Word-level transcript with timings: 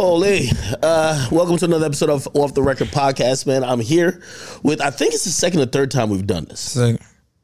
Holy, 0.00 0.48
uh, 0.82 1.28
welcome 1.30 1.58
to 1.58 1.66
another 1.66 1.84
episode 1.84 2.08
of 2.08 2.26
Off 2.32 2.54
the 2.54 2.62
Record 2.62 2.88
podcast, 2.88 3.46
man. 3.46 3.62
I'm 3.62 3.80
here 3.80 4.22
with, 4.62 4.80
I 4.80 4.88
think 4.88 5.12
it's 5.12 5.24
the 5.24 5.30
second 5.30 5.60
or 5.60 5.66
third 5.66 5.90
time 5.90 6.08
we've 6.08 6.26
done 6.26 6.46
this. 6.46 6.58
Second. 6.58 7.00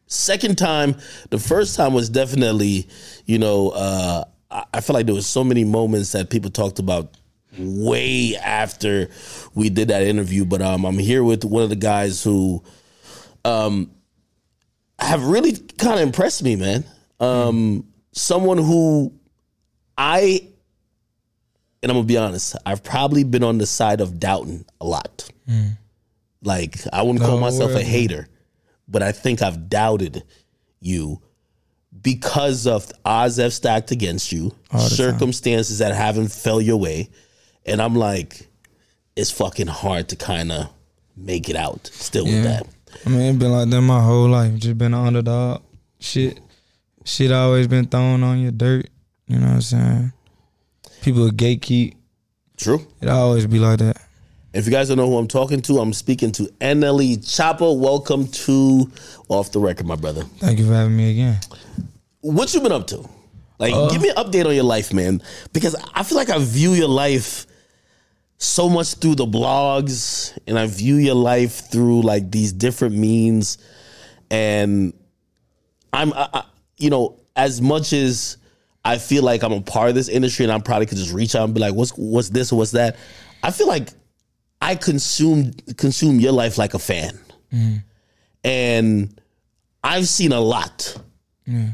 Second 0.06 0.56
time, 0.56 0.96
the 1.29 1.38
first 1.38 1.77
time 1.77 1.92
was 1.92 2.08
definitely, 2.08 2.88
you 3.27 3.38
know, 3.38 3.72
uh, 3.72 4.24
I, 4.50 4.64
I 4.72 4.80
feel 4.80 4.95
like 4.95 5.04
there 5.04 5.14
was 5.14 5.27
so 5.27 5.45
many 5.45 5.64
moments 5.64 6.12
that 6.12 6.30
people 6.30 6.50
talked 6.50 6.78
about 6.78 7.19
way 7.58 8.34
after 8.37 9.10
we 9.54 9.68
did 9.68 9.88
that 9.88 10.00
interview. 10.00 10.46
But 10.46 10.62
um, 10.62 10.86
I'm 10.86 10.96
here 10.96 11.22
with 11.22 11.44
one 11.44 11.62
of 11.62 11.68
the 11.68 11.76
guys 11.76 12.24
who 12.24 12.64
um, 13.44 13.90
have 14.98 15.26
really 15.26 15.52
kind 15.52 16.00
of 16.00 16.06
impressed 16.06 16.42
me, 16.42 16.56
man. 16.56 16.84
Um, 17.20 17.86
someone 18.12 18.56
who 18.56 19.12
I, 19.98 20.52
and 21.83 21.91
I'm 21.91 21.98
gonna 21.98 22.06
be 22.06 22.16
honest, 22.16 22.56
I've 22.65 22.83
probably 22.83 23.25
been 23.25 23.45
on 23.45 23.59
the 23.59 23.66
side 23.66 24.01
of 24.01 24.19
doubting 24.19 24.65
a 24.80 24.87
lot. 24.87 25.29
Mm. 25.48 25.77
Like 26.43 26.77
I 26.93 27.03
wouldn't 27.03 27.21
call 27.21 27.37
No 27.37 27.41
myself 27.41 27.73
a 27.73 27.83
hater, 27.83 28.29
but 28.89 29.03
I 29.03 29.12
think 29.12 29.43
I've 29.43 29.69
doubted 29.69 30.23
you 30.81 31.20
because 32.03 32.67
of 32.67 32.91
odds 33.05 33.37
have 33.37 33.53
stacked 33.53 33.91
against 33.91 34.33
you, 34.33 34.55
the 34.70 34.79
time. 34.79 34.89
circumstances 34.89 35.79
that 35.79 35.95
haven't 35.95 36.29
fell 36.29 36.61
your 36.61 36.77
way, 36.77 37.11
and 37.65 37.81
I'm 37.81 37.95
like, 37.95 38.48
it's 39.17 39.31
fucking 39.31 39.67
hard 39.67 40.09
to 40.11 40.17
kind 40.17 40.53
of 40.53 40.69
make 41.17 41.48
it 41.48 41.56
out 41.56 41.87
still 41.93 42.25
with 42.25 42.45
that. 42.45 42.67
I 43.05 43.09
mean, 43.09 43.20
it's 43.20 43.39
been 43.39 43.51
like 43.51 43.69
that 43.70 43.81
my 43.81 44.01
whole 44.01 44.29
life. 44.29 44.55
Just 44.56 44.79
been 44.79 44.95
an 44.95 45.06
underdog. 45.06 45.62
Shit, 45.98 46.39
shit 47.05 47.33
always 47.33 47.67
been 47.67 47.87
thrown 47.87 48.23
on 48.23 48.39
your 48.39 48.53
dirt. 48.53 48.89
You 49.27 49.39
know 49.39 49.47
what 49.47 49.55
I'm 49.55 49.61
saying? 49.62 50.12
People 51.06 51.28
gatekeep. 51.30 51.95
True. 52.56 52.84
It 53.01 53.09
always 53.09 53.47
be 53.47 53.60
like 53.60 53.78
that. 53.78 53.97
If 54.52 54.67
you 54.67 54.72
guys 54.72 54.89
don't 54.89 54.97
know 54.97 55.06
who 55.08 55.19
I'm 55.19 55.28
talking 55.28 55.62
to, 55.62 55.78
I'm 55.78 55.92
speaking 55.92 56.33
to 56.33 56.50
NLE 56.61 57.19
Choppa. 57.19 57.78
Welcome 57.78 58.27
to 58.27 58.91
Off 59.28 59.53
the 59.53 59.61
Record, 59.61 59.86
my 59.86 59.94
brother. 59.94 60.25
Thank 60.39 60.58
you 60.58 60.66
for 60.66 60.72
having 60.72 60.97
me 60.97 61.12
again. 61.12 61.39
What 62.22 62.53
you 62.53 62.61
been 62.61 62.72
up 62.72 62.89
to? 62.89 63.08
Like, 63.61 63.72
Uh. 63.72 63.89
give 63.89 64.03
me 64.03 64.08
an 64.08 64.16
update 64.16 64.47
on 64.47 64.55
your 64.56 64.64
life, 64.64 64.92
man. 64.92 65.22
Because 65.53 65.77
I 65.94 66.03
feel 66.03 66.19
like 66.19 66.28
I 66.28 66.41
view 66.41 66.72
your 66.72 66.89
life 66.89 67.47
so 68.38 68.69
much 68.69 68.94
through 68.94 69.14
the 69.14 69.27
blogs, 69.27 70.36
and 70.48 70.59
I 70.59 70.66
view 70.66 70.97
your 70.97 71.14
life 71.14 71.70
through 71.70 72.03
like 72.03 72.33
these 72.33 72.53
different 72.53 72.97
means. 72.97 73.59
And 74.28 74.92
I'm, 75.92 76.12
I, 76.14 76.28
I, 76.34 76.44
you 76.78 76.91
know, 76.91 77.20
as 77.36 77.62
much 77.62 77.92
as 77.92 78.38
I 78.87 78.98
feel 78.98 79.25
like 79.25 79.42
I'm 79.42 79.53
a 79.53 79.61
part 79.61 79.89
of 79.89 79.95
this 79.95 80.09
industry, 80.09 80.45
and 80.45 80.53
I'm 80.53 80.62
probably 80.62 80.87
could 80.87 80.98
just 80.98 81.12
reach 81.12 81.34
out 81.34 81.45
and 81.45 81.55
be 81.55 81.61
like, 81.61 81.75
"What's 81.75 81.91
what's 81.97 82.29
this 82.31 82.53
or 82.53 82.59
what's 82.59 82.70
that?" 82.70 82.97
I 83.43 83.51
feel 83.51 83.67
like 83.67 83.89
I 84.61 84.77
consume 84.77 85.53
consume 85.77 86.20
your 86.20 86.33
life 86.33 86.56
like 86.56 86.75
a 86.75 86.78
fan, 86.78 87.19
mm-hmm. 87.53 87.77
and 88.45 89.20
I've 89.83 90.06
seen 90.06 90.33
a 90.33 90.41
lot. 90.41 90.97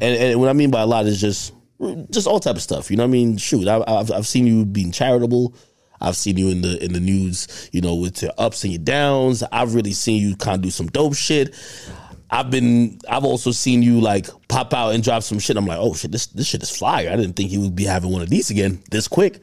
And, 0.00 0.02
and 0.02 0.40
what 0.40 0.48
I 0.48 0.52
mean 0.52 0.70
by 0.70 0.82
a 0.82 0.86
lot 0.86 1.06
is 1.06 1.20
just 1.20 1.52
just 2.10 2.26
all 2.26 2.40
type 2.40 2.56
of 2.56 2.62
stuff. 2.62 2.90
You 2.90 2.96
know 2.96 3.04
what 3.04 3.08
I 3.08 3.12
mean? 3.12 3.36
Shoot, 3.36 3.68
I, 3.68 3.82
I've 3.86 4.10
I've 4.10 4.26
seen 4.26 4.46
you 4.46 4.64
being 4.64 4.90
charitable. 4.90 5.54
I've 6.00 6.16
seen 6.16 6.36
you 6.36 6.48
in 6.48 6.62
the 6.62 6.82
in 6.82 6.92
the 6.92 7.00
news, 7.00 7.70
you 7.72 7.80
know, 7.80 7.94
with 7.94 8.22
your 8.22 8.32
ups 8.38 8.64
and 8.64 8.72
your 8.72 8.82
downs. 8.82 9.42
I've 9.52 9.74
really 9.74 9.92
seen 9.92 10.20
you 10.26 10.36
kind 10.36 10.56
of 10.56 10.62
do 10.62 10.70
some 10.70 10.86
dope 10.86 11.14
shit. 11.14 11.54
I've 12.32 12.50
been 12.50 12.98
I've 13.10 13.24
also 13.24 13.50
seen 13.50 13.82
you 13.82 14.00
like 14.00 14.26
pop 14.48 14.72
out 14.72 14.94
and 14.94 15.04
drop 15.04 15.22
some 15.22 15.38
shit. 15.38 15.58
I'm 15.58 15.66
like, 15.66 15.78
oh 15.78 15.92
shit, 15.92 16.10
this 16.10 16.26
this 16.28 16.46
shit 16.46 16.62
is 16.62 16.74
fire. 16.74 17.10
I 17.10 17.16
didn't 17.16 17.34
think 17.34 17.52
you 17.52 17.60
would 17.60 17.76
be 17.76 17.84
having 17.84 18.10
one 18.10 18.22
of 18.22 18.30
these 18.30 18.50
again 18.50 18.82
this 18.90 19.06
quick. 19.06 19.40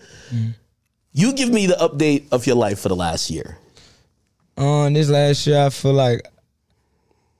You 1.13 1.33
give 1.33 1.49
me 1.49 1.67
the 1.67 1.75
update 1.75 2.25
of 2.31 2.47
your 2.47 2.55
life 2.55 2.79
for 2.79 2.89
the 2.89 2.95
last 2.95 3.29
year. 3.29 3.59
Um, 4.57 4.93
this 4.93 5.07
last 5.07 5.45
year 5.45 5.65
I 5.65 5.69
feel 5.69 5.93
like, 5.93 6.27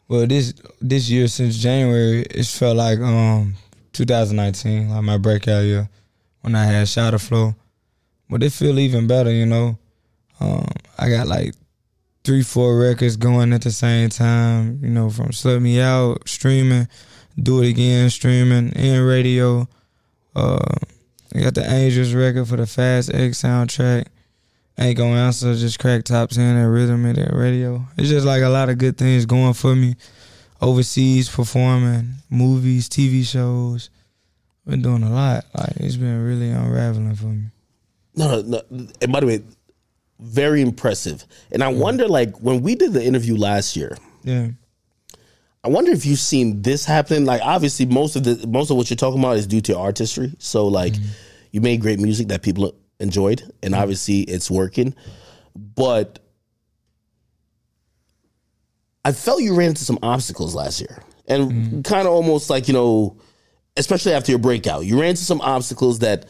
well, 0.08 0.28
this 0.28 0.54
this 0.82 1.10
year 1.10 1.28
since 1.28 1.58
January, 1.58 2.28
it's 2.30 2.56
felt 2.56 2.78
like 2.78 3.00
um 3.00 3.56
2019, 3.94 4.90
like 4.90 5.04
my 5.04 5.18
breakout 5.18 5.64
year 5.64 5.90
when 6.42 6.54
I 6.54 6.66
had 6.66 6.88
Shotta 6.88 7.18
Flow. 7.18 7.56
But 8.30 8.44
it 8.44 8.52
feel 8.52 8.78
even 8.78 9.08
better, 9.08 9.32
you 9.32 9.48
know. 9.48 9.80
Um, 10.40 10.68
I 11.00 11.10
got 11.10 11.28
like 11.28 11.56
three, 12.30 12.44
four 12.44 12.78
records 12.78 13.18
going 13.18 13.52
at 13.54 13.64
the 13.64 13.72
same 13.72 14.08
time, 14.08 14.80
you 14.84 14.90
know, 14.90 15.10
from 15.10 15.30
Slut 15.30 15.64
Me 15.64 15.82
Out, 15.82 16.30
streaming, 16.30 16.88
Do 17.42 17.64
It 17.64 17.70
Again, 17.70 18.12
streaming, 18.12 18.72
and 18.76 19.04
radio. 19.04 19.68
Uh, 20.36 20.76
I 21.34 21.40
got 21.40 21.56
the 21.56 21.68
Angels 21.68 22.14
record 22.14 22.48
for 22.48 22.58
the 22.58 22.68
Fast 22.68 23.12
X 23.12 23.42
soundtrack. 23.42 24.06
Ain't 24.78 24.96
gonna 24.96 25.16
answer, 25.16 25.56
just 25.56 25.80
crack 25.80 26.04
top 26.04 26.30
10 26.30 26.56
at 26.56 26.66
rhythm 26.66 27.04
and 27.08 27.16
that 27.16 27.34
radio. 27.34 27.84
It's 27.98 28.10
just 28.10 28.28
like 28.28 28.44
a 28.44 28.50
lot 28.50 28.70
of 28.70 28.78
good 28.78 28.96
things 28.96 29.26
going 29.26 29.56
for 29.56 29.76
me. 29.76 29.96
Overseas 30.62 31.30
performing, 31.30 32.14
movies, 32.30 32.88
TV 32.88 33.26
shows. 33.26 33.90
Been 34.68 34.84
doing 34.84 35.02
a 35.02 35.12
lot. 35.12 35.46
Like 35.58 35.78
it's 35.78 35.96
been 35.96 36.24
really 36.24 36.52
unraveling 36.52 37.16
for 37.16 37.26
me. 37.26 37.46
No, 38.14 38.40
no, 38.40 38.62
no. 38.70 38.88
And 39.02 39.12
by 39.12 39.20
the 39.20 39.26
way, 39.26 39.42
very 40.20 40.62
impressive. 40.62 41.26
And 41.52 41.64
I 41.64 41.70
wonder, 41.70 42.08
like, 42.08 42.38
when 42.38 42.62
we 42.62 42.76
did 42.76 42.94
the 42.94 43.04
interview 43.04 43.36
last 43.36 43.76
year, 43.76 43.98
Yeah. 44.24 44.50
I 45.64 45.68
wonder 45.68 45.92
if 45.92 46.06
you've 46.06 46.20
seen 46.20 46.62
this 46.62 46.86
happen. 46.86 47.26
Like, 47.26 47.42
obviously, 47.44 47.86
most 47.86 48.16
of 48.16 48.24
the 48.24 48.48
most 48.48 48.72
of 48.72 48.78
what 48.78 48.90
you're 48.90 48.98
talking 48.98 49.20
about 49.20 49.38
is 49.38 49.46
due 49.46 49.62
to 49.62 49.78
artistry. 49.78 50.34
So, 50.40 50.68
like, 50.68 50.94
mm-hmm. 50.94 51.10
you 51.52 51.62
made 51.62 51.82
great 51.82 52.00
music 52.00 52.30
that 52.30 52.44
people 52.44 52.74
enjoyed, 53.00 53.44
and 53.62 53.76
obviously, 53.76 54.22
it's 54.22 54.50
working. 54.50 54.96
But 55.56 56.20
I 59.04 59.12
felt 59.12 59.42
you 59.42 59.54
ran 59.56 59.70
into 59.70 59.84
some 59.84 60.00
obstacles 60.02 60.56
last 60.56 60.80
year, 60.80 61.04
and 61.28 61.52
mm-hmm. 61.52 61.82
kind 61.82 62.08
of 62.08 62.14
almost 62.14 62.50
like 62.50 62.70
you 62.70 62.74
know, 62.74 63.18
especially 63.76 64.14
after 64.14 64.32
your 64.32 64.40
breakout, 64.40 64.86
you 64.86 65.00
ran 65.00 65.12
into 65.12 65.24
some 65.24 65.42
obstacles 65.42 66.00
that 66.00 66.26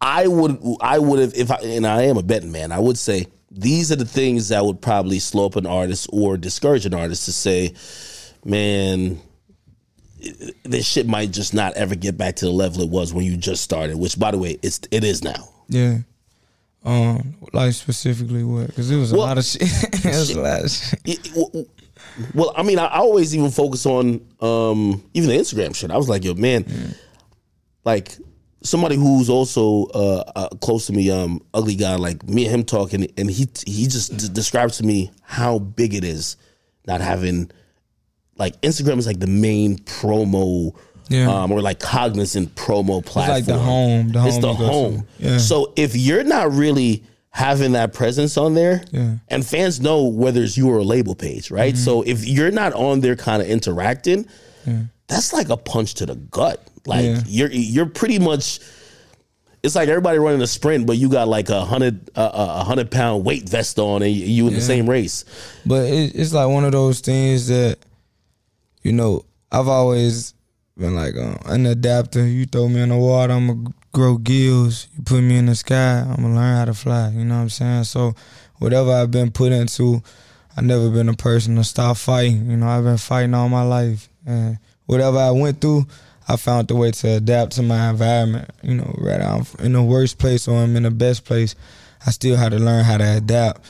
I 0.00 0.26
would 0.26 0.58
I 0.80 0.98
would 0.98 1.18
have 1.18 1.34
if 1.34 1.50
I 1.50 1.56
and 1.56 1.86
I 1.86 2.02
am 2.02 2.16
a 2.18 2.22
betting 2.22 2.52
man, 2.52 2.72
I 2.72 2.78
would 2.78 2.98
say 2.98 3.26
these 3.50 3.90
are 3.92 3.96
the 3.96 4.04
things 4.04 4.48
that 4.48 4.64
would 4.64 4.80
probably 4.82 5.18
slow 5.18 5.46
up 5.46 5.56
an 5.56 5.66
artist 5.66 6.08
or 6.12 6.36
discourage 6.36 6.86
an 6.86 6.94
artist 6.94 7.24
to 7.26 7.32
say, 7.32 7.72
man, 8.44 9.20
this 10.64 10.86
shit 10.86 11.06
might 11.06 11.30
just 11.30 11.54
not 11.54 11.72
ever 11.74 11.94
get 11.94 12.16
back 12.18 12.36
to 12.36 12.46
the 12.46 12.50
level 12.50 12.82
it 12.82 12.88
was 12.90 13.12
when 13.14 13.24
you 13.24 13.36
just 13.36 13.62
started. 13.62 13.96
Which, 13.96 14.18
by 14.18 14.30
the 14.30 14.38
way, 14.38 14.58
it's 14.62 14.80
it 14.90 15.04
is 15.04 15.22
now. 15.22 15.48
Yeah. 15.68 15.98
Um, 16.84 17.36
like 17.52 17.72
specifically 17.72 18.44
what? 18.44 18.66
Because 18.66 18.90
it 18.90 18.96
was 18.96 19.12
a 19.12 19.16
Well, 19.16 19.26
lot 19.26 19.38
of 19.38 19.44
shit. 19.44 19.62
it 19.62 20.04
was 20.04 20.30
a 20.30 20.40
lot 20.40 20.64
of 20.64 20.70
shit. 20.70 21.00
It- 21.04 21.30
well, 21.34 21.64
well, 22.34 22.52
I 22.56 22.62
mean, 22.62 22.78
I 22.78 22.86
I 22.86 22.98
always 22.98 23.34
even 23.34 23.50
focus 23.50 23.86
on 23.86 24.20
um, 24.40 25.02
even 25.14 25.30
the 25.30 25.36
Instagram 25.36 25.74
shit. 25.74 25.90
I 25.90 25.96
was 25.96 26.08
like, 26.08 26.24
yo, 26.24 26.34
man, 26.34 26.94
like 27.84 28.16
somebody 28.64 28.96
who's 28.96 29.28
also 29.30 29.84
uh, 29.94 30.24
uh, 30.34 30.48
close 30.60 30.86
to 30.86 30.92
me, 30.92 31.10
um, 31.10 31.40
ugly 31.54 31.76
guy, 31.76 31.94
like 31.96 32.24
me 32.26 32.46
and 32.46 32.54
him 32.54 32.64
talking, 32.64 33.06
and 33.16 33.30
he 33.30 33.46
he 33.66 33.84
just 33.86 34.16
d- 34.16 34.28
describes 34.32 34.78
to 34.78 34.84
me 34.84 35.10
how 35.22 35.58
big 35.60 35.94
it 35.94 36.02
is 36.04 36.36
not 36.86 37.00
having 37.00 37.50
like 38.36 38.60
Instagram 38.62 38.98
is 38.98 39.06
like 39.06 39.20
the 39.20 39.26
main 39.28 39.78
promo. 39.78 40.74
Yeah. 41.10 41.28
Um, 41.30 41.52
or 41.52 41.60
like 41.60 41.80
cognizant 41.80 42.54
promo 42.54 43.04
platform. 43.04 43.28
like 43.36 43.44
the 43.44 43.58
home- 43.58 44.08
the 44.12 44.24
it's 44.26 44.36
home 44.36 44.40
the 44.40 44.52
you 44.52 44.58
go 44.58 44.66
to. 44.66 44.72
home. 44.72 45.06
Yeah. 45.18 45.36
So 45.36 45.72
if 45.76 45.94
you're 45.94 46.24
not 46.24 46.50
really 46.52 47.04
having 47.28 47.72
that 47.72 47.92
presence 47.92 48.38
on 48.38 48.54
there, 48.54 48.82
Yeah. 48.90 49.16
and 49.28 49.44
fans 49.44 49.82
know 49.82 50.04
whether 50.04 50.42
it's 50.42 50.56
you 50.56 50.70
or 50.70 50.78
a 50.78 50.82
label 50.82 51.14
page, 51.14 51.50
right? 51.50 51.74
Mm-hmm. 51.74 51.84
So 51.84 52.00
if 52.06 52.26
you're 52.26 52.50
not 52.52 52.72
on 52.72 53.00
there 53.00 53.16
kind 53.16 53.42
of 53.42 53.48
interacting, 53.48 54.26
that's 55.14 55.32
like 55.32 55.48
a 55.48 55.56
punch 55.56 55.94
to 55.94 56.06
the 56.06 56.16
gut. 56.16 56.60
Like 56.86 57.04
Yeah. 57.04 57.22
you're 57.26 57.50
you're 57.50 57.86
pretty 57.86 58.18
much 58.18 58.58
it's 59.62 59.74
like 59.74 59.88
everybody 59.88 60.18
running 60.18 60.42
a 60.42 60.46
sprint, 60.46 60.86
but 60.86 60.98
you 60.98 61.08
got 61.08 61.26
like 61.28 61.48
a 61.48 61.64
hundred 61.64 62.10
uh, 62.16 62.30
a 62.34 62.64
hundred 62.64 62.90
pound 62.90 63.24
weight 63.24 63.48
vest 63.48 63.78
on, 63.78 64.02
and 64.02 64.12
you 64.12 64.46
in 64.48 64.54
the 64.54 64.60
same 64.60 64.88
race. 64.90 65.24
But 65.64 65.86
it, 65.86 66.14
it's 66.14 66.34
like 66.34 66.48
one 66.48 66.64
of 66.64 66.72
those 66.72 67.00
things 67.00 67.48
that, 67.48 67.78
you 68.82 68.92
know, 68.92 69.24
I've 69.50 69.68
always 69.68 70.34
been 70.76 70.94
like 70.94 71.14
uh, 71.16 71.36
an 71.46 71.64
adapter. 71.64 72.26
You 72.26 72.44
throw 72.44 72.68
me 72.68 72.82
in 72.82 72.90
the 72.90 72.96
water, 72.98 73.32
I'm 73.32 73.46
to 73.64 73.72
grow 73.92 74.18
gills. 74.18 74.88
You 74.96 75.02
put 75.02 75.22
me 75.22 75.38
in 75.38 75.46
the 75.46 75.54
sky, 75.54 76.00
I'm 76.00 76.16
to 76.16 76.28
learn 76.28 76.56
how 76.58 76.66
to 76.66 76.74
fly. 76.74 77.08
You 77.10 77.24
know 77.24 77.36
what 77.36 77.42
I'm 77.42 77.48
saying? 77.48 77.84
So 77.84 78.14
whatever 78.58 78.92
I've 78.92 79.10
been 79.10 79.30
put 79.30 79.50
into, 79.52 80.02
I've 80.58 80.64
never 80.64 80.90
been 80.90 81.08
a 81.08 81.14
person 81.14 81.56
to 81.56 81.64
stop 81.64 81.96
fighting. 81.96 82.50
You 82.50 82.58
know, 82.58 82.68
I've 82.68 82.84
been 82.84 82.98
fighting 82.98 83.32
all 83.32 83.48
my 83.48 83.62
life. 83.62 84.10
And 84.26 84.58
whatever 84.86 85.18
I 85.18 85.30
went 85.30 85.60
through, 85.60 85.86
I 86.26 86.36
found 86.36 86.68
the 86.68 86.76
way 86.76 86.90
to 86.90 87.16
adapt 87.16 87.52
to 87.52 87.62
my 87.62 87.90
environment. 87.90 88.50
You 88.62 88.76
know, 88.76 88.94
whether 88.98 89.22
I'm 89.22 89.44
in 89.58 89.72
the 89.72 89.82
worst 89.82 90.18
place 90.18 90.48
or 90.48 90.62
I'm 90.62 90.76
in 90.76 90.84
the 90.84 90.90
best 90.90 91.24
place, 91.24 91.54
I 92.06 92.10
still 92.10 92.36
had 92.36 92.52
to 92.52 92.58
learn 92.58 92.84
how 92.84 92.96
to 92.96 93.16
adapt. 93.16 93.62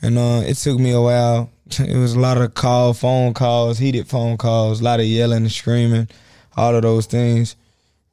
And 0.00 0.16
uh, 0.16 0.42
it 0.44 0.54
took 0.54 0.78
me 0.78 0.92
a 0.92 1.00
while. 1.00 1.50
It 1.78 1.98
was 1.98 2.14
a 2.14 2.20
lot 2.20 2.38
of 2.38 2.54
call, 2.54 2.94
phone 2.94 3.34
calls, 3.34 3.78
heated 3.78 4.08
phone 4.08 4.38
calls, 4.38 4.80
a 4.80 4.84
lot 4.84 5.00
of 5.00 5.06
yelling 5.06 5.42
and 5.42 5.52
screaming, 5.52 6.08
all 6.56 6.74
of 6.74 6.80
those 6.80 7.04
things. 7.04 7.56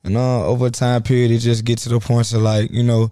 And 0.04 0.18
uh, 0.18 0.46
over 0.46 0.69
time 0.69 1.04
period, 1.04 1.31
it 1.31 1.40
just 1.40 1.63
get 1.63 1.80
to 1.80 1.90
the 1.90 2.00
point 2.00 2.34
of 2.34 2.42
like, 2.42 2.69
you 2.72 2.84
know, 2.84 3.12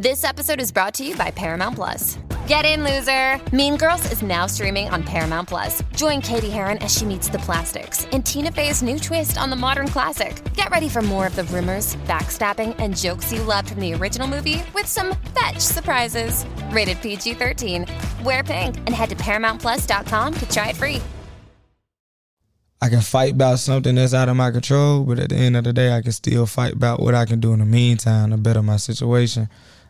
This 0.00 0.22
episode 0.22 0.60
is 0.60 0.70
brought 0.70 0.94
to 0.94 1.04
you 1.04 1.16
by 1.16 1.32
Paramount 1.32 1.74
Plus. 1.74 2.20
Get 2.46 2.64
in, 2.64 2.84
loser! 2.84 3.40
Mean 3.52 3.76
Girls 3.76 4.12
is 4.12 4.22
now 4.22 4.46
streaming 4.46 4.88
on 4.90 5.02
Paramount 5.02 5.48
Plus. 5.48 5.82
Join 5.96 6.20
Cady 6.20 6.50
Heron 6.50 6.78
as 6.78 6.94
she 6.94 7.04
meets 7.04 7.28
the 7.28 7.40
plastics 7.40 8.04
in 8.12 8.22
Tina 8.22 8.52
Fey's 8.52 8.80
new 8.80 9.00
twist 9.00 9.36
on 9.36 9.50
the 9.50 9.56
modern 9.56 9.88
classic. 9.88 10.40
Get 10.54 10.70
ready 10.70 10.88
for 10.88 11.02
more 11.02 11.26
of 11.26 11.34
the 11.34 11.42
rumors, 11.44 11.96
backstabbing, 12.06 12.76
and 12.78 12.96
jokes 12.96 13.32
you 13.32 13.42
loved 13.42 13.70
from 13.70 13.80
the 13.80 13.92
original 13.92 14.28
movie 14.28 14.62
with 14.72 14.86
some 14.86 15.16
fetch 15.36 15.58
surprises. 15.58 16.46
Rated 16.70 17.02
PG 17.02 17.34
13. 17.34 17.84
Wear 18.22 18.44
pink 18.44 18.76
and 18.76 18.90
head 18.90 19.08
to 19.08 19.16
ParamountPlus.com 19.16 20.34
to 20.34 20.48
try 20.48 20.68
it 20.68 20.76
free. 20.76 21.02
I 22.80 22.88
can 22.88 23.00
fight 23.00 23.32
about 23.32 23.58
something 23.58 23.96
that's 23.96 24.14
out 24.14 24.28
of 24.28 24.36
my 24.36 24.52
control, 24.52 25.02
but 25.02 25.18
at 25.18 25.30
the 25.30 25.34
end 25.34 25.56
of 25.56 25.64
the 25.64 25.72
day, 25.72 25.92
I 25.92 26.02
can 26.02 26.12
still 26.12 26.46
fight 26.46 26.74
about 26.74 27.00
what 27.00 27.16
I 27.16 27.24
can 27.24 27.40
do 27.40 27.52
in 27.52 27.58
the 27.58 27.66
meantime 27.66 28.30
to 28.30 28.36
better 28.36 28.62
my 28.62 28.76
situation. 28.76 29.48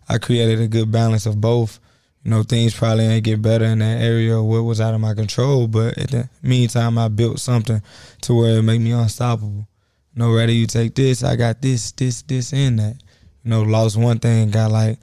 I 0.08 0.18
created 0.18 0.60
a 0.60 0.68
good 0.68 0.90
balance 0.90 1.26
of 1.26 1.40
both. 1.40 1.80
You 2.24 2.30
know, 2.30 2.42
things 2.42 2.74
probably 2.74 3.04
ain't 3.04 3.24
get 3.24 3.40
better 3.40 3.64
in 3.64 3.78
that 3.78 4.02
area 4.02 4.42
what 4.42 4.62
was 4.62 4.80
out 4.80 4.94
of 4.94 5.00
my 5.00 5.14
control, 5.14 5.66
but 5.66 5.96
at 5.96 6.10
the 6.10 6.28
meantime, 6.42 6.98
I 6.98 7.08
built 7.08 7.38
something 7.38 7.80
to 8.22 8.34
where 8.34 8.58
it 8.58 8.62
made 8.62 8.80
me 8.80 8.92
unstoppable. 8.92 9.66
You 10.14 10.24
know, 10.24 10.34
rather 10.34 10.52
you 10.52 10.66
take 10.66 10.94
this, 10.94 11.22
I 11.22 11.36
got 11.36 11.62
this, 11.62 11.92
this, 11.92 12.22
this, 12.22 12.52
and 12.52 12.78
that. 12.78 12.96
You 13.44 13.50
know, 13.50 13.62
lost 13.62 13.96
one 13.96 14.18
thing, 14.18 14.50
got 14.50 14.72
like 14.72 14.98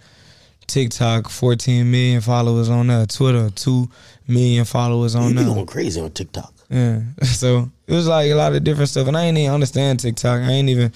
TikTok, 0.68 1.30
14 1.30 1.90
million 1.90 2.22
followers 2.22 2.70
on 2.70 2.88
there, 2.88 3.06
Twitter, 3.06 3.50
2 3.50 3.90
million 4.28 4.66
followers 4.66 5.16
on 5.16 5.36
that. 5.36 5.42
You 5.42 5.46
there. 5.46 5.56
going 5.56 5.66
crazy 5.66 6.02
on 6.02 6.12
TikTok. 6.12 6.54
Yeah. 6.70 7.02
So 7.24 7.70
it 7.88 7.94
was 7.94 8.08
like 8.08 8.32
a 8.32 8.36
lot 8.36 8.54
of 8.54 8.64
different 8.64 8.90
stuff. 8.90 9.08
And 9.08 9.18
I 9.18 9.26
ain't 9.26 9.38
even 9.38 9.54
understand 9.54 10.00
TikTok. 10.00 10.42
I 10.42 10.52
ain't 10.52 10.70
even 10.70 10.92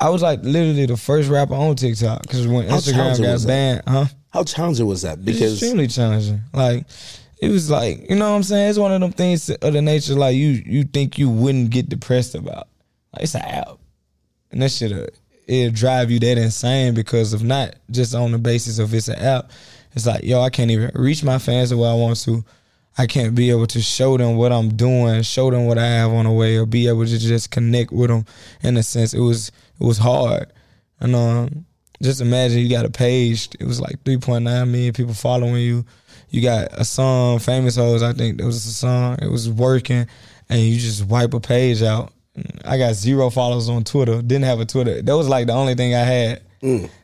I 0.00 0.10
was 0.10 0.22
like 0.22 0.40
literally 0.42 0.86
the 0.86 0.96
first 0.96 1.28
rapper 1.28 1.54
on 1.54 1.76
TikTok 1.76 2.22
because 2.22 2.46
when 2.46 2.68
How 2.68 2.76
Instagram 2.76 3.20
got 3.20 3.46
banned, 3.46 3.82
huh? 3.86 4.06
How 4.30 4.44
challenging 4.44 4.86
was 4.86 5.02
that? 5.02 5.24
Because 5.24 5.54
extremely 5.54 5.88
challenging. 5.88 6.40
Like 6.52 6.86
it 7.40 7.48
was 7.48 7.70
like, 7.70 8.08
you 8.08 8.16
know 8.16 8.30
what 8.30 8.36
I'm 8.36 8.42
saying? 8.42 8.70
It's 8.70 8.78
one 8.78 8.92
of 8.92 9.00
them 9.00 9.12
things 9.12 9.50
of 9.50 9.72
the 9.72 9.82
nature 9.82 10.14
like 10.14 10.36
you 10.36 10.62
you 10.64 10.84
think 10.84 11.18
you 11.18 11.28
wouldn't 11.28 11.70
get 11.70 11.88
depressed 11.88 12.34
about. 12.34 12.68
Like 13.12 13.24
it's 13.24 13.34
an 13.34 13.42
app. 13.42 13.78
And 14.50 14.62
that 14.62 14.70
shit 14.70 14.92
uh, 14.92 15.06
it'll 15.46 15.74
drive 15.74 16.10
you 16.10 16.20
that 16.20 16.38
insane 16.38 16.94
because 16.94 17.32
of 17.32 17.42
not 17.42 17.74
just 17.90 18.14
on 18.14 18.32
the 18.32 18.38
basis 18.38 18.78
of 18.78 18.94
it's 18.94 19.08
an 19.08 19.18
app. 19.18 19.50
It's 19.94 20.06
like, 20.06 20.22
yo, 20.22 20.40
I 20.40 20.50
can't 20.50 20.70
even 20.70 20.92
reach 20.94 21.24
my 21.24 21.38
fans 21.38 21.70
the 21.70 21.76
way 21.76 21.88
I 21.88 21.94
want 21.94 22.18
to. 22.20 22.44
I 22.98 23.06
can't 23.06 23.34
be 23.34 23.50
able 23.50 23.68
to 23.68 23.80
show 23.80 24.16
them 24.16 24.36
what 24.36 24.52
I'm 24.52 24.70
doing, 24.74 25.22
show 25.22 25.50
them 25.52 25.66
what 25.66 25.78
I 25.78 25.86
have 25.86 26.10
on 26.10 26.24
the 26.24 26.32
way, 26.32 26.56
or 26.56 26.66
be 26.66 26.88
able 26.88 27.06
to 27.06 27.18
just 27.18 27.52
connect 27.52 27.92
with 27.92 28.10
them. 28.10 28.24
In 28.62 28.76
a 28.76 28.82
sense, 28.82 29.14
it 29.14 29.20
was 29.20 29.52
it 29.80 29.84
was 29.84 29.98
hard, 29.98 30.52
and 30.98 31.14
um, 31.14 31.64
just 32.02 32.20
imagine 32.20 32.58
you 32.58 32.68
got 32.68 32.84
a 32.84 32.90
page. 32.90 33.50
It 33.60 33.66
was 33.66 33.80
like 33.80 34.02
3.9 34.02 34.42
million 34.42 34.92
people 34.92 35.14
following 35.14 35.62
you. 35.62 35.84
You 36.30 36.42
got 36.42 36.68
a 36.72 36.84
song, 36.84 37.38
famous 37.38 37.76
hoes. 37.76 38.02
I 38.02 38.12
think 38.12 38.36
there 38.36 38.46
was 38.46 38.66
a 38.66 38.72
song. 38.72 39.18
It 39.22 39.30
was 39.30 39.48
working, 39.48 40.06
and 40.48 40.60
you 40.60 40.76
just 40.78 41.04
wipe 41.06 41.32
a 41.34 41.40
page 41.40 41.82
out. 41.82 42.12
I 42.64 42.78
got 42.78 42.94
zero 42.94 43.30
followers 43.30 43.68
on 43.68 43.84
Twitter. 43.84 44.22
Didn't 44.22 44.44
have 44.44 44.60
a 44.60 44.66
Twitter. 44.66 45.02
That 45.02 45.16
was 45.16 45.28
like 45.28 45.46
the 45.46 45.52
only 45.54 45.74
thing 45.76 45.94
I 45.94 46.00
had. 46.00 46.42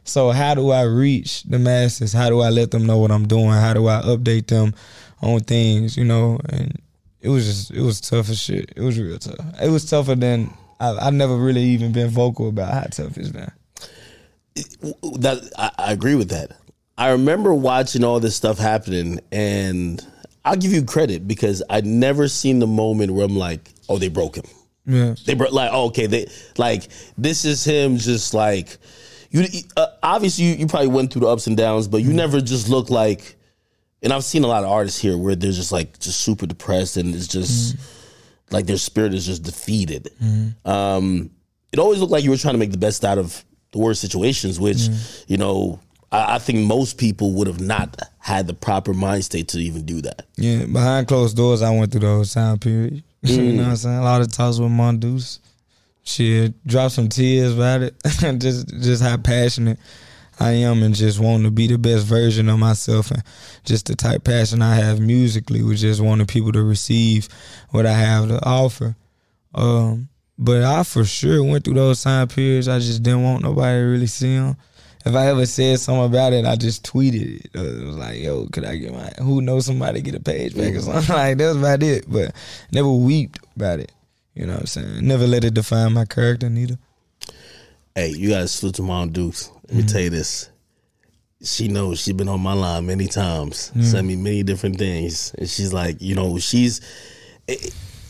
So 0.03 0.31
how 0.31 0.55
do 0.55 0.71
I 0.71 0.83
reach 0.83 1.45
the 1.45 1.61
masses? 1.61 2.13
How 2.13 2.29
do 2.29 2.41
I 2.41 2.51
let 2.51 2.73
them 2.73 2.87
know 2.87 2.99
what 2.99 3.13
I'm 3.13 3.27
doing? 3.29 3.51
How 3.51 3.73
do 3.73 3.87
I 3.87 4.03
update 4.03 4.49
them 4.49 4.75
on 5.25 5.41
things? 5.41 5.97
You 5.97 6.05
know, 6.05 6.39
and 6.49 6.81
it 7.21 7.29
was 7.29 7.47
just 7.47 7.71
it 7.71 7.81
was 7.81 8.01
tough 8.01 8.29
as 8.31 8.41
shit. 8.41 8.73
It 8.77 8.83
was 8.83 8.99
real 8.99 9.19
tough. 9.19 9.45
It 9.61 9.71
was 9.71 9.89
tougher 9.89 10.15
than 10.15 10.53
I, 10.79 10.97
I've 11.07 11.15
never 11.15 11.37
really 11.37 11.63
even 11.63 11.93
been 11.93 12.09
vocal 12.09 12.49
about 12.49 12.73
how 12.73 12.83
tough 12.83 13.17
it's 13.17 13.31
been. 13.31 13.51
that 14.55 15.51
I, 15.59 15.71
I 15.79 15.93
agree 15.93 16.15
with 16.15 16.31
that. 16.31 16.53
I 16.97 17.11
remember 17.11 17.53
watching 17.53 18.05
all 18.05 18.21
this 18.21 18.37
stuff 18.37 18.59
happening, 18.59 19.21
and 19.33 20.01
I'll 20.45 20.57
give 20.57 20.73
you 20.73 20.85
credit 20.85 21.27
because 21.27 21.63
I'd 21.69 21.87
never 21.87 22.29
seen 22.29 22.61
the 22.61 22.67
moment 22.67 23.13
where 23.13 23.25
I'm 23.25 23.37
like, 23.37 23.73
"Oh, 23.89 23.99
they 23.99 24.09
broke 24.09 24.37
him." 24.37 24.45
Yeah. 24.87 25.15
They 25.25 25.35
broke 25.35 25.53
like, 25.53 25.71
oh, 25.73 25.87
okay, 25.87 26.07
they 26.07 26.27
like 26.59 26.89
this 27.17 27.45
is 27.45 27.65
him 27.65 27.97
just 27.97 28.35
like 28.35 28.77
you. 29.31 29.47
Uh, 29.77 29.87
obviously, 30.03 30.45
you, 30.45 30.55
you 30.55 30.67
probably 30.67 30.89
went 30.89 31.13
through 31.13 31.21
the 31.21 31.29
ups 31.29 31.47
and 31.47 31.57
downs, 31.57 31.89
but 31.89 32.03
you 32.03 32.13
never 32.13 32.41
just 32.41 32.69
look 32.69 32.91
like. 32.91 33.34
And 34.05 34.13
I've 34.13 34.23
seen 34.23 34.45
a 34.45 34.47
lot 34.47 34.63
of 34.63 34.71
artists 34.71 35.01
here 35.01 35.17
where 35.17 35.35
they're 35.35 35.51
just 35.51 35.73
like 35.73 35.99
just 35.99 36.21
super 36.21 36.47
depressed 36.47 36.99
and 36.99 37.15
it's 37.15 37.27
just 37.27 37.75
mm-hmm. 37.75 38.55
like 38.55 38.67
their 38.67 38.77
spirit 38.77 39.15
is 39.15 39.25
just 39.25 39.43
defeated. 39.43 40.11
Mm-hmm. 40.23 40.71
Um, 40.71 41.31
it 41.73 41.79
always 41.79 41.99
looked 42.01 42.13
like 42.13 42.23
you 42.23 42.31
were 42.31 42.37
trying 42.37 42.55
to 42.55 42.59
make 42.59 42.71
the 42.71 42.79
best 42.79 43.05
out 43.05 43.17
of 43.17 43.43
the 43.73 43.79
worst 43.79 44.03
situations, 44.03 44.61
which 44.61 44.77
mm-hmm. 44.77 45.33
you 45.33 45.39
know 45.39 45.81
I, 46.13 46.37
I 46.37 46.39
think 46.39 46.61
most 46.61 46.99
people 46.99 47.33
would 47.33 47.47
have 47.47 47.61
not 47.61 47.99
had 48.19 48.47
the 48.47 48.55
proper 48.55 48.93
mind 48.93 49.25
state 49.25 49.49
to 49.49 49.59
even 49.59 49.87
do 49.87 50.03
that. 50.03 50.27
Yeah, 50.37 50.67
behind 50.67 51.09
closed 51.09 51.37
doors, 51.37 51.63
I 51.63 51.71
went 51.71 51.91
through 51.91 52.03
those 52.03 52.35
time 52.35 52.59
period. 52.59 53.03
you 53.23 53.53
know 53.55 53.63
what 53.63 53.71
I'm 53.71 53.77
saying? 53.77 53.99
A 53.99 54.03
lot 54.03 54.21
of 54.21 54.31
talks 54.31 54.59
with 54.59 54.71
Mom 54.71 54.99
Dukes. 54.99 55.41
Shit, 56.07 56.67
dropped 56.67 56.93
some 56.93 57.09
tears 57.09 57.55
about 57.55 57.81
it. 57.81 57.95
just, 58.39 58.69
just 58.83 59.03
how 59.03 59.17
passionate 59.17 59.79
I 60.41 60.53
am, 60.53 60.83
and 60.83 60.95
just 60.95 61.19
wanting 61.21 61.45
to 61.45 61.51
be 61.51 61.67
the 61.67 61.79
best 61.79 62.05
version 62.07 62.49
of 62.49 62.59
myself, 62.59 63.11
and 63.11 63.23
just 63.65 63.87
the 63.87 63.95
type 63.97 64.25
passion 64.25 64.63
I 64.63 64.75
have 64.77 65.01
musically, 65.01 65.63
with 65.63 65.79
just 65.79 66.01
wanting 66.01 66.27
people 66.27 66.53
to 66.53 66.63
receive 66.63 67.29
what 67.71 67.87
I 67.87 67.93
have 67.93 68.29
to 68.29 68.45
offer. 68.45 68.97
Um, 69.55 70.09
but 70.39 70.63
I 70.63 70.83
for 70.83 71.05
sure 71.05 71.43
went 71.45 71.65
through 71.65 71.75
those 71.75 72.03
time 72.03 72.29
periods. 72.29 72.67
I 72.69 72.79
just 72.81 73.03
didn't 73.03 73.23
want 73.23 73.45
nobody 73.45 73.79
to 73.79 73.85
really 73.85 74.07
see 74.07 74.37
them. 74.37 74.57
If 75.07 75.15
I 75.15 75.27
ever 75.27 75.45
said 75.45 75.79
something 75.81 76.07
about 76.07 76.33
it, 76.33 76.47
I 76.47 76.57
just 76.57 76.83
tweeted 76.85 77.45
it. 77.45 77.51
Uh, 77.55 77.83
It 77.83 77.87
was 77.87 77.97
like, 77.97 78.19
"Yo, 78.21 78.47
could 78.47 78.65
I 78.65 78.77
get 78.77 78.93
my? 78.93 79.13
Who 79.23 79.43
knows 79.43 79.67
somebody 79.67 80.01
get 80.01 80.15
a 80.15 80.21
page 80.21 80.57
back 80.57 80.75
or 80.75 80.81
something?" 80.81 81.15
Like 81.15 81.37
that 81.39 81.49
was 81.49 81.57
about 81.59 81.83
it. 81.83 82.07
But 82.11 82.35
never 82.73 82.91
weeped 82.91 83.39
about 83.55 83.81
it. 83.81 83.93
You 84.35 84.47
know 84.47 84.55
what 84.55 84.61
I'm 84.63 84.67
saying? 84.67 85.07
Never 85.07 85.27
let 85.27 85.45
it 85.45 85.55
define 85.55 85.93
my 85.93 86.07
character 86.07 86.49
neither. 86.49 86.79
Hey, 87.95 88.09
you 88.09 88.31
gotta 88.31 88.49
salute 88.49 88.75
to 88.77 88.83
Mom 88.83 89.11
Dukes. 89.11 89.51
Let 89.69 89.77
me 89.77 89.83
tell 89.85 90.01
you 90.03 90.11
this. 90.11 90.51
She 91.43 91.69
knows 91.69 92.01
she's 92.01 92.15
been 92.15 92.29
on 92.29 92.41
my 92.41 92.55
line 92.55 92.87
many 92.87 93.07
times, 93.07 93.71
sent 93.83 94.07
me 94.07 94.17
many 94.17 94.43
different 94.43 94.79
things. 94.79 95.35
And 95.37 95.49
she's 95.49 95.73
like, 95.73 96.01
you 96.01 96.15
know, 96.15 96.39
she's 96.39 96.81
eh, 97.49 97.57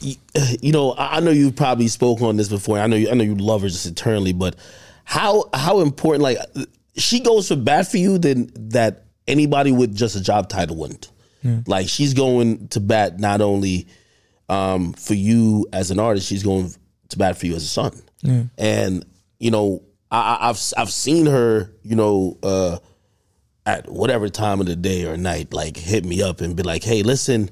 you 0.00 0.16
you 0.60 0.72
know, 0.72 0.92
I 0.92 1.16
I 1.16 1.20
know 1.20 1.30
you've 1.30 1.56
probably 1.56 1.88
spoken 1.88 2.26
on 2.26 2.36
this 2.36 2.48
before. 2.48 2.78
I 2.78 2.86
know 2.86 2.96
you 2.96 3.10
I 3.10 3.14
know 3.14 3.24
you 3.24 3.34
love 3.34 3.62
her 3.62 3.68
just 3.68 3.86
eternally, 3.86 4.32
but 4.32 4.56
how 5.04 5.48
how 5.52 5.80
important 5.80 6.22
like 6.22 6.38
she 6.96 7.20
goes 7.20 7.48
for 7.48 7.56
bat 7.56 7.88
for 7.88 7.96
you 7.96 8.18
than 8.18 8.50
that 8.70 9.04
anybody 9.26 9.72
with 9.72 9.96
just 9.96 10.14
a 10.16 10.22
job 10.22 10.48
title 10.48 10.76
wouldn't. 10.76 11.10
Like 11.66 11.88
she's 11.88 12.14
going 12.14 12.68
to 12.68 12.80
bat 12.80 13.18
not 13.18 13.40
only 13.40 13.86
um, 14.48 14.92
for 14.92 15.14
you 15.14 15.66
as 15.72 15.90
an 15.90 15.98
artist, 15.98 16.28
she's 16.28 16.42
going 16.42 16.72
to 17.08 17.18
bat 17.18 17.36
for 17.36 17.46
you 17.46 17.54
as 17.56 17.64
a 17.64 17.66
son. 17.66 18.00
And 18.56 19.04
you 19.40 19.50
know, 19.50 19.82
I, 20.10 20.18
I- 20.36 20.48
I've 20.50 20.60
I've 20.76 20.90
seen 20.90 21.26
her, 21.26 21.70
you 21.82 21.96
know, 21.96 22.38
uh, 22.42 22.78
at 23.66 23.90
whatever 23.90 24.28
time 24.28 24.60
of 24.60 24.66
the 24.66 24.76
day 24.76 25.06
or 25.06 25.16
night, 25.16 25.52
like 25.52 25.76
hit 25.76 26.04
me 26.04 26.22
up 26.22 26.40
and 26.40 26.54
be 26.56 26.62
like, 26.62 26.82
"Hey, 26.84 27.02
listen, 27.02 27.50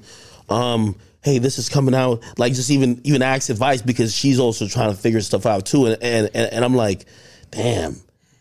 um, 0.49 0.95
hey, 1.21 1.39
this 1.39 1.57
is 1.57 1.69
coming 1.69 1.95
out." 1.95 2.21
Like 2.37 2.53
just 2.53 2.69
even 2.69 3.01
even 3.03 3.21
ask 3.21 3.49
advice 3.49 3.81
because 3.81 4.15
she's 4.15 4.39
also 4.39 4.67
trying 4.67 4.91
to 4.91 4.97
figure 4.97 5.21
stuff 5.21 5.45
out 5.45 5.65
too. 5.65 5.87
And 5.87 5.97
and 6.03 6.29
and, 6.33 6.53
and 6.53 6.65
I'm 6.65 6.75
like, 6.75 7.05
damn, 7.51 7.95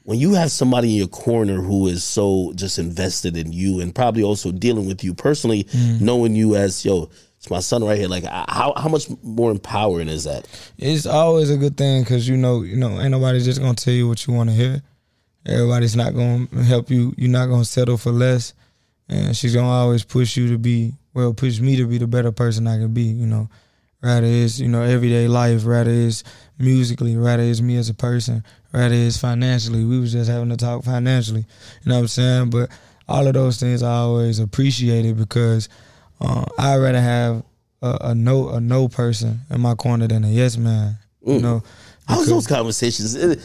when 0.05 0.19
you 0.19 0.35
have 0.35 0.51
somebody 0.51 0.91
in 0.91 0.97
your 0.97 1.09
corner 1.09 1.61
who 1.63 1.87
is 1.89 2.05
so 2.05 2.53
just 2.57 2.79
invested 2.79 3.37
in 3.37 3.53
you 3.53 3.81
and 3.81 3.95
probably 3.95 4.23
also 4.23 4.53
dealing 4.53 4.87
with 4.87 5.03
you 5.03 5.15
personally, 5.15 5.67
knowing 6.01 6.35
you 6.37 6.57
as 6.57 6.85
yo, 6.85 7.09
it's 7.43 7.51
my 7.51 7.59
son 7.59 7.83
right 7.83 7.99
here. 7.99 8.07
Like, 8.07 8.23
how 8.23 8.73
how 8.77 8.89
much 8.89 9.09
more 9.21 9.51
empowering 9.51 10.09
is 10.09 10.23
that? 10.23 10.47
It's 10.79 11.07
always 11.07 11.51
a 11.51 11.57
good 11.57 11.77
thing 11.77 12.05
because 12.05 12.29
you 12.29 12.37
know, 12.37 12.63
you 12.63 12.77
know, 12.77 13.01
ain't 13.01 13.11
nobody 13.11 13.41
just 13.41 13.61
gonna 13.61 13.75
tell 13.75 13.93
you 13.93 14.07
what 14.07 14.25
you 14.25 14.33
want 14.33 14.51
to 14.51 14.55
hear. 14.55 14.81
Everybody's 15.45 15.97
not 15.97 16.15
gonna 16.15 16.47
help 16.63 16.89
you. 16.89 17.13
You're 17.17 17.33
not 17.33 17.47
gonna 17.47 17.65
settle 17.65 17.97
for 17.97 18.13
less, 18.13 18.55
and 19.09 19.37
she's 19.37 19.57
gonna 19.57 19.67
always 19.67 20.05
push 20.05 20.37
you 20.37 20.51
to 20.51 20.59
be 20.59 20.93
well, 21.15 21.35
push 21.35 21.59
me 21.59 21.75
to 21.75 21.87
be 21.89 21.99
the 21.99 22.07
better 22.07 22.31
person 22.31 22.69
I 22.69 22.79
can 22.79 22.95
be. 22.95 23.03
You 23.03 23.27
know, 23.27 23.51
rather 24.01 24.25
is 24.25 24.61
you 24.61 24.69
know 24.69 24.83
everyday 24.83 25.27
life, 25.27 25.67
rather 25.67 25.91
is 25.91 26.23
musically, 26.61 27.17
rather 27.17 27.43
is 27.43 27.61
me 27.61 27.77
as 27.77 27.89
a 27.89 27.95
person, 27.95 28.45
rather 28.73 28.95
is 28.95 29.17
financially. 29.17 29.85
We 29.85 29.99
was 29.99 30.13
just 30.13 30.31
having 30.31 30.51
to 30.51 30.57
talk 30.57 30.85
financially. 30.85 31.45
You 31.83 31.89
know 31.89 31.97
what 31.97 32.03
I'm 32.03 32.07
saying? 32.07 32.51
But 32.51 32.71
all 33.09 33.27
of 33.27 33.35
those 33.35 33.59
things 33.59 33.83
I 33.83 33.95
always 33.95 34.39
appreciated 34.39 35.17
because 35.17 35.69
uh, 36.23 36.45
I'd 36.59 36.77
rather 36.77 37.01
have 37.01 37.43
a, 37.83 37.99
a 38.03 38.15
no 38.15 38.51
a 38.51 38.61
no 38.61 38.89
person 38.89 39.41
in 39.51 39.61
my 39.61 39.75
corner 39.75 40.07
than 40.09 40.25
a 40.25 40.29
yes 40.29 40.57
man. 40.57 40.97
You 41.27 41.41
know. 41.41 41.63
How's 42.09 42.27
those 42.27 42.47
conversations? 42.47 43.15
Is, 43.15 43.39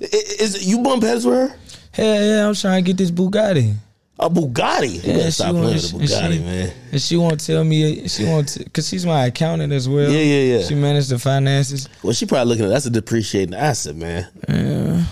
is 0.00 0.66
you 0.66 0.82
bump 0.82 1.02
heads 1.02 1.24
with 1.24 1.34
her? 1.50 1.56
Hell 1.92 2.22
yeah, 2.24 2.46
I'm 2.48 2.54
trying 2.54 2.84
to 2.84 2.90
get 2.90 2.96
this 2.98 3.10
Bugatti. 3.10 3.74
A 4.18 4.28
Bugatti. 4.30 5.00
She 5.02 5.30
stop 5.30 5.50
playing 5.52 5.64
with 5.74 5.92
and 5.94 6.08
she- 6.08 6.14
Bugatti, 6.14 6.44
man. 6.44 6.72
And 6.92 7.00
she 7.02 7.16
won't 7.16 7.44
tell 7.44 7.64
me. 7.64 8.06
She 8.08 8.24
won't 8.24 8.56
because 8.58 8.88
she's 8.88 9.06
my 9.06 9.26
accountant 9.26 9.72
as 9.72 9.88
well. 9.88 10.10
Yeah, 10.10 10.20
yeah, 10.20 10.58
yeah. 10.58 10.66
She 10.66 10.74
managed 10.74 11.08
the 11.10 11.18
finances. 11.18 11.88
Well, 12.02 12.12
she 12.12 12.26
probably 12.26 12.50
looking 12.50 12.66
at 12.66 12.68
that's 12.68 12.86
a 12.86 12.90
depreciating 12.90 13.54
asset, 13.54 13.96
man. 13.96 14.28
Wait, 14.48 15.04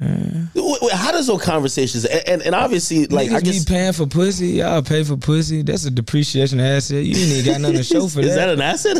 how 0.00 1.12
does 1.12 1.26
those 1.26 1.42
conversations 1.42 2.06
and, 2.06 2.26
and, 2.26 2.40
and 2.42 2.54
obviously 2.54 3.06
like 3.06 3.28
Niggas 3.28 3.36
I 3.36 3.40
be 3.40 3.60
paying 3.66 3.92
for 3.92 4.06
pussy. 4.06 4.46
Y'all 4.48 4.80
pay 4.82 5.04
for 5.04 5.18
pussy. 5.18 5.60
That's 5.62 5.84
a 5.84 5.90
depreciation 5.90 6.58
asset. 6.58 7.04
You 7.04 7.14
ain't 7.16 7.32
even 7.32 7.52
got 7.52 7.60
nothing 7.60 7.76
to 7.76 7.82
show 7.82 8.08
for 8.08 8.20
is 8.20 8.34
that. 8.34 8.46
that 8.46 8.54
an 8.54 8.62
asset? 8.62 8.96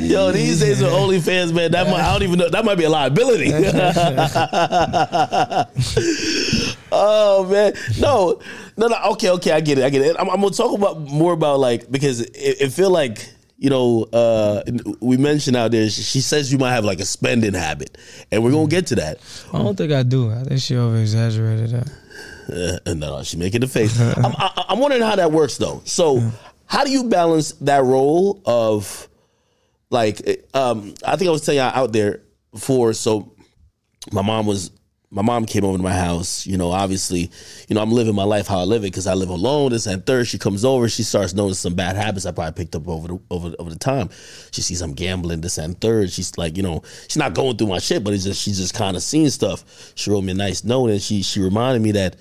Yo, 0.02 0.32
these 0.32 0.60
days 0.60 0.82
with 0.82 0.92
OnlyFans, 0.92 1.54
man, 1.54 1.70
that 1.72 1.86
might, 1.86 2.00
I 2.00 2.12
don't 2.12 2.24
even 2.24 2.38
know. 2.38 2.50
That 2.50 2.62
might 2.64 2.74
be 2.74 2.84
a 2.84 2.90
liability. 2.90 3.52
oh 6.92 7.48
man, 7.50 7.72
no, 7.98 8.38
no, 8.76 8.88
no. 8.88 8.96
Okay, 9.12 9.30
okay, 9.30 9.52
I 9.52 9.60
get 9.60 9.78
it. 9.78 9.84
I 9.84 9.90
get 9.90 10.02
it. 10.02 10.14
I'm, 10.18 10.28
I'm 10.28 10.42
gonna 10.42 10.50
talk 10.50 10.76
about 10.76 11.00
more 11.00 11.32
about 11.32 11.58
like 11.58 11.90
because 11.90 12.20
it, 12.20 12.34
it 12.34 12.70
feel 12.72 12.90
like 12.90 13.26
you 13.58 13.68
know 13.68 14.04
uh 14.12 14.62
we 15.00 15.16
mentioned 15.16 15.56
out 15.56 15.72
there. 15.72 15.90
She, 15.90 16.02
she 16.02 16.20
says 16.20 16.50
you 16.52 16.58
might 16.58 16.72
have 16.72 16.84
like 16.84 17.00
a 17.00 17.04
spending 17.04 17.54
habit, 17.54 17.98
and 18.30 18.42
we're 18.42 18.52
gonna 18.52 18.68
get 18.68 18.86
to 18.88 18.94
that. 18.96 19.18
I 19.52 19.58
don't 19.58 19.76
think 19.76 19.92
I 19.92 20.04
do. 20.04 20.30
I 20.30 20.44
think 20.44 20.60
she 20.60 20.76
over 20.76 20.96
exaggerated 20.96 21.70
that. 21.70 22.80
Uh, 22.86 22.94
no, 22.94 23.22
she's 23.22 23.36
making 23.38 23.60
the 23.60 23.66
face. 23.66 24.00
I'm, 24.16 24.34
I, 24.38 24.64
I'm 24.70 24.78
wondering 24.78 25.02
how 25.02 25.16
that 25.16 25.32
works 25.32 25.58
though. 25.58 25.82
So, 25.84 26.22
how 26.66 26.84
do 26.84 26.90
you 26.90 27.04
balance 27.04 27.52
that 27.60 27.82
role 27.84 28.40
of 28.46 29.08
like? 29.90 30.46
Um, 30.54 30.94
I 31.04 31.16
think 31.16 31.28
I 31.28 31.32
was 31.32 31.44
telling 31.44 31.58
you 31.58 31.64
out 31.64 31.92
there 31.92 32.22
before. 32.52 32.92
So, 32.94 33.34
my 34.12 34.22
mom 34.22 34.46
was. 34.46 34.70
My 35.10 35.22
mom 35.22 35.46
came 35.46 35.64
over 35.64 35.76
to 35.76 35.82
my 35.82 35.94
house. 35.94 36.46
You 36.46 36.58
know, 36.58 36.70
obviously, 36.70 37.30
you 37.66 37.74
know, 37.74 37.80
I'm 37.80 37.90
living 37.90 38.14
my 38.14 38.24
life 38.24 38.46
how 38.46 38.58
I 38.58 38.64
live 38.64 38.82
it 38.82 38.92
because 38.92 39.06
I 39.06 39.14
live 39.14 39.30
alone. 39.30 39.70
This 39.70 39.86
and 39.86 40.04
third, 40.04 40.26
she 40.26 40.38
comes 40.38 40.64
over. 40.64 40.88
She 40.88 41.02
starts 41.02 41.32
noticing 41.32 41.70
some 41.70 41.74
bad 41.74 41.96
habits 41.96 42.26
I 42.26 42.32
probably 42.32 42.52
picked 42.52 42.76
up 42.76 42.86
over 42.86 43.08
the 43.08 43.20
over 43.30 43.54
over 43.58 43.70
the 43.70 43.78
time. 43.78 44.10
She 44.50 44.60
sees 44.60 44.82
I'm 44.82 44.92
gambling. 44.92 45.40
This 45.40 45.56
and 45.56 45.80
third, 45.80 46.10
she's 46.10 46.36
like, 46.36 46.56
you 46.56 46.62
know, 46.62 46.82
she's 47.04 47.16
not 47.16 47.34
going 47.34 47.56
through 47.56 47.68
my 47.68 47.78
shit, 47.78 48.04
but 48.04 48.12
it's 48.12 48.24
just 48.24 48.42
she's 48.42 48.58
just 48.58 48.74
kind 48.74 48.96
of 48.96 49.02
seeing 49.02 49.30
stuff. 49.30 49.92
She 49.94 50.10
wrote 50.10 50.22
me 50.24 50.32
a 50.32 50.34
nice 50.34 50.62
note 50.62 50.90
and 50.90 51.00
she 51.00 51.22
she 51.22 51.40
reminded 51.40 51.80
me 51.80 51.92
that 51.92 52.16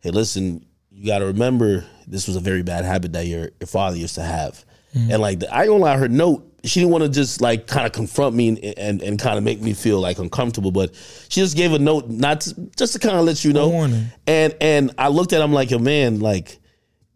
hey, 0.00 0.10
listen, 0.10 0.64
you 0.90 1.06
got 1.06 1.18
to 1.18 1.26
remember 1.26 1.84
this 2.06 2.26
was 2.26 2.36
a 2.36 2.40
very 2.40 2.62
bad 2.62 2.84
habit 2.84 3.12
that 3.14 3.26
your 3.26 3.50
your 3.60 3.66
father 3.66 3.96
used 3.96 4.14
to 4.14 4.22
have. 4.22 4.64
Mm. 4.98 5.12
And 5.12 5.22
like, 5.22 5.42
I 5.50 5.66
don't 5.66 5.80
lie, 5.80 5.96
her 5.96 6.08
note, 6.08 6.44
she 6.64 6.80
didn't 6.80 6.90
want 6.92 7.04
to 7.04 7.10
just 7.10 7.40
like 7.40 7.66
kind 7.66 7.86
of 7.86 7.92
confront 7.92 8.34
me 8.34 8.48
and, 8.48 8.58
and, 8.58 9.02
and 9.02 9.18
kind 9.18 9.38
of 9.38 9.44
make 9.44 9.60
me 9.60 9.74
feel 9.74 10.00
like 10.00 10.18
uncomfortable, 10.18 10.72
but 10.72 10.94
she 11.28 11.40
just 11.40 11.56
gave 11.56 11.72
a 11.72 11.78
note, 11.78 12.08
not 12.08 12.42
to, 12.42 12.54
just 12.76 12.94
to 12.94 12.98
kind 12.98 13.16
of 13.16 13.24
let 13.24 13.44
you 13.44 13.52
know. 13.52 13.68
warning. 13.68 14.06
And 14.26 14.54
and 14.60 14.90
I 14.98 15.08
looked 15.08 15.32
at 15.32 15.40
him 15.40 15.52
like, 15.52 15.70
yo, 15.70 15.78
man, 15.78 16.20
like 16.20 16.58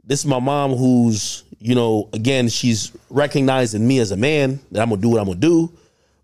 this 0.05 0.21
is 0.21 0.27
my 0.27 0.39
mom 0.39 0.73
who's, 0.73 1.45
you 1.59 1.75
know, 1.75 2.09
again, 2.13 2.49
she's 2.49 2.93
recognizing 3.11 3.87
me 3.87 3.99
as 3.99 4.13
a 4.13 4.17
man 4.17 4.61
that 4.71 4.81
I'm 4.83 4.91
gonna 4.91 5.03
do 5.03 5.11
what 5.11 5.21
I'm 5.21 5.27
gonna 5.27 5.41
do, 5.41 5.77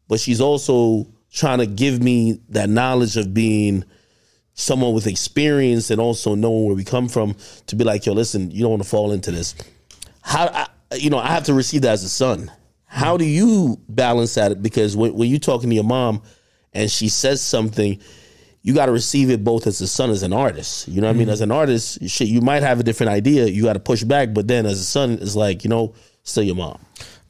but 0.07 0.21
she's 0.21 0.41
also 0.41 1.07
trying 1.33 1.59
to 1.59 1.67
give 1.67 2.03
me 2.03 2.41
that 2.51 2.69
knowledge 2.69 3.17
of 3.17 3.35
being 3.35 3.85
someone 4.55 4.93
with 4.93 5.07
experience 5.07 5.91
and 5.91 6.01
also 6.01 6.35
knowing 6.35 6.67
where 6.67 6.75
we 6.75 6.85
come 6.85 7.09
from 7.09 7.37
to 7.67 7.77
be 7.77 7.85
like, 7.85 8.07
yo, 8.07 8.13
listen, 8.13 8.51
you 8.51 8.63
don't 8.63 8.71
want 8.71 8.83
to 8.83 8.89
fall 8.89 9.13
into 9.13 9.31
this. 9.31 9.55
How, 10.21 10.47
I, 10.47 10.67
you 10.97 11.11
know, 11.11 11.19
I 11.19 11.29
have 11.29 11.45
to 11.45 11.55
receive 11.55 11.83
that 11.83 11.93
as 11.93 12.05
a 12.05 12.09
son. 12.09 12.51
How 12.85 13.17
do 13.17 13.25
you 13.25 13.79
balance 13.89 14.35
that? 14.35 14.63
Because 14.63 14.97
when, 14.97 15.15
when 15.15 15.29
you're 15.29 15.39
talking 15.39 15.69
to 15.69 15.75
your 15.75 15.85
mom 15.85 16.23
and 16.73 16.91
she 16.91 17.09
says 17.09 17.43
something, 17.43 18.01
you 18.63 18.75
got 18.75 18.87
to 18.87 18.93
receive 18.93 19.31
it 19.31 19.45
both 19.45 19.67
as 19.67 19.81
a 19.81 19.87
son, 19.87 20.11
as 20.11 20.23
an 20.23 20.33
artist. 20.33 20.89
You 20.89 21.01
know 21.01 21.07
what 21.07 21.17
I 21.17 21.19
mean? 21.19 21.29
As 21.29 21.41
an 21.41 21.53
artist, 21.53 22.09
shit, 22.09 22.29
you 22.29 22.41
might 22.41 22.63
have 22.63 22.81
a 22.81 22.83
different 22.83 23.13
idea. 23.13 23.47
You 23.47 23.65
got 23.65 23.75
to 23.75 23.81
push 23.81 24.03
back, 24.03 24.33
but 24.33 24.49
then 24.49 24.67
as 24.67 24.81
a 24.81 24.85
son, 24.85 25.19
it's 25.21 25.37
like, 25.37 25.65
you 25.65 25.71
know, 25.71 25.95
still 26.23 26.43
your 26.43 26.57
mom. 26.57 26.79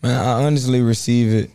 Man, 0.03 0.17
I 0.17 0.45
honestly 0.45 0.81
receive 0.81 1.35
it 1.35 1.51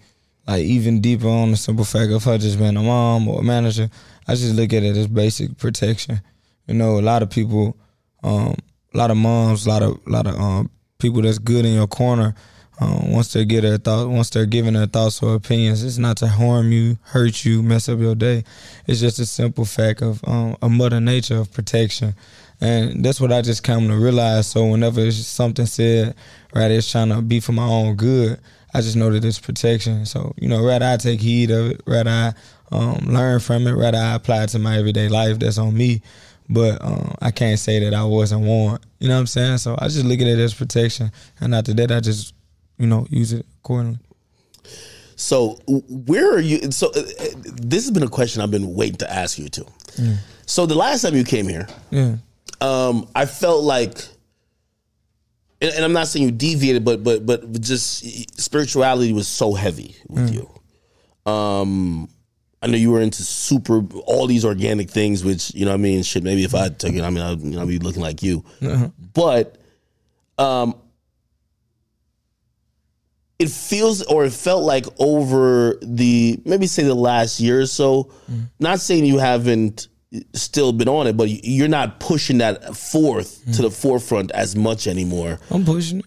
like 0.48 0.64
even 0.64 1.02
deeper 1.02 1.28
on 1.28 1.52
the 1.52 1.58
simple 1.58 1.86
fact 1.86 2.12
of 2.12 2.24
her 2.26 2.38
just 2.38 2.60
being 2.60 2.76
a 2.76 2.82
mom 2.82 3.28
or 3.28 3.40
a 3.40 3.44
manager. 3.44 3.90
I 4.28 4.36
just 4.36 4.56
look 4.56 4.74
at 4.74 4.84
it 4.84 4.98
as 4.98 5.08
basic 5.08 5.58
protection. 5.58 6.22
You 6.68 6.74
know, 6.74 7.00
a 7.00 7.02
lot 7.02 7.24
of 7.24 7.30
people, 7.30 7.78
um, 8.24 8.56
a 8.94 8.98
lot 8.98 9.12
of 9.12 9.18
moms, 9.18 9.66
a 9.66 9.70
lot 9.70 9.82
of 9.82 10.00
a 10.06 10.10
lot 10.10 10.28
of 10.28 10.36
um, 10.36 10.70
people 11.04 11.22
that's 11.22 11.38
good 11.38 11.66
in 11.66 11.74
your 11.74 11.86
corner. 11.86 12.34
Um, 12.80 13.12
once 13.12 13.32
they 13.34 13.46
get 13.46 13.62
their 13.62 13.78
thought, 13.78 14.10
once 14.10 14.32
they're 14.32 14.48
giving 14.48 14.74
their 14.74 14.88
thoughts 14.88 15.22
or 15.22 15.36
opinions, 15.36 15.84
it's 15.84 16.00
not 16.00 16.18
to 16.18 16.28
harm 16.28 16.72
you, 16.72 16.98
hurt 17.04 17.46
you, 17.46 17.62
mess 17.62 17.88
up 17.88 18.00
your 18.00 18.16
day. 18.16 18.44
It's 18.88 19.00
just 19.00 19.20
a 19.20 19.28
simple 19.28 19.66
fact 19.66 20.02
of 20.02 20.24
um, 20.28 20.58
a 20.62 20.70
mother 20.70 21.00
nature 21.00 21.38
of 21.38 21.54
protection, 21.54 22.16
and 22.60 23.06
that's 23.06 23.22
what 23.22 23.32
I 23.32 23.44
just 23.44 23.64
come 23.64 23.90
to 23.90 23.96
realize. 23.96 24.48
So 24.48 24.66
whenever 24.66 25.02
it's 25.02 25.18
something 25.18 25.68
said, 25.68 26.16
right, 26.56 26.72
it's 26.72 26.92
trying 26.92 27.10
to 27.10 27.22
be 27.22 27.40
for 27.40 27.52
my 27.52 27.68
own 27.68 27.96
good. 27.96 28.40
I 28.74 28.82
just 28.82 28.96
know 28.96 29.12
that 29.12 29.24
it's 29.24 29.40
protection. 29.40 30.08
So 30.08 30.34
you 30.38 30.48
know, 30.48 30.66
rather 30.66 30.86
I 30.86 30.98
take 30.98 31.22
heed 31.22 31.52
of 31.52 31.72
it, 31.72 31.82
rather 31.86 32.10
I 32.10 32.34
um, 32.72 33.06
learn 33.06 33.40
from 33.40 33.68
it, 33.68 33.74
rather 33.74 34.00
I 34.00 34.16
apply 34.16 34.44
it 34.44 34.50
to 34.50 34.60
my 34.60 34.78
everyday 34.78 35.10
life. 35.10 35.38
That's 35.38 35.60
on 35.60 35.78
me. 35.78 36.02
But 36.50 36.82
um, 36.84 37.16
I 37.22 37.32
can't 37.32 37.58
say 37.58 37.80
that 37.80 37.94
I 37.94 38.04
wasn't 38.04 38.42
warned. 38.42 38.80
You 39.00 39.08
know 39.08 39.16
what 39.16 39.22
I'm 39.22 39.28
saying? 39.28 39.58
So 39.60 39.76
I 39.80 39.88
just 39.88 40.06
look 40.06 40.20
at 40.20 40.28
it 40.28 40.40
as 40.40 40.54
protection, 40.54 41.12
and 41.40 41.56
after 41.56 41.74
that, 41.76 41.92
I 41.92 42.00
just 42.00 42.34
you 42.78 42.88
know 42.88 43.08
use 43.10 43.34
it 43.34 43.46
accordingly. 43.60 44.00
So 45.16 45.60
where 45.68 46.34
are 46.36 46.40
you? 46.40 46.72
So 46.72 46.88
uh, 46.88 47.00
uh, 47.00 47.26
this 47.46 47.84
has 47.86 47.92
been 47.92 48.04
a 48.04 48.10
question 48.10 48.42
I've 48.42 48.52
been 48.52 48.74
waiting 48.74 48.98
to 48.98 49.12
ask 49.12 49.38
you 49.40 49.48
too. 49.50 49.66
So 50.46 50.66
the 50.66 50.76
last 50.76 51.02
time 51.04 51.16
you 51.16 51.24
came 51.24 51.48
here, 51.48 51.68
Yeah. 51.92 52.18
um, 52.60 53.08
I 53.16 53.26
felt 53.26 53.64
like, 53.64 53.98
and, 55.62 55.72
and 55.74 55.86
I'm 55.86 55.94
not 55.94 56.08
saying 56.08 56.26
you 56.26 56.32
deviated, 56.32 56.84
but 56.84 57.04
but 57.04 57.26
but 57.26 57.62
just 57.62 58.04
spirituality 58.42 59.14
was 59.14 59.28
so 59.28 59.54
heavy 59.54 59.96
with 60.10 60.34
you. 60.34 60.50
Um, 61.32 62.10
I 62.64 62.68
know 62.68 62.78
you 62.78 62.92
were 62.92 63.02
into 63.02 63.24
super 63.24 63.84
all 64.06 64.26
these 64.26 64.46
organic 64.46 64.90
things, 64.90 65.24
which 65.24 65.54
you 65.54 65.66
know 65.66 65.72
what 65.72 65.80
I 65.80 65.84
mean. 65.84 66.02
Shit, 66.02 66.24
maybe 66.24 66.46
if 66.46 66.56
I 66.56 66.70
took 66.70 66.94
it, 66.94 67.04
I 67.04 67.10
mean, 67.10 67.22
I'd, 67.22 67.42
you 67.42 67.52
know, 67.52 67.62
I'd 67.62 67.68
be 67.68 67.78
looking 67.78 68.02
like 68.02 68.24
you. 68.24 68.46
Uh-huh. 68.62 68.88
But 69.14 69.58
um, 70.38 70.76
it 73.38 73.50
feels 73.50 74.02
or 74.04 74.24
it 74.24 74.32
felt 74.32 74.64
like 74.64 74.86
over 74.98 75.78
the 75.82 76.40
maybe 76.46 76.66
say 76.66 76.84
the 76.84 76.96
last 76.96 77.42
year 77.42 77.60
or 77.60 77.66
so. 77.66 78.06
Mm-hmm. 78.32 78.44
Not 78.62 78.80
saying 78.80 79.04
you 79.04 79.18
haven't 79.18 79.90
still 80.34 80.72
been 80.72 80.88
on 80.88 81.08
it, 81.08 81.18
but 81.18 81.28
you're 81.30 81.68
not 81.68 82.00
pushing 82.00 82.38
that 82.38 82.78
forth 82.78 83.44
to 83.56 83.62
the 83.62 83.68
mm-hmm. 83.68 83.74
forefront 83.74 84.32
as 84.32 84.56
much 84.56 84.88
anymore. 84.88 85.38
I'm 85.52 85.66
pushing 85.66 86.00
it. 86.00 86.06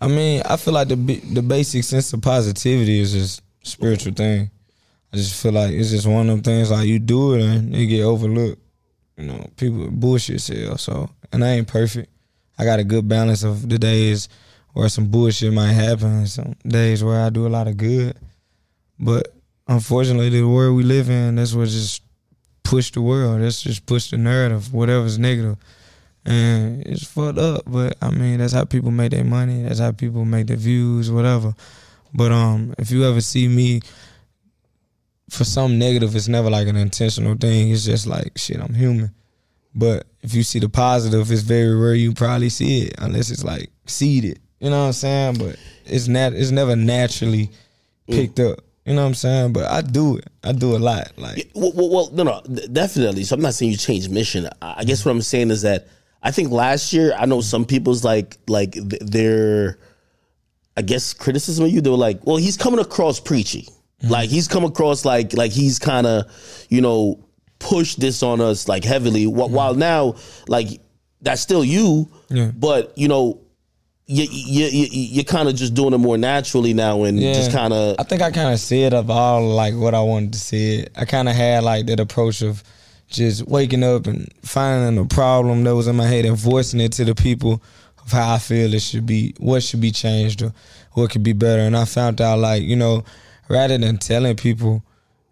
I 0.00 0.08
mean, 0.08 0.42
I 0.46 0.56
feel 0.56 0.72
like 0.72 0.88
the 0.88 0.96
the 0.96 1.42
basic 1.42 1.84
sense 1.84 2.10
of 2.14 2.22
positivity 2.22 3.00
is 3.00 3.12
just 3.12 3.42
a 3.62 3.68
spiritual 3.68 4.14
thing. 4.14 4.50
I 5.12 5.16
just 5.16 5.40
feel 5.42 5.52
like 5.52 5.72
it's 5.72 5.90
just 5.90 6.06
one 6.06 6.28
of 6.28 6.36
them 6.36 6.42
things 6.42 6.70
like 6.70 6.86
you 6.86 6.98
do 6.98 7.34
it 7.34 7.42
and 7.42 7.74
it 7.74 7.86
get 7.86 8.02
overlooked. 8.02 8.62
You 9.16 9.26
know, 9.26 9.46
people 9.56 9.88
bullshit 9.90 10.40
sell. 10.40 10.78
So, 10.78 11.10
and 11.32 11.44
I 11.44 11.50
ain't 11.50 11.68
perfect. 11.68 12.10
I 12.58 12.64
got 12.64 12.78
a 12.78 12.84
good 12.84 13.08
balance 13.08 13.42
of 13.42 13.68
the 13.68 13.78
days 13.78 14.28
where 14.72 14.88
some 14.88 15.10
bullshit 15.10 15.52
might 15.52 15.72
happen, 15.72 16.26
some 16.26 16.54
days 16.66 17.02
where 17.02 17.20
I 17.20 17.30
do 17.30 17.46
a 17.46 17.48
lot 17.48 17.66
of 17.66 17.76
good. 17.76 18.16
But 18.98 19.34
unfortunately, 19.66 20.30
the 20.30 20.44
world 20.44 20.76
we 20.76 20.84
live 20.84 21.10
in, 21.10 21.36
that's 21.36 21.54
what 21.54 21.68
just 21.68 22.02
push 22.62 22.90
the 22.92 23.02
world. 23.02 23.40
That's 23.40 23.62
just 23.62 23.86
push 23.86 24.10
the 24.10 24.16
narrative, 24.16 24.72
whatever's 24.72 25.18
negative 25.18 25.58
and 26.24 26.86
it's 26.86 27.04
fucked 27.04 27.38
up. 27.38 27.62
But 27.66 27.96
I 28.00 28.10
mean, 28.10 28.38
that's 28.38 28.52
how 28.52 28.64
people 28.64 28.90
make 28.90 29.12
their 29.12 29.24
money. 29.24 29.62
That's 29.62 29.80
how 29.80 29.92
people 29.92 30.24
make 30.24 30.46
their 30.46 30.56
views, 30.56 31.10
whatever. 31.10 31.54
But 32.14 32.32
um, 32.32 32.74
if 32.78 32.90
you 32.90 33.04
ever 33.04 33.20
see 33.20 33.48
me 33.48 33.80
for 35.30 35.44
some 35.44 35.78
negative, 35.78 36.14
it's 36.14 36.28
never 36.28 36.50
like 36.50 36.68
an 36.68 36.76
intentional 36.76 37.34
thing. 37.34 37.70
It's 37.70 37.84
just 37.84 38.06
like 38.06 38.36
shit. 38.36 38.60
I'm 38.60 38.74
human. 38.74 39.14
But 39.74 40.06
if 40.22 40.34
you 40.34 40.42
see 40.42 40.58
the 40.58 40.68
positive, 40.68 41.30
it's 41.30 41.42
very 41.42 41.74
rare 41.74 41.94
you 41.94 42.12
probably 42.12 42.48
see 42.48 42.82
it 42.82 42.94
unless 42.98 43.30
it's 43.30 43.44
like 43.44 43.70
seeded. 43.86 44.40
You 44.58 44.70
know 44.70 44.80
what 44.80 44.86
I'm 44.88 44.92
saying? 44.92 45.38
But 45.38 45.56
it's 45.86 46.08
not. 46.08 46.32
It's 46.32 46.50
never 46.50 46.76
naturally 46.76 47.46
mm. 48.08 48.14
picked 48.14 48.40
up. 48.40 48.60
You 48.84 48.94
know 48.94 49.02
what 49.02 49.08
I'm 49.08 49.14
saying? 49.14 49.52
But 49.52 49.70
I 49.70 49.82
do 49.82 50.16
it. 50.16 50.26
I 50.42 50.52
do 50.52 50.76
a 50.76 50.78
lot. 50.78 51.12
Like 51.16 51.50
Well, 51.54 51.72
well, 51.74 51.90
well, 51.90 52.10
no, 52.12 52.24
no, 52.24 52.66
definitely. 52.72 53.24
So 53.24 53.36
I'm 53.36 53.42
not 53.42 53.54
saying 53.54 53.70
you 53.70 53.78
change 53.78 54.08
mission. 54.08 54.48
I 54.60 54.84
guess 54.84 55.04
what 55.04 55.12
I'm 55.12 55.22
saying 55.22 55.50
is 55.50 55.62
that 55.62 55.86
I 56.22 56.30
think 56.30 56.50
last 56.50 56.92
year 56.92 57.14
I 57.16 57.26
know 57.26 57.40
some 57.40 57.64
people's 57.64 58.04
like 58.04 58.38
like 58.48 58.72
th- 58.72 59.00
their 59.00 59.78
I 60.76 60.82
guess 60.82 61.12
criticism 61.14 61.66
of 61.66 61.70
you. 61.70 61.80
They 61.80 61.90
were 61.90 61.96
like, 61.96 62.26
well, 62.26 62.36
he's 62.36 62.56
coming 62.56 62.80
across 62.80 63.20
preachy. 63.20 63.68
Mm-hmm. 64.02 64.12
Like 64.12 64.30
he's 64.30 64.48
come 64.48 64.64
across 64.64 65.04
like 65.04 65.32
like 65.34 65.52
he's 65.52 65.78
kind 65.78 66.06
of 66.06 66.24
you 66.68 66.80
know 66.80 67.24
pushed 67.58 68.00
this 68.00 68.22
on 68.22 68.40
us 68.40 68.68
like 68.68 68.84
heavily. 68.84 69.24
Wh- 69.24 69.28
mm-hmm. 69.28 69.54
While 69.54 69.74
now 69.74 70.16
like 70.48 70.68
that's 71.20 71.42
still 71.42 71.64
you, 71.64 72.08
Yeah. 72.28 72.50
but 72.54 72.96
you 72.96 73.08
know. 73.08 73.40
You, 74.12 74.26
you, 74.28 74.64
you, 74.66 74.88
you're 74.90 75.22
kind 75.24 75.48
of 75.48 75.54
just 75.54 75.72
doing 75.74 75.92
it 75.94 75.98
more 75.98 76.18
naturally 76.18 76.74
now 76.74 77.04
and 77.04 77.20
just 77.20 77.52
kind 77.52 77.72
of 77.72 77.94
I 77.96 78.02
think 78.02 78.22
I 78.22 78.32
kind 78.32 78.52
of 78.52 78.58
said 78.58 78.92
of 78.92 79.08
all 79.08 79.46
like 79.50 79.74
what 79.76 79.94
I 79.94 80.00
wanted 80.00 80.32
to 80.32 80.38
say. 80.40 80.78
It. 80.78 80.92
I 80.96 81.04
kind 81.04 81.28
of 81.28 81.36
had 81.36 81.62
like 81.62 81.86
that 81.86 82.00
approach 82.00 82.42
of 82.42 82.64
just 83.06 83.46
waking 83.46 83.84
up 83.84 84.08
and 84.08 84.28
finding 84.42 84.98
a 85.00 85.06
problem 85.06 85.62
that 85.62 85.76
was 85.76 85.86
in 85.86 85.94
my 85.94 86.06
head 86.08 86.24
and 86.24 86.36
voicing 86.36 86.80
it 86.80 86.90
to 86.94 87.04
the 87.04 87.14
people 87.14 87.62
of 88.04 88.10
how 88.10 88.34
I 88.34 88.38
feel 88.40 88.74
it 88.74 88.82
should 88.82 89.06
be, 89.06 89.32
what 89.38 89.62
should 89.62 89.80
be 89.80 89.92
changed 89.92 90.42
or 90.42 90.52
what 90.94 91.12
could 91.12 91.22
be 91.22 91.32
better. 91.32 91.62
And 91.62 91.76
I 91.76 91.84
found 91.84 92.20
out 92.20 92.40
like 92.40 92.64
you 92.64 92.74
know, 92.74 93.04
rather 93.50 93.76
than 93.76 93.98
telling 93.98 94.36
people 94.36 94.82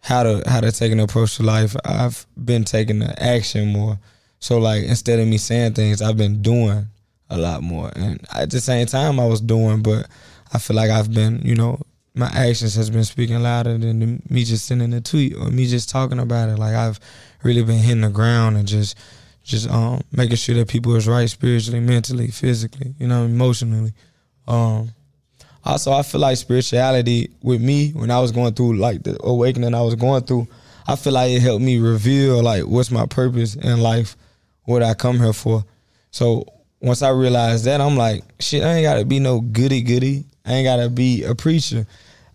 how 0.01 0.23
to 0.23 0.43
how 0.47 0.61
to 0.61 0.73
take 0.73 0.93
an 0.93 1.01
approach 1.01 1.37
to 1.37 1.43
life, 1.43 1.75
I've 1.85 2.27
been 2.43 2.65
taking 2.65 2.99
the 2.99 3.23
action 3.23 3.73
more. 3.73 3.99
So 4.41 4.59
like 4.59 4.85
instead 4.85 5.19
of 5.19 5.29
me 5.29 5.39
saying 5.39 5.75
things, 5.75 6.03
I've 6.03 6.17
been 6.17 6.43
doing 6.43 6.89
a 7.31 7.39
lot 7.39 7.63
more. 7.63 7.91
And 7.95 8.21
at 8.35 8.51
the 8.51 8.61
same 8.61 8.87
time, 8.87 9.19
I 9.21 9.27
was 9.27 9.41
doing, 9.41 9.83
but 9.83 10.09
I 10.53 10.59
feel 10.59 10.77
like 10.77 10.91
I've 10.91 11.13
been, 11.13 11.41
you 11.45 11.55
know, 11.55 11.81
my 12.15 12.27
actions 12.35 12.75
has 12.75 12.91
been 12.91 13.05
speaking 13.05 13.41
louder 13.41 13.79
than 13.79 14.23
me 14.29 14.45
just 14.45 14.67
sending 14.67 14.93
a 14.93 15.01
tweet 15.01 15.37
or 15.37 15.51
me 15.51 15.67
just 15.67 15.89
talking 15.89 16.19
about 16.19 16.49
it. 16.49 16.59
Like 16.59 16.75
I've 16.75 16.99
really 17.45 17.63
been 17.63 17.79
hitting 17.79 18.01
the 18.01 18.09
ground 18.09 18.57
and 18.57 18.67
just, 18.67 18.97
just 19.45 19.71
um 19.71 20.03
making 20.13 20.37
sure 20.37 20.57
that 20.57 20.69
people 20.69 20.95
is 20.97 21.07
right 21.07 21.31
spiritually, 21.31 21.81
mentally, 21.81 22.29
physically, 22.29 22.95
you 22.99 23.07
know, 23.07 23.25
emotionally. 23.25 23.93
Um, 24.47 24.91
also, 25.65 25.93
I 25.93 26.03
feel 26.03 26.21
like 26.21 26.37
spirituality 26.37 27.31
with 27.43 27.61
me 27.61 27.91
when 27.91 28.11
I 28.11 28.21
was 28.21 28.33
going 28.33 28.55
through 28.55 28.77
like 28.77 29.03
the 29.03 29.19
awakening 29.23 29.75
I 29.75 29.83
was 29.83 29.95
going 29.95 30.23
through, 30.23 30.49
I 30.87 30.97
feel 30.97 31.13
like 31.13 31.31
it 31.31 31.41
helped 31.41 31.63
me 31.63 31.79
reveal 31.79 32.43
like 32.43 32.65
what's 32.65 32.91
my 32.91 33.07
purpose 33.07 33.55
in 33.55 33.81
life, 33.81 34.17
what 34.65 34.83
I 34.83 34.95
come 34.95 35.19
here 35.19 35.33
for. 35.33 35.65
So 36.11 36.47
once 36.81 37.03
I 37.03 37.11
realized 37.11 37.65
that, 37.65 37.81
I'm 37.81 37.97
like, 37.97 38.25
shit, 38.41 38.63
I 38.63 38.75
ain't 38.75 38.85
gotta 38.85 39.05
be 39.05 39.19
no 39.19 39.41
goody 39.41 39.83
goody. 39.83 40.25
I 40.47 40.55
ain't 40.55 40.65
gotta 40.65 40.89
be 40.89 41.25
a 41.25 41.35
preacher. 41.35 41.87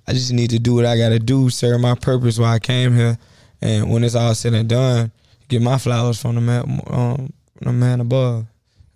I 0.07 0.13
just 0.13 0.33
need 0.33 0.51
to 0.51 0.59
do 0.59 0.75
what 0.75 0.85
I 0.85 0.97
gotta 0.97 1.19
do, 1.19 1.49
serve 1.49 1.81
my 1.81 1.95
purpose 1.95 2.37
while 2.37 2.53
I 2.53 2.59
came 2.59 2.95
here. 2.95 3.17
And 3.61 3.89
when 3.89 4.03
it's 4.03 4.15
all 4.15 4.35
said 4.35 4.53
and 4.53 4.67
done, 4.67 5.11
get 5.47 5.61
my 5.61 5.77
flowers 5.77 6.21
from 6.21 6.35
the 6.35 6.41
man, 6.41 6.81
um, 6.87 7.33
the 7.61 7.71
man 7.71 8.01
above. 8.01 8.45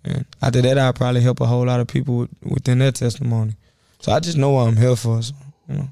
And 0.04 0.26
after 0.42 0.62
that, 0.62 0.78
I'll 0.78 0.92
probably 0.92 1.22
help 1.22 1.40
a 1.40 1.46
whole 1.46 1.64
lot 1.64 1.80
of 1.80 1.88
people 1.88 2.28
within 2.42 2.78
their 2.78 2.92
testimony. 2.92 3.54
So 4.00 4.12
I 4.12 4.20
just 4.20 4.36
know 4.36 4.50
what 4.50 4.68
I'm 4.68 4.76
here 4.76 4.96
for. 4.96 5.22
So, 5.22 5.34
you 5.68 5.74
know. 5.76 5.88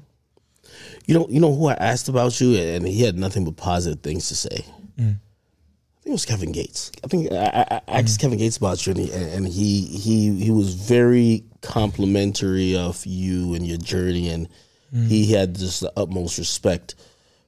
You 1.05 1.13
know, 1.13 1.27
you 1.29 1.39
know 1.39 1.55
who 1.55 1.67
I 1.67 1.73
asked 1.73 2.09
about 2.09 2.39
you, 2.41 2.55
and 2.57 2.85
he 2.85 3.03
had 3.03 3.17
nothing 3.17 3.45
but 3.45 3.55
positive 3.55 4.01
things 4.01 4.27
to 4.27 4.35
say. 4.35 4.65
Mm. 4.99 5.15
I 5.15 5.99
think 6.01 6.07
it 6.07 6.11
was 6.11 6.25
Kevin 6.25 6.51
Gates. 6.51 6.91
I 7.01 7.07
think 7.07 7.31
I, 7.31 7.35
I, 7.45 7.81
I 7.87 7.99
asked 7.99 8.19
mm. 8.19 8.23
Kevin 8.23 8.39
Gates 8.39 8.57
about 8.57 8.85
you, 8.85 8.91
and 8.91 8.99
he, 8.99 9.11
and 9.13 9.47
he 9.47 9.85
he 9.85 10.35
he 10.43 10.51
was 10.51 10.73
very 10.73 11.45
complimentary 11.61 12.75
of 12.75 13.05
you 13.05 13.53
and 13.53 13.65
your 13.65 13.77
journey, 13.77 14.29
and 14.29 14.49
mm. 14.93 15.07
he 15.07 15.31
had 15.31 15.55
just 15.55 15.79
the 15.79 15.93
utmost 15.95 16.37
respect 16.37 16.95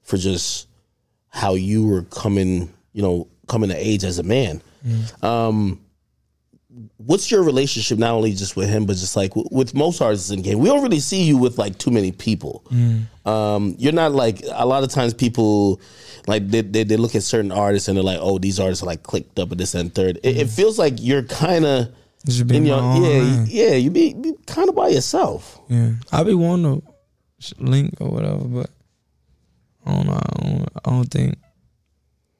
for 0.03 0.15
just 0.15 0.67
how 1.27 1.55
you 1.55 1.85
were 1.85 2.03
coming, 2.03 2.73
you 2.93 3.01
know, 3.01 3.27
coming 3.47 3.69
to 3.69 3.75
age 3.75 4.05
as 4.05 4.19
a 4.19 4.23
man. 4.23 4.61
Um, 5.21 5.81
what's 6.97 7.31
your 7.31 7.41
relationship 7.41 7.97
not 7.97 8.11
only 8.11 8.31
just 8.33 8.55
with 8.55 8.69
him 8.69 8.85
but 8.85 8.95
just 8.95 9.15
like 9.15 9.31
w- 9.31 9.47
with 9.51 9.73
most 9.73 10.01
artists 10.01 10.29
in 10.29 10.37
the 10.37 10.43
game 10.43 10.59
we 10.59 10.69
don't 10.69 10.83
really 10.83 10.99
see 10.99 11.23
you 11.23 11.35
with 11.35 11.57
like 11.57 11.75
too 11.79 11.89
many 11.89 12.11
people 12.11 12.63
um 13.25 13.75
you're 13.79 13.91
not 13.91 14.11
like 14.11 14.43
a 14.53 14.65
lot 14.67 14.83
of 14.83 14.89
times 14.91 15.11
people 15.13 15.81
like 16.27 16.47
they, 16.49 16.61
they, 16.61 16.83
they 16.83 16.95
look 16.95 17.15
at 17.15 17.23
certain 17.23 17.51
artists 17.51 17.87
and 17.87 17.97
they're 17.97 18.03
like 18.03 18.19
oh 18.21 18.37
these 18.37 18.59
artists 18.59 18.83
are 18.83 18.85
like 18.85 19.01
clicked 19.01 19.39
up 19.39 19.51
at 19.51 19.57
this 19.57 19.73
and 19.73 19.93
third 19.95 20.17
it, 20.23 20.37
it 20.37 20.47
feels 20.49 20.77
like 20.77 20.93
you're 20.99 21.23
kind 21.23 21.65
of 21.65 21.87
Just 22.25 22.45
be 22.45 22.57
in 22.57 22.65
your 22.67 22.79
yeah 22.97 23.45
yeah 23.47 23.73
you 23.75 23.89
be, 23.89 24.13
be 24.13 24.33
kind 24.45 24.69
of 24.69 24.75
by 24.75 24.89
yourself 24.89 25.59
Yeah, 25.69 25.93
I 26.11 26.23
be 26.23 26.35
wanting 26.35 26.81
to 26.81 27.55
link 27.63 27.95
or 27.99 28.09
whatever, 28.09 28.43
but 28.43 28.69
I 29.85 29.95
don't 29.95 30.05
know. 30.07 30.13
I 30.21 30.43
don't, 30.43 30.67
I 30.85 30.89
don't 30.91 31.05
think. 31.05 31.35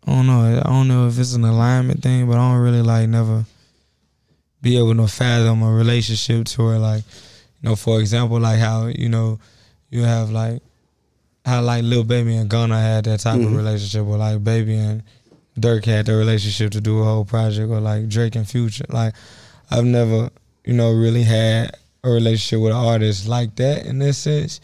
I 0.05 0.11
don't 0.11 0.27
know. 0.27 0.61
I 0.63 0.69
don't 0.69 0.87
know 0.87 1.07
if 1.07 1.17
it's 1.17 1.33
an 1.33 1.45
alignment 1.45 2.03
thing, 2.03 2.27
but 2.27 2.33
I 2.37 2.51
don't 2.51 2.61
really 2.61 2.81
like 2.83 3.07
never 3.09 3.45
be 4.61 4.77
able 4.77 4.95
to 4.95 5.07
fathom 5.07 5.61
a 5.63 5.71
relationship 5.71 6.45
to 6.47 6.63
where 6.63 6.79
like, 6.79 7.03
you 7.61 7.69
know, 7.69 7.75
for 7.75 7.99
example, 7.99 8.39
like 8.39 8.59
how 8.59 8.87
you 8.87 9.09
know 9.09 9.39
you 9.89 10.03
have 10.03 10.31
like 10.31 10.61
how 11.45 11.61
like 11.61 11.83
Lil 11.83 12.03
Baby 12.03 12.35
and 12.35 12.49
Gunna 12.49 12.79
had 12.79 13.05
that 13.05 13.21
type 13.21 13.35
of 13.35 13.41
mm-hmm. 13.41 13.55
relationship, 13.55 14.05
or 14.05 14.17
like 14.17 14.43
Baby 14.43 14.75
and 14.75 15.03
Dirk 15.59 15.85
had 15.85 16.05
the 16.05 16.15
relationship 16.15 16.71
to 16.71 16.81
do 16.81 16.99
a 16.99 17.03
whole 17.03 17.25
project, 17.25 17.69
or 17.69 17.79
like 17.79 18.07
Drake 18.07 18.35
and 18.35 18.47
Future. 18.47 18.85
Like 18.89 19.13
I've 19.71 19.85
never, 19.85 20.29
you 20.65 20.73
know, 20.73 20.91
really 20.91 21.23
had 21.23 21.75
a 22.03 22.09
relationship 22.09 22.61
with 22.61 22.71
an 22.71 22.77
artist 22.77 23.27
like 23.27 23.55
that 23.57 23.85
in 23.85 23.99
this 23.99 24.17
sense. 24.17 24.61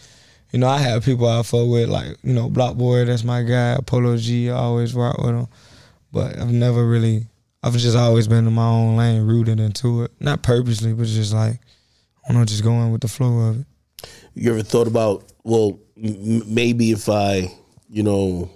You 0.52 0.60
know, 0.60 0.68
I 0.68 0.78
have 0.78 1.04
people 1.04 1.28
I 1.28 1.44
fuck 1.44 1.68
with, 1.68 1.90
like, 1.90 2.18
you 2.24 2.32
know, 2.32 2.50
BlocBoy, 2.50 3.08
that's 3.08 3.26
my 3.26 3.44
guy, 3.44 3.78
Polo 3.86 4.16
G, 4.16 4.50
I 4.50 4.54
always 4.54 4.94
rock 4.94 5.18
with 5.18 5.36
him. 5.36 5.48
But 6.14 6.40
I've 6.40 6.52
never 6.52 6.88
really, 6.88 7.28
I've 7.66 7.76
just 7.78 7.98
always 7.98 8.28
been 8.28 8.46
in 8.46 8.54
my 8.54 8.68
own 8.68 8.96
lane, 8.96 9.24
rooted 9.24 9.60
into 9.60 10.04
it. 10.04 10.12
Not 10.20 10.44
purposely, 10.44 10.94
but 10.94 11.08
just 11.08 11.34
like, 11.34 11.60
I 12.24 12.28
don't 12.32 12.38
know, 12.38 12.46
just 12.46 12.64
going 12.64 12.92
with 12.92 13.02
the 13.02 13.08
flow 13.08 13.50
of 13.50 13.60
it. 13.62 13.66
you 14.36 14.52
ever 14.52 14.62
thought 14.62 14.86
about 14.88 15.32
well 15.44 15.80
m- 15.98 16.44
maybe 16.54 16.92
if 16.92 17.10
i 17.10 17.50
you 17.90 18.04
know 18.04 18.50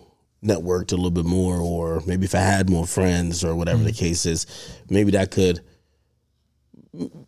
networked 0.43 0.91
a 0.91 0.95
little 0.95 1.09
bit 1.11 1.25
more 1.25 1.57
or 1.57 2.01
maybe 2.05 2.25
if 2.25 2.35
i 2.35 2.39
had 2.39 2.69
more 2.69 2.85
friends 2.85 3.43
or 3.43 3.55
whatever 3.55 3.83
the 3.83 3.91
case 3.93 4.25
is 4.25 4.45
maybe 4.89 5.11
that 5.11 5.31
could 5.31 5.59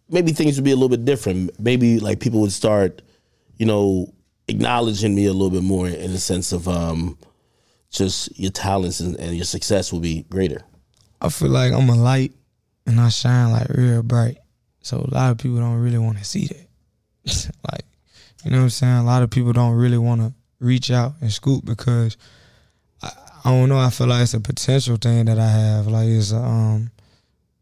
maybe 0.09 0.31
things 0.31 0.55
would 0.57 0.63
be 0.65 0.71
a 0.71 0.75
little 0.75 0.89
bit 0.89 1.05
different 1.05 1.51
maybe 1.59 1.99
like 1.99 2.19
people 2.19 2.41
would 2.41 2.51
start 2.51 3.01
you 3.57 3.65
know 3.65 4.11
acknowledging 4.47 5.13
me 5.15 5.25
a 5.25 5.33
little 5.33 5.49
bit 5.51 5.63
more 5.63 5.87
in 5.87 6.11
the 6.11 6.19
sense 6.19 6.51
of 6.51 6.67
um 6.67 7.17
just 7.91 8.37
your 8.39 8.51
talents 8.51 8.99
and, 8.99 9.15
and 9.17 9.35
your 9.35 9.45
success 9.45 9.91
will 9.93 9.99
be 9.99 10.23
greater 10.23 10.61
I 11.21 11.29
feel 11.29 11.49
like 11.49 11.71
I'm 11.73 11.89
a 11.89 11.95
light 11.95 12.33
and 12.85 12.99
I 12.99 13.09
shine 13.09 13.51
like 13.51 13.69
real 13.69 14.03
bright. 14.03 14.37
So 14.81 14.97
a 14.97 15.13
lot 15.13 15.31
of 15.31 15.37
people 15.37 15.57
don't 15.57 15.79
really 15.79 15.99
want 15.99 16.17
to 16.17 16.23
see 16.23 16.47
that. 16.47 17.51
like, 17.71 17.85
you 18.43 18.51
know 18.51 18.57
what 18.57 18.63
I'm 18.63 18.69
saying? 18.71 18.97
A 18.97 19.03
lot 19.03 19.21
of 19.21 19.29
people 19.29 19.53
don't 19.53 19.75
really 19.75 19.99
want 19.99 20.21
to 20.21 20.33
reach 20.59 20.89
out 20.89 21.13
and 21.21 21.31
scoop 21.31 21.63
because 21.63 22.17
I, 23.03 23.11
I 23.45 23.51
don't 23.51 23.69
know. 23.69 23.77
I 23.77 23.91
feel 23.91 24.07
like 24.07 24.23
it's 24.23 24.33
a 24.33 24.39
potential 24.39 24.97
thing 24.97 25.25
that 25.25 25.37
I 25.37 25.47
have. 25.47 25.87
Like 25.87 26.07
it's 26.07 26.33
um, 26.33 26.89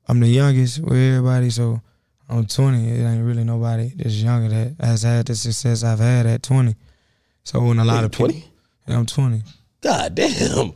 I'm 0.08 0.20
the 0.20 0.28
youngest 0.28 0.80
with 0.80 0.94
everybody, 0.94 1.50
so 1.50 1.82
I'm 2.30 2.46
20. 2.46 2.90
It 2.90 3.04
ain't 3.04 3.26
really 3.26 3.44
nobody 3.44 3.92
that's 3.96 4.16
younger 4.16 4.50
that 4.50 4.86
has 4.86 5.04
had 5.04 5.26
the 5.26 5.36
success 5.36 5.84
I've 5.84 6.00
had 6.00 6.26
at 6.26 6.44
20. 6.44 6.76
So 7.44 7.62
when 7.62 7.80
a 7.80 7.86
lot 7.86 7.98
Wait, 7.98 8.06
of 8.06 8.12
people, 8.12 8.28
20? 8.28 8.46
yeah, 8.88 8.98
I'm 8.98 9.06
20. 9.06 9.44
god 9.82 10.16
damn 10.16 10.74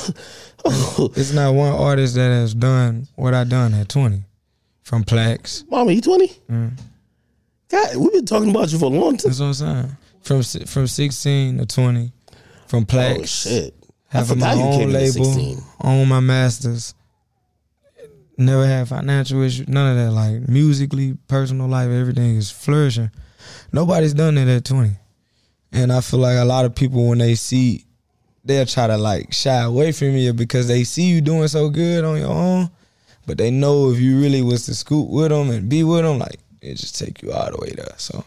It's 0.64 1.32
not 1.32 1.54
one 1.54 1.72
artist 1.72 2.14
that 2.16 2.30
has 2.30 2.54
done 2.54 3.08
what 3.16 3.34
I 3.34 3.44
done 3.44 3.74
at 3.74 3.88
20. 3.88 4.24
From 4.82 5.04
Plaques. 5.04 5.64
mama 5.70 5.92
you 5.92 6.00
20 6.00 6.26
mm. 6.50 6.72
god 7.68 7.96
we've 7.96 8.12
been 8.12 8.26
talking 8.26 8.50
about 8.50 8.72
you 8.72 8.78
for 8.78 8.86
a 8.86 8.88
long 8.88 9.16
time 9.16 9.28
That's 9.30 9.38
what 9.38 9.46
I'm 9.46 9.54
saying. 9.54 9.96
From 10.22 10.42
from 10.66 10.86
16 10.88 11.58
to 11.58 11.66
20. 11.66 12.12
From 12.66 12.82
oh 12.82 12.86
Plaques. 12.86 13.30
shit 13.30 13.74
I 14.12 14.18
Having 14.18 14.38
my 14.40 14.54
own 14.54 14.92
label. 14.92 15.24
16 15.24 15.62
Own 15.82 16.08
my 16.08 16.20
masters. 16.20 16.94
Never 18.36 18.66
had 18.66 18.88
financial 18.88 19.42
issues. 19.42 19.68
None 19.68 19.96
of 19.96 20.04
that. 20.04 20.12
Like 20.12 20.48
musically, 20.48 21.16
personal 21.28 21.68
life, 21.68 21.90
everything 21.90 22.36
is 22.36 22.50
flourishing. 22.50 23.10
Nobody's 23.72 24.14
done 24.14 24.36
it 24.38 24.48
at 24.48 24.64
20. 24.64 24.90
And 25.72 25.92
I 25.92 26.00
feel 26.00 26.20
like 26.20 26.38
a 26.38 26.44
lot 26.44 26.64
of 26.64 26.74
people 26.74 27.08
when 27.08 27.18
they 27.18 27.36
see 27.36 27.84
they'll 28.44 28.66
try 28.66 28.86
to 28.86 28.96
like 28.96 29.32
shy 29.32 29.62
away 29.62 29.92
from 29.92 30.16
you 30.16 30.32
because 30.32 30.68
they 30.68 30.84
see 30.84 31.04
you 31.04 31.20
doing 31.20 31.48
so 31.48 31.68
good 31.68 32.04
on 32.04 32.18
your 32.18 32.30
own. 32.30 32.70
But 33.26 33.38
they 33.38 33.50
know 33.50 33.90
if 33.90 34.00
you 34.00 34.20
really 34.20 34.42
was 34.42 34.66
to 34.66 34.74
scoop 34.74 35.08
with 35.08 35.30
them 35.30 35.50
and 35.50 35.68
be 35.68 35.84
with 35.84 36.02
them, 36.02 36.18
like 36.18 36.40
it 36.60 36.74
just 36.74 36.98
take 36.98 37.22
you 37.22 37.32
all 37.32 37.50
the 37.50 37.58
way 37.58 37.70
there. 37.70 37.86
So 37.96 38.24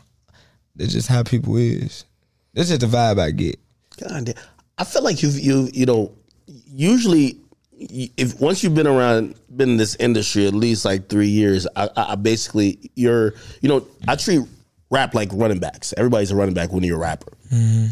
that's 0.76 0.94
just 0.94 1.08
how 1.08 1.24
people 1.24 1.58
is. 1.58 2.06
That's 2.54 2.70
just 2.70 2.82
the 2.82 2.88
vibe 2.88 3.20
I 3.20 3.32
get. 3.32 3.60
God 4.00 4.26
damn. 4.26 4.36
I 4.78 4.84
feel 4.84 5.04
like 5.04 5.22
you've 5.22 5.40
you 5.40 5.70
you 5.74 5.86
know 5.86 6.12
usually 6.48 7.38
if 7.78 8.40
once 8.40 8.64
you've 8.64 8.76
been 8.76 8.88
around 8.88 9.36
been 9.56 9.72
in 9.72 9.78
this 9.78 9.96
industry 9.96 10.48
at 10.48 10.54
least 10.54 10.86
like 10.86 11.10
three 11.10 11.28
years, 11.28 11.68
I, 11.76 11.90
I 11.96 12.16
basically 12.16 12.92
you're 12.96 13.34
you 13.62 13.70
know 13.70 13.86
I 14.08 14.16
treat 14.16 14.42
rap 14.90 15.14
like 15.14 15.30
running 15.34 15.60
backs. 15.60 15.94
Everybody's 15.98 16.32
a 16.32 16.36
running 16.36 16.54
back 16.54 16.72
when 16.72 16.84
you're 16.84 16.98
a 16.98 17.00
rapper. 17.00 17.34
Mm-hmm. 17.52 17.88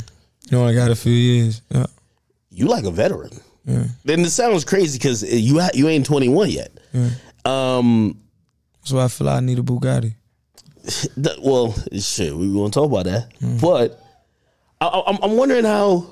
You 0.49 0.57
only 0.57 0.75
got 0.75 0.91
a 0.91 0.95
few 0.95 1.13
years. 1.13 1.61
Yeah. 1.69 1.87
You 2.51 2.67
like 2.67 2.83
a 2.83 2.91
veteran. 2.91 3.31
Then 3.65 4.19
it 4.21 4.29
sounds 4.31 4.65
crazy 4.65 4.97
because 4.99 5.23
you 5.23 5.59
ha- 5.59 5.69
you 5.73 5.87
ain't 5.87 6.05
21 6.05 6.49
yet. 6.49 6.71
Um, 7.45 8.19
That's 8.81 8.91
why 8.91 9.05
I 9.05 9.07
feel 9.07 9.27
like 9.27 9.37
I 9.37 9.39
need 9.39 9.59
a 9.59 9.63
Bugatti. 9.63 10.15
well, 11.41 11.73
shit, 11.99 12.35
we 12.35 12.51
won't 12.51 12.73
talk 12.73 12.89
about 12.91 13.05
that. 13.05 13.27
But 13.61 13.99
I, 14.81 14.87
I, 14.87 15.03
I'm 15.07 15.17
I'm 15.23 15.37
wondering 15.37 15.65
how. 15.65 16.07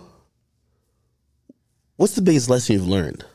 What's 1.98 2.16
the 2.16 2.22
biggest 2.22 2.50
lesson 2.50 2.76
you've 2.76 2.88
learned? 2.88 3.26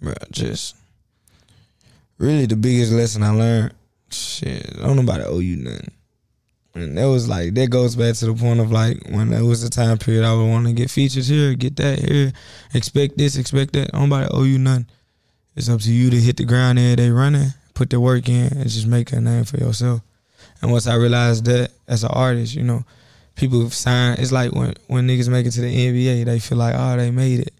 Bro, 0.00 0.14
just 0.30 0.74
really 2.18 2.46
the 2.46 2.56
biggest 2.56 2.92
lesson 2.92 3.22
I 3.22 3.30
learned. 3.30 3.74
Shit, 4.10 4.70
I 4.78 4.86
don't 4.86 4.96
nobody 4.96 5.24
owe 5.24 5.40
you 5.40 5.56
nothing. 5.56 5.90
And 6.74 6.98
that 6.98 7.06
was 7.06 7.28
like 7.28 7.54
that 7.54 7.70
goes 7.70 7.94
back 7.94 8.16
to 8.16 8.26
the 8.26 8.34
point 8.34 8.58
of 8.58 8.72
like 8.72 8.98
when 9.08 9.30
there 9.30 9.44
was 9.44 9.62
a 9.62 9.70
time 9.70 9.96
period 9.96 10.24
I 10.24 10.34
would 10.34 10.48
want 10.48 10.66
to 10.66 10.72
get 10.72 10.90
features 10.90 11.28
here, 11.28 11.54
get 11.54 11.76
that 11.76 12.00
here, 12.00 12.32
expect 12.74 13.16
this, 13.16 13.36
expect 13.36 13.74
that. 13.74 13.92
Nobody 13.92 14.28
owe 14.30 14.42
you 14.42 14.58
nothing. 14.58 14.86
It's 15.54 15.68
up 15.68 15.80
to 15.82 15.92
you 15.92 16.10
to 16.10 16.16
hit 16.16 16.36
the 16.36 16.44
ground 16.44 16.80
every 16.80 16.96
day 16.96 17.10
running, 17.10 17.50
put 17.74 17.90
the 17.90 18.00
work 18.00 18.28
in, 18.28 18.46
and 18.46 18.68
just 18.68 18.88
make 18.88 19.12
a 19.12 19.20
name 19.20 19.44
for 19.44 19.56
yourself. 19.58 20.00
And 20.60 20.72
once 20.72 20.88
I 20.88 20.96
realized 20.96 21.44
that 21.44 21.70
as 21.86 22.02
an 22.02 22.10
artist, 22.12 22.56
you 22.56 22.64
know, 22.64 22.84
people 23.36 23.70
sign. 23.70 24.18
It's 24.18 24.32
like 24.32 24.52
when 24.52 24.74
when 24.88 25.06
niggas 25.06 25.28
make 25.28 25.46
it 25.46 25.52
to 25.52 25.60
the 25.60 25.72
NBA, 25.72 26.24
they 26.24 26.38
feel 26.40 26.58
like 26.58 26.74
oh 26.76 26.96
they 26.96 27.12
made 27.12 27.40
it. 27.40 27.54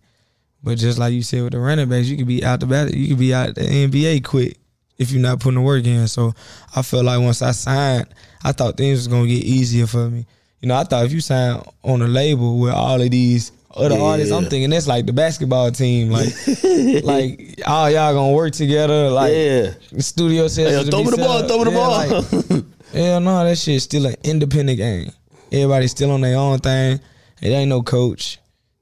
But 0.63 0.79
just 0.79 0.99
like 0.99 1.13
you 1.13 1.23
said 1.23 1.43
with 1.43 1.53
the 1.53 1.61
running 1.61 1.89
backs, 1.89 2.09
you 2.09 2.17
could 2.17 2.27
be 2.27 2.45
out 2.45 2.61
the 2.61 2.67
bat, 2.67 2.93
you 2.93 3.09
could 3.09 3.19
be 3.19 3.35
out 3.35 3.55
the 3.55 3.61
NBA 3.61 4.25
quick 4.25 4.57
if 4.99 5.11
you're 5.11 5.23
not 5.23 5.41
putting 5.41 5.57
the 5.57 5.61
work 5.61 5.85
in. 5.85 6.09
So 6.09 6.35
I 6.75 6.83
felt 6.83 7.05
like 7.05 7.21
once 7.21 7.43
I 7.43 7.51
signed, 7.51 8.07
I 8.45 8.53
thought 8.53 8.77
things 8.77 8.99
was 8.99 9.09
gonna 9.09 9.27
get 9.27 9.43
easier 9.43 9.87
for 9.87 10.09
me. 10.11 10.27
You 10.61 10.69
know, 10.69 10.77
I 10.77 10.85
thought 10.85 11.05
if 11.07 11.13
you 11.13 11.21
sign 11.21 11.63
on 11.83 12.03
a 12.03 12.07
label 12.07 12.59
with 12.59 12.73
all 12.73 13.01
of 13.01 13.11
these 13.11 13.53
other 13.75 13.97
Yeah. 13.97 14.03
artists, 14.03 14.33
I'm 14.33 14.45
thinking 14.45 14.71
that's 14.71 14.87
like 14.87 15.07
the 15.07 15.13
basketball 15.13 15.71
team, 15.73 16.11
like 16.11 16.29
like 17.05 17.61
all 17.67 17.91
y'all 17.91 18.15
gonna 18.15 18.33
work 18.33 18.53
together, 18.53 19.11
like 19.11 19.33
Yeah. 19.33 19.71
the 19.93 20.03
studio 20.03 20.49
Hey, 20.49 20.85
throw 20.85 21.03
me 21.05 21.11
the 21.11 21.17
ball, 21.17 21.49
throw 21.49 21.59
me 21.59 21.65
the 21.65 21.71
ball. 21.71 22.63
Hell 22.93 23.21
no, 23.21 23.45
that 23.45 23.59
shit's 23.59 23.85
still 23.85 24.07
an 24.07 24.15
independent 24.23 24.79
game. 24.79 25.11
Everybody's 25.51 25.91
still 25.91 26.11
on 26.13 26.21
their 26.21 26.37
own 26.37 26.59
thing. 26.61 27.01
It 27.43 27.49
ain't 27.49 27.69
no 27.69 27.83
coach. 27.83 28.39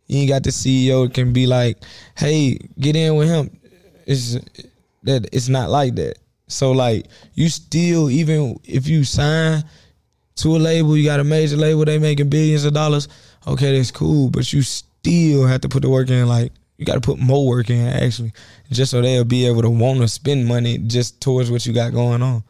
You 0.07 0.19
ain't 0.21 0.29
got 0.29 0.43
the 0.43 0.51
CEO 0.51 1.05
that 1.07 1.15
can 1.15 1.33
be 1.33 1.47
like, 1.47 1.79
"Hey, 2.17 2.59
get 2.79 2.95
in 2.97 3.15
with 3.17 3.29
him." 3.29 3.51
It's 4.07 4.35
that 5.05 5.29
it's 5.33 5.49
not 5.49 5.71
like 5.71 5.95
that. 5.97 6.17
So 6.53 6.73
like, 6.73 7.07
you 7.35 7.49
still 7.49 8.11
even 8.11 8.61
if 8.65 8.87
you 8.87 9.05
sign 9.05 9.65
to 10.37 10.57
a 10.57 10.59
label, 10.59 10.97
you 10.97 11.05
got 11.05 11.21
a 11.21 11.25
major 11.25 11.57
label, 11.57 11.85
they 11.85 11.99
making 11.99 12.29
billions 12.29 12.65
of 12.65 12.75
dollars. 12.75 13.09
Okay, 13.47 13.77
that's 13.77 13.91
cool, 13.91 14.31
but 14.31 14.53
you 14.53 14.63
still 14.63 15.47
have 15.47 15.61
to 15.63 15.69
put 15.69 15.83
the 15.83 15.91
work 15.91 16.09
in. 16.11 16.27
Like, 16.27 16.53
you 16.79 16.87
got 16.87 16.95
to 16.95 17.01
put 17.01 17.19
more 17.19 17.47
work 17.47 17.71
in 17.71 17.87
actually, 17.87 18.33
just 18.71 18.91
so 18.91 19.01
they'll 19.01 19.25
be 19.25 19.47
able 19.47 19.63
to 19.63 19.71
want 19.71 20.01
to 20.01 20.09
spend 20.09 20.47
money 20.47 20.79
just 20.79 21.21
towards 21.21 21.51
what 21.51 21.65
you 21.67 21.73
got 21.73 21.93
going 21.93 22.23
on. 22.23 22.43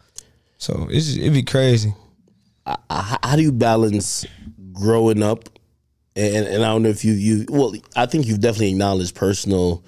So 0.59 0.87
it's 0.91 1.17
it'd 1.17 1.33
be 1.33 1.43
crazy. 1.43 1.95
how 2.89 3.37
do 3.37 3.43
you 3.43 3.53
balance 3.53 4.25
growing 4.73 5.23
up 5.23 5.49
and 6.17 6.47
and 6.47 6.65
I 6.65 6.69
don't 6.69 6.83
know 6.83 6.89
if 6.89 7.05
you 7.05 7.13
you 7.13 7.47
well 7.49 7.75
I 7.97 8.07
think 8.07 8.27
you've 8.27 8.41
definitely 8.41 8.71
acknowledged 8.71 9.15
personal 9.15 9.85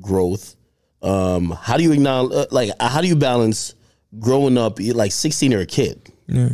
growth. 0.00 0.56
Um, 1.04 1.50
how 1.50 1.76
do 1.76 1.82
you 1.82 1.92
acknowledge 1.92 2.32
uh, 2.32 2.46
like 2.50 2.70
how 2.80 3.02
do 3.02 3.06
you 3.06 3.14
balance 3.14 3.74
growing 4.18 4.56
up 4.56 4.80
you're 4.80 4.94
like 4.94 5.12
16 5.12 5.52
or 5.52 5.60
a 5.60 5.66
kid? 5.66 6.10
Yeah. 6.26 6.50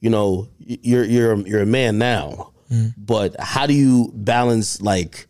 You 0.00 0.10
know, 0.10 0.48
you're 0.60 1.04
you're 1.04 1.36
you're 1.46 1.62
a 1.62 1.66
man 1.66 1.98
now, 1.98 2.52
but 2.96 3.34
how 3.40 3.66
do 3.66 3.74
you 3.74 4.12
balance 4.14 4.80
like 4.80 5.26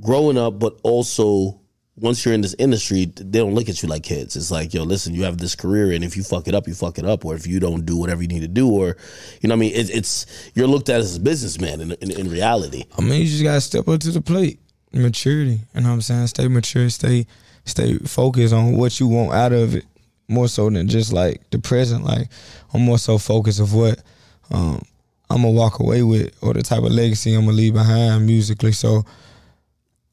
growing 0.00 0.36
up 0.36 0.58
but 0.58 0.80
also 0.82 1.60
once 1.96 2.24
you're 2.24 2.34
in 2.34 2.40
this 2.40 2.56
industry, 2.58 3.04
they 3.04 3.38
don't 3.38 3.54
look 3.54 3.68
at 3.68 3.80
you 3.80 3.88
like 3.88 4.02
kids. 4.02 4.34
It's 4.34 4.50
like, 4.50 4.74
yo, 4.74 4.82
listen, 4.82 5.14
you 5.14 5.22
have 5.22 5.38
this 5.38 5.54
career, 5.54 5.92
and 5.92 6.02
if 6.02 6.16
you 6.16 6.24
fuck 6.24 6.48
it 6.48 6.54
up, 6.56 6.66
you 6.66 6.74
fuck 6.74 6.98
it 6.98 7.04
up, 7.04 7.24
or 7.24 7.36
if 7.36 7.46
you 7.46 7.60
don't 7.60 7.86
do 7.86 7.96
whatever 7.96 8.20
you 8.20 8.26
need 8.26 8.40
to 8.40 8.48
do, 8.48 8.68
or 8.68 8.96
you 9.40 9.48
know, 9.48 9.54
what 9.54 9.58
I 9.58 9.60
mean, 9.60 9.74
it, 9.74 9.90
it's 9.90 10.26
you're 10.54 10.66
looked 10.66 10.88
at 10.88 10.98
as 10.98 11.16
a 11.16 11.20
businessman 11.20 11.80
in, 11.80 11.92
in, 11.92 12.10
in 12.10 12.28
reality. 12.28 12.82
I 12.98 13.02
mean, 13.02 13.20
you 13.20 13.26
just 13.28 13.44
gotta 13.44 13.60
step 13.60 13.86
up 13.86 14.00
to 14.00 14.10
the 14.10 14.20
plate. 14.20 14.58
Maturity. 14.92 15.60
You 15.74 15.80
know 15.82 15.88
what 15.88 15.94
I'm 15.94 16.00
saying? 16.00 16.26
Stay 16.28 16.48
mature, 16.48 16.88
stay 16.90 17.26
stay 17.64 17.98
focused 17.98 18.54
on 18.54 18.76
what 18.76 18.98
you 19.00 19.08
want 19.08 19.32
out 19.32 19.52
of 19.52 19.74
it. 19.76 19.84
More 20.26 20.48
so 20.48 20.70
than 20.70 20.88
just 20.88 21.12
like 21.12 21.42
the 21.50 21.58
present. 21.58 22.04
Like 22.04 22.28
I'm 22.72 22.82
more 22.82 22.98
so 22.98 23.18
focused 23.18 23.60
of 23.60 23.74
what 23.74 24.02
um, 24.50 24.82
I'm 25.30 25.42
gonna 25.42 25.50
walk 25.50 25.80
away 25.80 26.02
with 26.02 26.34
or 26.42 26.54
the 26.54 26.62
type 26.62 26.82
of 26.82 26.92
legacy 26.92 27.34
I'm 27.34 27.44
gonna 27.44 27.56
leave 27.56 27.74
behind 27.74 28.26
musically. 28.26 28.72
So 28.72 29.04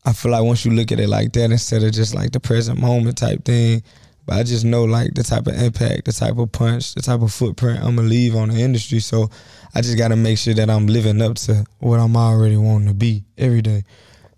I 0.04 0.14
feel 0.14 0.32
like 0.32 0.44
once 0.44 0.66
you 0.66 0.72
look 0.72 0.92
at 0.92 1.00
it 1.00 1.08
like 1.08 1.32
that 1.34 1.52
instead 1.52 1.84
of 1.84 1.92
just 1.92 2.16
like 2.16 2.32
the 2.32 2.40
present 2.40 2.80
moment 2.80 3.18
type 3.18 3.46
thing, 3.46 3.84
but 4.26 4.38
I 4.38 4.44
just 4.44 4.66
know 4.66 4.84
like 4.84 5.14
the 5.14 5.24
type 5.24 5.48
of 5.48 5.54
impact, 5.54 6.06
the 6.06 6.12
type 6.12 6.38
of 6.38 6.52
punch, 6.52 6.96
the 6.96 7.02
type 7.02 7.22
of 7.22 7.32
footprint 7.32 7.80
I'm 7.80 7.96
gonna 7.96 8.08
leave 8.08 8.36
on 8.36 8.50
the 8.50 8.60
industry. 8.60 9.00
So 9.00 9.30
I 9.76 9.82
just 9.82 9.98
gotta 9.98 10.16
make 10.16 10.38
sure 10.38 10.54
that 10.54 10.70
I'm 10.70 10.88
living 10.88 11.22
up 11.22 11.36
to 11.36 11.66
what 11.80 12.00
I'm 12.00 12.16
already 12.16 12.58
wanting 12.58 12.88
to 12.88 12.94
be 12.94 13.24
every 13.38 13.62
day. 13.62 13.84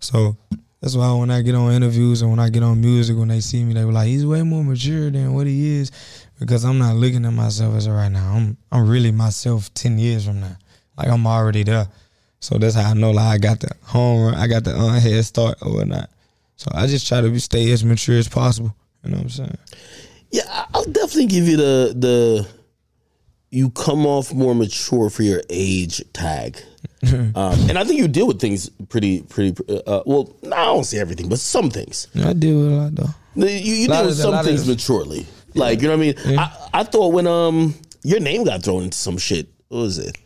So 0.00 0.36
that's 0.84 0.96
why 0.96 1.10
when 1.14 1.30
I 1.30 1.40
get 1.40 1.54
on 1.54 1.72
interviews 1.72 2.20
and 2.20 2.30
when 2.30 2.38
I 2.38 2.50
get 2.50 2.62
on 2.62 2.78
music, 2.78 3.16
when 3.16 3.28
they 3.28 3.40
see 3.40 3.64
me, 3.64 3.72
they 3.72 3.86
were 3.86 3.92
like, 3.92 4.06
he's 4.06 4.26
way 4.26 4.42
more 4.42 4.62
mature 4.62 5.08
than 5.10 5.32
what 5.32 5.46
he 5.46 5.78
is. 5.78 5.90
Because 6.38 6.62
I'm 6.62 6.76
not 6.76 6.96
looking 6.96 7.24
at 7.24 7.32
myself 7.32 7.74
as 7.76 7.88
right 7.88 8.10
now. 8.10 8.34
I'm 8.34 8.58
I'm 8.70 8.86
really 8.86 9.10
myself 9.10 9.72
ten 9.72 9.98
years 9.98 10.26
from 10.26 10.40
now. 10.40 10.58
Like 10.98 11.08
I'm 11.08 11.26
already 11.26 11.62
there. 11.62 11.88
So 12.40 12.58
that's 12.58 12.74
how 12.74 12.90
I 12.90 12.92
know 12.92 13.12
like 13.12 13.24
I 13.24 13.38
got 13.38 13.60
the 13.60 13.70
home 13.82 14.26
run, 14.26 14.34
I 14.34 14.46
got 14.46 14.64
the 14.64 14.76
uh, 14.76 15.00
head 15.00 15.24
start 15.24 15.56
or 15.62 15.72
whatnot. 15.72 16.10
So 16.56 16.70
I 16.74 16.86
just 16.86 17.08
try 17.08 17.22
to 17.22 17.30
be, 17.30 17.38
stay 17.38 17.72
as 17.72 17.82
mature 17.82 18.18
as 18.18 18.28
possible. 18.28 18.76
You 19.04 19.12
know 19.12 19.16
what 19.16 19.22
I'm 19.22 19.30
saying? 19.30 19.58
Yeah, 20.32 20.66
I'll 20.74 20.84
definitely 20.84 21.26
give 21.26 21.48
you 21.48 21.56
the 21.56 21.94
the 21.96 22.48
you 23.48 23.70
come 23.70 24.04
off 24.04 24.34
more 24.34 24.54
mature 24.54 25.08
for 25.08 25.22
your 25.22 25.40
age 25.48 26.02
tag. 26.12 26.58
Um, 27.34 27.58
and 27.68 27.78
I 27.78 27.84
think 27.84 27.98
you 27.98 28.08
deal 28.08 28.26
with 28.26 28.40
things 28.40 28.68
pretty, 28.88 29.22
pretty. 29.22 29.56
Uh, 29.86 30.02
well, 30.06 30.34
I 30.46 30.64
don't 30.66 30.84
say 30.84 30.98
everything, 30.98 31.28
but 31.28 31.38
some 31.38 31.70
things. 31.70 32.08
I 32.14 32.32
deal 32.32 32.58
with 32.58 32.72
a 32.72 32.76
lot 32.76 32.94
though. 32.94 33.46
You, 33.46 33.74
you 33.74 33.88
deal 33.88 34.06
with 34.06 34.16
some 34.16 34.44
things 34.44 34.66
maturely. 34.68 35.26
Like 35.54 35.80
you 35.82 35.88
know 35.88 35.96
what 35.96 36.18
I 36.18 36.24
mean. 36.26 36.38
I, 36.38 36.68
I 36.74 36.82
thought 36.84 37.08
when 37.12 37.26
um 37.26 37.74
your 38.02 38.20
name 38.20 38.44
got 38.44 38.62
thrown 38.62 38.82
into 38.84 38.96
some 38.98 39.18
shit. 39.18 39.48
What 39.68 39.78
was 39.80 39.98
it? 39.98 40.16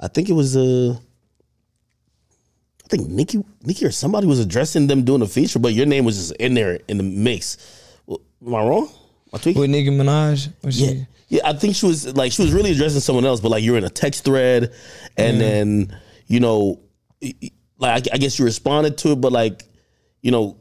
I 0.00 0.08
think 0.08 0.28
it 0.28 0.32
was 0.34 0.56
uh. 0.56 0.96
I 2.84 2.88
think 2.88 3.08
Nicki, 3.08 3.42
Nicki 3.62 3.86
or 3.86 3.90
somebody 3.90 4.26
was 4.26 4.38
addressing 4.38 4.86
them 4.86 5.04
doing 5.04 5.22
a 5.22 5.26
feature, 5.26 5.58
but 5.58 5.72
your 5.72 5.86
name 5.86 6.04
was 6.04 6.16
just 6.16 6.32
in 6.32 6.54
there 6.54 6.78
in 6.88 6.98
the 6.98 7.02
mix. 7.02 7.56
Well, 8.06 8.20
Am 8.46 8.54
I 8.54 8.58
wrong? 8.60 8.84
Am 8.88 8.90
I 9.34 9.38
tweaking? 9.38 9.60
With 9.60 9.70
Nicki 9.70 9.88
Minaj, 9.90 10.52
was 10.62 10.78
Yeah, 10.80 10.88
she? 10.90 11.06
yeah. 11.28 11.40
I 11.48 11.52
think 11.54 11.74
she 11.76 11.86
was 11.86 12.14
like 12.14 12.32
she 12.32 12.42
was 12.42 12.52
really 12.52 12.72
addressing 12.72 13.00
someone 13.00 13.24
else, 13.24 13.40
but 13.40 13.48
like 13.50 13.62
you're 13.64 13.78
in 13.78 13.84
a 13.84 13.88
text 13.90 14.24
thread, 14.24 14.74
and 15.16 15.40
then 15.40 15.96
you 16.26 16.40
know, 16.40 16.80
like 17.78 18.08
I 18.08 18.14
I 18.14 18.18
guess 18.18 18.38
you 18.38 18.44
responded 18.44 18.98
to 18.98 19.12
it, 19.12 19.20
but 19.20 19.32
like 19.32 19.64
you 20.20 20.30
know 20.30 20.58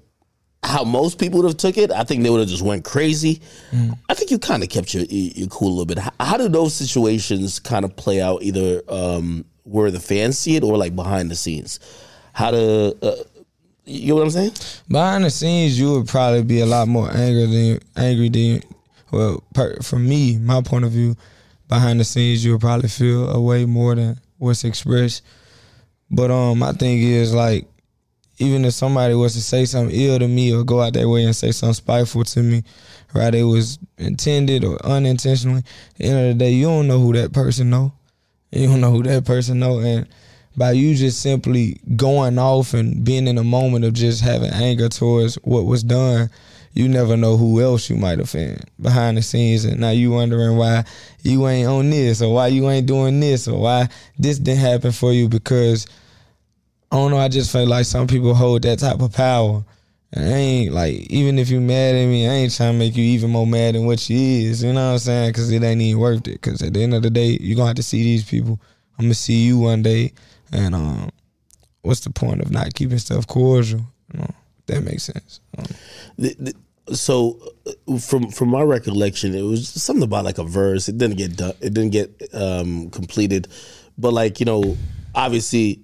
how 0.64 0.84
most 0.84 1.18
people 1.18 1.42
would 1.42 1.48
have 1.48 1.58
took 1.58 1.78
it. 1.78 1.92
I 1.92 2.04
think 2.04 2.24
they 2.24 2.30
would 2.30 2.40
have 2.40 2.50
just 2.50 2.62
went 2.62 2.86
crazy. 2.86 3.42
I 4.10 4.14
think 4.14 4.30
you 4.30 4.40
kind 4.40 4.64
of 4.64 4.70
kept 4.70 4.94
your 4.94 5.04
your 5.04 5.48
cool 5.48 5.70
a 5.70 5.72
little 5.72 5.86
bit. 5.86 5.98
How, 5.98 6.12
how 6.20 6.38
do 6.38 6.48
those 6.48 6.74
situations 6.74 7.60
kind 7.60 7.86
of 7.86 7.96
play 7.96 8.22
out, 8.22 8.44
either 8.44 8.82
um, 8.88 9.46
where 9.64 9.92
the 9.92 10.00
fans 10.00 10.38
see 10.38 10.56
it 10.56 10.64
or 10.64 10.78
like 10.78 10.96
behind 10.96 11.32
the 11.32 11.36
scenes? 11.36 11.80
How 12.34 12.52
to 12.52 12.98
uh, 13.02 13.24
you 13.86 14.10
know 14.10 14.16
what 14.16 14.24
I'm 14.24 14.30
saying? 14.32 14.54
Behind 14.88 15.24
the 15.24 15.30
scenes, 15.30 15.80
you 15.80 15.94
would 15.94 16.08
probably 16.08 16.44
be 16.44 16.62
a 16.62 16.66
lot 16.66 16.88
more 16.88 17.10
angry 17.12 17.46
than 17.46 17.80
angry 17.96 18.30
than 18.30 18.62
well, 19.12 19.44
per, 19.54 19.76
from 19.82 20.08
me, 20.08 20.38
my 20.38 20.62
point 20.62 20.86
of 20.86 20.92
view. 20.92 21.16
Behind 21.68 22.00
the 22.00 22.04
scenes, 22.04 22.44
you 22.44 22.54
would 22.54 22.62
probably 22.62 22.90
feel 22.90 23.30
a 23.30 23.42
way 23.42 23.66
more 23.66 23.96
than 23.96 24.20
what's 24.38 24.64
expressed. 24.64 25.24
But 26.12 26.30
um, 26.30 26.60
my 26.60 26.74
thing 26.74 27.02
is 27.02 27.34
like, 27.34 27.66
even 28.38 28.66
if 28.66 28.74
somebody 28.74 29.14
was 29.14 29.34
to 29.34 29.42
say 29.42 29.66
something 29.66 29.96
ill 29.96 30.20
to 30.20 30.28
me 30.28 30.54
or 30.54 30.64
go 30.64 30.82
out 30.82 30.94
their 30.94 31.08
way 31.08 31.24
and 31.24 31.36
say 31.36 31.52
something 31.52 31.76
spiteful 31.76 32.24
to 32.24 32.42
me, 32.42 32.64
right? 33.14 33.34
It 33.34 33.44
was 33.44 33.80
intended 33.98 34.66
or 34.66 34.84
unintentionally. 34.86 35.60
At 35.60 35.98
the 35.98 36.06
end 36.06 36.20
of 36.20 36.38
the 36.38 36.46
day, 36.46 36.52
you 36.52 36.66
don't 36.66 36.88
know 36.88 37.00
who 37.00 37.14
that 37.14 37.34
person 37.34 37.70
know. 37.70 37.94
You 38.52 38.68
don't 38.68 38.82
know 38.82 38.92
who 38.92 39.04
that 39.04 39.26
person 39.26 39.60
know, 39.60 39.80
and 39.80 40.08
by 40.58 40.72
you 40.72 40.94
just 40.96 41.22
simply 41.22 41.80
going 41.96 42.38
off 42.38 42.74
and 42.74 43.06
being 43.06 43.28
in 43.28 43.38
a 43.38 43.44
moment 43.44 43.86
of 43.86 43.94
just 43.94 44.22
having 44.22 44.52
anger 44.52 44.90
towards 44.90 45.36
what 45.44 45.66
was 45.66 45.84
done, 45.84 46.30
you 46.74 46.90
never 46.90 47.16
know 47.16 47.38
who 47.38 47.62
else 47.62 47.90
you 47.90 47.96
might 47.96 48.20
offend 48.20 48.66
behind 48.82 49.18
the 49.18 49.22
scenes, 49.22 49.64
and 49.64 49.80
now 49.80 49.92
you 49.92 50.12
wondering 50.12 50.58
why 50.58 50.84
you 51.22 51.48
ain't 51.48 51.70
on 51.70 51.90
this 51.90 52.22
or 52.22 52.34
why 52.34 52.48
you 52.48 52.70
ain't 52.70 52.88
doing 52.88 53.22
this 53.22 53.48
or 53.48 53.62
why 53.62 53.88
this 54.18 54.40
didn't 54.40 54.60
happen 54.60 54.92
for 54.92 55.14
you 55.14 55.30
because 55.30 55.88
I 56.92 56.98
don't 56.98 57.12
know. 57.12 57.18
I 57.18 57.28
just 57.30 57.52
feel 57.52 57.66
like 57.68 57.86
some 57.86 58.08
people 58.08 58.34
hold 58.34 58.64
that 58.64 58.80
type 58.80 59.00
of 59.02 59.14
power. 59.14 59.64
And 60.14 60.26
I 60.26 60.38
ain't 60.38 60.74
like 60.74 60.94
even 61.10 61.40
if 61.40 61.50
you 61.50 61.62
mad 61.62 61.96
at 61.96 62.06
me, 62.06 62.28
I 62.28 62.34
ain't 62.34 62.54
trying 62.54 62.74
to 62.74 62.78
make 62.80 62.98
you 62.98 63.04
even 63.04 63.30
more 63.30 63.48
mad 63.48 63.76
than 63.76 63.86
what 63.86 64.10
you 64.10 64.18
is. 64.50 64.62
You 64.62 64.74
know 64.74 64.88
what 64.88 64.94
I'm 64.94 65.00
saying? 65.00 65.30
Because 65.30 65.50
it 65.52 65.64
ain't 65.64 65.82
even 65.82 66.02
worth 66.02 66.28
it. 66.28 66.34
Because 66.42 66.62
at 66.62 66.74
the 66.74 66.84
end 66.84 66.94
of 66.94 67.02
the 67.02 67.10
day, 67.10 67.38
you 67.40 67.56
gonna 67.56 67.68
have 67.68 67.76
to 67.78 67.84
see 67.84 68.04
these 68.04 68.26
people. 68.26 68.60
I'm 69.00 69.06
gonna 69.06 69.14
see 69.14 69.42
you 69.46 69.58
one 69.58 69.82
day, 69.84 70.12
and 70.52 70.76
um, 70.76 71.10
what's 71.82 72.02
the 72.02 72.10
point 72.10 72.42
of 72.42 72.52
not 72.52 72.74
keeping 72.74 72.98
stuff 72.98 73.26
cordial? 73.26 73.80
You 74.14 74.20
know, 74.20 74.32
that 74.66 74.84
makes 74.84 75.04
sense. 75.04 75.40
Um, 75.58 75.66
The- 76.18 76.36
the- 76.40 76.96
so 76.96 77.40
uh, 77.88 77.98
from 78.00 78.32
from 78.32 78.50
my 78.50 78.64
recollection, 78.64 79.34
it 79.34 79.44
was 79.44 79.70
something 79.70 80.04
about 80.04 80.26
like 80.26 80.40
a 80.40 80.44
verse. 80.44 80.90
It 80.90 80.98
didn't 80.98 81.16
get 81.18 81.38
done. 81.38 81.54
It 81.62 81.74
didn't 81.74 81.92
get 81.92 82.22
um, 82.34 82.90
completed, 82.90 83.48
but 83.98 84.12
like 84.12 84.42
you 84.42 84.46
know, 84.46 84.76
obviously, 85.16 85.82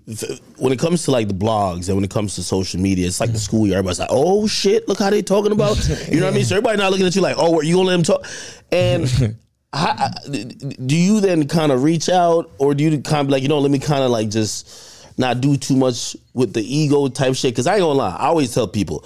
when 0.58 0.72
it 0.72 0.80
comes 0.80 1.04
to 1.04 1.12
like 1.12 1.28
the 1.28 1.34
blogs 1.34 1.88
and 1.88 1.96
when 1.96 2.04
it 2.04 2.12
comes 2.12 2.36
to 2.36 2.44
social 2.44 2.80
media, 2.80 3.08
it's 3.08 3.20
like 3.20 3.32
the 3.32 3.40
school 3.40 3.68
year. 3.68 3.78
Everybody's 3.78 4.00
like, 4.00 4.10
"Oh 4.12 4.48
shit, 4.48 4.88
look 4.88 5.00
how 5.00 5.10
they 5.10 5.22
talking 5.22 5.52
about." 5.52 5.78
You 6.10 6.20
know 6.20 6.26
what 6.26 6.34
I 6.34 6.36
mean? 6.36 6.46
So 6.46 6.56
everybody 6.56 6.78
not 6.78 6.92
looking 6.92 7.06
at 7.06 7.16
you 7.16 7.22
like, 7.22 7.36
"Oh, 7.38 7.58
are 7.58 7.64
you 7.64 7.76
gonna 7.76 7.88
let 7.88 7.94
them 7.94 8.04
talk?" 8.04 8.26
And 8.72 9.38
how, 9.74 9.96
uh, 9.98 10.10
do 10.30 10.96
you 10.96 11.20
then 11.20 11.48
kind 11.48 11.72
of 11.72 11.84
reach 11.84 12.10
out, 12.10 12.52
or 12.58 12.74
do 12.74 12.84
you 12.84 13.02
kind 13.02 13.28
of 13.28 13.30
like, 13.30 13.44
you 13.44 13.50
know, 13.50 13.60
let 13.60 13.72
me 13.72 13.80
kind 13.80 14.04
of 14.04 14.12
like 14.12 14.30
just 14.30 15.18
not 15.18 15.42
do 15.42 15.58
too 15.58 15.76
much 15.76 16.16
with 16.34 16.54
the 16.54 16.62
ego 16.62 17.08
type 17.08 17.36
shit? 17.36 17.54
Because 17.54 17.68
I 17.68 17.74
ain't 17.74 17.82
gonna 17.82 17.94
lie, 17.94 18.16
I 18.16 18.28
always 18.28 18.54
tell 18.54 18.68
people. 18.68 19.06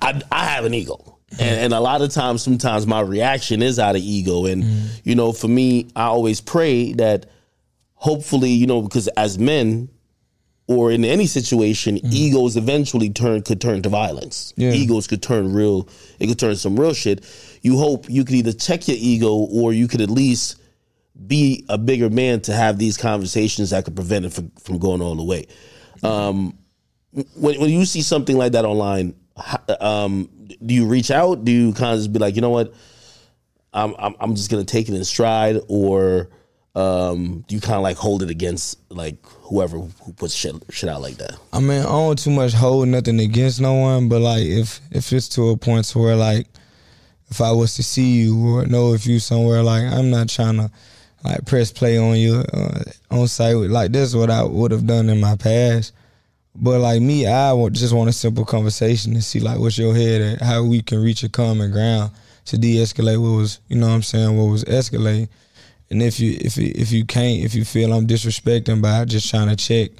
I, 0.00 0.20
I 0.30 0.44
have 0.46 0.64
an 0.64 0.74
ego. 0.74 1.18
And, 1.32 1.60
and 1.60 1.72
a 1.72 1.80
lot 1.80 2.02
of 2.02 2.10
times, 2.10 2.42
sometimes 2.42 2.86
my 2.86 3.00
reaction 3.00 3.62
is 3.62 3.78
out 3.78 3.94
of 3.94 4.02
ego. 4.02 4.46
And, 4.46 4.64
you 5.04 5.14
know, 5.14 5.32
for 5.32 5.46
me, 5.46 5.88
I 5.94 6.04
always 6.04 6.40
pray 6.40 6.92
that 6.94 7.26
hopefully, 7.94 8.50
you 8.50 8.66
know, 8.66 8.82
because 8.82 9.06
as 9.08 9.38
men 9.38 9.88
or 10.66 10.90
in 10.90 11.04
any 11.04 11.26
situation, 11.26 11.98
egos 12.04 12.56
eventually 12.56 13.10
turn 13.10 13.42
could 13.42 13.60
turn 13.60 13.82
to 13.82 13.88
violence. 13.88 14.54
Yeah. 14.56 14.72
Egos 14.72 15.06
could 15.06 15.22
turn 15.22 15.52
real, 15.52 15.88
it 16.18 16.28
could 16.28 16.38
turn 16.38 16.56
some 16.56 16.78
real 16.78 16.94
shit. 16.94 17.24
You 17.62 17.76
hope 17.76 18.08
you 18.08 18.24
could 18.24 18.36
either 18.36 18.52
check 18.52 18.88
your 18.88 18.96
ego 18.98 19.34
or 19.34 19.72
you 19.72 19.88
could 19.88 20.00
at 20.00 20.10
least 20.10 20.60
be 21.26 21.64
a 21.68 21.76
bigger 21.76 22.08
man 22.08 22.40
to 22.42 22.54
have 22.54 22.78
these 22.78 22.96
conversations 22.96 23.70
that 23.70 23.84
could 23.84 23.94
prevent 23.94 24.24
it 24.24 24.32
from, 24.32 24.50
from 24.60 24.78
going 24.78 25.02
all 25.02 25.16
the 25.16 25.24
way. 25.24 25.46
Um, 26.02 26.56
when, 27.34 27.60
when 27.60 27.70
you 27.70 27.84
see 27.84 28.02
something 28.02 28.36
like 28.38 28.52
that 28.52 28.64
online, 28.64 29.14
um, 29.80 30.28
do 30.64 30.74
you 30.74 30.86
reach 30.86 31.10
out? 31.10 31.44
Do 31.44 31.52
you 31.52 31.72
kind 31.72 31.92
of 31.92 31.98
just 31.98 32.12
be 32.12 32.18
like, 32.18 32.34
you 32.34 32.42
know 32.42 32.50
what, 32.50 32.74
I'm 33.72 33.94
I'm, 33.98 34.14
I'm 34.20 34.34
just 34.34 34.50
gonna 34.50 34.64
take 34.64 34.88
it 34.88 34.94
in 34.94 35.04
stride, 35.04 35.58
or 35.68 36.28
um, 36.74 37.44
do 37.48 37.54
you 37.54 37.60
kind 37.60 37.76
of 37.76 37.82
like 37.82 37.96
hold 37.96 38.22
it 38.22 38.30
against 38.30 38.78
like 38.90 39.16
whoever 39.24 39.78
who 39.78 40.12
puts 40.12 40.34
shit 40.34 40.54
shit 40.70 40.88
out 40.88 41.02
like 41.02 41.16
that? 41.16 41.36
I 41.52 41.60
mean, 41.60 41.80
I 41.80 41.84
don't 41.84 42.18
too 42.18 42.30
much 42.30 42.52
hold 42.52 42.88
nothing 42.88 43.20
against 43.20 43.60
no 43.60 43.74
one, 43.74 44.08
but 44.08 44.20
like 44.20 44.42
if 44.42 44.80
if 44.90 45.12
it's 45.12 45.28
to 45.30 45.50
a 45.50 45.56
point 45.56 45.86
to 45.86 45.98
where 45.98 46.16
like 46.16 46.46
if 47.30 47.40
I 47.40 47.52
was 47.52 47.74
to 47.76 47.82
see 47.82 48.22
you 48.22 48.56
or 48.56 48.66
know 48.66 48.94
if 48.94 49.06
you 49.06 49.18
somewhere, 49.20 49.62
like 49.62 49.84
I'm 49.84 50.10
not 50.10 50.28
trying 50.28 50.56
to 50.56 50.70
like 51.24 51.44
press 51.46 51.70
play 51.72 51.98
on 51.98 52.16
you 52.16 52.44
uh, 52.52 52.82
on 53.10 53.28
site. 53.28 53.56
Like 53.56 53.92
this 53.92 54.08
is 54.08 54.16
what 54.16 54.30
I 54.30 54.42
would 54.42 54.70
have 54.70 54.86
done 54.86 55.08
in 55.08 55.20
my 55.20 55.36
past. 55.36 55.92
But 56.54 56.80
like 56.80 57.00
me, 57.00 57.26
I 57.26 57.68
just 57.70 57.94
want 57.94 58.10
a 58.10 58.12
simple 58.12 58.44
conversation 58.44 59.14
to 59.14 59.22
see 59.22 59.40
like 59.40 59.58
what's 59.58 59.78
your 59.78 59.94
head 59.94 60.20
at, 60.20 60.42
how 60.42 60.64
we 60.64 60.82
can 60.82 61.02
reach 61.02 61.22
a 61.22 61.28
common 61.28 61.70
ground 61.70 62.10
to 62.46 62.58
de-escalate 62.58 63.20
what 63.20 63.36
was, 63.36 63.60
you 63.68 63.76
know 63.76 63.86
what 63.88 63.94
I'm 63.94 64.02
saying, 64.02 64.36
what 64.36 64.50
was 64.50 64.64
escalating. 64.64 65.28
And 65.90 66.02
if 66.02 66.20
you 66.20 66.36
if 66.40 66.56
you, 66.56 66.72
if 66.74 66.92
you 66.92 67.04
can't, 67.04 67.44
if 67.44 67.54
you 67.54 67.64
feel 67.64 67.92
I'm 67.92 68.06
disrespecting 68.06 68.82
by 68.82 69.04
just 69.04 69.28
trying 69.28 69.48
to 69.48 69.56
check 69.56 69.90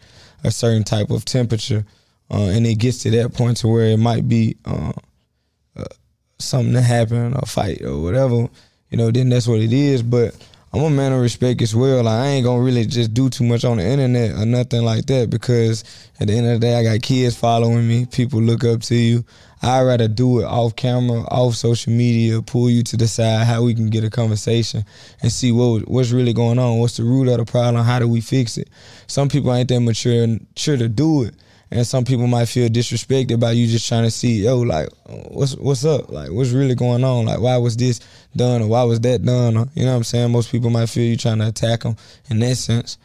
a 0.45 0.51
certain 0.51 0.85
type 0.85 1.11
of 1.11 1.25
temperature, 1.25 1.85
uh, 2.31 2.45
and 2.45 2.67
it 2.67 2.77
gets 2.77 3.03
to 3.03 3.11
that 3.11 3.35
point 3.35 3.59
to 3.59 3.69
where 3.69 3.87
it 3.87 3.99
might 3.99 4.29
be 4.29 4.57
uh, 4.65 4.93
uh, 5.77 5.85
something 6.39 6.75
to 6.75 6.81
happen, 6.81 7.35
a 7.37 7.47
fight 7.47 7.83
or 7.83 8.01
whatever, 8.03 8.49
you 8.91 8.99
know, 8.99 9.11
then 9.11 9.29
that's 9.29 9.49
what 9.49 9.61
it 9.61 9.73
is. 9.73 10.03
But 10.03 10.37
I'm 10.73 10.83
a 10.83 10.91
man 10.91 11.13
of 11.13 11.21
respect 11.21 11.61
as 11.63 11.75
well. 11.75 12.05
Like 12.05 12.15
I 12.15 12.27
ain't 12.29 12.45
gonna 12.45 12.63
really 12.63 12.87
just 12.87 13.13
do 13.13 13.29
too 13.29 13.43
much 13.43 13.65
on 13.65 13.79
the 13.79 13.85
internet 13.85 14.41
or 14.41 14.47
nothing 14.47 14.85
like 14.85 15.07
that 15.07 15.29
because 15.29 15.83
at 16.21 16.29
the 16.29 16.35
end 16.35 16.47
of 16.47 16.61
the 16.61 16.67
day, 16.67 16.79
I 16.79 16.85
got 16.85 17.03
kids 17.03 17.37
following 17.37 17.89
me. 17.89 18.07
People 18.07 18.41
look 18.41 18.63
up 18.63 18.81
to 18.83 18.95
you. 18.95 19.25
I'd 19.63 19.83
rather 19.83 20.07
do 20.07 20.41
it 20.41 20.45
off 20.45 20.77
camera, 20.77 21.23
off 21.23 21.57
social 21.57 21.93
media, 21.93 22.41
pull 22.41 22.71
you 22.71 22.85
to 22.85 22.97
the 22.97 23.09
side, 23.09 23.47
how 23.47 23.65
we 23.65 23.75
can 23.75 23.91
get 23.91 24.05
a 24.05 24.11
conversation 24.11 24.85
and 25.21 25.33
see 25.33 25.51
what 25.51 25.89
what's 25.89 26.13
really 26.13 26.33
going 26.33 26.61
on. 26.61 26.79
What's 26.79 26.99
the 26.99 27.03
root 27.03 27.27
of 27.27 27.39
the 27.39 27.51
problem? 27.51 27.85
How 27.85 27.99
do 27.99 28.07
we 28.07 28.21
fix 28.21 28.57
it? 28.57 28.69
Some 29.09 29.29
people 29.29 29.53
ain't 29.53 29.69
that 29.71 29.81
mature 29.81 30.29
mature 30.29 30.77
to 30.77 30.89
do 30.89 31.25
it. 31.25 31.35
And 31.73 31.87
some 31.87 32.05
people 32.05 32.27
might 32.27 32.47
feel 32.47 32.69
disrespected 32.69 33.39
by 33.39 33.53
you 33.53 33.69
just 33.69 33.87
trying 33.87 34.03
to 34.03 34.11
see, 34.11 34.43
yo, 34.43 34.59
like, 34.59 34.89
what's 35.07 35.55
what's 35.57 35.85
up? 35.85 36.11
Like, 36.11 36.31
what's 36.31 36.51
really 36.51 36.75
going 36.75 37.05
on? 37.05 37.27
Like, 37.27 37.41
why 37.41 37.57
was 37.59 37.77
this 37.77 38.01
done 38.35 38.63
or 38.63 38.67
why 38.67 38.83
was 38.83 39.01
that 39.01 39.25
done? 39.25 39.57
Or, 39.57 39.69
you 39.75 39.85
know 39.85 39.93
what 39.93 39.99
I'm 39.99 40.05
saying? 40.05 40.33
Most 40.33 40.51
people 40.51 40.71
might 40.71 40.89
feel 40.89 41.05
you 41.05 41.17
trying 41.17 41.39
to 41.39 41.47
attack 41.47 41.81
them 41.81 41.97
in 42.29 42.41
that 42.41 42.57
sense. 42.57 42.99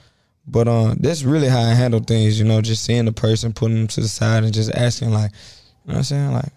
But 0.47 0.67
uh, 0.67 0.95
that's 0.99 1.23
really 1.23 1.47
how 1.47 1.62
I 1.62 1.73
handle 1.73 1.99
things, 1.99 2.39
you 2.39 2.45
know, 2.45 2.62
just 2.62 2.84
seeing 2.84 3.06
the 3.06 3.12
person, 3.12 3.54
putting 3.54 3.78
them 3.78 3.88
to 3.88 4.01
the 4.01 4.08
side 4.08 4.43
and 4.43 4.54
just 4.54 4.71
asking, 4.73 5.12
like, 5.12 5.32
you 5.32 5.93
know 5.93 5.93
what 5.93 5.97
I'm 5.97 6.04
saying? 6.04 6.34
Like, 6.34 6.51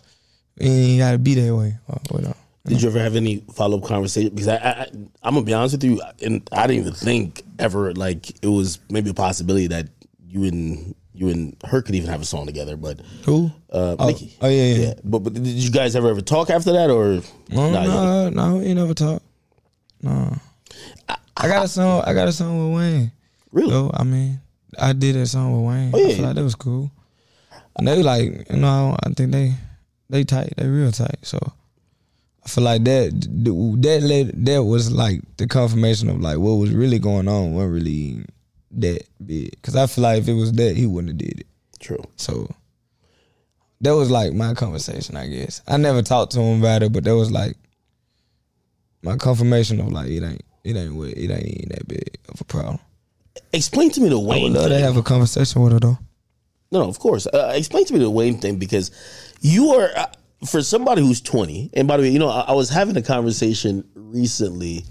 you 0.61 0.71
ain't 0.71 0.99
got 1.01 1.13
to 1.13 1.19
be 1.19 1.35
that 1.35 1.55
way. 1.55 1.79
Or. 1.89 2.35
Did 2.69 2.83
you 2.83 2.89
ever 2.89 2.99
have 2.99 3.17
any 3.17 3.39
follow 3.55 3.79
up 3.79 3.85
conversation? 3.85 4.31
Because 4.31 4.49
I, 4.49 4.57
I, 4.57 4.87
I'm 5.23 5.35
gonna 5.35 5.43
be 5.43 5.55
honest 5.55 5.75
with 5.75 5.85
you, 5.85 6.03
and 6.23 6.47
I 6.53 6.67
didn't 6.67 6.83
even 6.83 6.93
think 6.93 7.43
ever 7.59 7.95
like 7.95 8.31
it 8.43 8.49
was 8.49 8.79
maybe 8.91 9.11
a 9.11 9.15
possibility 9.15 9.69
that 9.69 9.89
you 10.29 10.45
and 10.45 10.95
you 11.19 11.29
and 11.31 11.57
her 11.65 11.83
could 11.83 11.95
even 11.97 12.09
have 12.09 12.23
a 12.23 12.25
song 12.25 12.47
together. 12.47 12.77
But 12.77 13.01
Who? 13.25 13.51
uh, 13.73 13.97
Oh, 13.99 14.07
Nicki, 14.07 14.37
oh, 14.41 14.49
yeah, 14.49 14.75
yeah. 14.75 14.95
But 15.03 15.19
but 15.21 15.35
did 15.35 15.47
you 15.47 15.71
guys 15.71 15.97
ever 15.97 16.09
ever 16.09 16.21
talk 16.21 16.49
after 16.51 16.73
that 16.73 16.91
or? 16.91 17.21
No, 17.51 17.71
Nah, 17.71 17.85
no, 17.85 18.29
no, 18.31 18.59
never 18.61 18.95
talk. 18.95 19.23
No. 20.01 20.37
I 21.37 21.49
got 21.49 21.65
a 21.65 21.69
song. 21.69 22.03
I 22.07 22.15
got 22.15 22.29
a 22.29 22.33
song 22.33 22.71
with 22.73 22.79
Wayne. 22.79 23.13
Really? 23.51 23.71
So 23.71 23.91
I 23.95 24.05
mean, 24.05 24.41
I 24.79 24.93
did 24.93 25.17
that 25.17 25.27
song 25.27 25.53
with 25.57 25.69
Wayne. 25.69 25.91
Oh, 25.95 25.99
yeah. 25.99 26.09
I 26.09 26.15
feel 26.15 26.25
like 26.27 26.35
that 26.37 26.45
was 26.45 26.55
cool. 26.55 26.91
And 27.77 27.87
they 27.89 28.03
like, 28.03 28.51
you 28.51 28.57
know, 28.57 28.97
I 29.05 29.11
think 29.11 29.33
they 29.33 29.55
they 30.11 30.25
tight. 30.25 30.55
They 30.57 30.67
real 30.67 30.93
tight. 30.93 31.19
So 31.23 31.39
I 32.45 32.49
feel 32.49 32.65
like 32.65 32.85
that 32.85 33.11
that 33.83 34.01
led, 34.03 34.47
that 34.47 34.65
was 34.65 34.91
like 34.93 35.21
the 35.37 35.47
confirmation 35.47 36.09
of 36.11 36.21
like 36.21 36.39
what 36.39 36.55
was 36.55 36.71
really 36.73 36.99
going 36.99 37.29
on. 37.29 37.55
wasn't 37.55 37.73
really 37.75 38.25
that 38.73 39.03
big. 39.25 39.51
Because 39.51 39.77
I 39.77 39.87
feel 39.87 40.03
like 40.03 40.21
if 40.21 40.29
it 40.29 40.35
was 40.35 40.53
that, 40.53 40.77
he 40.77 40.87
wouldn't 40.87 41.11
have 41.11 41.19
did 41.19 41.41
it. 41.41 41.47
True. 41.81 42.03
So 42.17 42.49
that 43.81 43.95
was 43.95 44.11
like 44.11 44.33
my 44.33 44.55
conversation, 44.55 45.17
I 45.17 45.29
guess. 45.29 45.63
I 45.67 45.77
never 45.77 46.03
talked 46.03 46.33
to 46.33 46.41
him 46.41 46.61
about 46.61 46.83
it, 46.83 46.93
but 46.93 47.05
that 47.05 47.17
was 47.17 47.31
like 47.31 47.57
my 49.03 49.17
confirmation 49.17 49.81
of 49.81 49.93
like 49.93 50.09
it 50.09 50.23
ain't 50.23 50.43
it 50.65 50.77
ain't 50.77 50.95
what 50.95 51.11
it 51.11 51.31
ain't 51.31 51.47
even 51.47 51.69
that 51.71 51.89
big 51.89 52.19
of 52.29 52.41
a 52.41 52.45
problem. 52.45 52.79
Explain 53.53 53.91
to 53.93 54.01
me 54.01 54.09
the 54.09 54.17
I 54.17 54.19
would 54.19 54.29
Wayne 54.29 54.53
love 54.53 54.69
to 54.69 54.79
have 54.79 54.97
a 54.97 55.03
conversation 55.03 55.63
with 55.63 55.73
her 55.73 55.81
though. 55.81 55.99
No, 56.71 56.83
no, 56.83 56.89
of 56.89 56.99
course. 56.99 57.27
Uh, 57.27 57.53
explain 57.55 57.85
to 57.87 57.95
me 57.95 58.01
the 58.01 58.11
Wayne 58.11 58.39
thing 58.39 58.57
because 58.57 58.91
you 59.41 59.71
are 59.71 59.91
uh, 59.97 60.07
for 60.47 60.63
somebody 60.63 61.01
who's 61.01 61.21
20. 61.21 61.71
And 61.75 61.89
by 61.89 61.97
the 61.97 62.03
way, 62.03 62.11
you 62.11 62.19
know, 62.19 62.29
I, 62.29 62.41
I 62.49 62.53
was 62.53 62.69
having 62.69 62.97
a 62.97 63.03
conversation 63.03 63.89
recently. 63.95 64.85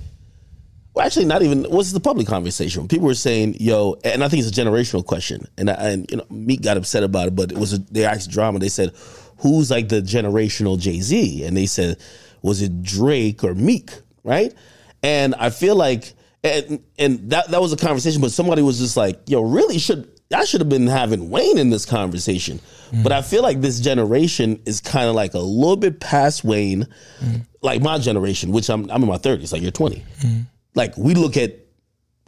Well, 0.97 1.05
actually, 1.05 1.25
not 1.25 1.43
even. 1.43 1.65
What's 1.65 1.91
the 1.91 1.99
public 1.99 2.25
conversation? 2.25 2.87
People 2.87 3.05
were 3.05 3.13
saying, 3.13 3.57
"Yo," 3.59 3.97
and 4.03 4.23
I 4.23 4.29
think 4.29 4.43
it's 4.43 4.57
a 4.57 4.61
generational 4.61 5.05
question. 5.05 5.47
And 5.55 5.69
I, 5.69 5.73
and 5.73 6.09
you 6.09 6.17
know, 6.17 6.25
Meek 6.31 6.63
got 6.63 6.75
upset 6.75 7.03
about 7.03 7.27
it, 7.27 7.35
but 7.35 7.51
it 7.51 7.57
was 7.59 7.73
a, 7.73 7.77
they 7.77 8.03
asked 8.03 8.31
drama. 8.31 8.57
They 8.57 8.67
said, 8.67 8.95
"Who's 9.37 9.69
like 9.69 9.89
the 9.89 10.01
generational 10.01 10.79
Jay 10.79 10.99
Z?" 11.01 11.43
And 11.45 11.55
they 11.55 11.67
said, 11.67 11.99
"Was 12.41 12.63
it 12.63 12.81
Drake 12.81 13.43
or 13.43 13.53
Meek?" 13.53 13.91
Right? 14.23 14.55
And 15.03 15.35
I 15.35 15.51
feel 15.51 15.75
like, 15.75 16.13
and 16.43 16.79
and 16.97 17.29
that 17.29 17.49
that 17.49 17.61
was 17.61 17.73
a 17.73 17.77
conversation, 17.77 18.19
but 18.19 18.31
somebody 18.31 18.63
was 18.63 18.79
just 18.79 18.97
like, 18.97 19.21
"Yo, 19.27 19.41
really 19.43 19.77
should." 19.77 20.09
I 20.33 20.45
should 20.45 20.61
have 20.61 20.69
been 20.69 20.87
having 20.87 21.29
Wayne 21.29 21.59
in 21.59 21.69
this 21.69 21.85
conversation. 21.85 22.59
Mm. 22.91 23.03
But 23.03 23.11
I 23.11 23.21
feel 23.21 23.43
like 23.43 23.61
this 23.61 23.79
generation 23.79 24.59
is 24.65 24.81
kind 24.81 25.07
of 25.07 25.13
like 25.15 25.35
a 25.35 25.39
little 25.39 25.77
bit 25.77 25.99
past 25.99 26.43
Wayne, 26.43 26.87
mm. 27.21 27.45
like 27.61 27.83
my 27.83 27.99
generation, 27.99 28.51
which 28.51 28.67
I'm 28.67 28.89
I'm 28.89 29.03
in 29.03 29.07
my 29.07 29.19
30s, 29.19 29.53
like 29.53 29.61
you're 29.61 29.69
20. 29.69 30.03
Mm. 30.21 30.45
Like 30.77 30.95
we 30.97 31.13
look 31.13 31.35
at 31.35 31.55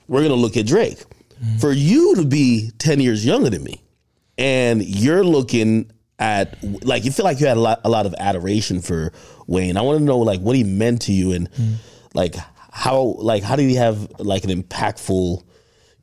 we're 0.07 0.23
gonna 0.23 0.33
look 0.33 0.57
at 0.57 0.65
Drake. 0.65 0.97
Mm-hmm. 1.39 1.59
for 1.59 1.71
you 1.71 2.15
to 2.15 2.25
be 2.25 2.69
10 2.79 2.99
years 2.99 3.25
younger 3.25 3.49
than 3.49 3.63
me 3.63 3.81
and 4.37 4.83
you're 4.83 5.23
looking 5.23 5.89
at 6.19 6.57
like 6.83 7.05
you 7.05 7.11
feel 7.11 7.23
like 7.23 7.39
you 7.39 7.47
had 7.47 7.55
a 7.55 7.61
lot, 7.61 7.79
a 7.85 7.89
lot 7.89 8.05
of 8.05 8.13
adoration 8.19 8.81
for 8.81 9.13
Wayne. 9.47 9.77
I 9.77 9.81
want 9.81 9.99
to 9.99 10.03
know 10.03 10.17
like 10.17 10.41
what 10.41 10.57
he 10.57 10.65
meant 10.65 11.03
to 11.03 11.13
you 11.13 11.31
and 11.31 11.49
mm-hmm. 11.51 11.75
like 12.13 12.35
how 12.71 13.15
like 13.19 13.43
how 13.43 13.55
did 13.55 13.69
he 13.69 13.75
have 13.75 14.19
like 14.19 14.43
an 14.43 14.49
impactful 14.49 15.43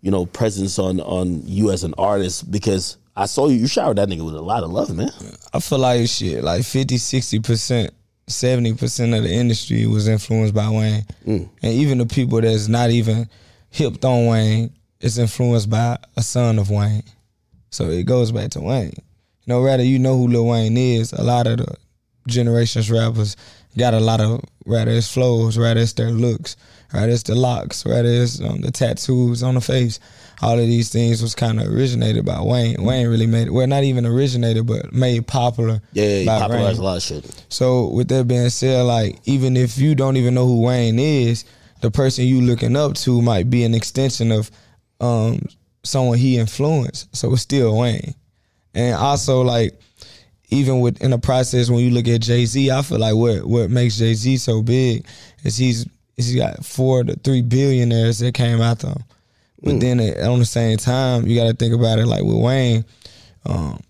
you 0.00 0.10
know 0.10 0.24
presence 0.24 0.78
on 0.78 1.00
on 1.00 1.42
you 1.46 1.70
as 1.70 1.84
an 1.84 1.94
artist 1.98 2.50
because 2.50 2.96
I 3.14 3.26
saw 3.26 3.48
you 3.48 3.56
you 3.56 3.66
showered 3.66 3.98
that 3.98 4.08
nigga 4.08 4.24
with 4.24 4.36
a 4.36 4.42
lot 4.42 4.62
of 4.62 4.70
love, 4.70 4.94
man. 4.94 5.10
I 5.52 5.60
feel 5.60 5.78
like 5.78 6.08
shit, 6.08 6.44
like 6.44 6.64
50, 6.64 6.96
60%, 6.96 7.90
70% 8.28 9.16
of 9.16 9.22
the 9.22 9.32
industry 9.32 9.86
was 9.86 10.08
influenced 10.08 10.54
by 10.54 10.68
Wayne. 10.68 11.04
Mm. 11.26 11.48
And 11.62 11.72
even 11.72 11.98
the 11.98 12.06
people 12.06 12.40
that's 12.40 12.68
not 12.68 12.90
even 12.90 13.28
hipped 13.70 14.04
on 14.04 14.26
Wayne 14.26 14.72
is 15.00 15.18
influenced 15.18 15.70
by 15.70 15.98
a 16.16 16.22
son 16.22 16.58
of 16.58 16.70
Wayne. 16.70 17.04
So 17.70 17.90
it 17.90 18.04
goes 18.04 18.32
back 18.32 18.50
to 18.52 18.60
Wayne. 18.60 18.94
You 18.96 19.54
know, 19.54 19.62
rather 19.62 19.84
you 19.84 19.98
know 19.98 20.16
who 20.16 20.28
Lil 20.28 20.46
Wayne 20.46 20.76
is, 20.76 21.12
a 21.12 21.22
lot 21.22 21.46
of 21.46 21.58
the 21.58 21.76
generations 22.26 22.90
rappers 22.90 23.36
got 23.78 23.94
a 23.94 24.00
lot 24.00 24.20
of 24.20 24.42
rather 24.64 24.90
it's 24.90 25.12
flows, 25.12 25.56
rather 25.56 25.80
it's 25.80 25.92
their 25.92 26.10
looks, 26.10 26.56
rather 26.92 27.08
it's 27.08 27.22
the 27.22 27.34
locks, 27.34 27.84
rather 27.86 28.08
it's 28.08 28.40
um, 28.40 28.60
the 28.60 28.70
tattoos 28.70 29.42
on 29.42 29.54
the 29.54 29.60
face. 29.60 30.00
All 30.42 30.58
of 30.58 30.66
these 30.66 30.90
things 30.90 31.22
was 31.22 31.34
kind 31.34 31.60
of 31.60 31.72
originated 31.72 32.26
by 32.26 32.42
Wayne. 32.42 32.82
Wayne 32.82 33.08
really 33.08 33.26
made 33.26 33.46
it. 33.46 33.52
Well, 33.52 33.66
not 33.66 33.84
even 33.84 34.04
originated, 34.04 34.66
but 34.66 34.92
made 34.92 35.26
popular. 35.26 35.80
Yeah, 35.92 36.18
yeah, 36.18 36.38
popularized 36.38 36.78
Wayne. 36.78 36.84
a 36.84 36.90
lot 36.90 36.96
of 36.98 37.02
shit. 37.02 37.44
So 37.48 37.88
with 37.88 38.08
that 38.08 38.28
being 38.28 38.50
said, 38.50 38.82
like 38.82 39.18
even 39.24 39.56
if 39.56 39.78
you 39.78 39.94
don't 39.94 40.16
even 40.18 40.34
know 40.34 40.46
who 40.46 40.60
Wayne 40.60 40.98
is, 40.98 41.44
the 41.80 41.90
person 41.90 42.26
you 42.26 42.42
looking 42.42 42.76
up 42.76 42.94
to 42.96 43.22
might 43.22 43.48
be 43.48 43.64
an 43.64 43.74
extension 43.74 44.30
of 44.30 44.50
um, 45.00 45.40
someone 45.84 46.18
he 46.18 46.38
influenced. 46.38 47.14
So 47.16 47.32
it's 47.32 47.42
still 47.42 47.78
Wayne. 47.78 48.14
And 48.74 48.94
also 48.94 49.40
like 49.40 49.80
even 50.48 50.80
with 50.80 51.02
in 51.02 51.10
the 51.10 51.18
process 51.18 51.70
when 51.70 51.80
you 51.80 51.90
look 51.90 52.06
at 52.08 52.20
Jay 52.20 52.46
Z, 52.46 52.70
I 52.70 52.82
feel 52.82 52.98
like 52.98 53.14
what 53.14 53.44
what 53.44 53.70
makes 53.70 53.98
Jay 53.98 54.14
Z 54.14 54.36
so 54.38 54.62
big 54.62 55.06
is 55.42 55.56
he's 55.56 55.86
he's 56.16 56.34
got 56.34 56.64
four 56.64 57.04
to 57.04 57.14
three 57.16 57.42
billionaires 57.42 58.18
that 58.20 58.34
came 58.34 58.60
after 58.60 58.88
him. 58.88 59.04
But 59.62 59.80
then 59.80 60.00
at, 60.00 60.20
on 60.20 60.38
the 60.38 60.44
same 60.44 60.76
time, 60.76 61.26
you 61.26 61.34
got 61.34 61.48
to 61.48 61.54
think 61.54 61.74
about 61.74 61.98
it 61.98 62.06
like 62.06 62.22
with 62.22 62.36
Wayne. 62.36 62.84
Um, 63.44 63.80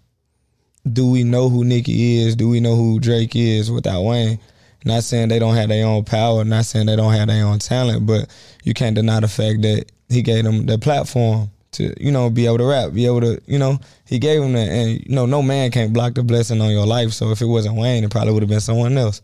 do 0.91 1.11
we 1.11 1.25
know 1.25 1.49
who 1.49 1.65
Nicki 1.65 2.19
is? 2.23 2.37
Do 2.37 2.49
we 2.49 2.61
know 2.61 2.77
who 2.77 3.01
Drake 3.01 3.35
is 3.35 3.71
without 3.71 4.03
Wayne? 4.03 4.39
Not 4.85 5.03
saying 5.03 5.29
they 5.29 5.41
don't 5.41 5.57
have 5.57 5.69
their 5.69 5.85
own 5.85 6.05
power, 6.05 6.45
not 6.45 6.65
saying 6.65 6.87
they 6.87 6.97
don't 6.97 7.13
have 7.13 7.27
their 7.27 7.45
own 7.45 7.59
talent, 7.59 8.07
but 8.07 8.29
you 8.63 8.73
can't 8.73 8.95
deny 8.95 9.19
the 9.19 9.29
fact 9.29 9.63
that 9.63 9.87
he 10.09 10.23
gave 10.23 10.45
them 10.45 10.67
the 10.67 10.79
platform 10.79 11.51
to, 11.77 11.95
you 12.03 12.13
know, 12.13 12.29
be 12.31 12.47
able 12.47 12.59
to 12.59 12.67
rap, 12.67 12.93
be 12.93 13.07
able 13.07 13.21
to, 13.21 13.41
you 13.47 13.59
know, 13.59 13.79
he 14.07 14.19
gave 14.19 14.43
him 14.43 14.53
that. 14.53 14.69
And, 14.69 15.01
you 15.07 15.15
know, 15.15 15.27
no 15.27 15.43
man 15.43 15.71
can't 15.71 15.93
block 15.93 16.15
the 16.15 16.23
blessing 16.23 16.61
on 16.61 16.71
your 16.71 16.87
life. 16.87 17.13
So 17.13 17.31
if 17.31 17.41
it 17.41 17.47
wasn't 17.47 17.77
Wayne, 17.77 18.05
it 18.05 18.11
probably 18.11 18.33
would 18.33 18.43
have 18.43 18.51
been 18.51 18.61
someone 18.61 18.97
else. 18.99 19.23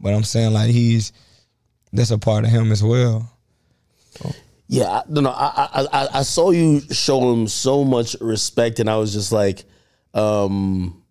But 0.00 0.14
I'm 0.14 0.24
saying, 0.24 0.52
like, 0.52 0.70
he's, 0.70 1.12
that's 1.92 2.10
a 2.10 2.18
part 2.18 2.44
of 2.44 2.50
him 2.50 2.72
as 2.72 2.82
well. 2.82 3.28
Yeah, 4.68 4.88
I, 4.88 5.02
no, 5.08 5.20
no. 5.20 5.30
I, 5.30 5.68
I 5.72 5.86
I 5.92 6.08
I 6.14 6.22
saw 6.22 6.50
you 6.50 6.80
show 6.92 7.32
him 7.32 7.46
so 7.48 7.84
much 7.84 8.16
respect, 8.20 8.80
and 8.80 8.88
I 8.88 8.96
was 8.96 9.12
just 9.12 9.30
like, 9.32 9.64
um, 10.14 11.02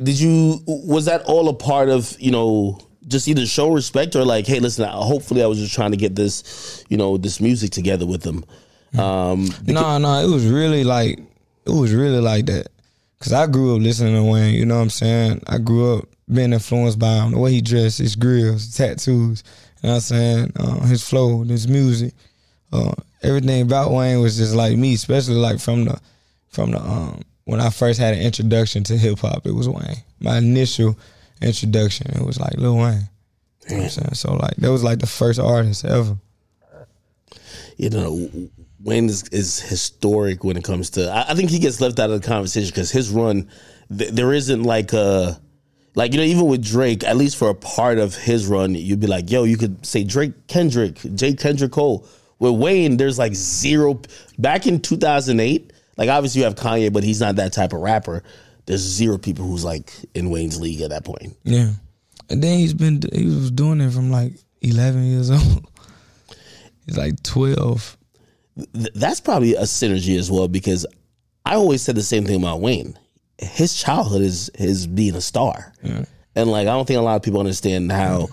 did 0.00 0.20
you? 0.20 0.60
Was 0.66 1.06
that 1.06 1.22
all 1.22 1.48
a 1.48 1.54
part 1.54 1.88
of 1.88 2.14
you 2.20 2.30
know? 2.30 2.78
Just 3.06 3.26
either 3.26 3.46
show 3.46 3.72
respect 3.72 4.14
or 4.16 4.24
like, 4.24 4.46
hey, 4.46 4.60
listen. 4.60 4.86
Hopefully, 4.86 5.42
I 5.42 5.46
was 5.46 5.58
just 5.58 5.74
trying 5.74 5.92
to 5.92 5.96
get 5.96 6.14
this, 6.14 6.84
you 6.90 6.98
know, 6.98 7.16
this 7.16 7.40
music 7.40 7.70
together 7.70 8.04
with 8.04 8.20
them. 8.20 8.44
Um, 8.96 9.48
No, 9.66 9.98
no, 9.98 10.20
it 10.24 10.32
was 10.32 10.46
really 10.46 10.84
like 10.84 11.18
it 11.66 11.70
was 11.70 11.92
really 11.92 12.20
like 12.20 12.46
that. 12.46 12.68
Cause 13.20 13.32
I 13.32 13.46
grew 13.46 13.74
up 13.74 13.82
listening 13.82 14.14
to 14.14 14.22
Wayne. 14.22 14.54
You 14.54 14.64
know 14.64 14.76
what 14.76 14.82
I'm 14.82 14.90
saying? 14.90 15.42
I 15.48 15.58
grew 15.58 15.96
up 15.98 16.08
being 16.32 16.52
influenced 16.52 16.98
by 16.98 17.16
him. 17.16 17.32
The 17.32 17.38
way 17.38 17.50
he 17.52 17.60
dressed, 17.60 17.98
his 17.98 18.14
grills, 18.14 18.64
his 18.64 18.76
tattoos. 18.76 19.42
You 19.82 19.88
know 19.88 19.90
what 19.90 19.94
I'm 19.96 20.00
saying? 20.00 20.52
Uh, 20.56 20.80
his 20.86 21.02
flow, 21.06 21.42
his 21.42 21.66
music, 21.66 22.14
uh, 22.72 22.92
everything 23.22 23.62
about 23.62 23.90
Wayne 23.90 24.20
was 24.20 24.36
just 24.36 24.54
like 24.54 24.76
me. 24.76 24.94
Especially 24.94 25.34
like 25.34 25.58
from 25.58 25.84
the 25.86 26.00
from 26.48 26.70
the 26.70 26.80
um 26.80 27.22
when 27.44 27.60
I 27.60 27.70
first 27.70 27.98
had 27.98 28.14
an 28.14 28.20
introduction 28.20 28.84
to 28.84 28.96
hip 28.96 29.18
hop, 29.18 29.46
it 29.46 29.52
was 29.54 29.68
Wayne. 29.68 30.02
My 30.20 30.38
initial 30.38 30.96
introduction, 31.42 32.10
it 32.14 32.24
was 32.24 32.38
like 32.38 32.54
Lil 32.56 32.76
Wayne. 32.76 33.08
You 33.68 33.76
know 33.76 33.82
what 33.82 33.84
I'm 33.84 33.90
saying? 33.90 34.14
So 34.14 34.34
like 34.34 34.56
that 34.56 34.70
was 34.70 34.84
like 34.84 35.00
the 35.00 35.06
first 35.06 35.40
artist 35.40 35.84
ever. 35.84 36.16
you 37.76 37.90
know, 37.90 38.28
Wayne 38.80 39.06
is, 39.06 39.24
is 39.28 39.60
historic 39.60 40.44
when 40.44 40.56
it 40.56 40.64
comes 40.64 40.90
to. 40.90 41.10
I, 41.10 41.30
I 41.30 41.34
think 41.34 41.50
he 41.50 41.58
gets 41.58 41.80
left 41.80 41.98
out 41.98 42.10
of 42.10 42.20
the 42.20 42.26
conversation 42.26 42.70
because 42.70 42.90
his 42.90 43.10
run, 43.10 43.48
th- 43.96 44.12
there 44.12 44.32
isn't 44.32 44.62
like 44.62 44.92
a, 44.92 45.40
like 45.94 46.12
you 46.12 46.18
know, 46.18 46.24
even 46.24 46.46
with 46.46 46.64
Drake, 46.64 47.02
at 47.04 47.16
least 47.16 47.36
for 47.36 47.50
a 47.50 47.54
part 47.54 47.98
of 47.98 48.14
his 48.14 48.46
run, 48.46 48.74
you'd 48.74 49.00
be 49.00 49.08
like, 49.08 49.30
yo, 49.30 49.44
you 49.44 49.56
could 49.56 49.84
say 49.84 50.04
Drake, 50.04 50.46
Kendrick, 50.46 51.00
J. 51.14 51.34
Kendrick 51.34 51.72
Cole. 51.72 52.06
With 52.38 52.54
Wayne, 52.54 52.96
there's 52.96 53.18
like 53.18 53.34
zero. 53.34 54.00
Back 54.38 54.68
in 54.68 54.80
2008, 54.80 55.72
like 55.96 56.08
obviously 56.08 56.40
you 56.40 56.44
have 56.44 56.54
Kanye, 56.54 56.92
but 56.92 57.02
he's 57.02 57.20
not 57.20 57.36
that 57.36 57.52
type 57.52 57.72
of 57.72 57.80
rapper. 57.80 58.22
There's 58.66 58.80
zero 58.80 59.18
people 59.18 59.44
who's 59.44 59.64
like 59.64 59.92
in 60.14 60.30
Wayne's 60.30 60.60
league 60.60 60.82
at 60.82 60.90
that 60.90 61.04
point. 61.04 61.36
Yeah. 61.42 61.72
And 62.30 62.42
then 62.42 62.58
he's 62.58 62.74
been 62.74 63.00
he 63.12 63.24
was 63.24 63.50
doing 63.50 63.80
it 63.80 63.90
from 63.90 64.10
like 64.12 64.34
eleven 64.60 65.04
years 65.04 65.30
old. 65.30 65.66
He's 66.86 66.96
like 66.96 67.22
twelve. 67.22 67.97
Th- 68.74 68.92
that's 68.94 69.20
probably 69.20 69.54
a 69.54 69.62
synergy 69.62 70.18
as 70.18 70.30
well 70.30 70.48
because 70.48 70.86
I 71.44 71.54
always 71.54 71.82
said 71.82 71.94
the 71.94 72.02
same 72.02 72.24
thing 72.24 72.36
about 72.40 72.60
Wayne. 72.60 72.98
His 73.38 73.74
childhood 73.74 74.22
is 74.22 74.50
his 74.56 74.86
being 74.86 75.14
a 75.14 75.20
star, 75.20 75.72
and 76.34 76.50
like 76.50 76.66
I 76.66 76.72
don't 76.72 76.86
think 76.86 76.98
a 76.98 77.02
lot 77.02 77.16
of 77.16 77.22
people 77.22 77.38
understand 77.40 77.92
how 77.92 78.28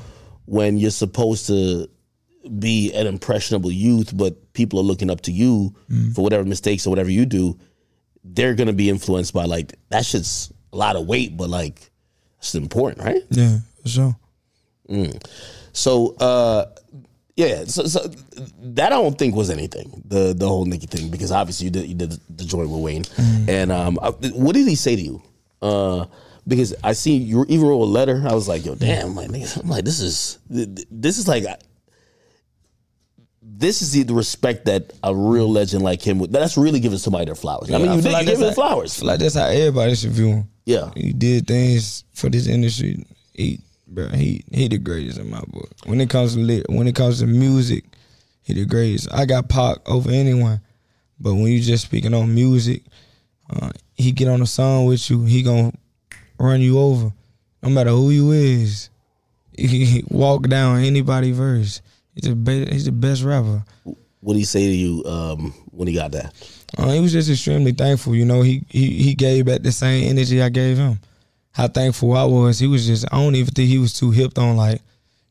when 0.45 0.77
you're 0.77 0.91
supposed 0.91 1.47
to 1.47 1.87
be 2.59 2.91
an 2.93 3.07
impressionable 3.07 3.71
youth, 3.71 4.15
but 4.15 4.53
people 4.53 4.79
are 4.79 4.83
looking 4.83 5.09
up 5.09 5.21
to 5.21 5.31
you 5.31 5.75
for 6.13 6.21
whatever 6.23 6.43
mistakes 6.45 6.85
or 6.85 6.89
whatever 6.91 7.09
you 7.09 7.25
do, 7.25 7.57
they're 8.23 8.55
gonna 8.55 8.73
be 8.73 8.89
influenced 8.89 9.33
by 9.33 9.45
like 9.45 9.75
that 9.89 10.05
shit's 10.05 10.51
a 10.73 10.77
lot 10.77 10.95
of 10.95 11.05
weight, 11.07 11.37
but 11.37 11.49
like 11.49 11.91
it's 12.39 12.55
important, 12.55 13.03
right? 13.05 13.21
Yeah, 13.29 13.57
for 13.83 13.89
sure. 13.89 14.15
So 15.73 16.15
uh 16.19 16.65
yeah, 17.35 17.65
so, 17.65 17.83
so 17.85 17.99
that 18.61 18.87
I 18.93 18.95
don't 18.95 19.17
think 19.17 19.35
was 19.35 19.49
anything 19.49 20.03
the 20.07 20.33
the 20.33 20.47
whole 20.47 20.65
Nicki 20.65 20.87
thing 20.87 21.09
because 21.09 21.31
obviously 21.31 21.65
you 21.65 21.71
did 21.71 21.87
you 21.87 21.95
did 21.95 22.11
the 22.29 22.43
joint 22.45 22.69
with 22.69 22.81
Wayne 22.81 23.03
and 23.49 23.71
um 23.71 23.95
what 24.33 24.53
did 24.55 24.67
he 24.67 24.75
say 24.75 24.95
to 24.95 25.01
you? 25.01 25.21
Uh 25.61 26.05
because 26.47 26.75
I 26.83 26.93
see 26.93 27.15
you 27.17 27.43
even 27.49 27.67
wrote 27.67 27.81
a 27.81 27.85
letter. 27.85 28.23
I 28.27 28.33
was 28.35 28.47
like, 28.47 28.65
yo, 28.65 28.75
damn, 28.75 29.07
I'm 29.07 29.15
like, 29.15 29.29
nigga, 29.29 29.61
I'm 29.63 29.69
like, 29.69 29.83
this 29.83 29.99
is 29.99 30.37
this 30.49 31.17
is 31.17 31.27
like 31.27 31.43
this 33.41 33.81
is 33.81 33.91
the, 33.93 34.03
the 34.03 34.13
respect 34.13 34.65
that 34.65 34.91
a 35.03 35.15
real 35.15 35.49
legend 35.49 35.83
like 35.83 36.01
him 36.01 36.19
would. 36.19 36.31
That's 36.31 36.57
really 36.57 36.79
giving 36.79 36.97
somebody 36.97 37.25
their 37.25 37.35
flowers. 37.35 37.71
I 37.71 37.77
mean, 37.77 37.93
you 37.93 38.01
feel 38.01 38.01
did 38.03 38.11
like 38.13 38.25
you 38.25 38.31
gave 38.31 38.37
him 38.37 38.45
that's 38.47 38.57
how- 38.57 38.67
flowers. 38.69 39.01
I 39.01 39.05
like 39.05 39.19
that's 39.19 39.35
how 39.35 39.45
everybody 39.45 39.95
should 39.95 40.11
view 40.11 40.27
him. 40.29 40.49
Yeah. 40.65 40.91
He 40.95 41.13
did 41.13 41.47
things 41.47 42.03
for 42.13 42.29
this 42.29 42.47
industry. 42.47 43.05
He, 43.33 43.59
bro, 43.95 44.09
he 44.09 44.43
he 44.51 44.67
the 44.67 44.77
greatest 44.77 45.17
in 45.17 45.29
my 45.29 45.41
book. 45.47 45.71
When 45.85 46.01
it 46.01 46.09
comes 46.09 46.35
to 46.35 46.39
lit, 46.39 46.69
when 46.69 46.87
it 46.87 46.95
comes 46.95 47.19
to 47.19 47.25
music, 47.25 47.85
he 48.43 48.53
the 48.53 48.65
greatest. 48.65 49.11
I 49.11 49.25
got 49.25 49.49
Pac 49.49 49.77
over 49.89 50.11
anyone, 50.11 50.61
but 51.19 51.33
when 51.33 51.47
you 51.47 51.61
just 51.61 51.85
speaking 51.85 52.13
on 52.13 52.35
music, 52.35 52.83
uh, 53.49 53.71
he 53.95 54.11
get 54.11 54.27
on 54.27 54.41
a 54.41 54.45
song 54.45 54.85
with 54.85 55.09
you, 55.09 55.23
he 55.23 55.41
gonna 55.41 55.71
run 56.37 56.61
you 56.61 56.77
over, 56.77 57.11
no 57.63 57.69
matter 57.69 57.91
who 57.91 58.11
you 58.11 58.31
is. 58.31 58.89
He, 59.57 60.03
walk 60.09 60.49
down 60.49 60.83
anybody 60.83 61.31
verse. 61.31 61.81
He's 62.13 62.29
the 62.29 62.35
be- 62.35 62.71
he's 62.71 62.85
the 62.85 62.91
best 62.91 63.23
rapper. 63.23 63.63
What 64.19 64.33
did 64.33 64.39
he 64.39 64.45
say 64.45 64.65
to 64.65 64.75
you 64.75 65.03
um, 65.05 65.53
when 65.71 65.87
he 65.87 65.93
got 65.93 66.11
that? 66.11 66.33
Uh, 66.77 66.91
he 66.91 66.99
was 66.99 67.13
just 67.13 67.29
extremely 67.29 67.71
thankful. 67.71 68.15
You 68.15 68.25
know, 68.25 68.41
he 68.41 68.63
he 68.69 69.01
he 69.01 69.15
gave 69.15 69.45
back 69.45 69.61
the 69.61 69.71
same 69.71 70.09
energy 70.09 70.41
I 70.41 70.49
gave 70.49 70.77
him. 70.77 70.99
How 71.55 71.69
thankful 71.69 72.11
I 72.17 72.25
was. 72.25 72.59
He 72.59 72.67
was 72.67 72.85
just. 72.85 73.05
I 73.13 73.17
don't 73.17 73.35
even 73.35 73.53
think 73.53 73.69
he 73.69 73.77
was 73.77 73.93
too 73.97 74.11
hipped 74.11 74.37
on 74.37 74.57
like, 74.57 74.81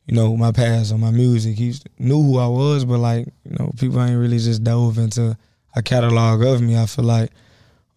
you 0.07 0.15
know, 0.15 0.35
my 0.39 0.53
past 0.53 0.91
or 0.91 0.97
my 0.97 1.11
music. 1.11 1.59
He 1.59 1.75
knew 1.99 2.23
who 2.23 2.39
I 2.39 2.47
was, 2.47 2.87
but 2.87 2.97
like, 2.97 3.27
you 3.45 3.57
know, 3.59 3.71
people 3.79 4.03
ain't 4.03 4.19
really 4.19 4.39
just 4.39 4.65
dove 4.65 4.97
into 4.97 5.37
a 5.77 5.83
catalog 5.83 6.43
of 6.43 6.63
me. 6.63 6.79
I 6.79 6.87
feel 6.87 7.05
like, 7.05 7.31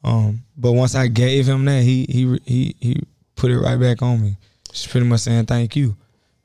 um, 0.04 0.44
but 0.58 0.74
once 0.74 0.94
I 0.94 1.08
gave 1.08 1.48
him 1.48 1.64
that, 1.66 1.84
he 1.84 2.06
he 2.10 2.40
he 2.44 2.76
he 2.82 3.02
put 3.38 3.50
it 3.50 3.60
right 3.60 3.80
back 3.80 4.02
on 4.02 4.22
me. 4.22 4.36
Just 4.74 4.90
pretty 4.90 5.08
much 5.08 5.22
saying 5.22 5.46
thank 5.46 5.78
you. 5.78 5.96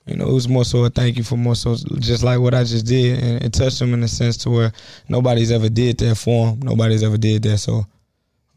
You 0.07 0.14
know, 0.14 0.28
it 0.28 0.33
was 0.33 0.49
more 0.49 0.64
so 0.64 0.85
a 0.85 0.91
thank 0.91 1.16
you 1.16 1.24
for 1.24 1.37
more 1.37 1.57
so 1.57 1.74
just 1.99 2.22
like 2.22 2.39
what 2.39 2.55
I 2.55 2.62
just 2.62 2.87
did, 2.87 3.18
and 3.18 3.43
it 3.43 3.53
touched 3.53 3.83
him 3.83 3.93
in 3.93 4.05
a 4.05 4.09
sense 4.09 4.37
to 4.39 4.51
where 4.51 4.72
nobody's 5.09 5.51
ever 5.51 5.68
did 5.68 5.99
that 5.99 6.14
for 6.14 6.51
him. 6.51 6.61
Nobody's 6.61 7.03
ever 7.03 7.18
did 7.18 7.43
that, 7.43 7.59
so 7.59 7.85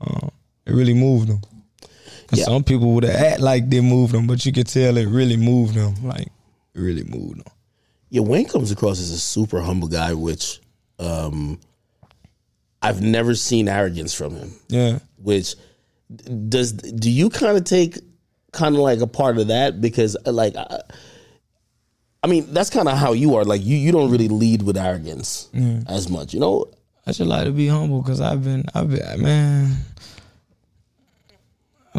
um, 0.01 0.29
it 0.67 0.73
really 0.73 0.93
moved 0.93 1.29
him. 1.29 1.41
'Cause 2.27 2.39
Yeah. 2.39 2.45
Some 2.45 2.63
people 2.63 2.91
would 2.93 3.03
have 3.03 3.15
act 3.15 3.39
like 3.41 3.69
they 3.69 3.81
moved 3.81 4.13
him, 4.15 4.27
but 4.27 4.45
you 4.45 4.51
could 4.51 4.67
tell 4.67 4.97
it 4.97 5.05
really 5.05 5.37
moved 5.37 5.75
him. 5.75 5.95
Like 6.03 6.27
it 6.73 6.79
really 6.79 7.03
moved 7.03 7.37
him. 7.37 7.45
Yeah, 8.09 8.21
Wayne 8.21 8.45
comes 8.45 8.71
across 8.71 8.99
as 8.99 9.11
a 9.11 9.19
super 9.19 9.61
humble 9.61 9.87
guy, 9.87 10.13
which 10.13 10.59
um, 10.99 11.59
I've 12.81 13.01
never 13.01 13.35
seen 13.35 13.67
arrogance 13.67 14.13
from 14.13 14.35
him. 14.35 14.53
Yeah. 14.69 14.99
Which 15.21 15.55
does 16.49 16.71
do 16.71 17.09
you 17.09 17.29
kind 17.29 17.57
of 17.57 17.63
take 17.63 17.97
kind 18.51 18.75
of 18.75 18.81
like 18.81 19.01
a 19.01 19.07
part 19.07 19.37
of 19.37 19.47
that 19.47 19.81
because 19.81 20.15
uh, 20.25 20.31
like 20.31 20.55
I, 20.55 20.79
I 22.23 22.27
mean 22.27 22.53
that's 22.53 22.69
kind 22.69 22.87
of 22.87 22.97
how 22.97 23.13
you 23.13 23.35
are 23.35 23.43
like 23.43 23.65
you 23.65 23.75
you 23.75 23.91
don't 23.91 24.11
really 24.11 24.27
lead 24.29 24.61
with 24.61 24.77
arrogance 24.77 25.49
as 25.87 26.07
much 26.09 26.33
you 26.33 26.39
know 26.39 26.65
I 27.07 27.11
should 27.11 27.27
like 27.27 27.45
to 27.45 27.51
be 27.51 27.67
humble 27.67 28.01
because 28.01 28.19
I've 28.19 28.43
been, 28.43 28.65
I've 28.73 28.89
been, 28.89 29.21
man. 29.21 29.75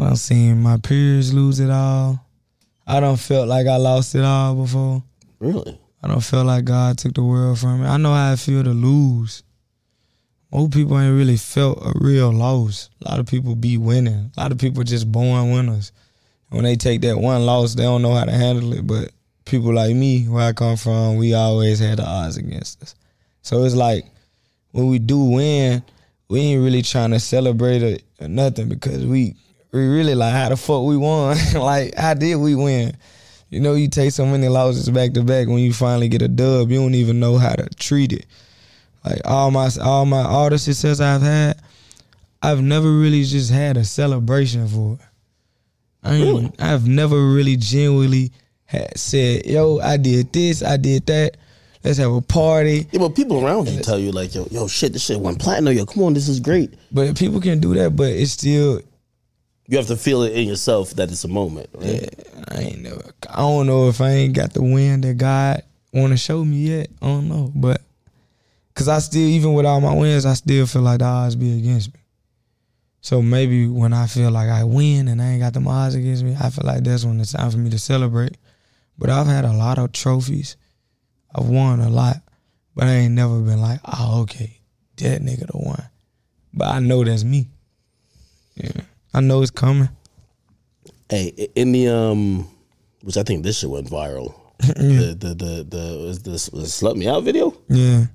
I've 0.03 0.19
seen 0.19 0.61
my 0.61 0.77
peers 0.77 1.33
lose 1.33 1.59
it 1.59 1.69
all. 1.69 2.23
I 2.85 2.99
don't 2.99 3.19
felt 3.19 3.47
like 3.47 3.67
I 3.67 3.77
lost 3.77 4.15
it 4.15 4.23
all 4.23 4.55
before. 4.55 5.03
really 5.39 5.79
I 6.01 6.07
don't 6.07 6.21
feel 6.21 6.43
like 6.43 6.65
God 6.65 6.97
took 6.97 7.15
the 7.15 7.23
world 7.23 7.59
from 7.59 7.81
me. 7.81 7.87
I 7.87 7.97
know 7.97 8.13
how 8.13 8.31
I 8.31 8.35
feel 8.35 8.63
to 8.63 8.69
lose. 8.69 9.43
Most 10.51 10.71
people 10.71 10.99
ain't 10.99 11.17
really 11.17 11.37
felt 11.37 11.79
a 11.79 11.91
real 11.99 12.31
loss. 12.31 12.89
A 13.01 13.09
lot 13.09 13.19
of 13.19 13.25
people 13.25 13.55
be 13.55 13.77
winning. 13.77 14.31
A 14.37 14.39
lot 14.39 14.51
of 14.51 14.57
people 14.57 14.83
just 14.83 15.11
born 15.11 15.51
winners. 15.51 15.91
When 16.49 16.63
they 16.63 16.75
take 16.77 17.01
that 17.01 17.17
one 17.17 17.45
loss, 17.45 17.73
they 17.73 17.83
don't 17.83 18.01
know 18.01 18.13
how 18.13 18.25
to 18.25 18.31
handle 18.31 18.73
it. 18.73 18.87
But 18.87 19.11
people 19.43 19.73
like 19.73 19.95
me, 19.95 20.23
where 20.23 20.47
I 20.47 20.53
come 20.53 20.77
from, 20.77 21.17
we 21.17 21.33
always 21.33 21.79
had 21.79 21.97
the 21.97 22.05
odds 22.05 22.37
against 22.37 22.81
us. 22.81 22.95
So 23.41 23.63
it's 23.65 23.75
like 23.75 24.05
when 24.71 24.87
we 24.87 24.99
do 24.99 25.21
win, 25.23 25.83
we 26.29 26.39
ain't 26.39 26.63
really 26.63 26.83
trying 26.83 27.11
to 27.11 27.19
celebrate 27.19 27.81
it 27.81 28.03
or 28.21 28.27
nothing 28.27 28.69
because 28.69 29.05
we 29.05 29.35
we 29.77 29.87
really 29.87 30.15
like 30.15 30.33
how 30.33 30.49
the 30.49 30.57
fuck 30.57 30.83
we 30.83 30.97
won. 30.97 31.37
like 31.55 31.95
how 31.95 32.13
did 32.13 32.35
we 32.35 32.55
win? 32.55 32.95
You 33.49 33.61
know, 33.61 33.75
you 33.75 33.87
take 33.87 34.11
so 34.11 34.25
many 34.25 34.49
losses 34.49 34.89
back 34.89 35.13
to 35.13 35.23
back. 35.23 35.47
When 35.47 35.59
you 35.59 35.71
finally 35.73 36.09
get 36.09 36.21
a 36.21 36.27
dub, 36.27 36.69
you 36.69 36.79
don't 36.79 36.95
even 36.95 37.19
know 37.19 37.37
how 37.37 37.53
to 37.53 37.67
treat 37.75 38.11
it. 38.11 38.25
Like 39.05 39.21
all 39.23 39.51
my 39.51 39.69
all 39.81 40.05
my 40.05 40.21
all 40.21 40.49
the 40.49 40.57
success 40.59 40.99
I've 40.99 41.21
had, 41.21 41.61
I've 42.41 42.61
never 42.61 42.91
really 42.91 43.23
just 43.23 43.51
had 43.51 43.77
a 43.77 43.85
celebration 43.85 44.67
for 44.67 44.93
it. 44.95 44.99
I 46.03 46.19
Really? 46.19 46.51
I've 46.59 46.87
never 46.87 47.31
really 47.31 47.55
genuinely 47.55 48.31
had 48.65 48.97
said, 48.97 49.45
"Yo, 49.45 49.79
I 49.79 49.97
did 49.97 50.33
this, 50.33 50.61
I 50.61 50.77
did 50.77 51.05
that. 51.05 51.37
Let's 51.83 51.99
have 51.99 52.11
a 52.11 52.21
party." 52.21 52.87
yeah 52.91 52.99
but 52.99 53.15
people 53.15 53.45
around 53.45 53.69
you 53.69 53.81
tell 53.81 53.99
you 53.99 54.11
like 54.11 54.35
yo 54.35 54.45
yo 54.51 54.67
shit 54.67 54.91
this 54.91 55.05
shit 55.05 55.19
went 55.19 55.39
platinum 55.39 55.75
yo 55.75 55.85
come 55.85 56.03
on 56.03 56.13
this 56.13 56.27
is 56.27 56.39
great 56.41 56.73
But 56.91 57.17
people 57.17 57.39
can 57.39 57.59
do 57.59 57.73
that, 57.75 57.95
but 57.95 58.09
it's 58.09 58.33
still 58.33 58.81
you 59.67 59.77
have 59.77 59.87
to 59.87 59.97
feel 59.97 60.23
it 60.23 60.33
in 60.33 60.47
yourself 60.47 60.91
that 60.91 61.11
it's 61.11 61.23
a 61.23 61.27
moment 61.27 61.69
right? 61.73 62.09
I 62.49 62.61
ain't 62.61 62.81
never. 62.81 63.01
I 63.29 63.37
don't 63.37 63.67
know 63.67 63.89
if 63.89 64.01
I 64.01 64.11
ain't 64.11 64.35
got 64.35 64.53
the 64.53 64.61
win 64.61 65.01
that 65.01 65.17
God 65.17 65.63
want 65.93 66.11
to 66.11 66.17
show 66.17 66.43
me 66.43 66.57
yet. 66.57 66.89
I 67.01 67.07
don't 67.07 67.27
know, 67.27 67.51
but 67.53 67.81
because 68.73 68.87
I 68.87 68.99
still, 68.99 69.27
even 69.27 69.53
with 69.53 69.65
all 69.65 69.81
my 69.81 69.93
wins, 69.93 70.25
I 70.25 70.33
still 70.35 70.67
feel 70.67 70.83
like 70.83 70.99
the 70.99 71.05
odds 71.05 71.35
be 71.35 71.57
against 71.57 71.93
me. 71.93 71.99
So 73.01 73.21
maybe 73.21 73.67
when 73.67 73.93
I 73.93 74.05
feel 74.07 74.31
like 74.31 74.49
I 74.49 74.63
win 74.63 75.07
and 75.07 75.21
I 75.21 75.29
ain't 75.29 75.41
got 75.41 75.53
the 75.53 75.67
odds 75.67 75.95
against 75.95 76.23
me, 76.23 76.35
I 76.39 76.49
feel 76.49 76.65
like 76.65 76.83
that's 76.83 77.05
when 77.05 77.19
it's 77.19 77.33
time 77.33 77.49
for 77.49 77.57
me 77.57 77.69
to 77.69 77.79
celebrate. 77.79 78.37
But 78.97 79.09
I've 79.09 79.27
had 79.27 79.45
a 79.45 79.53
lot 79.53 79.77
of 79.77 79.91
trophies. 79.91 80.57
I've 81.33 81.47
won 81.47 81.79
a 81.79 81.89
lot, 81.89 82.17
but 82.75 82.85
I 82.85 82.91
ain't 82.91 83.13
never 83.13 83.39
been 83.41 83.61
like, 83.61 83.79
oh, 83.85 84.21
okay, 84.23 84.59
that 84.97 85.21
nigga 85.21 85.47
the 85.47 85.57
one. 85.57 85.83
But 86.53 86.67
I 86.67 86.79
know 86.79 87.03
that's 87.03 87.23
me. 87.23 87.49
Yeah, 88.55 88.81
I 89.13 89.19
know 89.21 89.41
it's 89.41 89.51
coming. 89.51 89.89
hey 91.09 91.27
in 91.55 91.71
the 91.71 91.87
um 91.87 92.47
which 93.03 93.17
I 93.17 93.23
think 93.23 93.43
this 93.43 93.59
shit 93.59 93.69
went 93.69 93.89
viral 93.89 94.33
the 94.59 95.15
the 95.17 95.33
the 95.35 95.63
the 95.67 96.05
was 96.05 96.21
this 96.23 96.49
was 96.49 96.69
slut 96.71 96.95
me 96.95 97.07
out 97.07 97.23
video 97.23 97.53
Yeah. 97.69 98.05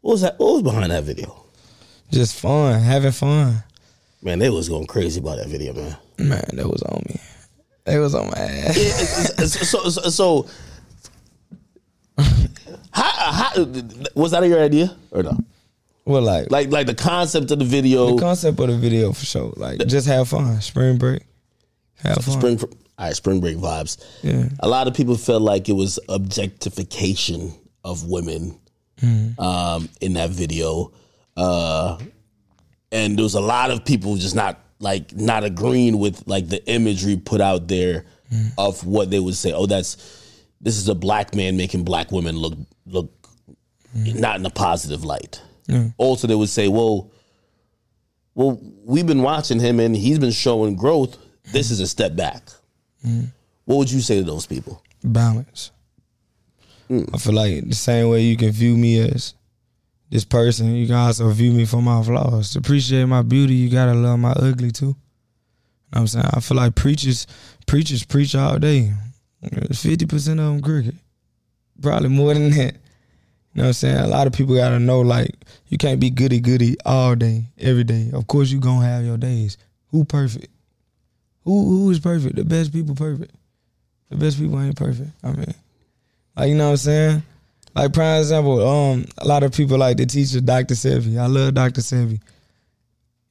what 0.00 0.12
was 0.12 0.20
that 0.22 0.38
what 0.38 0.52
was 0.54 0.62
behind 0.62 0.90
that 0.92 1.04
video 1.04 1.44
Just 2.10 2.36
fun, 2.36 2.80
having 2.80 3.12
fun. 3.12 3.62
man 4.22 4.38
they 4.38 4.50
was 4.50 4.68
going 4.68 4.86
crazy 4.86 5.20
about 5.20 5.38
that 5.38 5.48
video 5.48 5.72
man 5.74 5.96
Man, 6.16 6.44
that 6.52 6.68
was 6.68 6.80
on 6.82 7.02
me. 7.08 7.20
That 7.86 7.98
was 7.98 8.14
on 8.14 8.26
my 8.30 8.38
ass. 8.38 8.76
so, 9.52 9.88
so, 9.90 10.00
so 10.10 10.46
how, 12.92 13.32
how, 13.32 13.50
was 14.14 14.30
that 14.30 14.44
your 14.46 14.62
idea 14.62 14.96
or 15.10 15.24
no? 15.24 15.36
Well, 16.06 16.22
like, 16.22 16.50
Like, 16.50 16.70
like 16.70 16.86
the 16.86 16.94
concept 16.94 17.50
of 17.50 17.58
the 17.58 17.64
video, 17.64 18.14
the 18.16 18.20
concept 18.22 18.60
of 18.60 18.68
the 18.68 18.76
video 18.76 19.12
for 19.12 19.24
sure. 19.24 19.52
Like, 19.56 19.84
just 19.86 20.06
have 20.06 20.28
fun. 20.28 20.60
Spring 20.60 20.98
break. 20.98 21.22
Have 22.02 22.16
fun. 22.16 22.38
spring, 22.38 22.58
all 22.98 23.06
right, 23.06 23.14
spring 23.16 23.40
break 23.40 23.56
vibes. 23.56 24.04
Yeah. 24.22 24.48
A 24.60 24.68
lot 24.68 24.86
of 24.86 24.94
people 24.94 25.16
felt 25.16 25.42
like 25.42 25.68
it 25.68 25.72
was 25.72 25.98
objectification 26.08 27.52
of 27.82 28.06
women 28.06 28.58
um, 29.38 29.88
in 30.00 30.14
that 30.14 30.30
video, 30.30 30.92
uh, 31.36 31.98
and 32.92 33.18
there 33.18 33.22
was 33.22 33.34
a 33.34 33.40
lot 33.40 33.70
of 33.70 33.84
people 33.84 34.16
just 34.16 34.34
not 34.34 34.60
like 34.78 35.14
not 35.14 35.44
agreeing 35.44 35.98
with 35.98 36.22
like 36.26 36.48
the 36.48 36.64
imagery 36.68 37.16
put 37.16 37.40
out 37.40 37.68
there 37.68 38.04
of 38.58 38.84
what 38.86 39.10
they 39.10 39.18
would 39.20 39.34
say. 39.34 39.52
Oh, 39.52 39.66
that's 39.66 39.96
this 40.60 40.76
is 40.76 40.88
a 40.88 40.94
black 40.94 41.34
man 41.34 41.56
making 41.56 41.84
black 41.84 42.12
women 42.12 42.36
look 42.36 42.54
look 42.86 43.10
not 43.94 44.38
in 44.38 44.46
a 44.46 44.50
positive 44.50 45.04
light. 45.04 45.40
Also, 45.96 46.26
they 46.26 46.34
would 46.34 46.48
say, 46.48 46.68
well, 46.68 47.10
well, 48.34 48.60
we've 48.84 49.06
been 49.06 49.22
watching 49.22 49.60
him 49.60 49.80
and 49.80 49.96
he's 49.96 50.18
been 50.18 50.32
showing 50.32 50.76
growth. 50.76 51.16
This 51.52 51.70
is 51.70 51.80
a 51.80 51.86
step 51.86 52.16
back. 52.16 52.46
Mm-hmm. 53.06 53.26
What 53.64 53.76
would 53.76 53.90
you 53.90 54.00
say 54.00 54.18
to 54.18 54.24
those 54.24 54.46
people? 54.46 54.82
Balance. 55.02 55.70
I 56.90 57.18
feel 57.18 57.34
like 57.34 57.68
the 57.68 57.74
same 57.74 58.10
way 58.10 58.22
you 58.22 58.36
can 58.36 58.50
view 58.50 58.76
me 58.76 58.98
as 59.00 59.34
this 60.10 60.24
person, 60.24 60.74
you 60.74 60.86
can 60.86 60.96
also 60.96 61.28
view 61.30 61.52
me 61.52 61.64
for 61.64 61.80
my 61.80 62.02
flaws. 62.02 62.52
To 62.52 62.58
appreciate 62.58 63.06
my 63.06 63.22
beauty, 63.22 63.54
you 63.54 63.70
gotta 63.70 63.94
love 63.94 64.18
my 64.18 64.32
ugly 64.32 64.70
too. 64.70 64.86
You 64.86 64.90
know 64.90 64.96
what 65.90 66.00
I'm 66.00 66.06
saying? 66.06 66.26
I 66.32 66.40
feel 66.40 66.56
like 66.58 66.74
preachers 66.74 67.26
preachers 67.66 68.04
preach 68.04 68.34
all 68.34 68.58
day. 68.58 68.92
Fifty 69.72 70.06
percent 70.06 70.40
of 70.40 70.46
them 70.46 70.62
cricket. 70.62 70.94
Probably 71.80 72.10
more 72.10 72.34
than 72.34 72.50
that. 72.50 72.76
You 73.54 73.62
know 73.62 73.64
what 73.64 73.68
I'm 73.68 73.72
saying? 73.74 73.96
A 73.98 74.06
lot 74.08 74.26
of 74.26 74.32
people 74.32 74.56
gotta 74.56 74.80
know 74.80 75.00
like 75.00 75.30
you 75.68 75.78
can't 75.78 76.00
be 76.00 76.10
goody 76.10 76.40
goody 76.40 76.76
all 76.84 77.14
day, 77.14 77.46
every 77.58 77.84
day. 77.84 78.10
Of 78.12 78.26
course 78.26 78.50
you 78.50 78.58
gonna 78.58 78.84
have 78.84 79.04
your 79.04 79.16
days. 79.16 79.58
Who 79.90 80.04
perfect? 80.04 80.48
Who 81.44 81.64
who 81.64 81.90
is 81.90 82.00
perfect? 82.00 82.34
The 82.34 82.44
best 82.44 82.72
people 82.72 82.96
perfect. 82.96 83.32
The 84.10 84.16
best 84.16 84.38
people 84.40 84.60
ain't 84.60 84.76
perfect. 84.76 85.10
I 85.22 85.32
mean, 85.32 85.54
like 86.36 86.48
you 86.48 86.56
know 86.56 86.64
what 86.64 86.70
I'm 86.70 86.76
saying? 86.78 87.22
Like 87.76 87.92
prime 87.92 88.20
example, 88.20 88.66
um, 88.66 89.04
a 89.18 89.26
lot 89.26 89.44
of 89.44 89.52
people 89.52 89.78
like 89.78 89.98
the 89.98 90.06
teacher 90.06 90.40
Dr. 90.40 90.74
Sebi. 90.74 91.18
I 91.18 91.26
love 91.26 91.54
Dr. 91.54 91.80
Sebi. 91.80 92.20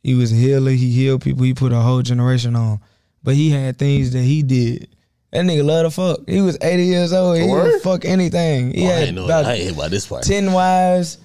He 0.03 0.13
was 0.15 0.31
a 0.31 0.35
healer. 0.35 0.71
He 0.71 0.91
healed 0.91 1.21
people. 1.21 1.43
He 1.43 1.53
put 1.53 1.71
a 1.71 1.79
whole 1.79 2.01
generation 2.01 2.55
on. 2.55 2.79
But 3.23 3.35
he 3.35 3.49
had 3.49 3.77
things 3.77 4.11
that 4.11 4.21
he 4.21 4.43
did. 4.43 4.89
That 5.33 5.45
nigga 5.45 5.65
love 5.65 5.85
to 5.85 5.91
fuck. 5.91 6.29
He 6.29 6.41
was 6.41 6.57
80 6.61 6.85
years 6.85 7.11
old. 7.11 7.37
He 7.37 7.47
Word? 7.47 7.71
would 7.73 7.81
fuck 7.81 8.05
anything. 8.05 8.71
He 8.73 8.85
Oh, 8.85 8.89
I 8.89 8.91
had 8.93 9.07
ain't 9.07 9.15
know 9.15 9.25
about. 9.25 9.45
I 9.45 9.53
ain't 9.55 9.71
about 9.75 9.89
this 9.91 10.05
part. 10.07 10.23
10 10.23 10.53
wives. 10.53 11.17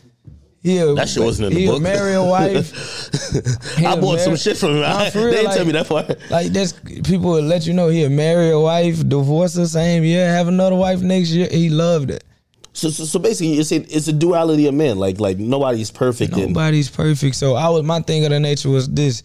He'll, 0.62 0.96
That 0.96 1.09
shit 1.09 1.22
wasn't 1.22 1.48
in 1.48 1.54
the 1.54 1.61
he'll 1.61 1.74
book. 1.74 1.82
marry 1.82 2.14
a 2.14 2.24
wife. 2.24 2.72
I 3.76 3.80
He'll 3.80 4.00
bought 4.00 4.18
some 4.20 4.30
marry- 4.30 4.38
shit 4.38 4.56
from 4.56 4.70
him. 4.70 4.80
Nah, 4.80 5.04
for 5.11 5.18
they 5.18 5.24
real, 5.26 5.30
didn't 5.32 5.44
like- 5.46 5.56
tell 5.56 5.66
me 5.66 5.72
that 5.72 5.86
part. 5.88 6.30
Like 6.30 6.46
that's 6.48 6.72
people 7.04 7.30
will 7.32 7.42
let 7.42 7.66
you 7.66 7.74
know 7.74 7.88
he'll 7.90 8.09
marry 8.11 8.50
a 8.50 8.59
wife, 8.59 9.06
divorce 9.09 9.52
the 9.54 9.68
same 9.68 10.02
year, 10.04 10.26
have 10.28 10.48
another 10.48 10.74
wife 10.74 11.00
next 11.00 11.30
year. 11.30 11.46
He 11.50 11.68
loved 11.70 12.11
it. 12.11 12.24
So, 12.72 12.90
so, 12.90 13.04
so 13.04 13.18
basically, 13.18 13.54
you're 13.54 13.64
saying 13.64 13.86
it's 13.90 14.09
a 14.09 14.12
duality 14.12 14.66
of 14.68 14.74
men. 14.74 14.98
Like, 14.98 15.20
like 15.20 15.36
nobody's 15.38 15.90
perfect. 15.90 16.32
and 16.32 16.48
Nobody's 16.48 16.88
perfect. 16.90 17.36
So 17.36 17.54
I 17.54 17.68
was 17.68 17.82
my 17.84 18.00
thing 18.00 18.24
of 18.24 18.30
the 18.30 18.40
nature 18.40 18.68
was 18.70 18.88
this. 18.88 19.22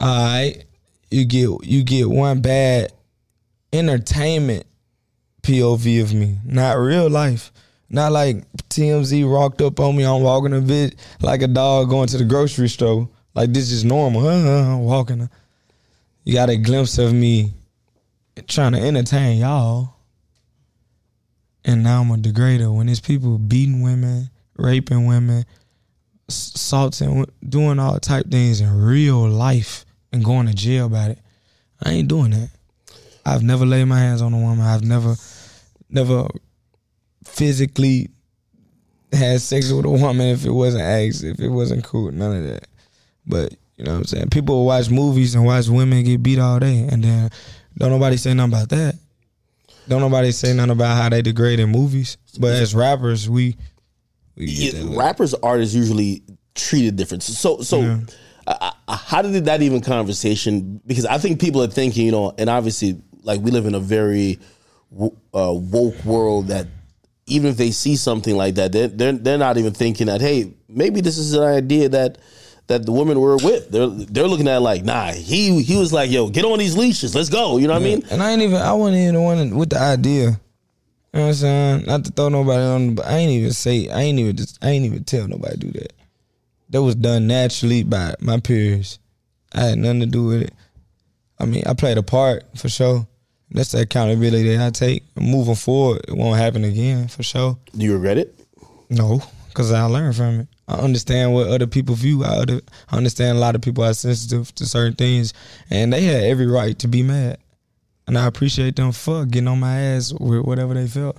All 0.00 0.08
right, 0.08 0.64
you 1.10 1.24
get 1.24 1.48
you 1.64 1.82
get 1.82 2.08
one 2.08 2.40
bad 2.40 2.92
entertainment 3.72 4.66
POV 5.42 6.02
of 6.02 6.14
me, 6.14 6.38
not 6.44 6.74
real 6.74 7.08
life. 7.08 7.52
Not 7.90 8.12
like 8.12 8.44
TMZ 8.68 9.30
rocked 9.32 9.62
up 9.62 9.80
on 9.80 9.96
me. 9.96 10.04
I'm 10.04 10.22
walking 10.22 10.52
a 10.52 10.60
bit 10.60 10.96
like 11.22 11.40
a 11.40 11.48
dog 11.48 11.88
going 11.88 12.08
to 12.08 12.18
the 12.18 12.24
grocery 12.24 12.68
store. 12.68 13.08
Like 13.34 13.52
this 13.52 13.70
is 13.70 13.84
normal. 13.84 14.22
Huh, 14.22 14.74
I'm 14.74 14.80
walking. 14.80 15.30
You 16.24 16.34
got 16.34 16.50
a 16.50 16.56
glimpse 16.58 16.98
of 16.98 17.14
me 17.14 17.54
trying 18.46 18.72
to 18.72 18.80
entertain 18.80 19.38
y'all. 19.38 19.94
And 21.64 21.82
now 21.82 22.02
I'm 22.02 22.10
a 22.10 22.16
degrader. 22.16 22.74
When 22.74 22.88
it's 22.88 23.00
people 23.00 23.38
beating 23.38 23.80
women, 23.80 24.28
raping 24.56 25.06
women, 25.06 25.46
assaulting, 26.28 27.24
doing 27.48 27.78
all 27.78 27.98
type 27.98 28.30
things 28.30 28.60
in 28.60 28.78
real 28.78 29.26
life 29.28 29.86
and 30.12 30.24
going 30.24 30.46
to 30.46 30.54
jail 30.54 30.86
about 30.86 31.12
it, 31.12 31.18
I 31.82 31.92
ain't 31.92 32.08
doing 32.08 32.32
that. 32.32 32.50
I've 33.34 33.42
never 33.42 33.66
laid 33.66 33.84
my 33.84 33.98
hands 33.98 34.22
on 34.22 34.32
a 34.32 34.38
woman. 34.38 34.64
I've 34.64 34.84
never, 34.84 35.14
never 35.90 36.28
physically 37.24 38.10
had 39.12 39.40
sex 39.40 39.70
with 39.72 39.84
a 39.84 39.90
woman 39.90 40.28
if 40.28 40.44
it 40.44 40.50
wasn't 40.50 40.82
asked, 40.82 41.24
if 41.24 41.40
it 41.40 41.48
wasn't 41.48 41.84
cool, 41.84 42.10
none 42.12 42.36
of 42.36 42.44
that. 42.44 42.66
But 43.26 43.54
you 43.76 43.84
know 43.84 43.92
what 43.92 43.98
I'm 43.98 44.04
saying? 44.04 44.30
People 44.30 44.66
watch 44.66 44.90
movies 44.90 45.34
and 45.34 45.44
watch 45.44 45.68
women 45.68 46.04
get 46.04 46.22
beat 46.22 46.38
all 46.38 46.58
day, 46.58 46.88
and 46.90 47.02
then 47.02 47.30
don't 47.76 47.90
nobody 47.90 48.16
say 48.16 48.34
nothing 48.34 48.52
about 48.52 48.68
that. 48.70 48.96
Don't 49.86 50.00
nobody 50.00 50.32
say 50.32 50.52
nothing 50.52 50.72
about 50.72 51.00
how 51.00 51.08
they 51.08 51.22
degrade 51.22 51.60
in 51.60 51.70
movies. 51.70 52.18
But 52.38 52.54
as 52.54 52.74
rappers, 52.74 53.30
we, 53.30 53.56
we 54.36 54.46
get 54.46 54.74
Yeah, 54.74 54.98
rappers, 54.98 55.32
artists 55.34 55.74
usually 55.74 56.22
treated 56.54 56.96
different. 56.96 57.22
So 57.22 57.60
so. 57.62 58.00
Uh, 58.46 58.70
uh, 58.88 58.96
how 58.96 59.20
did 59.20 59.44
that 59.44 59.60
even 59.60 59.82
conversation? 59.82 60.80
Because 60.86 61.04
I 61.04 61.18
think 61.18 61.38
people 61.38 61.62
are 61.62 61.66
thinking, 61.68 62.06
you 62.06 62.12
know, 62.12 62.32
and 62.38 62.48
obviously, 62.48 62.98
like 63.22 63.40
we 63.40 63.50
live 63.50 63.66
in 63.66 63.74
a 63.74 63.80
very 63.80 64.38
uh, 65.00 65.52
woke 65.52 66.04
world 66.04 66.48
that 66.48 66.66
even 67.26 67.50
if 67.50 67.56
they 67.56 67.70
see 67.70 67.96
something 67.96 68.36
like 68.36 68.54
that, 68.54 68.72
they're, 68.72 68.88
they're 68.88 69.12
they're 69.12 69.38
not 69.38 69.58
even 69.58 69.72
thinking 69.72 70.06
that, 70.06 70.20
hey, 70.20 70.52
maybe 70.68 71.00
this 71.00 71.18
is 71.18 71.34
an 71.34 71.42
idea 71.42 71.88
that 71.90 72.18
that 72.68 72.84
the 72.84 72.92
women 72.92 73.20
were 73.20 73.36
with. 73.36 73.70
They're 73.70 73.86
they're 73.86 74.26
looking 74.26 74.48
at 74.48 74.56
it 74.56 74.60
like, 74.60 74.84
nah, 74.84 75.12
he 75.12 75.62
he 75.62 75.76
was 75.76 75.92
like, 75.92 76.10
yo, 76.10 76.28
get 76.28 76.44
on 76.44 76.58
these 76.58 76.76
leashes, 76.76 77.14
let's 77.14 77.28
go. 77.28 77.58
You 77.58 77.66
know 77.66 77.74
what 77.74 77.82
I 77.82 77.84
mean? 77.84 78.04
And 78.10 78.22
I 78.22 78.30
ain't 78.30 78.42
even 78.42 78.56
I 78.56 78.72
wasn't 78.72 78.98
even 78.98 79.14
the 79.14 79.22
one 79.22 79.56
with 79.56 79.70
the 79.70 79.78
idea. 79.78 80.40
You 81.12 81.20
know 81.20 81.20
what 81.20 81.28
I'm 81.28 81.34
saying? 81.34 81.84
Not 81.86 82.04
to 82.04 82.12
throw 82.12 82.28
nobody 82.28 82.62
on, 82.62 82.94
but 82.94 83.06
I 83.06 83.16
ain't 83.16 83.32
even 83.32 83.52
say 83.52 83.88
I 83.88 84.00
ain't 84.02 84.18
even 84.18 84.36
just 84.36 84.62
I 84.62 84.70
ain't 84.70 84.84
even 84.84 85.04
tell 85.04 85.26
nobody 85.26 85.56
to 85.56 85.66
do 85.66 85.70
that. 85.80 85.92
That 86.70 86.82
was 86.82 86.94
done 86.94 87.26
naturally 87.26 87.82
by 87.82 88.14
my 88.20 88.40
peers. 88.40 88.98
I 89.54 89.62
had 89.62 89.78
nothing 89.78 90.00
to 90.00 90.06
do 90.06 90.26
with 90.26 90.42
it. 90.42 90.54
I 91.40 91.46
mean, 91.46 91.62
I 91.66 91.74
played 91.74 91.98
a 91.98 92.02
part 92.02 92.44
for 92.56 92.68
sure. 92.68 93.06
That's 93.50 93.72
the 93.72 93.80
accountability 93.80 94.56
that 94.56 94.66
I 94.66 94.70
take. 94.70 95.04
Moving 95.16 95.54
forward, 95.54 96.04
it 96.06 96.14
won't 96.14 96.38
happen 96.38 96.64
again 96.64 97.08
for 97.08 97.22
sure. 97.22 97.58
Do 97.76 97.84
you 97.84 97.94
regret 97.94 98.18
it? 98.18 98.38
No, 98.90 99.22
because 99.48 99.72
I 99.72 99.84
learned 99.84 100.16
from 100.16 100.40
it. 100.40 100.48
I 100.66 100.74
understand 100.74 101.32
what 101.32 101.48
other 101.48 101.66
people 101.66 101.94
view. 101.94 102.24
I, 102.24 102.28
other, 102.28 102.60
I 102.90 102.96
understand 102.96 103.38
a 103.38 103.40
lot 103.40 103.54
of 103.54 103.62
people 103.62 103.84
are 103.84 103.94
sensitive 103.94 104.54
to 104.56 104.66
certain 104.66 104.94
things, 104.94 105.32
and 105.70 105.92
they 105.92 106.02
had 106.02 106.24
every 106.24 106.46
right 106.46 106.78
to 106.80 106.88
be 106.88 107.02
mad. 107.02 107.38
And 108.06 108.18
I 108.18 108.26
appreciate 108.26 108.76
them 108.76 108.92
for 108.92 109.24
getting 109.24 109.48
on 109.48 109.60
my 109.60 109.78
ass 109.78 110.12
with 110.12 110.42
whatever 110.42 110.74
they 110.74 110.86
felt. 110.86 111.16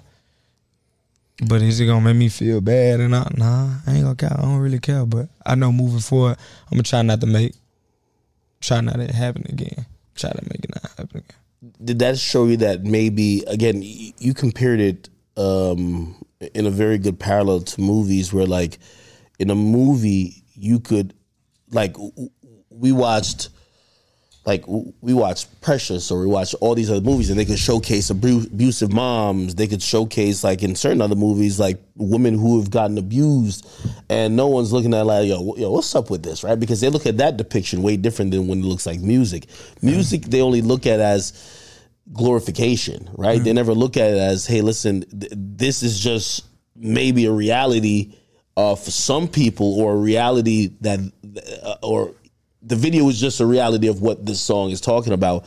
But 1.47 1.61
is 1.61 1.79
it 1.79 1.85
gonna 1.85 2.01
make 2.01 2.15
me 2.15 2.29
feel 2.29 2.61
bad? 2.61 2.99
And 2.99 3.15
I, 3.15 3.27
nah, 3.35 3.77
I 3.87 3.93
ain't 3.93 4.03
gonna 4.03 4.15
care. 4.15 4.33
I 4.37 4.41
don't 4.41 4.57
really 4.57 4.79
care. 4.79 5.05
But 5.05 5.29
I 5.45 5.55
know 5.55 5.71
moving 5.71 5.99
forward, 5.99 6.37
I'm 6.65 6.75
gonna 6.75 6.83
try 6.83 7.01
not 7.01 7.21
to 7.21 7.27
make, 7.27 7.55
try 8.59 8.81
not 8.81 8.95
to 8.95 9.11
happen 9.13 9.45
again. 9.49 9.85
Try 10.19 10.31
to 10.31 10.41
make 10.49 10.63
it 10.63 10.71
not 10.71 10.91
happen 10.97 11.23
again. 11.23 11.73
Did 11.83 11.99
that 11.99 12.17
show 12.17 12.45
you 12.45 12.57
that 12.57 12.83
maybe 12.83 13.43
again 13.47 13.81
you 13.81 14.33
compared 14.33 14.79
it 14.79 15.09
um, 15.37 16.15
in 16.53 16.65
a 16.65 16.69
very 16.69 16.97
good 16.97 17.19
parallel 17.19 17.61
to 17.61 17.81
movies 17.81 18.33
where 18.33 18.45
like 18.45 18.79
in 19.39 19.49
a 19.49 19.55
movie 19.55 20.43
you 20.53 20.79
could 20.79 21.13
like 21.71 21.95
we 22.69 22.91
watched 22.91 23.49
like 24.49 24.65
we 24.67 25.13
watch 25.13 25.45
Precious 25.61 26.11
or 26.11 26.19
we 26.19 26.27
watch 26.27 26.53
all 26.55 26.75
these 26.75 26.91
other 26.91 26.99
movies 26.99 27.29
and 27.29 27.39
they 27.39 27.45
could 27.45 27.57
showcase 27.57 28.11
abu- 28.11 28.47
abusive 28.51 28.91
moms. 28.91 29.55
They 29.55 29.67
could 29.67 29.81
showcase 29.81 30.43
like 30.43 30.61
in 30.61 30.75
certain 30.75 31.01
other 31.01 31.15
movies 31.15 31.57
like 31.59 31.79
women 31.95 32.37
who 32.37 32.59
have 32.59 32.69
gotten 32.69 32.97
abused, 32.97 33.65
and 34.09 34.35
no 34.35 34.47
one's 34.47 34.73
looking 34.73 34.93
at 34.93 35.05
like 35.05 35.27
yo 35.29 35.55
yo 35.55 35.71
what's 35.71 35.95
up 35.95 36.09
with 36.09 36.23
this 36.23 36.43
right 36.43 36.59
because 36.59 36.81
they 36.81 36.89
look 36.89 37.05
at 37.05 37.17
that 37.17 37.37
depiction 37.37 37.81
way 37.81 37.95
different 37.95 38.31
than 38.31 38.47
when 38.49 38.59
it 38.59 38.65
looks 38.65 38.85
like 38.85 38.99
music. 38.99 39.45
Music 39.81 40.23
they 40.23 40.41
only 40.41 40.61
look 40.61 40.85
at 40.85 40.99
as 40.99 41.33
glorification, 42.11 43.09
right? 43.15 43.43
They 43.43 43.53
never 43.53 43.73
look 43.73 43.97
at 43.97 44.11
it 44.11 44.17
as, 44.17 44.45
hey, 44.47 44.61
listen, 44.61 45.01
th- 45.01 45.31
this 45.35 45.83
is 45.83 45.99
just 45.99 46.45
maybe 46.75 47.25
a 47.25 47.31
reality 47.31 48.15
uh, 48.57 48.75
for 48.75 48.91
some 48.91 49.27
people, 49.27 49.79
or 49.79 49.93
a 49.93 49.97
reality 49.97 50.71
that, 50.81 50.99
uh, 51.63 51.75
or 51.81 52.13
the 52.69 52.75
video 52.75 53.09
is 53.09 53.19
just 53.19 53.39
a 53.39 53.45
reality 53.45 53.87
of 53.87 54.01
what 54.01 54.25
this 54.25 54.39
song 54.39 54.69
is 54.69 54.79
talking 54.79 55.11
about. 55.11 55.45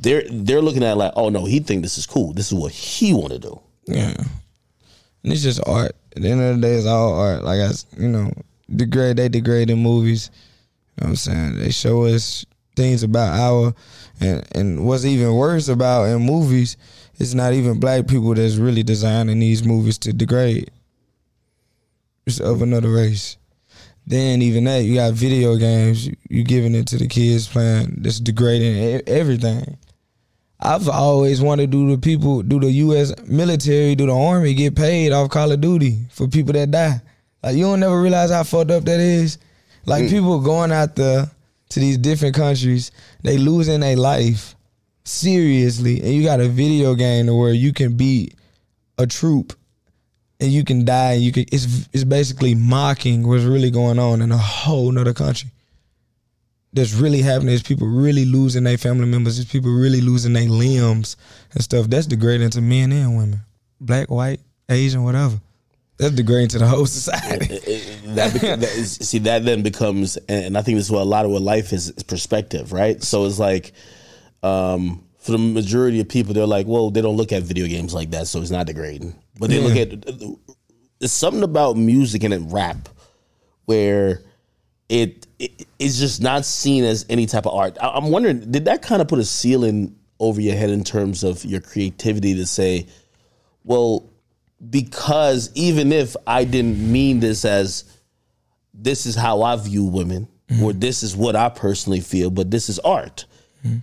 They're 0.00 0.24
they're 0.30 0.62
looking 0.62 0.82
at 0.82 0.96
like, 0.96 1.12
oh 1.16 1.28
no, 1.28 1.44
he 1.44 1.60
think 1.60 1.82
this 1.82 1.98
is 1.98 2.06
cool. 2.06 2.32
This 2.32 2.48
is 2.48 2.54
what 2.54 2.72
he 2.72 3.12
want 3.12 3.32
to 3.32 3.38
do. 3.38 3.60
Yeah. 3.86 4.14
And 5.22 5.32
it's 5.32 5.42
just 5.42 5.60
art. 5.66 5.92
At 6.16 6.22
the 6.22 6.28
end 6.28 6.40
of 6.42 6.56
the 6.56 6.62
day, 6.66 6.74
it's 6.74 6.86
all 6.86 7.18
art. 7.18 7.44
Like 7.44 7.60
I, 7.60 7.70
you 7.98 8.08
know, 8.08 8.32
degrade 8.74 9.18
they 9.18 9.28
degrade 9.28 9.70
in 9.70 9.78
movies. 9.78 10.30
You 10.96 11.04
know 11.04 11.06
what 11.06 11.10
I'm 11.10 11.16
saying? 11.16 11.58
They 11.58 11.70
show 11.70 12.04
us 12.04 12.44
things 12.76 13.02
about 13.02 13.38
our 13.38 13.74
and 14.20 14.46
and 14.52 14.86
what's 14.86 15.04
even 15.04 15.34
worse 15.34 15.68
about 15.68 16.04
in 16.04 16.22
movies, 16.22 16.76
it's 17.18 17.34
not 17.34 17.52
even 17.52 17.80
black 17.80 18.06
people 18.06 18.34
that's 18.34 18.56
really 18.56 18.82
designing 18.82 19.38
these 19.38 19.64
movies 19.64 19.98
to 19.98 20.12
degrade. 20.12 20.70
It's 22.26 22.40
of 22.40 22.62
another 22.62 22.90
race. 22.90 23.36
Then 24.06 24.42
even 24.42 24.64
that, 24.64 24.84
you 24.84 24.94
got 24.94 25.14
video 25.14 25.56
games. 25.56 26.06
You, 26.06 26.16
you 26.28 26.44
giving 26.44 26.74
it 26.74 26.86
to 26.88 26.98
the 26.98 27.08
kids 27.08 27.48
playing. 27.48 27.96
That's 27.98 28.20
degrading 28.20 29.02
everything. 29.06 29.78
I've 30.60 30.88
always 30.88 31.42
wanted 31.42 31.70
to 31.72 31.78
do 31.78 31.90
the 31.90 31.98
people, 31.98 32.42
do 32.42 32.60
the 32.60 32.70
U.S. 32.70 33.12
military, 33.26 33.94
do 33.94 34.06
the 34.06 34.14
army, 34.14 34.54
get 34.54 34.74
paid 34.74 35.12
off 35.12 35.30
Call 35.30 35.52
of 35.52 35.60
Duty 35.60 35.98
for 36.10 36.26
people 36.28 36.52
that 36.54 36.70
die. 36.70 37.00
Like 37.42 37.56
you 37.56 37.64
don't 37.64 37.80
never 37.80 38.00
realize 38.00 38.30
how 38.30 38.42
fucked 38.44 38.70
up 38.70 38.84
that 38.84 39.00
is. 39.00 39.38
Like 39.84 40.04
mm. 40.04 40.10
people 40.10 40.40
going 40.40 40.72
out 40.72 40.96
there 40.96 41.30
to 41.70 41.80
these 41.80 41.98
different 41.98 42.34
countries, 42.34 42.92
they 43.22 43.36
losing 43.36 43.80
their 43.80 43.96
life 43.96 44.54
seriously, 45.04 46.00
and 46.00 46.14
you 46.14 46.22
got 46.22 46.40
a 46.40 46.48
video 46.48 46.94
game 46.94 47.26
to 47.26 47.34
where 47.34 47.52
you 47.52 47.72
can 47.72 47.96
be 47.96 48.32
a 48.96 49.06
troop 49.06 49.52
and 50.44 50.52
you 50.52 50.64
can 50.64 50.84
die. 50.84 51.14
And 51.14 51.22
you 51.22 51.32
can. 51.32 51.44
It's 51.50 51.88
it's 51.92 52.04
basically 52.04 52.54
mocking 52.54 53.26
what's 53.26 53.44
really 53.44 53.70
going 53.70 53.98
on 53.98 54.22
in 54.22 54.30
a 54.30 54.38
whole 54.38 54.92
nother 54.92 55.14
country 55.14 55.50
that's 56.74 56.92
really 56.92 57.22
happening 57.22 57.54
is 57.54 57.62
people 57.62 57.86
really 57.86 58.24
losing 58.24 58.64
their 58.64 58.76
family 58.76 59.06
members, 59.06 59.38
is 59.38 59.44
people 59.44 59.70
really 59.70 60.00
losing 60.00 60.32
their 60.32 60.48
limbs 60.48 61.16
and 61.52 61.62
stuff. 61.62 61.86
That's 61.86 62.06
degrading 62.06 62.50
to 62.50 62.60
men 62.60 62.90
and 62.92 63.16
women, 63.16 63.40
black, 63.80 64.10
white, 64.10 64.40
Asian, 64.68 65.04
whatever. 65.04 65.40
That's 65.96 66.16
degrading 66.16 66.48
to 66.48 66.58
the 66.58 66.66
whole 66.66 66.86
society. 66.86 67.46
that, 68.08 68.32
beca- 68.32 68.58
that 68.60 68.76
is, 68.76 68.96
see 68.96 69.18
that 69.20 69.44
then 69.44 69.62
becomes 69.62 70.16
and 70.28 70.58
i 70.58 70.62
think 70.62 70.76
this 70.76 70.86
is 70.86 70.90
what 70.90 71.02
a 71.02 71.04
lot 71.04 71.24
of 71.24 71.30
what 71.30 71.42
life 71.42 71.72
is, 71.72 71.90
is 71.90 72.02
perspective 72.02 72.72
right 72.72 73.00
so 73.00 73.24
it's 73.26 73.38
like 73.38 73.72
um, 74.42 75.04
for 75.18 75.32
the 75.32 75.38
majority 75.38 76.00
of 76.00 76.08
people 76.08 76.34
they're 76.34 76.46
like 76.46 76.66
well 76.66 76.90
they 76.90 77.00
don't 77.00 77.16
look 77.16 77.30
at 77.30 77.44
video 77.44 77.68
games 77.68 77.94
like 77.94 78.10
that 78.10 78.26
so 78.26 78.40
it's 78.40 78.50
not 78.50 78.66
degrading 78.66 79.14
but 79.38 79.50
they 79.50 79.60
look 79.60 79.76
at 79.76 79.92
it's 81.00 81.12
something 81.12 81.42
about 81.42 81.76
music 81.76 82.22
and 82.24 82.52
rap 82.52 82.88
where 83.64 84.22
it, 84.88 85.26
it 85.38 85.66
it's 85.78 85.98
just 85.98 86.20
not 86.22 86.44
seen 86.44 86.84
as 86.84 87.04
any 87.08 87.26
type 87.26 87.46
of 87.46 87.54
art. 87.54 87.76
I, 87.80 87.88
i'm 87.88 88.10
wondering 88.10 88.50
did 88.50 88.66
that 88.66 88.82
kind 88.82 89.02
of 89.02 89.08
put 89.08 89.18
a 89.18 89.24
ceiling 89.24 89.96
over 90.20 90.40
your 90.40 90.54
head 90.54 90.70
in 90.70 90.84
terms 90.84 91.24
of 91.24 91.44
your 91.44 91.60
creativity 91.60 92.34
to 92.36 92.46
say 92.46 92.86
well 93.64 94.10
because 94.70 95.50
even 95.54 95.92
if 95.92 96.16
I 96.26 96.44
didn't 96.44 96.78
mean 96.78 97.20
this 97.20 97.44
as 97.44 97.84
this 98.72 99.06
is 99.06 99.14
how 99.14 99.42
I 99.42 99.56
view 99.56 99.84
women 99.84 100.28
mm-hmm. 100.48 100.62
or 100.62 100.72
this 100.72 101.02
is 101.02 101.16
what 101.16 101.36
I 101.36 101.48
personally 101.48 102.00
feel, 102.00 102.30
but 102.30 102.50
this 102.50 102.68
is 102.68 102.78
art. 102.80 103.24
Mm-hmm. 103.64 103.78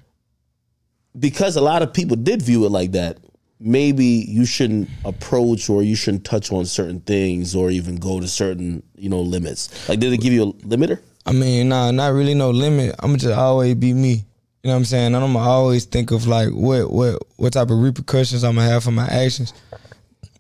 Because 1.20 1.56
a 1.56 1.62
lot 1.62 1.82
of 1.82 1.93
people 1.93 2.16
did 2.16 2.41
view 2.41 2.66
it 2.66 2.72
like 2.72 2.93
that, 2.93 3.18
maybe 3.62 4.05
you 4.05 4.45
shouldn't 4.45 4.89
approach 5.05 5.70
or 5.70 5.84
you 5.84 5.95
shouldn't 5.95 6.26
touch 6.26 6.51
on 6.51 6.66
certain 6.66 6.99
things 7.01 7.55
or 7.55 7.70
even 7.70 7.95
go 7.95 8.20
to 8.20 8.28
certain, 8.28 8.84
you 8.95 9.09
know, 9.09 9.22
limits. 9.22 9.88
Like 9.88 9.99
did 9.99 10.12
it 10.12 10.18
give 10.18 10.34
you 10.34 10.43
a 10.43 10.53
limiter? 10.53 10.99
I 11.26 11.32
mean, 11.32 11.70
nah, 11.70 11.91
not 11.91 12.14
really 12.14 12.34
no 12.34 12.49
limit. 12.49 12.95
I'm 12.99 13.09
gonna 13.09 13.20
just 13.20 13.38
always 13.38 13.76
be 13.76 13.93
me. 13.93 14.26
You 14.64 14.68
know 14.68 14.74
what 14.74 14.78
I'm 14.78 14.86
saying? 14.86 15.16
I'm 15.16 15.36
always 15.38 15.86
think 15.86 16.12
of 16.12 16.28
like 16.28 16.49
what 16.49 16.91
what 16.91 17.22
what 17.38 17.53
type 17.53 17.70
of 17.70 17.80
repercussions 17.80 18.43
I'm 18.43 18.55
gonna 18.55 18.70
have 18.70 18.84
for 18.84 18.91
my 18.91 19.07
actions. 19.07 19.53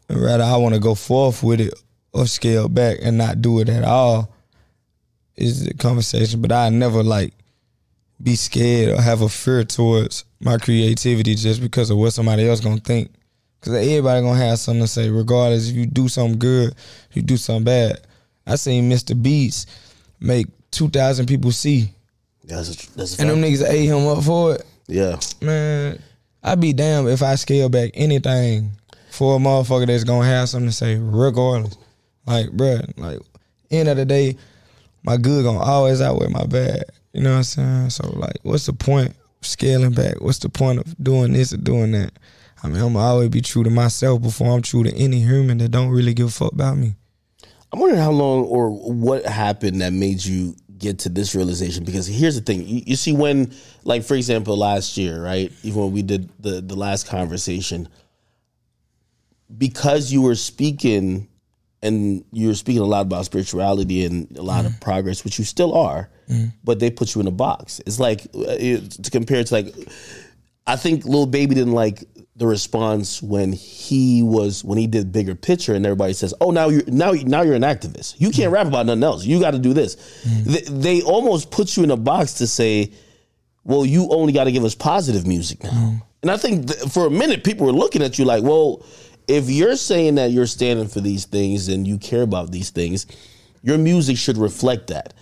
Rather, 0.09 0.43
I 0.43 0.57
want 0.57 0.75
to 0.75 0.81
go 0.81 0.95
forth 0.95 1.41
with 1.41 1.61
it 1.61 1.73
or 2.13 2.25
scale 2.27 2.67
back 2.67 2.97
and 3.01 3.17
not 3.17 3.41
do 3.41 3.59
it 3.59 3.69
at 3.69 3.83
all. 3.83 4.33
Is 5.35 5.65
the 5.65 5.73
conversation, 5.73 6.41
but 6.41 6.51
I 6.51 6.69
never 6.69 7.01
like 7.01 7.33
be 8.23 8.35
scared 8.35 8.97
or 8.97 9.01
have 9.01 9.21
a 9.21 9.29
fear 9.29 9.63
towards 9.63 10.25
my 10.39 10.57
creativity 10.57 11.35
just 11.35 11.61
because 11.61 11.89
of 11.89 11.97
what 11.97 12.11
somebody 12.11 12.47
else 12.47 12.59
gonna 12.59 12.79
think. 12.79 13.11
Cause 13.61 13.73
everybody 13.73 14.21
gonna 14.21 14.39
have 14.39 14.57
something 14.57 14.81
to 14.81 14.87
say, 14.87 15.09
regardless 15.09 15.69
if 15.69 15.75
you 15.75 15.85
do 15.85 16.07
something 16.07 16.39
good, 16.39 16.73
you 17.13 17.21
do 17.21 17.37
something 17.37 17.63
bad. 17.63 18.01
I 18.47 18.55
seen 18.55 18.89
MrBeast 18.89 19.67
make 20.19 20.47
two 20.71 20.89
thousand 20.89 21.27
people 21.27 21.51
see, 21.51 21.93
That's 22.43 22.69
a, 22.69 22.97
that's 22.97 23.19
a 23.19 23.21
and 23.21 23.29
them 23.29 23.41
niggas 23.41 23.67
ate 23.67 23.85
him 23.85 24.07
up 24.07 24.23
for 24.23 24.55
it. 24.55 24.65
Yeah. 24.87 25.19
Man, 25.41 26.01
I'd 26.43 26.59
be 26.59 26.73
damned 26.73 27.09
if 27.09 27.21
I 27.21 27.35
scale 27.35 27.69
back 27.69 27.91
anything 27.93 28.71
for 29.11 29.35
a 29.35 29.39
motherfucker 29.39 29.85
that's 29.87 30.03
gonna 30.03 30.25
have 30.25 30.49
something 30.49 30.69
to 30.69 30.75
say, 30.75 30.95
regardless. 30.95 31.77
Like, 32.25 32.47
bruh, 32.47 32.97
like, 32.97 33.19
end 33.69 33.89
of 33.89 33.97
the 33.97 34.05
day, 34.05 34.37
my 35.03 35.17
good 35.17 35.43
gonna 35.43 35.59
always 35.59 36.01
outweigh 36.01 36.29
my 36.29 36.45
bad. 36.45 36.85
You 37.13 37.21
know 37.21 37.31
what 37.31 37.37
I'm 37.37 37.43
saying? 37.43 37.89
So, 37.91 38.09
like, 38.17 38.37
what's 38.43 38.65
the 38.65 38.73
point 38.73 39.15
scaling 39.41 39.91
back? 39.91 40.21
What's 40.21 40.39
the 40.39 40.49
point 40.49 40.79
of 40.79 40.95
doing 41.03 41.33
this 41.33 41.53
or 41.53 41.57
doing 41.57 41.91
that? 41.91 42.13
I 42.63 42.67
mean, 42.67 42.81
I'm 42.81 42.95
always 42.95 43.29
be 43.29 43.41
true 43.41 43.63
to 43.63 43.69
myself 43.69 44.21
before 44.21 44.55
I'm 44.55 44.61
true 44.61 44.83
to 44.83 44.93
any 44.93 45.19
human 45.19 45.57
that 45.57 45.69
don't 45.69 45.89
really 45.89 46.13
give 46.13 46.27
a 46.27 46.31
fuck 46.31 46.53
about 46.53 46.77
me. 46.77 46.95
I'm 47.71 47.79
wondering 47.79 48.01
how 48.01 48.11
long 48.11 48.45
or 48.45 48.69
what 48.69 49.25
happened 49.25 49.81
that 49.81 49.93
made 49.93 50.23
you 50.23 50.55
get 50.77 50.99
to 50.99 51.09
this 51.09 51.33
realization. 51.35 51.83
Because 51.83 52.05
here's 52.07 52.35
the 52.35 52.41
thing: 52.41 52.67
you, 52.67 52.83
you 52.85 52.95
see, 52.95 53.13
when, 53.13 53.51
like, 53.83 54.03
for 54.03 54.15
example, 54.15 54.57
last 54.57 54.97
year, 54.97 55.23
right? 55.23 55.51
Even 55.63 55.81
when 55.81 55.91
we 55.91 56.01
did 56.01 56.29
the 56.39 56.61
the 56.61 56.75
last 56.75 57.07
conversation, 57.07 57.87
because 59.57 60.11
you 60.11 60.21
were 60.21 60.35
speaking 60.35 61.27
and 61.83 62.23
you're 62.31 62.53
speaking 62.53 62.81
a 62.81 62.85
lot 62.85 63.01
about 63.01 63.25
spirituality 63.25 64.05
and 64.05 64.37
a 64.37 64.41
lot 64.41 64.65
of 64.65 64.73
mm. 64.73 64.81
progress, 64.81 65.23
which 65.23 65.39
you 65.39 65.45
still 65.45 65.73
are, 65.73 66.09
mm. 66.29 66.51
but 66.63 66.79
they 66.79 66.91
put 66.91 67.15
you 67.15 67.21
in 67.21 67.27
a 67.27 67.31
box. 67.31 67.81
It's 67.85 67.99
like 67.99 68.21
uh, 68.35 68.55
it, 68.59 68.91
to 69.03 69.11
compare 69.11 69.39
it 69.39 69.47
to 69.47 69.55
like, 69.55 69.73
I 70.67 70.75
think 70.75 71.05
Lil 71.05 71.25
Baby 71.25 71.55
didn't 71.55 71.73
like 71.73 72.03
the 72.35 72.45
response 72.47 73.21
when 73.21 73.51
he 73.51 74.23
was 74.23 74.63
when 74.63 74.77
he 74.77 74.87
did 74.87 75.11
bigger 75.11 75.35
picture 75.35 75.73
and 75.73 75.85
everybody 75.85 76.13
says, 76.13 76.33
"Oh, 76.39 76.51
now 76.51 76.69
you're 76.69 76.83
now 76.87 77.11
now 77.11 77.41
you're 77.41 77.55
an 77.55 77.63
activist. 77.63 78.15
You 78.19 78.29
can't 78.29 78.51
mm. 78.51 78.55
rap 78.55 78.67
about 78.67 78.85
nothing 78.85 79.03
else. 79.03 79.25
You 79.25 79.39
got 79.39 79.51
to 79.51 79.59
do 79.59 79.73
this." 79.73 79.95
They, 80.45 80.61
they 80.61 81.01
almost 81.01 81.51
put 81.51 81.75
you 81.77 81.83
in 81.83 81.91
a 81.91 81.97
box 81.97 82.33
to 82.35 82.47
say, 82.47 82.91
"Well, 83.63 83.85
you 83.85 84.07
only 84.11 84.33
got 84.33 84.43
to 84.45 84.51
give 84.51 84.63
us 84.63 84.75
positive 84.75 85.25
music 85.25 85.63
now." 85.63 86.03
And 86.21 86.29
I 86.29 86.37
think 86.37 86.67
th- 86.67 86.91
for 86.91 87.07
a 87.07 87.09
minute 87.11 87.43
people 87.43 87.65
were 87.65 87.73
looking 87.73 88.03
at 88.03 88.19
you 88.19 88.25
like, 88.25 88.43
"Well, 88.43 88.85
if 89.31 89.49
you're 89.49 89.75
saying 89.75 90.15
that 90.15 90.31
you're 90.31 90.45
standing 90.45 90.87
for 90.87 91.01
these 91.01 91.25
things 91.25 91.67
and 91.67 91.87
you 91.87 91.97
care 91.97 92.21
about 92.21 92.51
these 92.51 92.69
things, 92.69 93.05
your 93.63 93.77
music 93.77 94.17
should 94.17 94.37
reflect 94.37 94.87
that." 94.87 95.13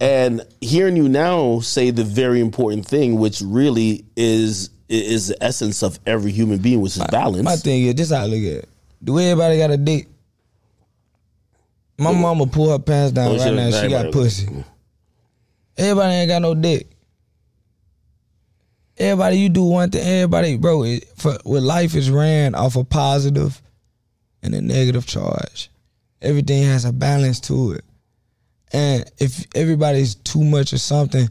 And 0.00 0.42
hearing 0.60 0.96
you 0.96 1.08
now 1.08 1.60
say 1.60 1.90
the 1.90 2.04
very 2.04 2.40
important 2.40 2.86
thing, 2.86 3.18
which 3.18 3.40
really 3.40 4.04
is 4.16 4.70
is 4.88 5.28
the 5.28 5.42
essence 5.42 5.82
of 5.82 5.98
every 6.06 6.32
human 6.32 6.58
being, 6.58 6.80
which 6.80 6.96
is 6.96 7.02
balance. 7.10 7.44
My 7.44 7.56
thing 7.56 7.84
is, 7.84 7.94
this 7.94 8.10
how 8.10 8.22
I 8.22 8.26
look 8.26 8.38
at 8.38 8.64
it. 8.64 8.68
Do 9.02 9.18
everybody 9.18 9.58
got 9.58 9.70
a 9.70 9.76
dick? 9.76 10.08
My 11.98 12.12
mama 12.12 12.46
pull 12.46 12.70
her 12.70 12.78
pants 12.78 13.12
down 13.12 13.36
right 13.36 13.52
now. 13.52 13.70
She 13.70 13.88
got 13.88 14.12
pussy. 14.12 14.48
Everybody 15.76 16.14
ain't 16.14 16.28
got 16.28 16.42
no 16.42 16.54
dick. 16.54 16.88
Everybody, 18.98 19.38
you 19.38 19.48
do 19.48 19.62
one 19.62 19.90
thing. 19.90 20.06
Everybody, 20.06 20.56
bro, 20.56 20.82
it, 20.82 21.08
for 21.16 21.38
with 21.44 21.62
life 21.62 21.94
is 21.94 22.10
ran 22.10 22.54
off 22.54 22.76
a 22.76 22.84
positive 22.84 23.60
and 24.42 24.54
a 24.54 24.60
negative 24.60 25.06
charge. 25.06 25.70
Everything 26.20 26.64
has 26.64 26.84
a 26.84 26.92
balance 26.92 27.38
to 27.40 27.72
it. 27.72 27.84
And 28.72 29.10
if 29.18 29.46
everybody's 29.54 30.16
too 30.16 30.42
much 30.42 30.72
of 30.72 30.80
something, 30.80 31.28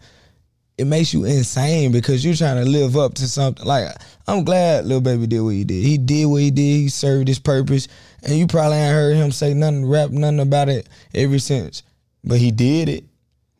it 0.77 0.85
makes 0.85 1.13
you 1.13 1.25
insane 1.25 1.91
because 1.91 2.23
you're 2.23 2.35
trying 2.35 2.63
to 2.63 2.69
live 2.69 2.95
up 2.95 3.15
to 3.15 3.27
something. 3.27 3.65
Like 3.65 3.89
I'm 4.27 4.43
glad 4.43 4.85
Lil 4.85 5.01
Baby 5.01 5.27
did 5.27 5.41
what 5.41 5.49
he 5.49 5.63
did. 5.63 5.83
He 5.83 5.97
did 5.97 6.25
what 6.25 6.41
he 6.41 6.51
did. 6.51 6.61
He 6.61 6.89
served 6.89 7.27
his 7.27 7.39
purpose, 7.39 7.87
and 8.23 8.37
you 8.37 8.47
probably 8.47 8.77
ain't 8.77 8.93
heard 8.93 9.15
him 9.15 9.31
say 9.31 9.53
nothing, 9.53 9.85
rap 9.87 10.11
nothing 10.11 10.39
about 10.39 10.69
it 10.69 10.87
ever 11.13 11.39
since. 11.39 11.83
But 12.23 12.37
he 12.37 12.51
did 12.51 12.89
it. 12.89 13.03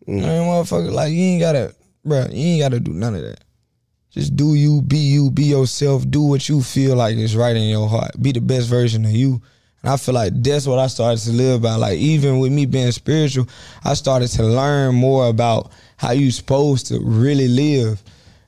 Mm. 0.08 0.24
I 0.24 0.28
mean, 0.28 0.42
motherfucker, 0.44 0.92
like 0.92 1.12
you 1.12 1.22
ain't 1.22 1.42
gotta, 1.42 1.76
bro. 2.06 2.28
You 2.30 2.46
ain't 2.48 2.62
gotta 2.62 2.80
do 2.80 2.94
none 2.94 3.16
of 3.16 3.22
that. 3.22 3.44
Just 4.18 4.36
do 4.36 4.56
you, 4.56 4.82
be 4.82 4.98
you, 4.98 5.30
be 5.30 5.44
yourself. 5.44 6.10
Do 6.10 6.24
what 6.24 6.50
you 6.50 6.64
feel 6.64 6.96
like 6.96 7.16
is 7.18 7.36
right 7.36 7.56
in 7.56 7.70
your 7.70 7.88
heart. 7.88 8.20
Be 8.20 8.32
the 8.32 8.42
best 8.42 8.68
version 8.68 9.06
of 9.06 9.12
you. 9.12 9.40
And 9.84 9.92
I 9.92 9.98
feel 9.98 10.16
like 10.16 10.32
that's 10.34 10.66
what 10.66 10.80
I 10.80 10.88
started 10.88 11.24
to 11.26 11.32
live 11.34 11.62
by. 11.62 11.76
Like 11.76 12.00
even 12.00 12.40
with 12.40 12.52
me 12.52 12.66
being 12.66 12.92
spiritual, 12.92 13.48
I 13.84 13.94
started 13.94 14.30
to 14.30 14.44
learn 14.44 14.96
more 14.96 15.28
about 15.28 15.72
how 15.98 16.14
you 16.14 16.32
supposed 16.32 16.88
to 16.88 17.00
really 17.00 17.48
live, 17.48 18.02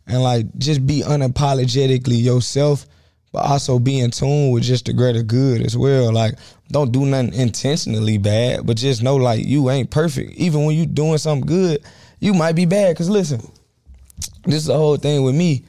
and 0.08 0.24
like 0.24 0.48
just 0.58 0.88
be 0.88 1.04
unapologetically 1.04 2.20
yourself, 2.20 2.88
but 3.32 3.46
also 3.46 3.78
be 3.78 4.00
in 4.00 4.10
tune 4.10 4.50
with 4.50 4.64
just 4.64 4.86
the 4.86 4.94
greater 4.94 5.22
good 5.22 5.62
as 5.62 5.78
well. 5.78 6.12
Like 6.12 6.34
don't 6.72 6.92
do 6.92 7.06
nothing 7.06 7.36
intentionally 7.36 8.18
bad, 8.18 8.66
but 8.66 8.76
just 8.76 9.04
know 9.04 9.18
like 9.18 9.46
you 9.46 9.70
ain't 9.70 9.92
perfect. 9.92 10.32
Even 10.32 10.66
when 10.66 10.76
you 10.76 10.88
doing 10.88 11.20
something 11.20 11.46
good, 11.46 11.84
you 12.20 12.34
might 12.34 12.54
be 12.54 12.66
bad. 12.66 12.98
Cause 12.98 13.08
listen, 13.08 13.40
this 14.50 14.62
is 14.62 14.66
the 14.66 14.78
whole 14.78 14.98
thing 14.98 15.24
with 15.24 15.36
me. 15.36 15.66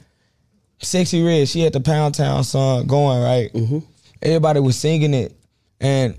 Sexyy 0.79 1.25
Red, 1.25 1.47
she 1.47 1.61
had 1.61 1.73
the 1.73 1.79
Pound 1.79 2.15
Town 2.15 2.43
song 2.43 2.87
going, 2.87 3.21
right? 3.21 3.53
Mm-hmm. 3.53 3.79
Everybody 4.21 4.59
was 4.59 4.77
singing 4.77 5.13
it, 5.13 5.35
and 5.79 6.17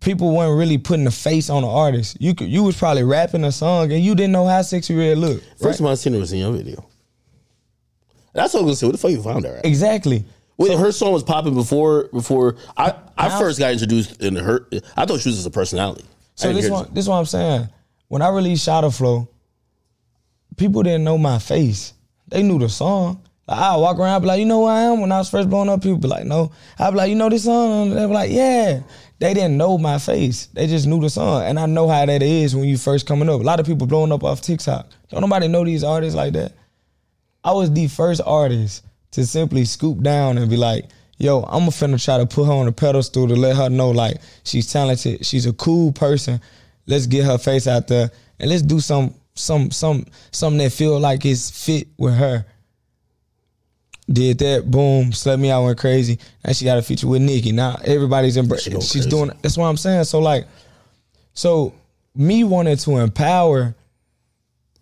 people 0.00 0.34
weren't 0.34 0.58
really 0.58 0.78
putting 0.78 1.06
a 1.06 1.10
face 1.10 1.48
on 1.48 1.62
the 1.62 1.68
artist. 1.68 2.16
You 2.20 2.34
could, 2.34 2.48
you 2.48 2.62
was 2.64 2.76
probably 2.76 3.04
rapping 3.04 3.44
a 3.44 3.52
song, 3.52 3.92
and 3.92 4.02
you 4.02 4.14
didn't 4.14 4.32
know 4.32 4.46
how 4.46 4.60
Sexyy 4.60 4.98
Red 4.98 5.18
looked. 5.18 5.44
First 5.60 5.78
time 5.78 5.88
I 5.88 5.94
seen 5.94 6.12
her 6.14 6.18
was 6.18 6.32
in 6.32 6.40
your 6.40 6.52
video. 6.52 6.84
That's 8.34 8.54
what 8.54 8.60
I 8.60 8.64
was 8.64 8.70
gonna 8.70 8.76
say. 8.76 8.86
What 8.86 8.92
the 8.92 8.98
fuck 8.98 9.10
you 9.10 9.22
found 9.22 9.44
her 9.44 9.56
at? 9.58 9.66
Exactly. 9.66 10.24
Wait, 10.56 10.78
her 10.78 10.92
song 10.92 11.12
was 11.12 11.22
popping 11.22 11.54
before 11.54 12.08
before 12.12 12.56
I, 12.76 12.94
I 13.16 13.38
first 13.38 13.58
got 13.58 13.72
introduced 13.72 14.22
in 14.22 14.36
her. 14.36 14.68
I 14.96 15.06
thought 15.06 15.20
she 15.20 15.28
was 15.28 15.36
just 15.36 15.46
a 15.46 15.50
personality. 15.50 16.04
So 16.34 16.52
this 16.52 16.68
one, 16.68 16.88
this 16.92 17.06
what 17.06 17.16
I'm 17.16 17.26
saying. 17.26 17.68
When 18.08 18.22
I 18.22 18.28
released 18.28 18.64
Shotta 18.64 18.90
Flow, 18.90 19.28
people 20.56 20.82
didn't 20.82 21.04
know 21.04 21.18
my 21.18 21.38
face. 21.38 21.94
They 22.28 22.42
knew 22.42 22.58
the 22.58 22.68
song. 22.68 23.22
Like 23.46 23.58
I 23.58 23.76
walk 23.76 23.98
around, 23.98 24.22
be 24.22 24.28
like, 24.28 24.40
you 24.40 24.46
know 24.46 24.62
who 24.62 24.66
I 24.66 24.82
am. 24.82 25.00
When 25.00 25.12
I 25.12 25.18
was 25.18 25.28
first 25.30 25.50
blowing 25.50 25.68
up, 25.68 25.82
people 25.82 25.98
be 25.98 26.08
like, 26.08 26.24
no. 26.24 26.52
I 26.78 26.90
be 26.90 26.96
like, 26.96 27.10
you 27.10 27.16
know 27.16 27.28
this 27.28 27.44
song? 27.44 27.90
They 27.90 28.06
be 28.06 28.12
like, 28.12 28.30
yeah. 28.30 28.80
They 29.18 29.34
didn't 29.34 29.56
know 29.56 29.78
my 29.78 29.98
face. 29.98 30.46
They 30.46 30.66
just 30.66 30.86
knew 30.86 31.00
the 31.00 31.08
song, 31.08 31.44
and 31.44 31.58
I 31.58 31.66
know 31.66 31.88
how 31.88 32.04
that 32.04 32.22
is 32.22 32.56
when 32.56 32.64
you 32.64 32.76
first 32.76 33.06
coming 33.06 33.28
up. 33.28 33.40
A 33.40 33.44
lot 33.44 33.60
of 33.60 33.66
people 33.66 33.86
blowing 33.86 34.10
up 34.10 34.24
off 34.24 34.40
TikTok. 34.40 34.88
Don't 35.10 35.20
nobody 35.20 35.46
know 35.46 35.64
these 35.64 35.84
artists 35.84 36.16
like 36.16 36.32
that. 36.32 36.52
I 37.44 37.52
was 37.52 37.72
the 37.72 37.86
first 37.86 38.20
artist 38.24 38.84
to 39.12 39.26
simply 39.26 39.64
scoop 39.64 40.00
down 40.00 40.38
and 40.38 40.50
be 40.50 40.56
like, 40.56 40.86
yo, 41.18 41.42
I'm 41.44 41.62
finna 41.68 42.02
try 42.02 42.18
to 42.18 42.26
put 42.26 42.46
her 42.46 42.52
on 42.52 42.66
a 42.66 42.72
pedestal 42.72 43.28
to 43.28 43.36
let 43.36 43.56
her 43.56 43.68
know 43.68 43.90
like 43.90 44.16
she's 44.42 44.72
talented, 44.72 45.24
she's 45.24 45.46
a 45.46 45.52
cool 45.52 45.92
person. 45.92 46.40
Let's 46.86 47.06
get 47.06 47.24
her 47.24 47.38
face 47.38 47.68
out 47.68 47.86
there 47.86 48.10
and 48.40 48.50
let's 48.50 48.62
do 48.62 48.80
some 48.80 49.14
some 49.34 49.70
some 49.70 50.06
something 50.30 50.58
that 50.58 50.72
feel 50.72 50.98
like 50.98 51.24
it's 51.24 51.50
fit 51.50 51.88
with 51.96 52.14
her. 52.14 52.44
Did 54.10 54.38
that, 54.40 54.70
boom, 54.70 55.12
Slut 55.12 55.38
Me 55.40 55.50
Out, 55.50 55.64
went 55.64 55.78
crazy. 55.78 56.18
Now 56.44 56.52
she 56.52 56.64
got 56.64 56.76
a 56.76 56.82
feature 56.82 57.06
with 57.06 57.22
Nicki. 57.22 57.52
Now 57.52 57.78
everybody's 57.84 58.36
in 58.36 58.48
She 58.56 58.70
she's 58.70 58.80
crazy. 58.80 59.10
doing 59.10 59.30
that's 59.42 59.56
what 59.56 59.66
I'm 59.66 59.76
saying. 59.76 60.04
So 60.04 60.18
like 60.18 60.46
so 61.34 61.74
me 62.14 62.44
wanting 62.44 62.76
to 62.76 62.98
empower 62.98 63.74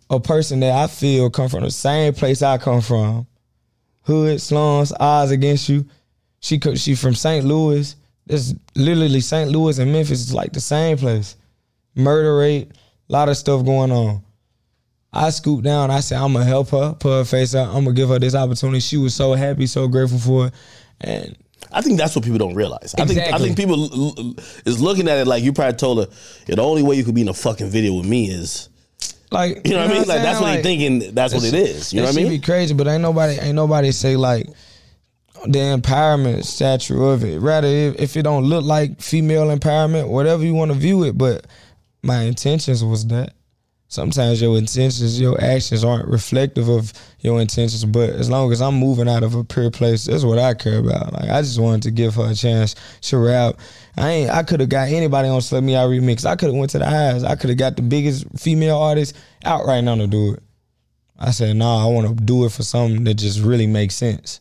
a 0.09 0.19
person 0.19 0.61
that 0.61 0.73
I 0.73 0.87
feel 0.89 1.31
come 1.31 1.49
from 1.49 1.63
the 1.63 1.71
same 1.71 2.15
place 2.15 2.43
I 2.43 2.59
come 2.59 2.81
from, 2.81 3.27
hood, 4.03 4.41
slums, 4.41 4.93
odds 4.99 5.31
against 5.31 5.69
you. 5.69 5.87
She 6.41 6.59
she 6.77 6.95
from 6.95 7.15
St. 7.15 7.45
Louis. 7.45 7.95
This 8.27 8.55
literally 8.75 9.21
St. 9.21 9.51
Louis 9.51 9.79
and 9.79 9.93
Memphis 9.93 10.21
is 10.21 10.35
like 10.35 10.53
the 10.53 10.61
same 10.61 10.97
place. 10.97 11.37
Murder 11.95 12.37
rate, 12.37 12.71
a 13.09 13.13
lot 13.13 13.29
of 13.29 13.37
stuff 13.37 13.65
going 13.65 13.93
on. 13.93 14.23
I 15.13 15.31
scooped 15.31 15.65
down. 15.65 15.91
I 15.91 16.01
said 16.01 16.19
I'm 16.19 16.33
gonna 16.33 16.45
help 16.45 16.71
her, 16.71 16.95
put 16.95 17.11
her 17.11 17.25
face 17.25 17.55
up. 17.55 17.69
I'm 17.69 17.85
gonna 17.85 17.93
give 17.95 18.09
her 18.11 18.19
this 18.19 18.35
opportunity. 18.35 18.81
She 18.81 18.97
was 18.97 19.15
so 19.15 19.35
happy, 19.35 19.67
so 19.67 19.89
grateful 19.89 20.19
for 20.19 20.47
it, 20.47 20.55
and 21.01 21.37
I 21.73 21.83
think 21.83 21.99
that's 21.99 22.15
what 22.15 22.25
people 22.25 22.39
don't 22.39 22.55
realize. 22.55 22.95
I 22.99 23.05
think 23.07 23.21
I 23.21 23.39
think 23.39 23.57
people 23.57 23.75
l- 23.93 24.15
l- 24.17 24.35
is 24.65 24.81
looking 24.81 25.09
at 25.09 25.19
it 25.19 25.27
like 25.27 25.43
you 25.43 25.53
probably 25.53 25.77
told 25.77 25.99
her 25.99 26.15
"Yeah, 26.47 26.57
the 26.57 26.63
only 26.63 26.83
way 26.83 26.97
you 26.97 27.05
could 27.05 27.15
be 27.15 27.23
in 27.23 27.29
a 27.29 27.35
fucking 27.35 27.69
video 27.71 27.95
with 27.95 28.07
me 28.07 28.31
is 28.31 28.69
like 29.33 29.67
you 29.67 29.75
know 29.75 29.81
what 29.83 29.91
I 29.91 29.95
mean. 29.95 30.09
Like 30.09 30.23
that's 30.23 30.39
saying? 30.39 30.43
what 30.43 30.49
they 30.49 30.55
Like, 30.57 30.63
thinking. 30.63 31.15
That's 31.15 31.35
what 31.35 31.45
it 31.45 31.55
is. 31.55 31.93
You 31.93 32.01
know 32.01 32.07
what 32.07 32.15
I 32.15 32.23
mean? 32.23 32.29
be 32.29 32.39
crazy, 32.39 32.75
but 32.75 32.87
ain't 32.87 33.03
nobody 33.03 33.35
ain't 33.35 33.57
nobody 33.57 33.93
say 33.93 34.17
like 34.17 34.47
the 35.47 35.59
empowerment 35.59 36.45
statue 36.45 37.03
of 37.03 37.25
it. 37.25 37.39
Rather, 37.41 37.67
if, 37.67 37.97
if 38.01 38.17
it 38.17 38.23
don't 38.23 38.45
look 38.45 38.65
like 38.65 39.01
female 39.01 39.47
empowerment, 39.47 40.09
whatever 40.09 40.45
you 40.45 40.55
want 40.55 40.71
to 40.71 40.77
view 40.77 41.05
it, 41.05 41.17
but 41.17 41.47
my 42.03 42.23
intentions 42.23 42.85
was 42.85 43.07
that. 43.09 43.33
Sometimes 43.91 44.41
your 44.41 44.57
intentions, 44.57 45.21
your 45.21 45.43
actions 45.43 45.83
aren't 45.83 46.07
reflective 46.07 46.69
of 46.69 46.93
your 47.19 47.41
intentions, 47.41 47.85
but 47.85 48.11
as 48.11 48.31
long 48.31 48.53
as 48.53 48.63
I'm 48.63 48.77
moving 48.77 49.09
out 49.09 49.25
of 49.25 49.35
a 49.35 49.43
pure 49.43 49.69
place, 49.73 50.05
that's 50.05 50.23
what 50.23 50.39
I 50.39 50.55
care 50.55 50.79
about. 50.79 51.13
Like 51.13 51.29
I 51.29 51.43
just 51.43 51.59
wanted 51.61 51.83
to 51.83 51.91
give 51.91 52.15
her 52.15 52.31
a 52.31 52.35
chance 52.37 52.77
to 53.01 53.19
rap. 53.19 53.57
I 53.97 54.11
ain't. 54.11 54.31
I 54.31 54.45
could 54.45 54.61
have 54.61 54.69
got 54.69 54.91
anybody 54.91 55.29
on 55.29 55.41
Slut 55.41 55.65
Me 55.65 55.75
Out 55.75 55.91
remix. 55.91 56.25
I 56.25 56.37
could 56.37 56.51
have 56.51 56.55
went 56.55 56.71
to 56.71 56.79
the 56.79 56.89
highs. 56.89 57.25
I 57.25 57.35
could 57.35 57.51
have 57.51 57.59
got 57.59 57.75
the 57.75 57.83
biggest 57.83 58.27
female 58.39 58.79
artist 58.79 59.17
out 59.45 59.67
right 59.67 59.83
now 59.83 59.97
to 59.97 60.07
do 60.07 60.35
it. 60.35 60.43
I 61.19 61.33
said, 61.33 61.57
nah, 61.57 61.85
I 61.85 61.91
want 61.91 62.17
to 62.17 62.25
do 62.25 62.45
it 62.45 62.53
for 62.53 62.63
something 62.63 63.03
that 63.05 63.15
just 63.15 63.41
really 63.41 63.67
makes 63.67 63.97
sense. 63.97 64.41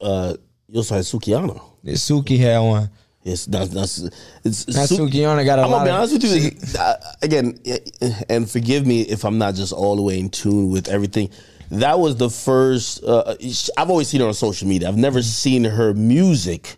Uh, 0.00 0.34
had 0.72 1.04
Sukihana. 1.04 1.62
This 1.82 2.08
Suki 2.08 2.38
had 2.38 2.60
one. 2.60 2.90
It's 3.24 3.46
that's 3.46 3.68
that's 3.70 3.98
it's 4.44 4.64
Sukihana 4.66 5.44
got 5.46 5.58
a 5.58 5.62
I'm 5.62 5.70
lot 5.70 5.78
gonna 5.78 5.90
be 5.90 5.90
honest 5.90 6.12
with 6.12 6.24
you. 6.24 6.50
again, 7.22 7.58
and 8.28 8.50
forgive 8.50 8.86
me 8.86 9.00
if 9.02 9.24
I'm 9.24 9.38
not 9.38 9.54
just 9.54 9.72
all 9.72 9.96
the 9.96 10.02
way 10.02 10.18
in 10.18 10.28
tune 10.28 10.70
with 10.70 10.88
everything. 10.88 11.30
That 11.70 11.98
was 11.98 12.16
the 12.16 12.28
first. 12.28 13.02
Uh, 13.02 13.34
I've 13.78 13.88
always 13.88 14.08
seen 14.08 14.20
her 14.20 14.26
on 14.26 14.34
social 14.34 14.68
media. 14.68 14.88
I've 14.88 14.98
never 14.98 15.22
seen 15.22 15.64
her 15.64 15.94
music 15.94 16.76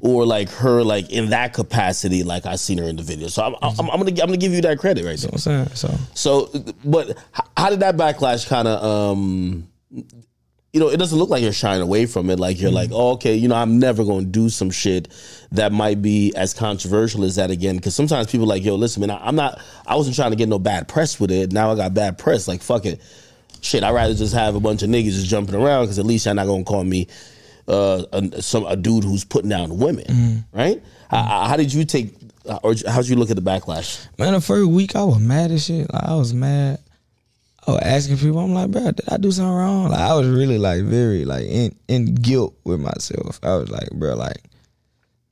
or 0.00 0.24
like 0.24 0.48
her 0.50 0.82
like 0.82 1.10
in 1.10 1.30
that 1.30 1.52
capacity. 1.52 2.22
Like 2.22 2.46
I 2.46 2.56
seen 2.56 2.78
her 2.78 2.84
in 2.84 2.96
the 2.96 3.02
video. 3.02 3.28
So 3.28 3.42
I'm, 3.44 3.54
I'm, 3.60 3.90
I'm 3.90 3.98
gonna 3.98 4.10
I'm 4.10 4.16
gonna 4.16 4.36
give 4.36 4.52
you 4.52 4.60
that 4.62 4.78
credit 4.78 5.04
right 5.04 5.18
there. 5.18 5.28
You 5.30 5.36
know 5.36 5.42
what 5.42 5.46
I'm 5.46 5.68
saying? 5.74 5.98
So 6.14 6.48
So, 6.52 6.74
but 6.84 7.16
how 7.56 7.70
did 7.70 7.80
that 7.80 7.96
backlash 7.96 8.48
kind 8.48 8.68
of, 8.68 8.82
um, 8.84 9.68
you 10.72 10.80
know, 10.80 10.88
it 10.88 10.98
doesn't 10.98 11.18
look 11.18 11.30
like 11.30 11.42
you're 11.42 11.52
shying 11.52 11.80
away 11.80 12.04
from 12.04 12.28
it. 12.28 12.38
Like 12.38 12.60
you're 12.60 12.70
like, 12.70 12.90
mm. 12.90 12.96
oh, 12.96 13.12
okay, 13.12 13.34
you 13.34 13.48
know, 13.48 13.54
I'm 13.54 13.78
never 13.78 14.04
going 14.04 14.26
to 14.26 14.30
do 14.30 14.50
some 14.50 14.70
shit 14.70 15.08
that 15.52 15.72
might 15.72 16.02
be 16.02 16.34
as 16.36 16.52
controversial 16.52 17.24
as 17.24 17.36
that 17.36 17.50
again. 17.50 17.76
Because 17.76 17.94
sometimes 17.94 18.30
people 18.30 18.44
are 18.44 18.48
like, 18.48 18.64
yo, 18.64 18.74
listen, 18.74 19.00
man, 19.00 19.10
I, 19.10 19.26
I'm 19.26 19.34
not, 19.34 19.60
I 19.86 19.96
wasn't 19.96 20.16
trying 20.16 20.30
to 20.30 20.36
get 20.36 20.48
no 20.48 20.58
bad 20.58 20.86
press 20.86 21.18
with 21.18 21.30
it. 21.30 21.52
Now 21.52 21.72
I 21.72 21.74
got 21.74 21.94
bad 21.94 22.18
press. 22.18 22.46
Like, 22.46 22.60
fuck 22.60 22.84
it. 22.84 23.00
Shit, 23.62 23.82
I'd 23.82 23.94
rather 23.94 24.14
just 24.14 24.34
have 24.34 24.54
a 24.54 24.60
bunch 24.60 24.82
of 24.82 24.90
niggas 24.90 25.12
just 25.12 25.26
jumping 25.26 25.54
around 25.54 25.84
because 25.84 25.98
at 25.98 26.04
least 26.04 26.26
y'all 26.26 26.34
not 26.34 26.46
going 26.46 26.64
to 26.64 26.68
call 26.68 26.84
me 26.84 27.08
uh, 27.66 28.04
a, 28.12 28.42
some 28.42 28.66
a 28.66 28.76
dude 28.76 29.04
who's 29.04 29.24
putting 29.24 29.48
down 29.48 29.78
women, 29.78 30.04
mm. 30.04 30.44
right? 30.52 30.82
How, 31.10 31.22
mm. 31.22 31.48
how 31.48 31.56
did 31.56 31.72
you 31.72 31.84
take, 31.84 32.14
or 32.62 32.74
how 32.86 33.00
did 33.00 33.08
you 33.08 33.16
look 33.16 33.30
at 33.30 33.36
the 33.36 33.42
backlash? 33.42 34.06
Man, 34.18 34.34
the 34.34 34.40
first 34.40 34.68
week 34.68 34.94
I 34.94 35.02
was 35.02 35.18
mad 35.18 35.50
as 35.50 35.64
shit. 35.64 35.92
Like 35.92 36.04
I 36.04 36.14
was 36.14 36.32
mad. 36.34 36.78
I 37.68 37.72
was 37.72 37.82
asking 37.82 38.16
people, 38.16 38.38
I'm 38.38 38.54
like, 38.54 38.70
bro, 38.70 38.92
did 38.92 39.08
I 39.10 39.18
do 39.18 39.30
something 39.30 39.52
wrong? 39.52 39.88
Like 39.90 40.00
I 40.00 40.14
was 40.14 40.26
really 40.26 40.56
like 40.56 40.84
very 40.84 41.26
like 41.26 41.44
in, 41.44 41.74
in 41.86 42.14
guilt 42.14 42.54
with 42.64 42.80
myself. 42.80 43.38
I 43.42 43.56
was 43.56 43.68
like, 43.68 43.90
bro, 43.90 44.14
like 44.14 44.38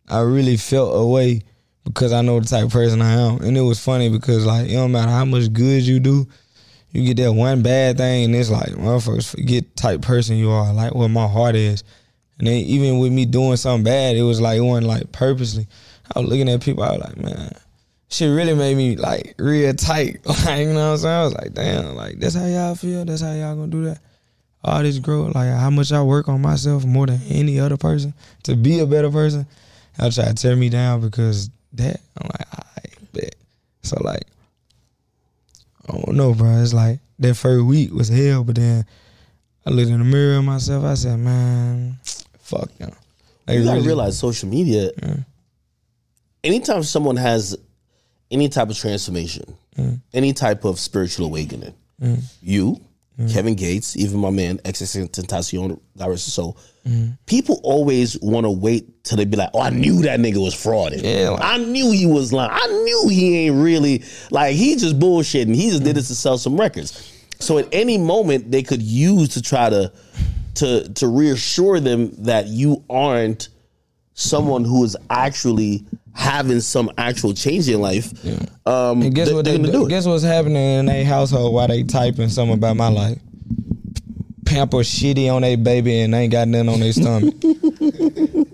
I 0.06 0.20
really 0.20 0.58
felt 0.58 1.00
away 1.00 1.42
because 1.84 2.12
I 2.12 2.20
know 2.20 2.38
the 2.38 2.46
type 2.46 2.66
of 2.66 2.72
person 2.72 3.00
I 3.00 3.12
am. 3.12 3.40
And 3.40 3.56
it 3.56 3.62
was 3.62 3.82
funny 3.82 4.10
because 4.10 4.44
like 4.44 4.68
it 4.68 4.74
don't 4.74 4.92
matter 4.92 5.10
how 5.10 5.24
much 5.24 5.50
good 5.50 5.82
you 5.82 5.98
do, 5.98 6.28
you 6.90 7.06
get 7.06 7.22
that 7.24 7.32
one 7.32 7.62
bad 7.62 7.96
thing 7.96 8.26
and 8.26 8.36
it's 8.36 8.50
like 8.50 8.68
motherfuckers 8.68 9.30
forget 9.30 9.64
the 9.64 9.80
type 9.80 9.96
of 10.00 10.02
person 10.02 10.36
you 10.36 10.50
are, 10.50 10.74
like 10.74 10.94
what 10.94 11.08
my 11.08 11.26
heart 11.26 11.54
is. 11.54 11.84
And 12.38 12.46
then 12.46 12.56
even 12.56 12.98
with 12.98 13.12
me 13.12 13.24
doing 13.24 13.56
something 13.56 13.84
bad, 13.84 14.14
it 14.14 14.22
was 14.22 14.42
like 14.42 14.58
it 14.58 14.62
wasn't 14.62 14.88
like 14.88 15.10
purposely. 15.10 15.68
I 16.14 16.20
was 16.20 16.28
looking 16.28 16.50
at 16.50 16.60
people, 16.60 16.84
I 16.84 16.92
was 16.92 17.00
like, 17.00 17.16
man, 17.16 17.52
shit 18.08 18.30
really 18.34 18.54
made 18.54 18.76
me 18.76 18.96
like 18.96 19.34
real 19.38 19.74
tight. 19.74 20.20
Like, 20.26 20.60
you 20.60 20.72
know 20.72 20.92
what 20.92 20.92
I'm 20.92 20.98
saying? 20.98 21.14
I 21.14 21.24
was 21.24 21.34
like, 21.34 21.54
damn, 21.54 21.94
like 21.96 22.18
that's 22.18 22.34
how 22.34 22.46
y'all 22.46 22.74
feel? 22.74 23.04
That's 23.04 23.22
how 23.22 23.32
y'all 23.32 23.54
gonna 23.56 23.68
do 23.68 23.84
that? 23.86 23.98
All 24.64 24.82
this 24.82 24.98
growth, 24.98 25.34
like 25.34 25.48
how 25.50 25.70
much 25.70 25.92
I 25.92 26.02
work 26.02 26.28
on 26.28 26.42
myself 26.42 26.84
more 26.84 27.06
than 27.06 27.20
any 27.28 27.60
other 27.60 27.76
person 27.76 28.14
to 28.44 28.56
be 28.56 28.80
a 28.80 28.86
better 28.86 29.10
person. 29.10 29.46
I 29.98 30.10
try 30.10 30.26
to 30.26 30.34
tear 30.34 30.56
me 30.56 30.68
down 30.68 31.00
because 31.00 31.50
that 31.74 32.00
I'm 32.20 32.28
like, 32.28 32.46
I 32.52 32.88
bet. 33.12 33.34
So 33.82 33.96
like, 34.02 34.24
I 35.88 35.92
don't 35.92 36.16
know, 36.16 36.34
bro. 36.34 36.60
It's 36.62 36.74
like 36.74 36.98
that 37.20 37.34
first 37.34 37.64
week 37.64 37.92
was 37.92 38.08
hell, 38.08 38.42
but 38.44 38.56
then 38.56 38.84
I 39.64 39.70
looked 39.70 39.88
in 39.90 39.98
the 39.98 40.04
mirror 40.04 40.38
of 40.38 40.44
myself. 40.44 40.84
I 40.84 40.94
said, 40.94 41.18
man, 41.18 41.98
fuck 42.40 42.72
them. 42.78 42.92
Like, 43.46 43.58
You 43.58 43.64
gotta 43.64 43.76
really- 43.76 43.86
realize 43.86 44.18
social 44.18 44.48
media. 44.48 44.90
Anytime 46.44 46.82
someone 46.82 47.16
has 47.16 47.56
any 48.30 48.48
type 48.48 48.70
of 48.70 48.76
transformation, 48.76 49.56
mm. 49.76 50.00
any 50.12 50.32
type 50.32 50.64
of 50.64 50.78
spiritual 50.78 51.26
awakening, 51.26 51.74
mm. 52.00 52.22
you, 52.42 52.80
mm. 53.18 53.32
Kevin 53.32 53.54
Gates, 53.54 53.96
even 53.96 54.20
my 54.20 54.30
man 54.30 54.58
Tentacion, 54.58 55.80
God 55.96 56.08
rest 56.08 56.24
his 56.24 56.34
soul, 56.34 56.56
people 57.26 57.60
always 57.62 58.18
want 58.20 58.44
to 58.44 58.50
wait 58.50 59.04
till 59.04 59.16
they 59.16 59.24
be 59.24 59.36
like, 59.36 59.50
"Oh, 59.54 59.60
I 59.60 59.70
knew 59.70 60.02
that 60.02 60.20
nigga 60.20 60.42
was 60.42 60.54
frauding. 60.54 61.02
Yeah, 61.02 61.30
like- 61.30 61.42
I 61.42 61.58
knew 61.58 61.90
he 61.90 62.06
was 62.06 62.32
lying. 62.32 62.50
I 62.52 62.66
knew 62.66 63.08
he 63.08 63.46
ain't 63.46 63.56
really 63.56 64.04
like 64.30 64.54
he 64.54 64.76
just 64.76 64.98
bullshitting. 64.98 65.54
He 65.54 65.70
just 65.70 65.82
did 65.82 65.96
this 65.96 66.08
to 66.08 66.14
sell 66.14 66.38
some 66.38 66.58
records." 66.58 67.12
So 67.38 67.58
at 67.58 67.68
any 67.72 67.98
moment 67.98 68.50
they 68.50 68.62
could 68.62 68.82
use 68.82 69.30
to 69.30 69.42
try 69.42 69.68
to 69.68 69.92
to 70.54 70.88
to 70.94 71.08
reassure 71.08 71.80
them 71.80 72.12
that 72.24 72.46
you 72.46 72.84
aren't 72.88 73.48
someone 74.14 74.64
who 74.64 74.82
is 74.84 74.96
actually 75.10 75.84
having 76.16 76.60
some 76.60 76.90
actual 76.96 77.34
change 77.34 77.68
in 77.68 77.80
life. 77.80 78.10
Um, 78.66 79.02
And 79.02 79.14
guess 79.14 79.28
they- 79.28 79.34
what 79.34 79.44
they 79.44 79.58
do? 79.58 79.86
Guess 79.88 80.06
what's 80.06 80.24
happening 80.24 80.56
in 80.80 80.86
their 80.86 81.04
household 81.04 81.52
while 81.54 81.68
they 81.68 81.82
typing 81.82 82.30
something 82.30 82.54
about 82.54 82.76
my 82.76 82.88
life? 82.88 83.18
Pamper 84.46 84.78
shitty 84.78 85.30
on 85.32 85.42
their 85.42 85.56
baby 85.56 86.00
and 86.00 86.14
ain't 86.14 86.32
got 86.32 86.46
nothing 86.48 86.68
on 86.68 86.80
their 86.80 86.92
stomach. 86.92 87.34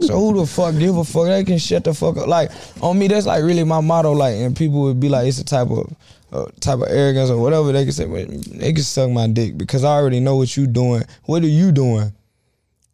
so 0.00 0.18
who 0.18 0.38
the 0.40 0.46
fuck 0.48 0.76
give 0.78 0.96
a 0.96 1.04
fuck? 1.04 1.26
They 1.26 1.44
can 1.44 1.58
shut 1.58 1.84
the 1.84 1.92
fuck 1.94 2.16
up. 2.16 2.26
Like 2.26 2.50
on 2.80 2.98
me, 2.98 3.08
that's 3.08 3.26
like 3.26 3.42
really 3.44 3.62
my 3.62 3.80
motto. 3.80 4.12
Like, 4.12 4.34
and 4.36 4.56
people 4.56 4.82
would 4.82 4.98
be 4.98 5.08
like, 5.10 5.26
it's 5.28 5.38
a 5.38 5.44
type 5.44 5.70
of 5.70 5.94
uh, 6.32 6.46
type 6.60 6.78
of 6.80 6.88
arrogance 6.88 7.28
or 7.30 7.36
whatever. 7.38 7.70
They 7.72 7.84
can 7.84 7.92
say, 7.92 8.06
well, 8.06 8.24
they 8.26 8.72
can 8.72 8.82
suck 8.82 9.10
my 9.10 9.26
dick 9.28 9.56
because 9.58 9.84
I 9.84 9.90
already 9.90 10.18
know 10.18 10.36
what 10.36 10.56
you 10.56 10.66
doing. 10.66 11.04
What 11.24 11.42
are 11.42 11.46
you 11.48 11.70
doing? 11.72 12.12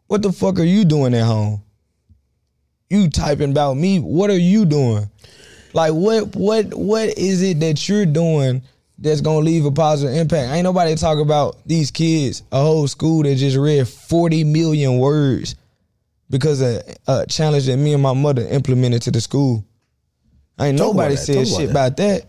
What 0.08 0.22
the 0.22 0.32
fuck 0.32 0.58
are 0.58 0.64
you 0.64 0.84
doing 0.84 1.14
at 1.14 1.24
home? 1.24 1.62
You 2.90 3.08
typing 3.10 3.50
about 3.50 3.76
me. 3.76 3.98
What 3.98 4.30
are 4.30 4.38
you 4.38 4.64
doing? 4.64 5.10
Like 5.74 5.92
what 5.92 6.34
what 6.34 6.74
what 6.74 7.10
is 7.18 7.42
it 7.42 7.60
that 7.60 7.88
you're 7.88 8.06
doing 8.06 8.62
that's 8.98 9.20
gonna 9.20 9.40
leave 9.40 9.64
a 9.66 9.70
positive 9.70 10.16
impact? 10.16 10.50
Ain't 10.52 10.64
nobody 10.64 10.94
talk 10.94 11.18
about 11.18 11.56
these 11.66 11.90
kids, 11.90 12.42
a 12.50 12.60
whole 12.60 12.88
school 12.88 13.22
that 13.24 13.34
just 13.36 13.56
read 13.56 13.86
40 13.86 14.44
million 14.44 14.98
words 14.98 15.54
because 16.30 16.60
of 16.62 16.82
a 17.06 17.26
challenge 17.26 17.66
that 17.66 17.76
me 17.76 17.92
and 17.92 18.02
my 18.02 18.14
mother 18.14 18.46
implemented 18.48 19.02
to 19.02 19.10
the 19.10 19.20
school. 19.20 19.64
Ain't 20.60 20.78
Talk 20.78 20.88
nobody 20.88 21.16
said 21.16 21.34
Talk 21.34 21.46
about 21.46 21.56
shit 21.58 21.66
that. 21.66 21.70
about 21.70 21.96
that. 21.98 22.22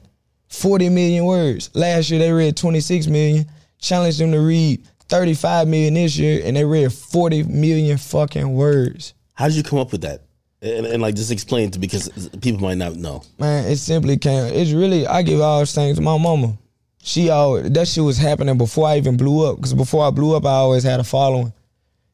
40 0.49 0.89
million 0.89 1.25
words. 1.25 1.69
Last 1.73 2.09
year 2.09 2.19
they 2.19 2.31
read 2.31 2.57
26 2.57 3.07
million. 3.07 3.45
Challenged 3.79 4.19
them 4.19 4.31
to 4.33 4.39
read 4.39 4.85
35 5.07 5.67
million 5.67 5.93
this 5.93 6.17
year, 6.17 6.41
and 6.43 6.55
they 6.55 6.65
read 6.65 6.91
40 6.91 7.43
million 7.43 7.97
fucking 7.97 8.53
words. 8.53 9.13
How 9.33 9.47
did 9.47 9.55
you 9.55 9.63
come 9.63 9.79
up 9.79 9.91
with 9.91 10.01
that? 10.01 10.21
And, 10.61 10.85
and 10.85 11.01
like 11.01 11.15
just 11.15 11.31
explain 11.31 11.71
to 11.71 11.79
because 11.79 12.29
people 12.41 12.61
might 12.61 12.77
not 12.77 12.95
know. 12.95 13.23
Man, 13.39 13.65
it 13.65 13.77
simply 13.77 14.17
came. 14.17 14.53
It's 14.53 14.71
really 14.71 15.07
I 15.07 15.21
give 15.21 15.39
all 15.39 15.63
things 15.65 15.97
to 15.97 16.03
my 16.03 16.17
mama. 16.17 16.57
She 17.01 17.29
always 17.29 17.71
that 17.71 17.87
shit 17.87 18.03
was 18.03 18.17
happening 18.17 18.57
before 18.57 18.87
I 18.87 18.97
even 18.97 19.15
blew 19.15 19.49
up. 19.49 19.61
Cause 19.61 19.73
before 19.73 20.05
I 20.05 20.11
blew 20.11 20.35
up, 20.35 20.45
I 20.45 20.51
always 20.51 20.83
had 20.83 20.99
a 20.99 21.03
following. 21.03 21.53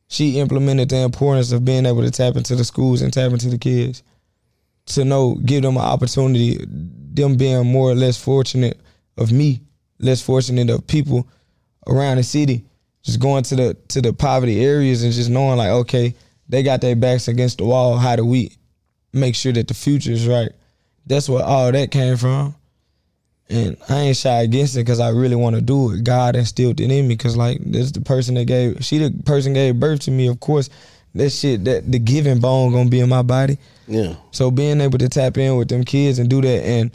She 0.08 0.40
implemented 0.40 0.90
the 0.90 0.98
importance 0.98 1.52
of 1.52 1.66
being 1.66 1.88
able 1.88 2.04
to 2.04 2.12
tap 2.12 2.36
into 2.36 2.56
the 2.56 2.64
schools 2.64 3.02
and 3.02 3.12
tap 3.12 3.32
into 3.32 3.50
the 3.50 3.58
kids 3.58 4.04
to 4.88 5.04
know, 5.04 5.36
give 5.36 5.64
them 5.64 5.78
an 5.78 5.84
opportunity. 5.84 6.64
Them 6.68 7.38
being 7.38 7.72
more 7.72 7.90
or 7.92 7.96
less 7.96 8.22
fortunate 8.22 8.80
of 9.18 9.32
me, 9.32 9.62
less 10.00 10.22
fortunate 10.22 10.70
of 10.70 10.86
people 10.86 11.28
around 11.88 12.18
the 12.18 12.24
city, 12.24 12.66
just 13.04 13.20
going 13.20 13.44
to 13.44 13.56
the 13.56 13.74
to 13.90 14.02
the 14.02 14.14
poverty 14.14 14.64
areas 14.64 15.04
and 15.04 15.14
just 15.14 15.30
knowing 15.30 15.58
like, 15.58 15.70
okay, 15.70 16.14
they 16.48 16.64
got 16.64 16.82
their 16.82 16.96
backs 16.96 17.28
against 17.28 17.58
the 17.58 17.66
wall. 17.66 17.98
How 17.98 18.16
do 18.16 18.26
we 18.26 18.56
make 19.14 19.36
sure 19.36 19.54
that 19.54 19.68
the 19.68 19.74
future 19.74 20.12
is 20.12 20.28
right? 20.28 20.52
That's 21.06 21.30
where 21.30 21.44
all 21.44 21.72
that 21.72 21.92
came 21.92 22.18
from. 22.18 22.56
And 23.48 23.78
I 23.90 23.96
ain't 23.98 24.18
shy 24.18 24.42
against 24.42 24.76
it 24.76 24.80
because 24.80 25.00
I 25.00 25.10
really 25.10 25.36
want 25.36 25.56
to 25.56 25.62
do 25.62 25.92
it. 25.92 26.04
God 26.04 26.36
instilled 26.36 26.80
it 26.80 26.92
in 26.92 27.08
me 27.08 27.16
because 27.16 27.38
like 27.38 27.60
this 27.64 27.92
the 27.92 28.02
person 28.02 28.36
that 28.36 28.46
gave 28.46 28.84
she 28.84 28.98
the 28.98 29.24
person 29.24 29.54
gave 29.54 29.80
birth 29.80 30.02
to 30.02 30.12
me. 30.12 30.28
Of 30.28 30.40
course, 30.40 30.70
that 31.14 31.30
shit 31.30 31.64
that 31.66 31.92
the 31.92 32.00
giving 32.00 32.40
bone 32.40 32.72
gonna 32.72 32.90
be 32.90 33.00
in 33.00 33.10
my 33.10 33.22
body. 33.22 33.60
Yeah. 33.88 34.16
So 34.32 34.50
being 34.50 34.82
able 34.82 34.98
to 34.98 35.10
tap 35.10 35.38
in 35.38 35.58
with 35.58 35.70
them 35.70 35.84
kids 35.84 36.18
and 36.18 36.28
do 36.28 36.42
that, 36.42 36.64
and 36.64 36.92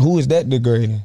who 0.00 0.18
is 0.18 0.26
that 0.28 0.48
degrading? 0.48 1.02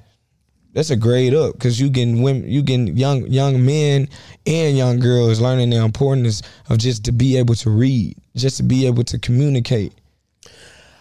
That's 0.73 0.89
a 0.89 0.95
grade 0.95 1.35
up 1.35 1.53
because 1.53 1.79
you 1.79 1.89
getting 1.89 2.23
women, 2.23 2.49
you 2.49 2.63
getting 2.63 2.97
young 2.97 3.27
young 3.27 3.63
men 3.63 4.09
and 4.47 4.75
young 4.75 4.99
girls 4.99 5.39
learning 5.39 5.69
the 5.69 5.83
importance 5.83 6.41
of 6.69 6.79
just 6.79 7.05
to 7.05 7.11
be 7.11 7.37
able 7.37 7.53
to 7.55 7.69
read, 7.69 8.17
just 8.35 8.57
to 8.57 8.63
be 8.63 8.87
able 8.87 9.03
to 9.05 9.19
communicate. 9.19 9.93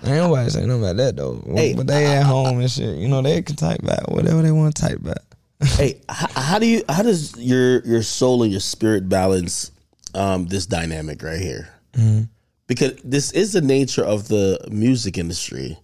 Ain't 0.04 0.16
nobody 0.16 0.50
saying 0.50 0.68
nothing 0.68 0.82
about 0.82 0.96
that 0.96 1.16
though. 1.16 1.42
Hey, 1.54 1.74
but 1.74 1.86
they 1.86 2.06
at 2.06 2.24
home 2.24 2.60
and 2.60 2.70
shit, 2.70 2.98
you 2.98 3.08
know, 3.08 3.22
they 3.22 3.40
can 3.40 3.56
type 3.56 3.82
back 3.82 4.08
whatever 4.08 4.42
they 4.42 4.50
want 4.50 4.74
to 4.76 4.82
type 4.82 5.02
back. 5.02 5.22
hey, 5.64 6.00
how, 6.08 6.28
how 6.34 6.58
do 6.58 6.66
you? 6.66 6.82
How 6.88 7.02
does 7.02 7.36
your 7.38 7.80
your 7.86 8.02
soul 8.02 8.42
and 8.42 8.50
your 8.50 8.60
spirit 8.60 9.08
balance 9.08 9.70
um, 10.14 10.46
this 10.46 10.66
dynamic 10.66 11.22
right 11.22 11.40
here? 11.40 11.68
Because 12.66 12.94
this 13.04 13.32
is 13.32 13.52
the 13.52 13.60
nature 13.60 14.04
of 14.04 14.28
the 14.28 14.58
music 14.70 15.18
industry. 15.18 15.78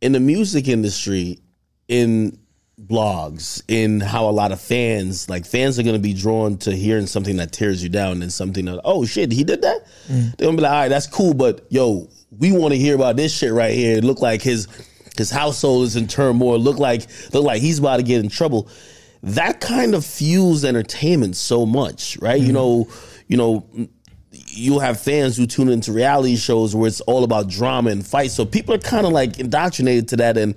In 0.00 0.12
the 0.12 0.20
music 0.20 0.68
industry, 0.68 1.40
in 1.88 2.38
blogs, 2.80 3.62
in 3.68 4.00
how 4.00 4.28
a 4.28 4.32
lot 4.32 4.52
of 4.52 4.60
fans 4.60 5.28
like 5.28 5.46
fans 5.46 5.78
are 5.78 5.82
going 5.82 5.94
to 5.94 6.02
be 6.02 6.12
drawn 6.12 6.56
to 6.58 6.72
hearing 6.72 7.06
something 7.06 7.36
that 7.36 7.52
tears 7.52 7.82
you 7.82 7.88
down 7.88 8.22
and 8.22 8.32
something 8.32 8.64
that 8.64 8.80
oh 8.84 9.04
shit 9.04 9.32
he 9.32 9.44
did 9.44 9.62
that. 9.62 9.86
Mm. 10.08 10.36
They're 10.36 10.46
gonna 10.46 10.56
be 10.56 10.62
like 10.62 10.72
all 10.72 10.78
right 10.78 10.88
that's 10.88 11.06
cool, 11.06 11.34
but 11.34 11.66
yo 11.70 12.08
we 12.38 12.52
want 12.52 12.72
to 12.72 12.78
hear 12.78 12.94
about 12.94 13.16
this 13.16 13.36
shit 13.36 13.52
right 13.52 13.74
here. 13.74 13.98
It 13.98 14.04
look 14.04 14.20
like 14.20 14.42
his 14.42 14.66
his 15.16 15.30
household 15.30 15.84
is 15.84 15.96
in 15.96 16.08
turmoil. 16.08 16.58
Look 16.58 16.78
like 16.78 17.06
look 17.32 17.44
like 17.44 17.62
he's 17.62 17.78
about 17.78 17.98
to 17.98 18.02
get 18.02 18.22
in 18.22 18.28
trouble. 18.28 18.68
That 19.22 19.60
kind 19.60 19.94
of 19.94 20.04
fuels 20.04 20.64
entertainment 20.64 21.36
so 21.36 21.64
much, 21.64 22.18
right? 22.20 22.40
You 22.40 22.50
mm. 22.50 22.54
know, 22.54 22.88
you 23.28 23.36
know, 23.36 23.66
you'll 24.30 24.80
have 24.80 25.00
fans 25.00 25.36
who 25.36 25.46
tune 25.46 25.68
into 25.68 25.92
reality 25.92 26.36
shows 26.36 26.74
where 26.74 26.88
it's 26.88 27.00
all 27.02 27.24
about 27.24 27.48
drama 27.48 27.90
and 27.90 28.06
fights. 28.06 28.34
So 28.34 28.44
people 28.44 28.74
are 28.74 28.78
kind 28.78 29.06
of 29.06 29.12
like 29.12 29.38
indoctrinated 29.38 30.08
to 30.08 30.16
that. 30.16 30.36
And, 30.36 30.54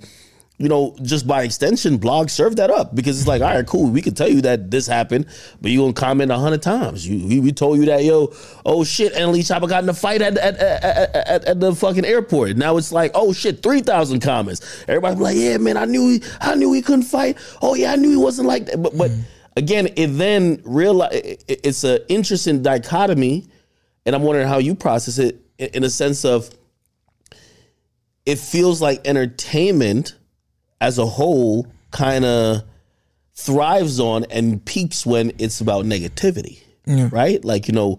you 0.58 0.68
know, 0.68 0.96
just 1.02 1.26
by 1.26 1.44
extension, 1.44 2.00
blogs 2.00 2.30
serve 2.30 2.56
that 2.56 2.68
up 2.68 2.92
because 2.92 3.18
it's 3.18 3.28
like, 3.28 3.40
all 3.42 3.54
right, 3.54 3.66
cool. 3.66 3.88
We 3.88 4.02
can 4.02 4.14
tell 4.14 4.28
you 4.28 4.40
that 4.42 4.72
this 4.72 4.88
happened, 4.88 5.26
but 5.60 5.70
you 5.70 5.78
going 5.78 5.94
to 5.94 6.00
comment 6.00 6.32
a 6.32 6.36
hundred 6.36 6.62
times. 6.62 7.06
You, 7.06 7.26
we, 7.28 7.40
we 7.40 7.52
told 7.52 7.78
you 7.78 7.86
that, 7.86 8.02
yo, 8.02 8.34
oh 8.66 8.82
shit, 8.82 9.14
NLE 9.14 9.38
Choppa 9.38 9.68
got 9.68 9.84
in 9.84 9.88
a 9.88 9.94
fight 9.94 10.20
at, 10.20 10.36
at, 10.36 10.56
at, 10.56 10.84
at, 10.84 11.14
at, 11.14 11.44
at 11.44 11.60
the 11.60 11.72
fucking 11.74 12.04
airport. 12.04 12.56
Now 12.56 12.76
it's 12.76 12.90
like, 12.90 13.12
oh 13.14 13.32
shit, 13.32 13.62
3,000 13.62 14.18
comments. 14.18 14.84
Everybody 14.88 15.16
like, 15.20 15.36
yeah, 15.36 15.58
man, 15.58 15.76
I 15.76 15.84
knew 15.84 16.08
he, 16.08 16.22
I 16.40 16.56
knew 16.56 16.72
he 16.72 16.82
couldn't 16.82 17.04
fight. 17.04 17.38
Oh 17.62 17.76
yeah, 17.76 17.92
I 17.92 17.96
knew 17.96 18.10
he 18.10 18.16
wasn't 18.16 18.48
like 18.48 18.66
that. 18.66 18.82
But, 18.82 18.98
but 18.98 19.12
mm-hmm. 19.12 19.22
again, 19.56 19.88
it 19.94 20.08
then 20.08 20.60
realize 20.64 21.10
it's 21.46 21.84
an 21.84 22.00
interesting 22.08 22.62
dichotomy 22.62 23.46
and 24.06 24.16
I'm 24.16 24.22
wondering 24.22 24.48
how 24.48 24.58
you 24.58 24.74
process 24.74 25.18
it 25.18 25.40
in 25.58 25.68
in 25.74 25.84
a 25.84 25.90
sense 25.90 26.24
of 26.24 26.50
it 28.26 28.38
feels 28.38 28.80
like 28.82 29.06
entertainment 29.06 30.16
as 30.80 30.98
a 30.98 31.06
whole 31.06 31.66
kind 31.90 32.24
of 32.24 32.62
thrives 33.34 34.00
on 34.00 34.24
and 34.30 34.64
peaks 34.64 35.06
when 35.06 35.32
it's 35.38 35.60
about 35.60 35.84
negativity, 35.84 36.60
right? 37.08 37.44
Like 37.44 37.68
you 37.68 37.74
know, 37.74 37.98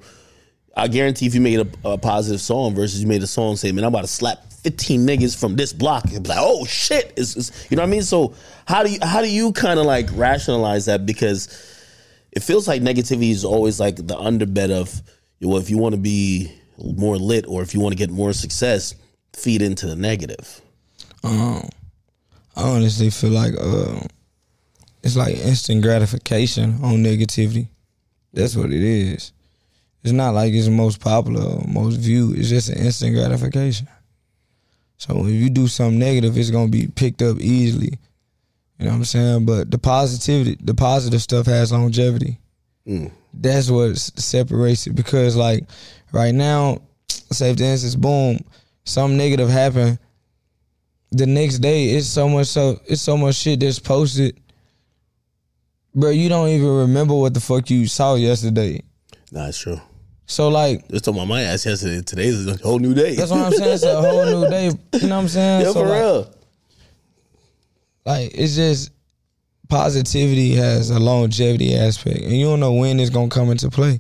I 0.76 0.88
guarantee 0.88 1.26
if 1.26 1.36
you 1.36 1.42
made 1.42 1.60
a, 1.60 1.90
a 1.92 1.98
positive 1.98 2.42
song 2.42 2.76
versus 2.76 3.02
you 3.02 3.08
made 3.08 3.24
a 3.24 3.28
song 3.28 3.56
saying, 3.56 3.76
"Man, 3.76 3.84
I'm 3.84 3.90
about 3.94 4.02
to 4.02 4.08
slap 4.08 4.52
15 4.64 5.06
niggas 5.06 5.40
from 5.40 5.56
this 5.56 5.74
block," 5.74 6.06
it'd 6.08 6.24
be 6.24 6.30
like, 6.30 6.38
"Oh 6.42 6.66
shit!" 6.66 7.14
It's, 7.18 7.36
it's- 7.38 7.68
you 7.72 7.78
know 7.78 7.84
what 7.84 7.88
I 7.90 7.92
mean? 7.92 8.02
So 8.04 8.34
how 8.68 8.84
do 8.84 8.92
you 8.92 9.00
how 9.02 9.22
do 9.22 9.30
you 9.30 9.52
kind 9.54 9.80
of 9.80 9.86
like 9.86 10.08
rationalize 10.14 10.86
that 10.86 11.06
because 11.06 11.48
it 12.32 12.44
feels 12.44 12.68
like 12.68 12.82
negativity 12.82 13.32
is 13.32 13.44
always 13.46 13.80
like 13.80 13.96
the 13.96 14.16
underbed 14.16 14.72
of 14.72 15.02
well, 15.42 15.58
if 15.58 15.70
you 15.70 15.78
want 15.78 15.96
to 15.96 16.02
be 16.02 16.52
more 16.96 17.18
lit 17.18 17.46
or 17.48 17.62
if 17.62 17.74
you 17.74 17.80
want 17.80 17.94
to 17.94 17.98
get 17.98 18.10
more 18.10 18.34
success, 18.34 18.94
feed 19.34 19.62
into 19.62 19.86
the 19.88 19.96
negative. 19.96 20.62
Um, 21.24 21.68
I 22.60 22.64
honestly 22.64 23.10
feel 23.10 23.30
like 23.30 23.54
uh, 23.58 24.02
it's 25.02 25.16
like 25.16 25.38
instant 25.38 25.82
gratification 25.82 26.78
on 26.84 26.96
negativity. 26.96 27.70
That's 28.34 28.54
what 28.54 28.74
it 28.74 28.84
is. 28.84 29.32
It's 30.04 30.12
not 30.12 30.34
like 30.34 30.54
it's 30.54 30.66
the 30.66 30.72
most 30.72 31.00
popular 31.00 31.42
or 31.42 31.66
most 31.66 31.96
viewed. 31.96 32.38
It's 32.38 32.50
just 32.50 32.68
an 32.68 32.80
instant 32.80 33.16
gratification. 33.16 33.88
So 34.98 35.26
if 35.26 35.32
you 35.32 35.50
do 35.50 35.70
something 35.70 36.00
negative, 36.00 36.38
it's 36.38 36.52
gonna 36.52 36.68
be 36.68 36.88
picked 36.88 37.22
up 37.22 37.40
easily. 37.40 37.98
You 38.78 38.86
know 38.86 38.92
what 38.92 38.98
I'm 38.98 39.06
saying? 39.06 39.46
But 39.46 39.72
the 39.72 39.78
positivity, 39.78 40.58
the 40.62 40.74
positive 40.74 41.22
stuff 41.22 41.46
has 41.46 41.72
longevity. 41.72 42.40
That's 43.34 43.70
what 43.70 43.98
separates 43.98 44.86
it. 44.86 44.96
Because 44.96 45.38
like 45.38 45.64
right 46.12 46.36
now, 46.36 46.82
say 47.08 47.56
for 47.56 47.64
instance, 47.64 47.96
boom, 47.96 48.44
something 48.84 49.18
negative 49.18 49.50
happened 49.50 49.98
the 51.12 51.26
next 51.26 51.60
day 51.60 51.92
it's 51.92 52.08
so 52.08 52.30
much 52.30 52.48
so 52.48 52.80
it's 52.86 53.02
so 53.02 53.18
much 53.18 53.36
shit 53.36 53.60
that's 53.60 53.80
posted 53.80 54.40
bro 55.96 56.10
you 56.12 56.30
don't 56.30 56.50
even 56.50 56.68
remember 56.70 57.14
what 57.16 57.34
the 57.34 57.40
fuck 57.40 57.70
you 57.70 57.88
saw 57.88 58.16
yesterday 58.16 58.82
Nah, 59.32 59.48
it's 59.48 59.60
true. 59.60 59.80
so 60.26 60.50
like 60.50 60.88
Just 60.90 61.06
told 61.06 61.18
my 61.18 61.26
my 61.26 61.42
ass 61.44 61.66
yesterday. 61.66 62.02
Today's 62.02 62.48
a 62.48 62.58
whole 62.58 62.80
new 62.80 62.94
day. 62.94 63.16
that's 63.16 63.32
what 63.32 63.42
i'm 63.42 63.52
saying 63.54 63.74
it's 63.74 63.84
a 63.84 64.02
whole 64.02 64.26
new 64.26 64.50
day 64.50 64.66
you 65.02 65.08
know 65.08 65.16
what 65.18 65.22
i'm 65.24 65.28
saying 65.28 65.62
Yeah, 65.62 65.68
so 65.68 65.74
for 65.74 65.88
like, 65.88 66.00
real. 66.02 66.34
like 68.06 68.32
it's 68.36 68.56
just 68.56 68.92
positivity 69.68 70.56
has 70.56 70.90
a 70.90 71.00
longevity 71.00 71.76
aspect 71.76 72.22
and 72.22 72.32
you 72.32 72.46
don't 72.46 72.60
know 72.60 72.74
when 72.74 73.00
it's 73.00 73.12
gonna 73.12 73.30
come 73.30 73.52
into 73.52 73.70
play 73.70 74.00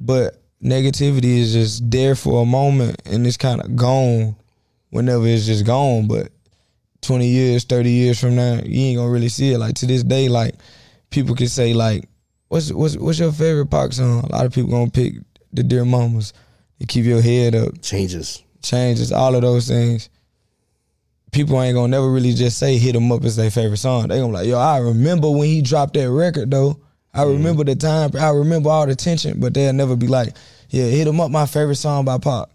but 0.00 0.42
negativity 0.62 1.38
is 1.38 1.52
just 1.52 1.88
there 1.90 2.16
for 2.16 2.42
a 2.42 2.46
moment 2.46 3.00
and 3.04 3.24
it's 3.26 3.36
kind 3.36 3.60
of 3.60 3.76
gone 3.76 4.34
whenever 4.90 5.26
it's 5.26 5.46
just 5.46 5.66
gone 5.66 6.06
but 6.06 6.30
20 7.02 7.26
years 7.26 7.64
30 7.64 7.90
years 7.90 8.20
from 8.20 8.36
now 8.36 8.60
you 8.64 8.86
ain't 8.86 8.98
gonna 8.98 9.10
really 9.10 9.28
see 9.28 9.52
it 9.52 9.58
like 9.58 9.74
to 9.74 9.86
this 9.86 10.02
day 10.02 10.28
like 10.28 10.54
people 11.10 11.34
can 11.34 11.48
say 11.48 11.74
like 11.74 12.08
what's 12.48 12.72
what's 12.72 12.96
what's 12.96 13.18
your 13.18 13.32
favorite 13.32 13.66
pop 13.66 13.92
song 13.92 14.24
a 14.24 14.32
lot 14.32 14.46
of 14.46 14.52
people 14.52 14.70
gonna 14.70 14.90
pick 14.90 15.14
the 15.52 15.62
dear 15.62 15.84
mamas 15.84 16.32
to 16.80 16.86
keep 16.86 17.04
your 17.04 17.22
head 17.22 17.54
up 17.54 17.80
Changes. 17.82 18.42
changes, 18.62 19.12
all 19.12 19.34
of 19.34 19.42
those 19.42 19.68
things. 19.68 20.08
People 21.32 21.60
ain't 21.60 21.74
gonna 21.74 21.88
never 21.88 22.10
really 22.10 22.32
just 22.32 22.58
say 22.58 22.78
hit 22.78 22.92
them 22.92 23.10
up 23.12 23.24
as 23.24 23.36
their 23.36 23.50
favorite 23.50 23.78
song. 23.78 24.08
They 24.08 24.18
gonna 24.18 24.28
be 24.28 24.34
like, 24.34 24.46
yo, 24.46 24.58
I 24.58 24.78
remember 24.78 25.30
when 25.30 25.48
he 25.48 25.62
dropped 25.62 25.94
that 25.94 26.10
record 26.10 26.50
though. 26.50 26.80
I 27.12 27.20
mm-hmm. 27.20 27.32
remember 27.32 27.64
the 27.64 27.76
time. 27.76 28.10
I 28.18 28.30
remember 28.30 28.70
all 28.70 28.86
the 28.86 28.94
tension, 28.94 29.40
but 29.40 29.54
they'll 29.54 29.72
never 29.72 29.96
be 29.96 30.06
like, 30.06 30.36
yeah, 30.70 30.84
hit 30.84 31.04
them 31.04 31.20
up. 31.20 31.30
My 31.30 31.46
favorite 31.46 31.76
song 31.76 32.04
by 32.04 32.18
Pop. 32.18 32.50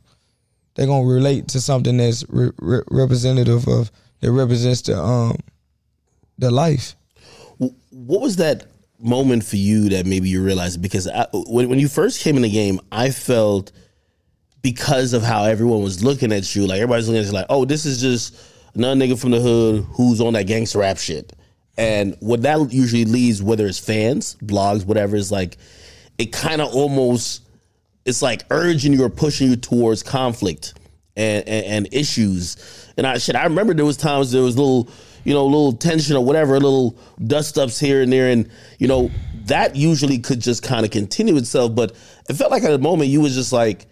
They 0.76 0.86
gonna 0.86 1.06
relate 1.06 1.50
to 1.50 1.62
something 1.62 1.98
that's 1.98 2.24
re- 2.30 2.52
re- 2.60 2.84
representative 2.90 3.68
of 3.68 3.92
that 4.22 4.32
represents 4.32 4.82
the 4.82 4.98
um 4.98 5.38
the 6.38 6.52
life. 6.52 6.96
What 7.58 8.22
was 8.22 8.38
that 8.38 8.68
moment 9.00 9.44
for 9.44 9.58
you 9.58 9.90
that 9.90 10.06
maybe 10.06 10.30
you 10.30 10.44
realized? 10.44 10.82
Because 10.82 11.08
I, 11.08 11.28
when 11.34 11.70
when 11.70 11.80
you 11.80 11.88
first 11.88 12.22
came 12.22 12.36
in 12.36 12.42
the 12.42 12.50
game, 12.50 12.80
I 12.92 13.12
felt 13.12 13.72
because 14.62 15.14
of 15.14 15.24
how 15.24 15.44
everyone 15.44 15.82
was 15.82 16.04
looking 16.04 16.32
at 16.32 16.56
you, 16.56 16.68
like 16.68 16.78
everybody's 16.78 17.08
looking 17.08 17.22
at 17.22 17.26
you 17.26 17.32
like, 17.32 17.48
oh, 17.50 17.66
this 17.66 17.86
is 17.86 18.00
just 18.00 18.36
another 18.76 19.00
nigga 19.00 19.20
from 19.20 19.32
the 19.32 19.40
hood 19.40 19.86
who's 19.94 20.22
on 20.22 20.34
that 20.34 20.48
gangster 20.48 20.80
rap 20.80 20.98
shit. 20.98 21.34
And 21.78 22.16
what 22.20 22.44
that 22.44 22.72
usually 22.72 23.06
leads, 23.06 23.42
whether 23.42 23.66
it's 23.66 23.80
fans, 23.80 24.36
blogs, 24.36 24.86
whatever, 24.86 25.16
is 25.16 25.32
like 25.32 25.58
it 26.18 26.32
kind 26.32 26.62
of 26.62 26.74
almost 26.74 27.42
it's 28.06 28.22
like 28.22 28.44
urging 28.50 28.94
you 28.94 29.04
or 29.04 29.10
pushing 29.10 29.50
you 29.50 29.56
towards 29.56 30.04
conflict 30.04 30.74
and, 31.16 31.48
and, 31.48 31.66
and 31.66 31.94
issues. 31.94 32.92
And 32.98 33.06
I 33.06 33.18
shit, 33.18 33.36
I 33.36 33.44
remember 33.44 33.74
there 33.74 33.86
was 33.86 33.98
times 33.98 34.32
there 34.32 34.42
was 34.42 34.58
little, 34.58 34.90
you 35.24 35.34
know, 35.34 35.46
little 35.46 35.74
tension 35.74 36.16
or 36.16 36.24
whatever, 36.24 36.56
a 36.56 36.60
little 36.60 36.98
dust 37.26 37.58
ups 37.58 37.80
here 37.80 38.02
and 38.02 38.12
there, 38.12 38.30
and 38.30 38.50
you 38.80 38.88
know 38.88 39.12
that 39.46 39.76
usually 39.76 40.20
could 40.20 40.40
just 40.40 40.64
kind 40.64 40.86
of 40.86 40.92
continue 40.92 41.38
itself. 41.38 41.76
But 41.76 41.92
it 42.30 42.34
felt 42.34 42.52
like 42.52 42.64
at 42.64 42.72
the 42.72 42.80
moment 42.80 43.10
you 43.10 43.22
was 43.22 43.36
just 43.36 43.54
like, 43.54 43.88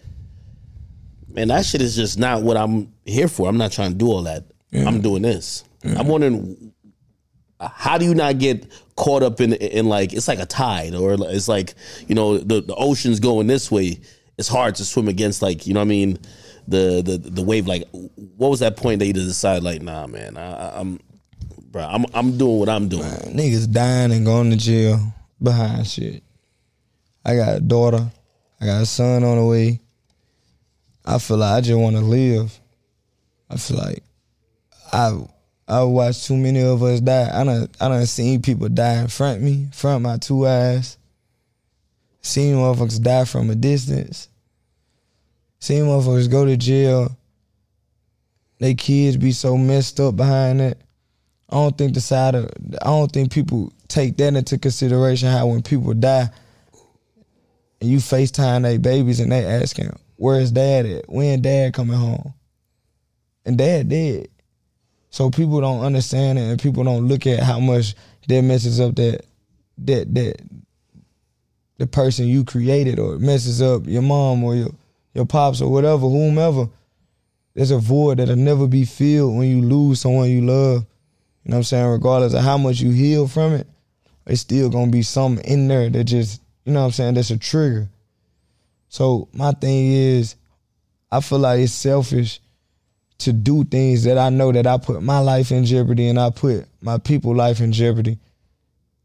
man, 1.28 1.48
that 1.48 1.64
shit 1.64 1.82
is 1.82 1.96
just 1.96 2.18
not 2.18 2.42
what 2.42 2.56
I'm 2.56 2.92
here 3.04 3.28
for. 3.28 3.48
I'm 3.48 3.58
not 3.58 3.72
trying 3.72 3.92
to 3.92 3.96
do 3.96 4.08
all 4.08 4.22
that. 4.24 4.44
I'm 4.72 5.00
doing 5.00 5.22
this. 5.22 5.64
I'm 5.84 6.06
wondering 6.06 6.69
how 7.60 7.98
do 7.98 8.04
you 8.04 8.14
not 8.14 8.38
get 8.38 8.66
caught 8.96 9.22
up 9.22 9.40
in 9.40 9.54
in 9.54 9.86
like 9.86 10.12
it's 10.12 10.28
like 10.28 10.38
a 10.38 10.46
tide 10.46 10.94
or 10.94 11.16
it's 11.18 11.48
like 11.48 11.74
you 12.08 12.14
know 12.14 12.38
the 12.38 12.60
the 12.60 12.74
ocean's 12.74 13.20
going 13.20 13.46
this 13.46 13.70
way 13.70 13.98
it's 14.38 14.48
hard 14.48 14.74
to 14.74 14.84
swim 14.84 15.08
against 15.08 15.42
like 15.42 15.66
you 15.66 15.74
know 15.74 15.80
what 15.80 15.84
I 15.84 15.88
mean 15.88 16.18
the 16.68 17.02
the 17.02 17.18
the 17.18 17.42
wave 17.42 17.66
like 17.66 17.84
what 18.36 18.48
was 18.48 18.60
that 18.60 18.76
point 18.76 19.00
that 19.00 19.06
you 19.06 19.12
decided 19.12 19.62
like 19.62 19.82
nah 19.82 20.06
man 20.06 20.36
I, 20.36 20.78
I'm 20.78 21.00
bro 21.70 21.82
I'm 21.82 22.04
I'm 22.14 22.36
doing 22.36 22.58
what 22.58 22.68
I'm 22.68 22.88
doing 22.88 23.04
Niggas 23.04 23.70
dying 23.72 24.12
and 24.12 24.24
going 24.24 24.50
to 24.50 24.56
jail 24.56 25.12
behind 25.42 25.86
shit. 25.86 26.22
I 27.24 27.36
got 27.36 27.56
a 27.56 27.60
daughter. 27.60 28.10
I 28.60 28.66
got 28.66 28.82
a 28.82 28.86
son 28.86 29.24
on 29.24 29.38
the 29.38 29.44
way. 29.44 29.80
I 31.04 31.18
feel 31.18 31.38
like 31.38 31.52
I 31.52 31.60
just 31.60 31.78
want 31.78 31.96
to 31.96 32.02
live. 32.02 32.58
I 33.48 33.56
feel 33.56 33.78
like 33.78 34.02
I 34.92 35.18
I 35.70 35.84
watched 35.84 36.26
too 36.26 36.36
many 36.36 36.60
of 36.62 36.82
us 36.82 37.00
die. 37.00 37.30
I 37.32 37.44
done 37.44 37.68
I 37.80 37.88
done 37.88 38.06
seen 38.06 38.42
people 38.42 38.68
die 38.68 39.00
in 39.00 39.06
front 39.06 39.38
of 39.38 39.44
me, 39.44 39.68
front 39.72 40.02
my 40.02 40.16
two 40.16 40.44
eyes. 40.44 40.98
Seen 42.22 42.56
motherfuckers 42.56 43.00
die 43.00 43.24
from 43.24 43.50
a 43.50 43.54
distance. 43.54 44.28
Seen 45.60 45.84
motherfuckers 45.84 46.28
go 46.28 46.44
to 46.44 46.56
jail. 46.56 47.16
They 48.58 48.74
kids 48.74 49.16
be 49.16 49.30
so 49.30 49.56
messed 49.56 50.00
up 50.00 50.16
behind 50.16 50.60
it. 50.60 50.76
I 51.48 51.54
don't 51.54 51.78
think 51.78 51.94
the 51.94 52.00
side 52.00 52.34
of 52.34 52.50
I 52.82 52.86
don't 52.86 53.10
think 53.12 53.32
people 53.32 53.72
take 53.86 54.16
that 54.16 54.34
into 54.34 54.58
consideration 54.58 55.28
how 55.28 55.46
when 55.46 55.62
people 55.62 55.94
die 55.94 56.30
and 57.80 57.90
you 57.90 57.98
FaceTime 57.98 58.62
their 58.62 58.78
babies 58.80 59.20
and 59.20 59.30
they 59.30 59.44
asking, 59.44 59.96
Where's 60.16 60.50
dad 60.50 60.84
at? 60.84 61.08
When 61.08 61.42
dad 61.42 61.74
coming 61.74 61.96
home? 61.96 62.34
And 63.46 63.56
dad 63.56 63.88
dead. 63.88 64.28
So 65.10 65.30
people 65.30 65.60
don't 65.60 65.80
understand 65.80 66.38
it 66.38 66.42
and 66.42 66.60
people 66.60 66.84
don't 66.84 67.08
look 67.08 67.26
at 67.26 67.42
how 67.42 67.58
much 67.58 67.94
that 68.28 68.42
messes 68.42 68.80
up 68.80 68.94
that 68.96 69.24
that 69.78 70.14
that 70.14 70.40
the 71.78 71.86
person 71.86 72.28
you 72.28 72.44
created 72.44 72.98
or 72.98 73.18
messes 73.18 73.60
up 73.60 73.86
your 73.86 74.02
mom 74.02 74.44
or 74.44 74.54
your 74.54 74.70
your 75.14 75.26
pops 75.26 75.60
or 75.60 75.70
whatever, 75.70 76.08
whomever. 76.08 76.68
There's 77.54 77.72
a 77.72 77.78
void 77.78 78.18
that'll 78.18 78.36
never 78.36 78.68
be 78.68 78.84
filled 78.84 79.36
when 79.36 79.48
you 79.48 79.62
lose 79.62 80.00
someone 80.00 80.30
you 80.30 80.42
love. 80.42 80.86
You 81.44 81.50
know 81.50 81.56
what 81.56 81.56
I'm 81.56 81.62
saying? 81.64 81.86
Regardless 81.86 82.34
of 82.34 82.44
how 82.44 82.58
much 82.58 82.80
you 82.80 82.90
heal 82.90 83.26
from 83.26 83.54
it, 83.54 83.66
it's 84.26 84.42
still 84.42 84.70
gonna 84.70 84.92
be 84.92 85.02
something 85.02 85.44
in 85.44 85.66
there 85.66 85.90
that 85.90 86.04
just, 86.04 86.40
you 86.64 86.72
know 86.72 86.80
what 86.80 86.86
I'm 86.86 86.92
saying, 86.92 87.14
that's 87.14 87.30
a 87.30 87.38
trigger. 87.38 87.88
So 88.88 89.28
my 89.32 89.50
thing 89.52 89.90
is, 89.92 90.36
I 91.10 91.20
feel 91.20 91.40
like 91.40 91.60
it's 91.60 91.72
selfish 91.72 92.40
to 93.20 93.32
do 93.32 93.64
things 93.64 94.04
that 94.04 94.18
I 94.18 94.30
know 94.30 94.52
that 94.52 94.66
I 94.66 94.78
put 94.78 95.02
my 95.02 95.18
life 95.18 95.52
in 95.52 95.64
jeopardy 95.64 96.08
and 96.08 96.18
I 96.18 96.30
put 96.30 96.66
my 96.80 96.98
people 96.98 97.34
life 97.34 97.60
in 97.60 97.72
jeopardy, 97.72 98.18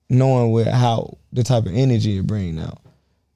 knowing 0.09 0.51
what 0.51 0.67
how 0.67 1.17
the 1.33 1.43
type 1.43 1.65
of 1.65 1.75
energy 1.75 2.17
it 2.17 2.27
bring 2.27 2.55
now. 2.55 2.77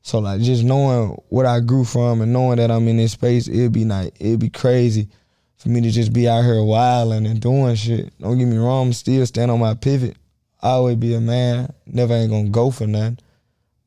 So 0.01 0.19
like 0.19 0.41
just 0.41 0.63
knowing 0.63 1.21
what 1.29 1.45
I 1.45 1.59
grew 1.59 1.83
from 1.83 2.21
and 2.21 2.33
knowing 2.33 2.57
that 2.57 2.71
I'm 2.71 2.87
in 2.87 2.97
this 2.97 3.11
space, 3.11 3.47
it'd 3.47 3.73
be 3.73 3.85
like 3.85 4.15
it'd 4.19 4.39
be 4.39 4.49
crazy 4.49 5.09
for 5.57 5.69
me 5.69 5.81
to 5.81 5.91
just 5.91 6.13
be 6.13 6.27
out 6.27 6.43
here 6.43 6.63
wilding 6.63 7.27
and 7.27 7.41
doing 7.41 7.75
shit. 7.75 8.17
Don't 8.19 8.37
get 8.37 8.45
me 8.45 8.57
wrong, 8.57 8.87
I'm 8.87 8.93
still 8.93 9.25
stand 9.25 9.51
on 9.51 9.59
my 9.59 9.73
pivot. 9.73 10.17
I 10.61 10.69
always 10.69 10.95
be 10.95 11.13
a 11.13 11.21
man, 11.21 11.73
never 11.85 12.13
ain't 12.13 12.31
gonna 12.31 12.49
go 12.49 12.71
for 12.71 12.87
nothing. 12.87 13.19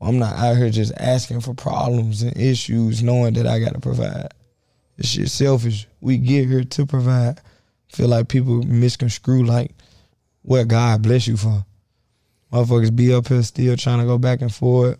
I'm 0.00 0.18
not 0.18 0.36
out 0.36 0.56
here 0.56 0.68
just 0.68 0.92
asking 0.98 1.40
for 1.40 1.54
problems 1.54 2.22
and 2.22 2.36
issues, 2.36 3.02
knowing 3.02 3.34
that 3.34 3.46
I 3.46 3.60
gotta 3.60 3.80
provide. 3.80 4.28
This 4.96 5.08
shit 5.08 5.28
selfish. 5.28 5.86
We 6.00 6.18
get 6.18 6.48
here 6.48 6.64
to 6.64 6.86
provide. 6.86 7.40
Feel 7.88 8.08
like 8.08 8.28
people 8.28 8.62
misconstrue 8.62 9.44
like 9.44 9.72
what 10.42 10.68
God 10.68 11.02
bless 11.02 11.26
you 11.26 11.36
for. 11.36 11.64
Motherfuckers 12.52 12.94
be 12.94 13.14
up 13.14 13.28
here 13.28 13.42
still 13.42 13.76
trying 13.76 14.00
to 14.00 14.04
go 14.04 14.18
back 14.18 14.42
and 14.42 14.52
forth. 14.54 14.98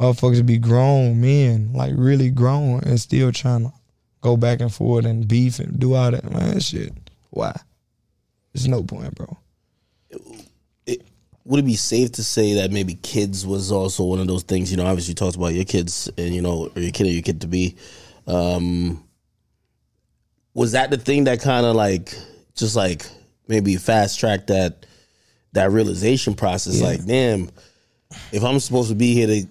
Motherfuckers 0.00 0.44
be 0.44 0.58
grown 0.58 1.20
men, 1.20 1.72
like 1.72 1.94
really 1.96 2.30
grown, 2.30 2.80
and 2.84 3.00
still 3.00 3.32
trying 3.32 3.64
to 3.64 3.72
go 4.20 4.36
back 4.36 4.60
and 4.60 4.72
forth 4.72 5.04
and 5.04 5.26
beef 5.26 5.58
and 5.58 5.78
do 5.78 5.94
all 5.94 6.10
that. 6.10 6.30
Man, 6.30 6.60
shit. 6.60 6.92
Why? 7.30 7.58
There's 8.52 8.68
no 8.68 8.82
point, 8.82 9.14
bro. 9.14 9.36
would 11.44 11.60
it 11.60 11.66
be 11.66 11.76
safe 11.76 12.12
to 12.12 12.24
say 12.24 12.54
that 12.54 12.72
maybe 12.72 12.94
kids 12.94 13.46
was 13.46 13.70
also 13.70 14.04
one 14.04 14.18
of 14.18 14.26
those 14.26 14.42
things? 14.42 14.70
You 14.70 14.78
know, 14.78 14.86
obviously 14.86 15.12
you 15.12 15.16
talked 15.16 15.36
about 15.36 15.54
your 15.54 15.64
kids 15.64 16.10
and 16.18 16.34
you 16.34 16.42
know, 16.42 16.70
or 16.74 16.80
your 16.80 16.92
kid 16.92 17.06
or 17.06 17.10
your 17.10 17.22
kid 17.22 17.40
to 17.42 17.46
be. 17.46 17.76
Um, 18.26 19.05
was 20.56 20.72
that 20.72 20.90
the 20.90 20.96
thing 20.96 21.24
that 21.24 21.42
kind 21.42 21.66
of 21.66 21.76
like 21.76 22.18
just 22.54 22.74
like 22.76 23.06
maybe 23.46 23.76
fast 23.76 24.18
track 24.18 24.46
that 24.46 24.86
that 25.52 25.70
realization 25.70 26.34
process? 26.34 26.80
Like, 26.80 27.04
damn, 27.04 27.50
if 28.32 28.42
I'm 28.42 28.58
supposed 28.58 28.88
to 28.88 28.94
be 28.94 29.12
here 29.12 29.26
to 29.26 29.46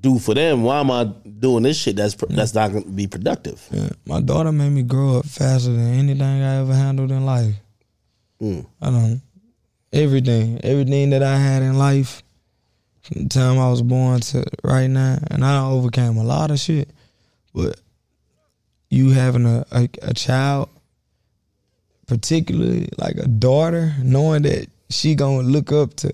do 0.00 0.20
for 0.20 0.34
them, 0.34 0.62
why 0.62 0.78
am 0.78 0.92
I 0.92 1.04
doing 1.04 1.64
this 1.64 1.76
shit 1.76 1.96
that's 1.96 2.14
pr- 2.14 2.26
that's 2.30 2.54
not 2.54 2.70
to 2.70 2.82
be 2.82 3.08
productive? 3.08 3.66
Yeah, 3.72 3.88
my 4.06 4.20
daughter 4.20 4.52
made 4.52 4.70
me 4.70 4.84
grow 4.84 5.18
up 5.18 5.26
faster 5.26 5.72
than 5.72 5.94
anything 5.94 6.22
I 6.22 6.60
ever 6.60 6.74
handled 6.74 7.10
in 7.10 7.26
life. 7.26 7.54
Mm. 8.40 8.66
I 8.80 8.90
don't 8.90 9.22
everything, 9.92 10.60
everything 10.62 11.10
that 11.10 11.24
I 11.24 11.38
had 11.38 11.62
in 11.62 11.76
life 11.76 12.22
from 13.02 13.24
the 13.24 13.28
time 13.28 13.58
I 13.58 13.68
was 13.68 13.82
born 13.82 14.20
to 14.20 14.44
right 14.62 14.86
now, 14.86 15.18
and 15.28 15.44
I 15.44 15.68
overcame 15.68 16.16
a 16.18 16.24
lot 16.24 16.52
of 16.52 16.60
shit. 16.60 16.88
But 17.52 17.80
you 18.90 19.10
having 19.10 19.46
a, 19.46 19.64
a, 19.72 19.88
a 20.02 20.14
child, 20.14 20.68
particularly 22.06 22.88
like 22.98 23.16
a 23.16 23.26
daughter, 23.26 23.94
knowing 24.02 24.42
that 24.42 24.68
she 24.90 25.14
gonna 25.14 25.46
look 25.46 25.72
up 25.72 25.94
to 25.94 26.12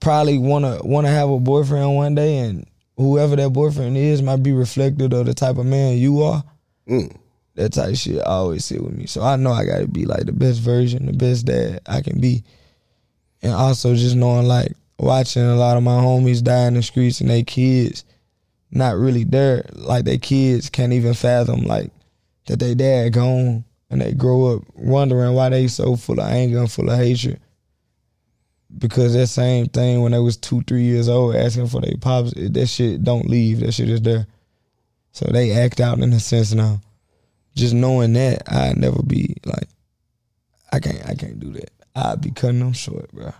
probably 0.00 0.38
wanna 0.38 0.80
wanna 0.82 1.08
have 1.08 1.28
a 1.28 1.38
boyfriend 1.38 1.94
one 1.94 2.14
day 2.14 2.38
and 2.38 2.66
whoever 2.96 3.36
that 3.36 3.50
boyfriend 3.50 3.96
is 3.96 4.22
might 4.22 4.42
be 4.42 4.52
reflective 4.52 5.12
of 5.12 5.26
the 5.26 5.34
type 5.34 5.58
of 5.58 5.66
man 5.66 5.98
you 5.98 6.22
are. 6.22 6.42
Mm. 6.88 7.16
That 7.54 7.72
type 7.74 7.90
of 7.90 7.98
shit 7.98 8.22
always 8.22 8.64
sit 8.64 8.82
with 8.82 8.94
me. 8.94 9.06
So 9.06 9.22
I 9.22 9.36
know 9.36 9.52
I 9.52 9.64
gotta 9.64 9.86
be 9.86 10.06
like 10.06 10.24
the 10.24 10.32
best 10.32 10.60
version, 10.60 11.06
the 11.06 11.12
best 11.12 11.46
dad 11.46 11.80
I 11.86 12.00
can 12.00 12.20
be. 12.20 12.42
And 13.42 13.52
also 13.52 13.94
just 13.94 14.16
knowing 14.16 14.46
like 14.46 14.72
watching 14.98 15.42
a 15.42 15.56
lot 15.56 15.76
of 15.76 15.82
my 15.82 16.00
homies 16.00 16.42
die 16.42 16.66
in 16.66 16.74
the 16.74 16.82
streets 16.82 17.20
and 17.20 17.28
they 17.28 17.42
kids 17.42 18.04
not 18.72 18.96
really 18.96 19.24
there. 19.24 19.64
Like 19.72 20.04
their 20.04 20.18
kids 20.18 20.70
can't 20.70 20.92
even 20.92 21.14
fathom 21.14 21.62
like 21.62 21.90
that 22.46 22.58
they 22.58 22.74
dad 22.74 23.12
gone 23.12 23.64
and 23.90 24.00
they 24.00 24.12
grow 24.12 24.56
up 24.56 24.62
wondering 24.74 25.34
why 25.34 25.50
they 25.50 25.68
so 25.68 25.96
full 25.96 26.18
of 26.18 26.26
anger 26.26 26.58
and 26.58 26.72
full 26.72 26.90
of 26.90 26.98
hatred. 26.98 27.38
Because 28.76 29.12
that 29.12 29.26
same 29.26 29.66
thing 29.66 30.00
when 30.00 30.12
they 30.12 30.18
was 30.18 30.38
two, 30.38 30.62
three 30.62 30.84
years 30.84 31.08
old 31.08 31.36
asking 31.36 31.68
for 31.68 31.82
their 31.82 31.96
pops, 32.00 32.32
that 32.34 32.66
shit 32.66 33.04
don't 33.04 33.28
leave. 33.28 33.60
That 33.60 33.72
shit 33.72 33.90
is 33.90 34.00
there. 34.00 34.26
So 35.12 35.26
they 35.26 35.52
act 35.52 35.78
out 35.78 35.98
in 35.98 36.10
a 36.14 36.20
sense 36.20 36.54
now. 36.54 36.80
Just 37.54 37.74
knowing 37.74 38.14
that, 38.14 38.50
I'd 38.50 38.78
never 38.78 39.02
be 39.02 39.36
like, 39.44 39.68
I 40.72 40.80
can't, 40.80 41.06
I 41.06 41.14
can't 41.14 41.38
do 41.38 41.52
that. 41.52 41.70
I'd 41.94 42.22
be 42.22 42.30
cutting 42.30 42.60
them 42.60 42.72
short, 42.72 43.12
bro. 43.12 43.34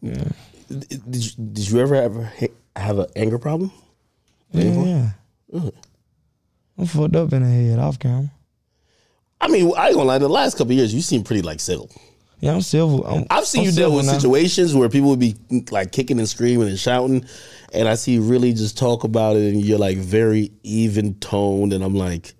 Yeah, 0.00 0.28
Did 0.68 1.24
you, 1.24 1.30
did 1.52 1.68
you 1.68 1.80
ever 1.80 1.96
ever 1.96 2.32
ha- 2.76 2.82
have 2.82 2.98
an 2.98 3.06
anger 3.16 3.38
problem? 3.38 3.70
yeah, 4.52 5.10
yeah. 5.52 5.70
I'm 6.78 6.86
fucked 6.86 7.16
up 7.16 7.32
in 7.32 7.42
the 7.42 7.48
head 7.48 7.78
off 7.78 7.98
camera. 7.98 8.30
I 9.40 9.48
mean, 9.48 9.72
I 9.76 9.88
ain't 9.88 9.96
gonna 9.96 10.06
lie. 10.08 10.18
The 10.18 10.28
last 10.28 10.54
couple 10.56 10.72
of 10.72 10.78
years, 10.78 10.94
you 10.94 11.00
seem 11.00 11.22
pretty 11.24 11.42
like 11.42 11.60
civil. 11.60 11.90
Yeah, 12.40 12.54
I'm 12.54 12.60
civil. 12.62 13.04
I'm, 13.06 13.24
I've 13.30 13.46
seen 13.46 13.60
I'm 13.62 13.66
you 13.66 13.72
deal 13.72 13.94
with 13.94 14.06
now. 14.06 14.12
situations 14.14 14.74
where 14.74 14.88
people 14.88 15.10
would 15.10 15.20
be 15.20 15.36
like 15.70 15.92
kicking 15.92 16.18
and 16.18 16.28
screaming 16.28 16.68
and 16.68 16.78
shouting, 16.78 17.24
and 17.72 17.88
I 17.88 17.94
see 17.94 18.12
you 18.14 18.22
really 18.22 18.52
just 18.52 18.76
talk 18.78 19.04
about 19.04 19.36
it, 19.36 19.52
and 19.52 19.64
you're 19.64 19.78
like 19.78 19.98
very 19.98 20.50
even 20.62 21.14
toned, 21.14 21.72
and 21.72 21.84
I'm 21.84 21.94
like, 21.94 22.34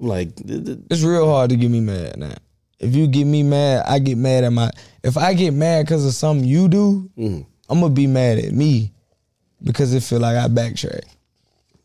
I'm 0.00 0.06
like, 0.08 0.28
It's 0.44 1.02
real 1.02 1.26
hard 1.28 1.50
to 1.50 1.56
get 1.56 1.70
me 1.70 1.80
mad 1.80 2.16
now. 2.18 2.34
If 2.78 2.94
you 2.96 3.06
get 3.06 3.24
me 3.24 3.42
mad, 3.44 3.84
I 3.86 3.98
get 4.00 4.18
mad 4.18 4.44
at 4.44 4.52
my. 4.52 4.70
If 5.02 5.16
I 5.16 5.34
get 5.34 5.52
mad 5.54 5.86
because 5.86 6.04
of 6.04 6.12
something 6.14 6.46
you 6.46 6.68
do, 6.68 7.10
Mm. 7.16 7.46
I'm 7.72 7.80
gonna 7.80 7.94
be 7.94 8.06
mad 8.06 8.38
at 8.38 8.52
me 8.52 8.92
because 9.62 9.94
it 9.94 10.02
feel 10.02 10.20
like 10.20 10.36
I 10.36 10.46
backtrack. 10.48 11.00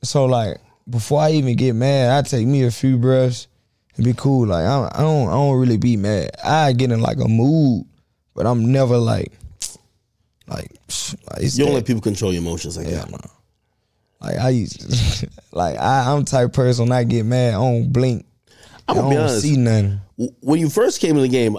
So 0.03 0.25
like 0.25 0.57
before 0.89 1.21
I 1.21 1.31
even 1.31 1.55
get 1.55 1.73
mad, 1.75 2.11
I 2.17 2.27
take 2.27 2.45
me 2.45 2.63
a 2.65 2.71
few 2.71 2.97
breaths 2.97 3.47
and 3.95 4.03
be 4.03 4.13
cool. 4.13 4.47
Like 4.47 4.65
I, 4.65 4.89
I 4.93 5.01
don't, 5.01 5.29
I 5.29 5.31
don't 5.31 5.57
really 5.57 5.77
be 5.77 5.95
mad. 5.95 6.31
I 6.43 6.73
get 6.73 6.91
in 6.91 6.99
like 6.99 7.19
a 7.19 7.27
mood, 7.29 7.85
but 8.35 8.45
I'm 8.45 8.69
never 8.71 8.97
like, 8.97 9.31
like, 10.47 10.69
like 11.29 11.39
it's 11.41 11.57
you 11.57 11.63
don't 11.63 11.73
that- 11.73 11.79
let 11.79 11.85
people 11.85 12.01
control 12.01 12.33
your 12.33 12.41
emotions 12.41 12.75
like 12.77 12.87
yeah, 12.87 13.05
that. 13.05 13.09
man. 13.09 13.19
Like 14.19 14.37
I 14.39 14.49
used, 14.49 15.25
like 15.53 15.77
I, 15.79 16.11
I'm 16.11 16.25
type 16.25 16.47
of 16.47 16.53
person 16.53 16.85
when 16.89 16.97
I 16.97 17.05
get 17.05 17.25
mad, 17.25 17.53
I 17.53 17.57
don't 17.57 17.93
blink. 17.93 18.25
I'm 18.89 18.97
I 18.97 19.01
be 19.09 19.15
don't 19.15 19.23
honest. 19.23 19.41
see 19.41 19.55
nothing. 19.55 20.01
When 20.41 20.59
you 20.59 20.67
first 20.69 20.99
came 20.99 21.15
in 21.15 21.21
the 21.21 21.27
game, 21.27 21.55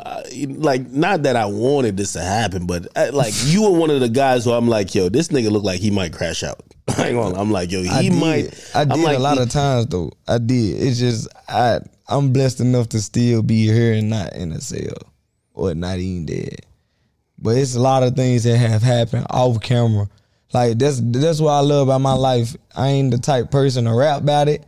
like 0.60 0.88
not 0.90 1.22
that 1.22 1.36
I 1.36 1.46
wanted 1.46 1.96
this 1.96 2.12
to 2.14 2.20
happen, 2.20 2.66
but 2.66 2.88
uh, 2.96 3.10
like 3.12 3.32
you 3.44 3.62
were 3.62 3.78
one 3.78 3.90
of 3.90 4.00
the 4.00 4.08
guys 4.08 4.44
who 4.44 4.52
I'm 4.52 4.66
like, 4.68 4.94
yo, 4.94 5.08
this 5.08 5.28
nigga 5.28 5.50
look 5.50 5.62
like 5.62 5.80
he 5.80 5.90
might 5.92 6.12
crash 6.12 6.42
out. 6.42 6.60
I 6.98 7.08
ain't 7.08 7.16
gonna- 7.16 7.38
I'm 7.40 7.52
like, 7.52 7.70
yo, 7.70 7.82
he 7.82 7.88
I 7.88 8.10
might. 8.10 8.70
I 8.74 8.84
did 8.84 8.92
I'm 8.94 9.02
like, 9.02 9.16
a 9.18 9.20
lot 9.20 9.36
he- 9.36 9.44
of 9.44 9.50
times 9.50 9.86
though. 9.86 10.10
I 10.26 10.38
did. 10.38 10.82
It's 10.82 10.98
just 10.98 11.28
I 11.48 11.78
I'm 12.08 12.32
blessed 12.32 12.60
enough 12.60 12.88
to 12.90 13.00
still 13.00 13.42
be 13.42 13.66
here 13.66 13.92
and 13.92 14.10
not 14.10 14.32
in 14.32 14.50
a 14.50 14.60
cell 14.60 14.96
or 15.54 15.74
not 15.74 15.98
even 15.98 16.26
dead. 16.26 16.60
But 17.38 17.58
it's 17.58 17.76
a 17.76 17.80
lot 17.80 18.02
of 18.02 18.16
things 18.16 18.42
that 18.42 18.56
have 18.56 18.82
happened 18.82 19.26
off 19.30 19.60
camera. 19.60 20.08
Like 20.52 20.78
that's 20.78 21.00
that's 21.00 21.40
what 21.40 21.52
I 21.52 21.60
love 21.60 21.86
about 21.86 22.00
my 22.00 22.14
life. 22.14 22.56
I 22.74 22.88
ain't 22.88 23.12
the 23.12 23.18
type 23.18 23.52
person 23.52 23.84
to 23.84 23.92
rap 23.94 24.22
about 24.22 24.48
it. 24.48 24.64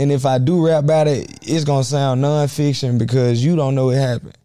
And 0.00 0.10
if 0.10 0.24
I 0.24 0.38
do 0.38 0.66
rap 0.66 0.84
about 0.84 1.08
it, 1.08 1.30
it's 1.42 1.64
gonna 1.64 1.84
sound 1.84 2.24
nonfiction 2.24 2.98
because 2.98 3.44
you 3.44 3.54
don't 3.54 3.74
know 3.74 3.86
what 3.86 3.98
happened. 3.98 4.38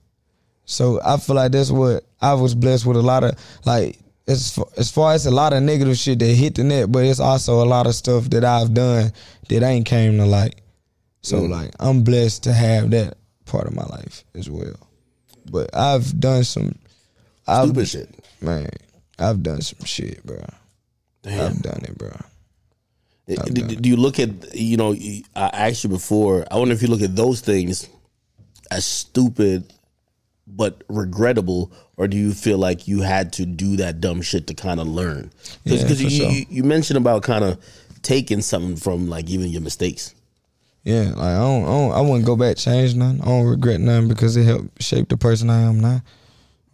So 0.66 0.99
I 1.01 1.16
feel 1.16 1.38
like 1.38 1.53
that's 1.53 1.72
what 1.72 2.03
I 2.22 2.34
was 2.34 2.53
blessed 2.53 2.86
with 2.86 2.97
a 2.97 3.01
lot 3.01 3.24
of 3.24 3.39
like 3.64 3.97
as 4.28 4.53
far, 4.53 4.66
as 4.76 4.91
far 4.91 5.14
as 5.14 5.26
a 5.26 5.32
lot 5.32 5.53
of 5.53 5.64
negative 5.64 5.95
shit 5.95 6.20
that 6.20 6.26
hit 6.26 6.56
the 6.56 6.66
net, 6.66 6.91
but 6.91 7.06
it's 7.06 7.22
also 7.22 7.64
a 7.64 7.66
lot 7.66 7.88
of 7.88 7.95
stuff 7.95 8.30
that 8.32 8.43
I've 8.43 8.74
done 8.74 9.14
that 9.47 9.64
ain't 9.64 9.86
came 9.86 10.18
to 10.18 10.26
light. 10.26 10.60
So 11.22 11.38
mm. 11.43 11.49
like 11.49 11.72
I'm 11.80 12.03
blessed 12.03 12.43
to 12.43 12.53
have 12.53 12.91
that 12.91 13.18
part 13.45 13.66
of 13.66 13.74
my 13.74 13.86
life 13.86 14.26
as 14.36 14.49
well. 14.49 14.76
But 15.49 15.74
I've 15.74 16.20
done 16.20 16.43
some 16.43 16.78
I've, 17.47 17.70
Stupid 17.70 17.88
shit. 17.88 18.26
Man, 18.41 18.68
I've 19.18 19.41
done 19.41 19.62
some 19.62 19.86
shit, 19.86 20.22
bro. 20.26 20.43
Damn. 21.24 21.39
I've 21.39 21.62
done 21.62 21.82
it, 21.84 21.97
bro. 21.97 22.12
Do, 23.28 23.64
do 23.64 23.90
you 23.90 23.98
look 23.98 24.20
at 24.20 24.56
you 24.56 24.78
know? 24.78 24.94
I 25.36 25.48
asked 25.48 25.84
you 25.84 25.90
before. 25.90 26.46
I 26.52 26.58
wonder 26.58 26.74
if 26.74 26.82
you 26.82 26.88
look 26.88 27.02
at 27.02 27.16
those 27.16 27.42
things 27.42 27.90
as 28.70 28.86
stupid 28.86 29.74
but 30.48 30.84
regrettable, 30.88 31.72
or 31.98 32.08
do 32.08 32.18
you 32.18 32.34
feel 32.34 32.58
like 32.58 32.88
you 32.88 33.02
had 33.02 33.34
to 33.34 33.46
do 33.46 33.78
that 33.78 34.00
dumb 34.00 34.22
shit 34.22 34.48
to 34.48 34.54
kind 34.54 34.80
of 34.80 34.88
learn? 34.88 35.32
Because 35.64 35.84
for 35.84 36.04
you, 36.04 36.10
sure. 36.10 36.30
you 36.30 36.46
you 36.50 36.64
mentioned 36.64 36.98
about 36.98 37.24
kind 37.24 37.44
of 37.44 37.58
taking 38.04 38.42
something 38.42 38.76
from 38.76 39.10
like 39.10 39.30
even 39.30 39.50
your 39.50 39.62
mistakes. 39.62 40.14
Yeah, 40.84 41.14
like 41.16 41.18
I 41.18 41.40
don't, 41.40 41.64
I 41.64 41.66
don't, 41.66 41.92
I 41.94 42.02
wouldn't 42.02 42.26
go 42.26 42.36
back 42.36 42.58
change 42.58 42.94
nothing. 42.94 43.22
I 43.22 43.26
don't 43.26 43.48
regret 43.48 43.80
nothing 43.80 44.08
because 44.08 44.38
it 44.38 44.44
helped 44.44 44.84
shape 44.84 45.10
the 45.10 45.18
person 45.18 45.50
I 45.50 45.62
am 45.62 45.80
now. 45.80 46.04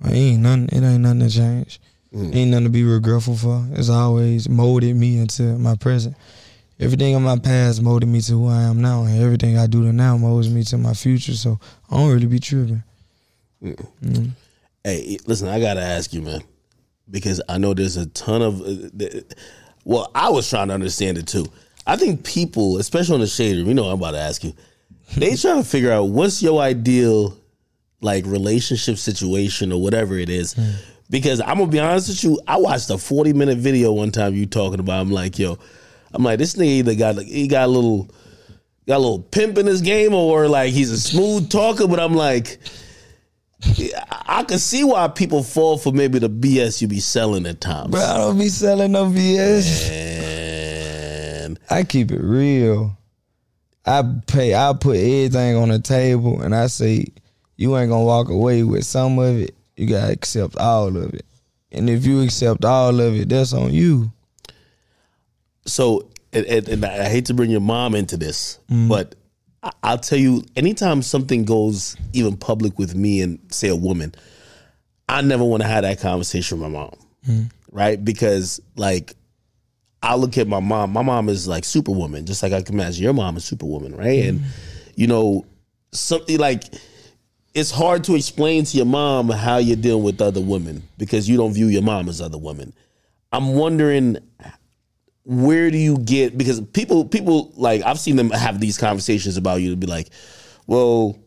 Like, 0.02 0.14
ain't 0.14 0.42
nothing. 0.42 0.66
It 0.66 0.84
ain't 0.84 1.02
nothing 1.02 1.22
to 1.22 1.30
change. 1.30 1.80
Mm. 2.14 2.36
Ain't 2.36 2.52
nothing 2.52 2.66
to 2.66 2.70
be 2.70 2.84
regretful 2.84 3.38
for. 3.38 3.66
It's 3.72 3.90
always 3.90 4.50
molded 4.50 4.98
me 4.98 5.20
into 5.20 5.44
my 5.44 5.76
present. 5.76 6.18
Everything 6.82 7.14
in 7.14 7.22
my 7.22 7.38
past 7.38 7.80
molded 7.82 8.10
me 8.10 8.22
to 8.22 8.32
who 8.34 8.48
I 8.48 8.64
am 8.64 8.82
now, 8.82 9.04
and 9.04 9.22
everything 9.22 9.56
I 9.56 9.68
do 9.68 9.84
to 9.84 9.94
now 9.94 10.18
molds 10.18 10.50
me 10.50 10.64
to 10.64 10.78
my 10.80 10.96
future. 10.96 11.36
So 11.36 11.60
I 11.92 11.98
don't 11.98 12.12
really 12.12 12.26
be 12.26 12.40
tripping. 12.40 12.84
Hey, 14.84 15.20
listen, 15.28 15.48
I 15.48 15.60
gotta 15.60 15.82
ask 15.82 16.12
you, 16.12 16.24
man, 16.24 16.42
because 17.10 17.40
I 17.48 17.60
know 17.60 17.76
there's 17.76 17.98
a 17.98 18.08
ton 18.08 18.42
of. 18.42 18.62
Uh, 18.62 19.22
well, 19.86 20.10
I 20.16 20.30
was 20.30 20.50
trying 20.50 20.70
to 20.70 20.74
understand 20.74 21.20
it 21.20 21.28
too. 21.28 21.46
I 21.86 21.98
think 21.98 22.24
people, 22.26 22.78
especially 22.78 23.14
on 23.14 23.20
the 23.20 23.28
shader, 23.28 23.64
you 23.64 23.76
know, 23.76 23.84
what 23.84 23.94
I'm 23.94 24.00
about 24.00 24.12
to 24.12 24.20
ask 24.20 24.44
you. 24.44 24.54
They 25.18 25.36
trying 25.36 25.62
to 25.62 25.70
figure 25.70 25.92
out 25.92 26.06
what's 26.06 26.42
your 26.42 26.60
ideal, 26.60 27.38
like 28.02 28.26
relationship 28.26 28.98
situation 28.98 29.72
or 29.72 29.80
whatever 29.80 30.18
it 30.18 30.30
is. 30.30 30.56
Because 31.12 31.42
I'm 31.42 31.60
gonna 31.60 31.68
be 31.68 31.80
honest 31.80 32.10
with 32.10 32.24
you, 32.24 32.42
I 32.48 32.58
watched 32.58 32.90
a 32.90 32.98
40 32.98 33.34
minute 33.34 33.60
video 33.60 33.92
one 33.92 34.12
time 34.12 34.34
you 34.34 34.48
talking 34.48 34.80
about. 34.80 35.02
I'm 35.02 35.12
like, 35.12 35.38
yo, 35.38 35.60
I'm 36.14 36.24
like, 36.24 36.40
this 36.40 36.56
nigga 36.56 36.66
either 36.66 36.96
got 36.96 37.16
like, 37.16 37.28
he 37.28 37.48
got 37.48 37.66
a 37.66 37.72
little, 37.72 38.10
got 38.88 38.98
a 38.98 39.00
little 39.00 39.22
pimp 39.22 39.58
in 39.58 39.66
his 39.66 39.82
game, 39.82 40.14
or 40.14 40.48
like 40.48 40.74
he's 40.74 40.92
a 40.92 41.00
smooth 41.00 41.50
talker. 41.50 41.88
But 41.88 42.00
I'm 42.00 42.14
like. 42.14 42.60
I 44.28 44.44
can 44.44 44.58
see 44.58 44.84
why 44.84 45.08
people 45.08 45.44
fall 45.44 45.78
for 45.78 45.94
maybe 45.94 46.18
the 46.18 46.32
BS 46.32 46.82
you 46.82 46.88
be 46.88 47.00
selling 47.00 47.46
at 47.46 47.62
times. 47.62 47.92
Bro, 47.92 48.02
I 48.02 48.18
don't 48.18 48.40
be 48.40 48.50
selling 48.50 48.94
no 48.94 49.06
BS. 49.06 49.88
And 49.92 51.60
I 51.70 51.84
keep 51.84 52.12
it 52.12 52.22
real. 52.22 52.98
I 53.86 54.04
pay. 54.26 54.56
I 54.56 54.74
put 54.74 54.98
everything 54.98 55.58
on 55.58 55.70
the 55.70 55.78
table, 55.80 56.42
and 56.42 56.56
I 56.56 56.68
say, 56.68 57.06
you 57.56 57.78
ain't 57.78 57.92
gonna 57.92 58.04
walk 58.04 58.30
away 58.30 58.64
with 58.64 58.84
some 58.86 59.20
of 59.20 59.38
it. 59.38 59.56
You 59.76 59.88
gotta 59.88 60.12
accept 60.12 60.58
all 60.58 60.98
of 60.98 61.14
it. 61.14 61.26
And 61.72 61.90
if 61.90 62.06
you 62.06 62.22
accept 62.22 62.66
all 62.66 63.00
of 63.00 63.16
it, 63.16 63.30
that's 63.30 63.54
on 63.54 63.74
you. 63.74 64.12
So, 65.66 66.10
and, 66.34 66.46
and, 66.46 66.70
and 66.70 66.86
I 66.86 67.10
hate 67.10 67.26
to 67.26 67.34
bring 67.34 67.50
your 67.50 67.62
mom 67.62 67.96
into 67.96 68.18
this, 68.18 68.60
mm. 68.70 68.88
but 68.90 69.16
I- 69.64 69.72
I'll 69.84 69.98
tell 69.98 70.18
you, 70.18 70.44
anytime 70.56 71.02
something 71.02 71.46
goes 71.46 71.96
even 72.14 72.38
public 72.38 72.80
with 72.80 72.96
me 72.96 73.22
and 73.22 73.40
say 73.50 73.70
a 73.70 73.76
woman, 73.76 74.16
I 75.08 75.22
never 75.22 75.44
want 75.44 75.62
to 75.62 75.68
have 75.68 75.84
that 75.84 76.00
conversation 76.00 76.60
with 76.60 76.72
my 76.72 76.80
mom, 76.80 76.96
mm. 77.28 77.52
right? 77.72 78.04
Because 78.04 78.62
like 78.76 79.14
I 80.04 80.16
look 80.16 80.38
at 80.38 80.48
my 80.48 80.60
mom. 80.60 80.92
My 80.92 81.04
mom 81.04 81.30
is 81.30 81.48
like 81.48 81.64
superwoman, 81.64 82.26
just 82.26 82.42
like 82.42 82.54
I 82.54 82.62
can 82.62 82.76
imagine 82.76 83.04
your 83.04 83.14
mom 83.14 83.38
is 83.38 83.46
superwoman, 83.46 83.96
right? 83.96 84.24
And 84.24 84.40
mm. 84.40 84.46
you 84.96 85.08
know, 85.08 85.46
something 85.92 86.38
like 86.40 86.64
it's 87.54 87.72
hard 87.72 88.04
to 88.06 88.16
explain 88.16 88.64
to 88.64 88.78
your 88.78 88.86
mom 88.86 89.30
how 89.30 89.58
you're 89.58 89.76
dealing 89.76 90.04
with 90.04 90.22
other 90.22 90.42
women 90.42 90.84
because 90.98 91.28
you 91.28 91.38
don't 91.38 91.54
view 91.54 91.68
your 91.68 91.82
mom 91.82 92.08
as 92.08 92.22
other 92.22 92.38
women. 92.38 92.74
I'm 93.32 93.54
wondering 93.54 94.18
where 95.24 95.70
do 95.72 95.78
you 95.78 95.98
get 96.00 96.38
because 96.38 96.60
people 96.62 97.06
people 97.06 97.52
like 97.56 97.84
I've 97.84 98.00
seen 98.00 98.16
them 98.16 98.30
have 98.32 98.60
these 98.60 98.78
conversations 98.78 99.38
about 99.38 99.62
you 99.62 99.70
to 99.72 99.76
be 99.78 99.88
like, 99.88 100.10
well, 100.68 101.18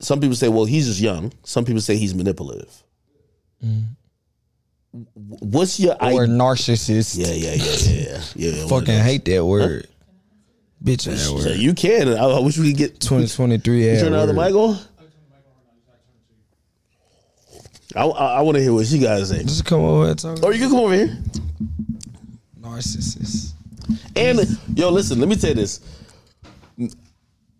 some 0.00 0.20
people 0.20 0.36
say, 0.36 0.48
well, 0.48 0.64
he's 0.64 0.86
just 0.86 1.00
young. 1.00 1.32
Some 1.44 1.64
people 1.64 1.80
say 1.82 1.96
he's 1.96 2.14
manipulative. 2.14 2.82
Mm-hmm. 3.64 3.82
What's 5.12 5.78
your 5.78 5.92
Or 5.94 6.02
idea? 6.04 6.20
narcissist. 6.26 7.16
Yeah, 7.18 7.28
yeah, 7.28 7.54
yeah, 7.54 7.76
yeah, 8.14 8.22
yeah. 8.34 8.60
yeah, 8.62 8.66
Fucking 8.68 8.98
hate 8.98 9.24
that 9.26 9.44
word. 9.44 9.86
Bitch 10.82 11.04
that 11.04 11.18
So 11.18 11.34
word. 11.34 11.58
you 11.58 11.74
can. 11.74 12.08
I, 12.08 12.24
I 12.24 12.40
wish 12.40 12.56
we 12.58 12.68
could 12.70 12.78
get 12.78 13.00
2023 13.00 13.78
You 13.84 13.84
yeah, 13.92 14.00
turn 14.00 14.12
the 14.12 14.18
other 14.18 14.34
word. 14.34 14.46
mic 14.46 14.54
on. 14.54 14.78
I, 17.94 18.04
I, 18.04 18.38
I 18.38 18.40
want 18.42 18.56
to 18.56 18.62
hear 18.62 18.72
what 18.72 18.86
she 18.86 18.98
got 18.98 19.18
to 19.18 19.26
say. 19.26 19.42
Just 19.42 19.64
come 19.64 19.80
over 19.80 20.08
and 20.10 20.18
talk. 20.18 20.42
Or 20.42 20.52
you 20.52 20.60
can 20.60 20.70
come 20.70 20.78
over 20.80 20.94
here. 20.94 21.18
Narcissist. 22.70 23.52
And 24.14 24.58
yo, 24.78 24.90
listen, 24.90 25.18
let 25.18 25.28
me 25.28 25.36
tell 25.36 25.50
you 25.50 25.56
this. 25.56 25.80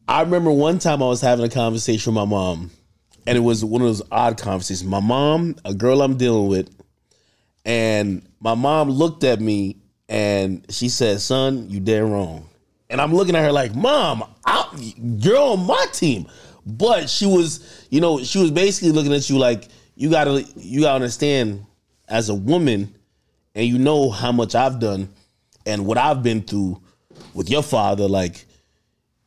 I 0.08 0.22
remember 0.22 0.50
one 0.50 0.78
time 0.78 1.02
I 1.02 1.06
was 1.06 1.20
having 1.20 1.44
a 1.44 1.48
conversation 1.48 2.14
with 2.14 2.22
my 2.22 2.24
mom, 2.24 2.70
and 3.26 3.36
it 3.36 3.40
was 3.40 3.64
one 3.64 3.82
of 3.82 3.88
those 3.88 4.02
odd 4.10 4.38
conversations. 4.38 4.88
My 4.88 5.00
mom, 5.00 5.56
a 5.64 5.74
girl 5.74 6.02
I'm 6.02 6.16
dealing 6.16 6.48
with, 6.48 6.70
and 7.64 8.22
my 8.40 8.54
mom 8.54 8.90
looked 8.90 9.24
at 9.24 9.40
me 9.40 9.76
and 10.08 10.64
she 10.70 10.88
said, 10.88 11.20
"Son, 11.20 11.68
you 11.68 11.80
dead 11.80 12.04
wrong." 12.04 12.48
And 12.88 13.00
I'm 13.00 13.14
looking 13.14 13.36
at 13.36 13.42
her 13.42 13.52
like, 13.52 13.74
"Mom, 13.74 14.24
I, 14.44 14.66
you're 14.96 15.38
on 15.38 15.66
my 15.66 15.86
team," 15.92 16.26
but 16.66 17.08
she 17.08 17.26
was, 17.26 17.86
you 17.90 18.00
know, 18.00 18.22
she 18.22 18.38
was 18.38 18.50
basically 18.50 18.92
looking 18.92 19.12
at 19.12 19.28
you 19.28 19.38
like, 19.38 19.68
"You 19.94 20.10
gotta, 20.10 20.44
you 20.56 20.82
gotta 20.82 20.96
understand, 20.96 21.66
as 22.08 22.28
a 22.28 22.34
woman, 22.34 22.94
and 23.54 23.66
you 23.66 23.78
know 23.78 24.10
how 24.10 24.32
much 24.32 24.54
I've 24.54 24.78
done 24.78 25.08
and 25.66 25.86
what 25.86 25.98
I've 25.98 26.22
been 26.22 26.42
through 26.42 26.80
with 27.34 27.50
your 27.50 27.62
father, 27.62 28.08
like." 28.08 28.46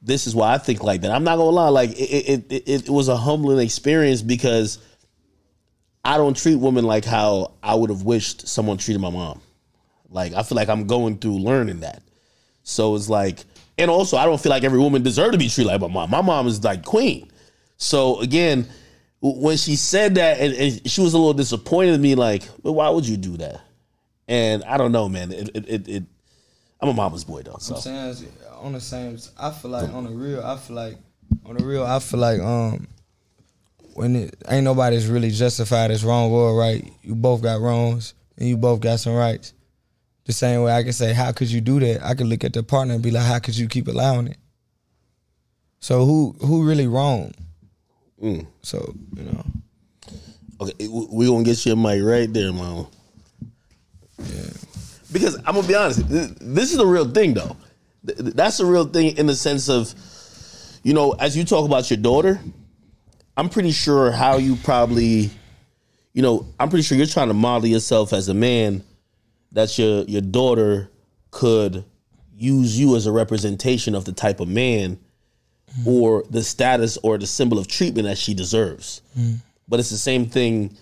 This 0.05 0.27
is 0.27 0.35
why 0.35 0.53
I 0.53 0.57
think 0.57 0.83
like 0.83 0.99
that. 0.99 1.11
I'm 1.11 1.23
not 1.23 1.37
gonna 1.37 1.49
lie, 1.51 1.69
like 1.69 1.91
it, 1.91 1.93
it, 1.93 2.51
it, 2.51 2.67
it 2.67 2.89
was 2.89 3.07
a 3.07 3.15
humbling 3.15 3.65
experience 3.65 4.21
because 4.21 4.79
I 6.03 6.17
don't 6.17 6.35
treat 6.35 6.55
women 6.55 6.83
like 6.83 7.05
how 7.05 7.53
I 7.63 7.75
would 7.75 7.89
have 7.89 8.03
wished 8.03 8.47
someone 8.47 8.77
treated 8.77 8.99
my 8.99 9.09
mom. 9.09 9.41
Like 10.09 10.33
I 10.33 10.43
feel 10.43 10.57
like 10.57 10.69
I'm 10.69 10.87
going 10.87 11.17
through 11.17 11.39
learning 11.39 11.79
that. 11.81 12.03
So 12.63 12.95
it's 12.95 13.09
like, 13.09 13.39
and 13.77 13.89
also 13.89 14.17
I 14.17 14.25
don't 14.25 14.39
feel 14.39 14.49
like 14.49 14.63
every 14.63 14.79
woman 14.79 15.03
deserves 15.03 15.31
to 15.31 15.37
be 15.37 15.49
treated 15.49 15.69
like 15.69 15.81
my 15.81 15.87
mom. 15.87 16.09
My 16.09 16.21
mom 16.21 16.47
is 16.47 16.63
like 16.63 16.83
queen. 16.83 17.31
So 17.77 18.19
again, 18.19 18.67
when 19.21 19.55
she 19.55 19.77
said 19.77 20.15
that, 20.15 20.39
and, 20.39 20.53
and 20.53 20.91
she 20.91 21.01
was 21.01 21.13
a 21.13 21.17
little 21.17 21.33
disappointed 21.33 21.93
in 21.93 22.01
me, 22.01 22.15
like, 22.15 22.43
well, 22.61 22.75
why 22.75 22.89
would 22.89 23.07
you 23.07 23.15
do 23.15 23.37
that? 23.37 23.61
And 24.27 24.63
I 24.63 24.77
don't 24.77 24.91
know, 24.91 25.09
man. 25.09 25.31
It, 25.31 25.49
it, 25.53 25.69
it, 25.69 25.87
it 25.87 26.03
I'm 26.81 26.89
a 26.89 26.93
mama's 26.93 27.23
boy 27.23 27.41
though. 27.43 27.57
So 27.59 27.75
I'm 27.75 27.81
saying 27.81 28.27
on 28.61 28.73
the 28.73 28.81
same. 28.81 29.17
I 29.37 29.51
feel 29.51 29.71
like 29.71 29.89
on 29.89 30.05
the 30.05 30.11
real. 30.11 30.43
I 30.43 30.57
feel 30.57 30.75
like 30.75 30.97
on 31.45 31.57
the 31.57 31.63
real. 31.63 31.85
I 31.85 31.99
feel 31.99 32.19
like 32.19 32.39
um 32.39 32.87
when 33.93 34.15
it 34.15 34.35
ain't 34.49 34.63
nobody's 34.63 35.07
really 35.07 35.29
justified 35.29 35.91
as 35.91 36.03
wrong 36.03 36.31
or 36.31 36.57
right. 36.57 36.85
You 37.01 37.15
both 37.15 37.41
got 37.41 37.61
wrongs 37.61 38.13
and 38.37 38.47
you 38.47 38.57
both 38.57 38.79
got 38.79 38.99
some 38.99 39.13
rights. 39.13 39.53
The 40.25 40.33
same 40.33 40.63
way 40.63 40.73
I 40.73 40.83
can 40.83 40.93
say, 40.93 41.13
how 41.13 41.33
could 41.33 41.51
you 41.51 41.59
do 41.59 41.79
that? 41.81 42.03
I 42.03 42.15
could 42.15 42.27
look 42.27 42.43
at 42.45 42.53
the 42.53 42.63
partner 42.63 42.93
and 42.93 43.03
be 43.03 43.11
like, 43.11 43.25
how 43.25 43.39
could 43.39 43.57
you 43.57 43.67
keep 43.67 43.87
allowing 43.87 44.27
it? 44.27 44.37
So 45.79 46.05
who 46.05 46.35
who 46.39 46.63
really 46.63 46.87
wrong? 46.87 47.33
So 48.61 48.93
you 49.15 49.23
know, 49.23 49.45
Okay, 50.61 50.87
we 50.87 51.27
gonna 51.27 51.43
get 51.43 51.65
you 51.65 51.73
a 51.73 51.75
mic 51.75 52.01
right 52.03 52.31
there, 52.31 52.53
Because 55.11 55.35
I'm 55.45 55.55
gonna 55.55 55.67
be 55.67 55.75
honest, 55.75 56.07
th- 56.09 56.31
this 56.41 56.71
is 56.71 56.77
the 56.77 56.85
real 56.85 57.09
thing, 57.09 57.33
though. 57.33 57.55
Th- 58.05 58.17
th- 58.17 58.33
That's 58.33 58.57
the 58.57 58.65
real 58.65 58.85
thing 58.85 59.17
in 59.17 59.27
the 59.27 59.35
sense 59.35 59.69
of, 59.69 59.93
you 60.83 60.93
know, 60.93 61.11
as 61.11 61.37
you 61.37 61.43
talk 61.43 61.65
about 61.65 61.89
your 61.89 61.97
daughter, 61.97 62.39
I'm 63.37 63.49
pretty 63.49 63.71
sure 63.71 64.11
how 64.11 64.37
you 64.37 64.55
probably, 64.57 65.29
you 66.13 66.21
know, 66.21 66.47
I'm 66.59 66.69
pretty 66.69 66.83
sure 66.83 66.97
you're 66.97 67.07
trying 67.07 67.29
to 67.29 67.33
model 67.33 67.67
yourself 67.67 68.13
as 68.13 68.27
a 68.29 68.33
man 68.33 68.83
that 69.51 69.77
your 69.77 70.03
your 70.03 70.21
daughter 70.21 70.89
could 71.31 71.85
use 72.35 72.77
you 72.79 72.95
as 72.95 73.05
a 73.05 73.11
representation 73.11 73.95
of 73.95 74.05
the 74.05 74.11
type 74.11 74.39
of 74.39 74.47
man 74.47 74.99
mm-hmm. 75.71 75.87
or 75.87 76.23
the 76.29 76.43
status 76.43 76.97
or 77.03 77.17
the 77.17 77.27
symbol 77.27 77.57
of 77.59 77.67
treatment 77.67 78.07
that 78.07 78.17
she 78.17 78.33
deserves. 78.33 79.01
Mm. 79.17 79.37
But 79.67 79.79
it's 79.79 79.89
the 79.89 79.97
same 79.97 80.25
thing 80.25 80.75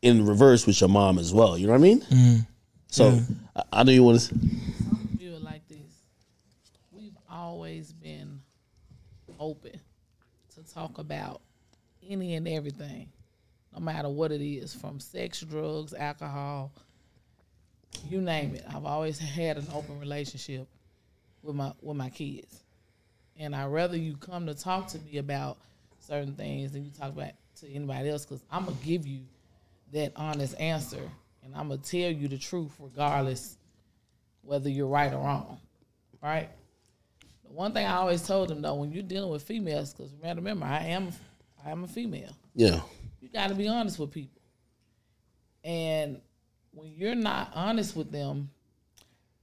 in 0.00 0.26
reverse 0.26 0.66
with 0.66 0.80
your 0.80 0.88
mom 0.88 1.18
as 1.18 1.32
well. 1.32 1.58
You 1.58 1.66
know 1.66 1.72
what 1.72 1.78
I 1.78 1.82
mean? 1.82 2.00
Mm. 2.02 2.46
So 2.92 3.18
I, 3.56 3.62
I 3.72 3.82
know 3.84 3.92
you 3.92 4.04
want 4.04 4.20
to. 4.20 4.34
view 4.34 5.32
it 5.32 5.42
like 5.42 5.66
this. 5.66 5.78
We've 6.92 7.16
always 7.30 7.90
been 7.90 8.42
open 9.40 9.80
to 10.54 10.74
talk 10.74 10.98
about 10.98 11.40
any 12.06 12.34
and 12.34 12.46
everything, 12.46 13.08
no 13.72 13.80
matter 13.80 14.10
what 14.10 14.30
it 14.30 14.42
is, 14.42 14.74
from 14.74 15.00
sex, 15.00 15.40
drugs, 15.40 15.94
alcohol, 15.94 16.70
you 18.10 18.20
name 18.20 18.56
it. 18.56 18.64
I've 18.68 18.84
always 18.84 19.18
had 19.18 19.56
an 19.56 19.68
open 19.72 19.98
relationship 19.98 20.68
with 21.42 21.56
my 21.56 21.72
with 21.80 21.96
my 21.96 22.10
kids. 22.10 22.62
And 23.38 23.56
I'd 23.56 23.68
rather 23.68 23.96
you 23.96 24.18
come 24.18 24.44
to 24.44 24.54
talk 24.54 24.88
to 24.88 24.98
me 24.98 25.16
about 25.16 25.56
certain 25.98 26.34
things 26.34 26.72
than 26.72 26.84
you 26.84 26.90
talk 26.90 27.12
about 27.12 27.32
to 27.60 27.70
anybody 27.70 28.10
else 28.10 28.26
because 28.26 28.44
I'm 28.50 28.66
gonna 28.66 28.76
give 28.84 29.06
you 29.06 29.20
that 29.92 30.12
honest 30.14 30.60
answer 30.60 31.10
and 31.52 31.60
I'm 31.60 31.68
gonna 31.68 31.82
tell 31.82 32.10
you 32.10 32.28
the 32.28 32.38
truth 32.38 32.72
regardless 32.78 33.58
whether 34.40 34.70
you're 34.70 34.86
right 34.86 35.12
or 35.12 35.18
wrong, 35.18 35.58
right? 36.22 36.48
The 37.44 37.52
one 37.52 37.72
thing 37.74 37.86
I 37.86 37.96
always 37.96 38.26
told 38.26 38.48
them 38.48 38.62
though, 38.62 38.74
when 38.74 38.90
you're 38.90 39.02
dealing 39.02 39.30
with 39.30 39.42
females, 39.42 39.92
because 39.92 40.12
remember, 40.22 40.64
I 40.64 40.86
am, 40.86 41.12
I 41.64 41.70
am 41.70 41.84
a 41.84 41.88
female. 41.88 42.34
Yeah. 42.54 42.80
You 43.20 43.28
got 43.28 43.48
to 43.48 43.54
be 43.54 43.68
honest 43.68 43.98
with 43.98 44.10
people, 44.10 44.40
and 45.62 46.20
when 46.72 46.90
you're 46.96 47.14
not 47.14 47.52
honest 47.54 47.94
with 47.94 48.10
them, 48.10 48.48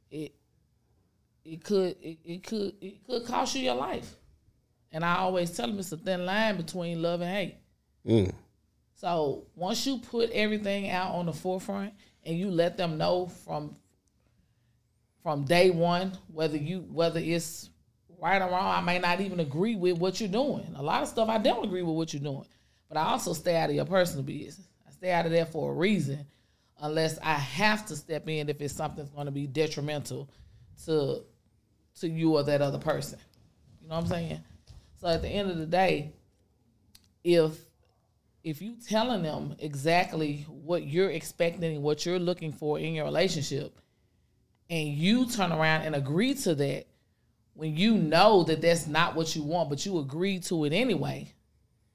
it, 0.09 0.33
it 1.45 1.63
could, 1.63 1.95
it, 2.01 2.17
it 2.25 2.43
could, 2.43 2.73
it 2.81 3.05
could 3.05 3.25
cost 3.25 3.55
you 3.55 3.61
your 3.61 3.75
life. 3.75 4.15
And 4.91 5.05
I 5.05 5.17
always 5.17 5.51
tell 5.51 5.67
them 5.67 5.77
it's 5.77 5.91
a 5.91 5.97
thin 5.97 6.25
line 6.25 6.57
between 6.57 7.01
love 7.03 7.21
and 7.21 7.29
hate. 7.29 7.55
Mm. 8.05 8.33
So 8.99 9.45
once 9.55 9.87
you 9.87 9.99
put 9.99 10.29
everything 10.31 10.89
out 10.89 11.15
on 11.15 11.27
the 11.27 11.31
forefront 11.31 11.93
and 12.25 12.37
you 12.37 12.51
let 12.51 12.75
them 12.75 12.97
know 12.97 13.27
from 13.27 13.77
from 15.23 15.45
day 15.45 15.69
one 15.69 16.11
whether 16.27 16.57
you 16.57 16.79
whether 16.91 17.21
it's 17.21 17.69
right 18.21 18.41
or 18.41 18.49
wrong, 18.49 18.75
I 18.75 18.81
may 18.81 18.99
not 18.99 19.21
even 19.21 19.39
agree 19.39 19.77
with 19.77 19.97
what 19.97 20.19
you're 20.19 20.27
doing. 20.27 20.73
A 20.75 20.83
lot 20.83 21.01
of 21.01 21.07
stuff 21.07 21.29
I 21.29 21.37
don't 21.37 21.63
agree 21.63 21.81
with 21.81 21.95
what 21.95 22.13
you're 22.13 22.21
doing, 22.21 22.43
but 22.89 22.97
I 22.97 23.03
also 23.03 23.31
stay 23.31 23.55
out 23.55 23.69
of 23.69 23.75
your 23.77 23.85
personal 23.85 24.23
business. 24.23 24.67
I 24.85 24.91
stay 24.91 25.13
out 25.13 25.25
of 25.25 25.31
there 25.31 25.45
for 25.45 25.71
a 25.71 25.75
reason, 25.75 26.25
unless 26.81 27.17
I 27.19 27.35
have 27.35 27.85
to 27.85 27.95
step 27.95 28.27
in 28.27 28.49
if 28.49 28.59
it's 28.59 28.73
something's 28.73 29.11
going 29.11 29.27
to 29.27 29.31
be 29.31 29.47
detrimental 29.47 30.29
to 30.87 31.23
to 32.01 32.09
you 32.09 32.35
or 32.35 32.43
that 32.43 32.61
other 32.61 32.79
person. 32.79 33.19
You 33.81 33.87
know 33.87 33.95
what 33.95 34.03
I'm 34.03 34.09
saying? 34.09 34.43
So 34.99 35.07
at 35.07 35.21
the 35.21 35.29
end 35.29 35.49
of 35.49 35.57
the 35.57 35.65
day, 35.65 36.11
if 37.23 37.63
if 38.49 38.61
you 38.63 38.75
telling 38.87 39.21
them 39.21 39.55
exactly 39.59 40.45
what 40.49 40.83
you're 40.83 41.11
expecting 41.11 41.63
and 41.63 41.83
what 41.83 42.05
you're 42.05 42.17
looking 42.17 42.51
for 42.51 42.79
in 42.79 42.93
your 42.93 43.05
relationship 43.05 43.79
and 44.69 44.89
you 44.89 45.27
turn 45.27 45.51
around 45.51 45.83
and 45.83 45.95
agree 45.95 46.33
to 46.33 46.55
that 46.55 46.85
when 47.53 47.75
you 47.75 47.95
know 47.95 48.43
that 48.43 48.61
that's 48.61 48.87
not 48.87 49.15
what 49.15 49.35
you 49.35 49.43
want 49.43 49.69
but 49.69 49.85
you 49.85 49.99
agree 49.99 50.39
to 50.39 50.65
it 50.65 50.73
anyway 50.73 51.31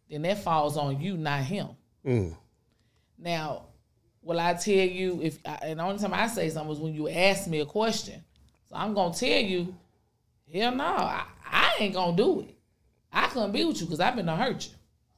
then 0.08 0.22
that 0.22 0.38
falls 0.42 0.76
on 0.76 1.00
you 1.00 1.16
not 1.16 1.42
him. 1.42 1.68
Mm. 2.06 2.36
Now 3.18 3.66
will 4.22 4.38
i 4.38 4.54
tell 4.54 4.74
you 4.74 5.20
if 5.22 5.38
and 5.62 5.80
the 5.80 5.82
only 5.82 5.98
time 5.98 6.14
i 6.14 6.26
say 6.28 6.48
something 6.48 6.72
is 6.72 6.78
when 6.78 6.94
you 6.94 7.08
ask 7.08 7.48
me 7.48 7.60
a 7.60 7.66
question. 7.66 8.22
So 8.68 8.76
i'm 8.76 8.94
gonna 8.94 9.12
tell 9.12 9.40
you 9.40 9.74
hell 10.52 10.74
no 10.74 10.84
i, 10.84 11.24
I 11.44 11.74
ain't 11.80 11.94
gonna 11.94 12.16
do 12.16 12.42
it. 12.42 12.56
I 13.12 13.26
couldn't 13.26 13.52
be 13.52 13.64
with 13.64 13.80
you 13.80 13.86
because 13.86 14.00
i've 14.00 14.14
been 14.14 14.26
to 14.26 14.36
hurt 14.36 14.68
you. 14.68 14.74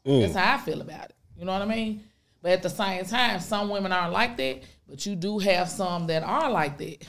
Mm. 0.07 0.23
That's 0.23 0.35
how 0.37 0.55
I 0.55 0.59
feel 0.59 0.81
about 0.81 1.11
it. 1.11 1.16
You 1.39 1.45
know 1.45 1.53
what 1.53 1.63
I 1.63 1.67
mean? 1.67 2.03
But 2.43 2.53
at 2.53 2.63
the 2.63 2.71
same 2.71 3.05
time, 3.05 3.41
some 3.41 3.69
women 3.69 3.93
aren't 3.93 4.13
like 4.13 4.37
that, 4.37 4.63
but 4.89 5.05
you 5.05 5.17
do 5.17 5.39
have 5.39 5.69
some 5.69 6.07
that 6.07 6.23
are 6.23 6.51
like 6.51 6.79
that. 6.79 7.05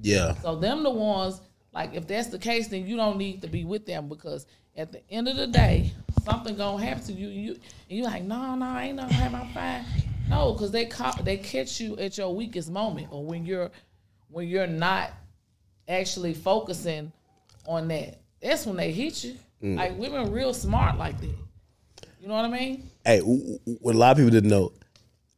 Yeah. 0.00 0.34
So 0.36 0.56
them 0.56 0.82
the 0.82 0.90
ones, 0.90 1.40
like 1.72 1.94
if 1.94 2.06
that's 2.06 2.28
the 2.28 2.38
case, 2.38 2.68
then 2.68 2.86
you 2.86 2.96
don't 2.96 3.18
need 3.18 3.42
to 3.42 3.48
be 3.48 3.64
with 3.64 3.86
them 3.86 4.08
because 4.08 4.46
at 4.76 4.92
the 4.92 5.00
end 5.10 5.28
of 5.28 5.36
the 5.36 5.46
day, 5.46 5.92
something 6.24 6.56
gonna 6.56 6.84
happen 6.84 7.02
to 7.04 7.12
you. 7.12 7.28
You 7.28 7.52
and 7.52 7.98
you 7.98 8.04
like, 8.04 8.22
no, 8.22 8.54
no, 8.54 8.66
I 8.66 8.84
ain't 8.84 8.96
nothing 8.96 9.14
happen. 9.14 9.40
I'm 9.40 9.48
fine. 9.48 9.84
No, 10.28 10.52
because 10.52 10.70
they 10.70 10.86
caught, 10.86 11.24
they 11.24 11.38
catch 11.38 11.80
you 11.80 11.96
at 11.98 12.16
your 12.18 12.34
weakest 12.34 12.70
moment, 12.70 13.08
or 13.10 13.24
when 13.24 13.44
you're 13.44 13.70
when 14.30 14.46
you're 14.46 14.66
not 14.66 15.12
actually 15.88 16.34
focusing 16.34 17.12
on 17.66 17.88
that. 17.88 18.20
That's 18.40 18.66
when 18.66 18.76
they 18.76 18.92
hit 18.92 19.24
you. 19.24 19.36
Mm. 19.62 19.76
Like 19.76 19.98
women, 19.98 20.30
real 20.30 20.54
smart 20.54 20.96
like 20.98 21.20
that. 21.20 21.34
You 22.20 22.28
know 22.28 22.34
what 22.34 22.44
I 22.44 22.48
mean? 22.48 22.90
Hey, 23.04 23.20
w- 23.20 23.58
w- 23.58 23.78
what 23.80 23.94
a 23.94 23.98
lot 23.98 24.12
of 24.12 24.16
people 24.18 24.30
didn't 24.30 24.50
know, 24.50 24.72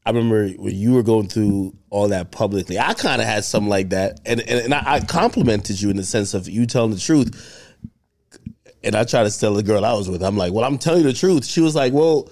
I 0.04 0.10
remember 0.10 0.48
when 0.48 0.74
you 0.74 0.92
were 0.92 1.02
going 1.02 1.28
through 1.28 1.74
all 1.90 2.08
that 2.08 2.30
publicly. 2.30 2.78
I 2.78 2.94
kind 2.94 3.20
of 3.20 3.28
had 3.28 3.44
something 3.44 3.68
like 3.68 3.90
that, 3.90 4.20
and 4.24 4.40
and, 4.40 4.60
and 4.60 4.74
I, 4.74 4.94
I 4.94 5.00
complimented 5.00 5.80
you 5.80 5.90
in 5.90 5.96
the 5.96 6.04
sense 6.04 6.32
of 6.34 6.48
you 6.48 6.66
telling 6.66 6.92
the 6.92 6.98
truth. 6.98 7.66
And 8.82 8.94
I 8.94 9.04
tried 9.04 9.30
to 9.30 9.38
tell 9.38 9.52
the 9.52 9.62
girl 9.62 9.84
I 9.84 9.92
was 9.92 10.08
with, 10.08 10.22
I'm 10.22 10.38
like, 10.38 10.52
"Well, 10.54 10.64
I'm 10.64 10.78
telling 10.78 11.02
you 11.02 11.08
the 11.08 11.12
truth." 11.12 11.44
She 11.44 11.60
was 11.60 11.74
like, 11.74 11.92
"Well, 11.92 12.30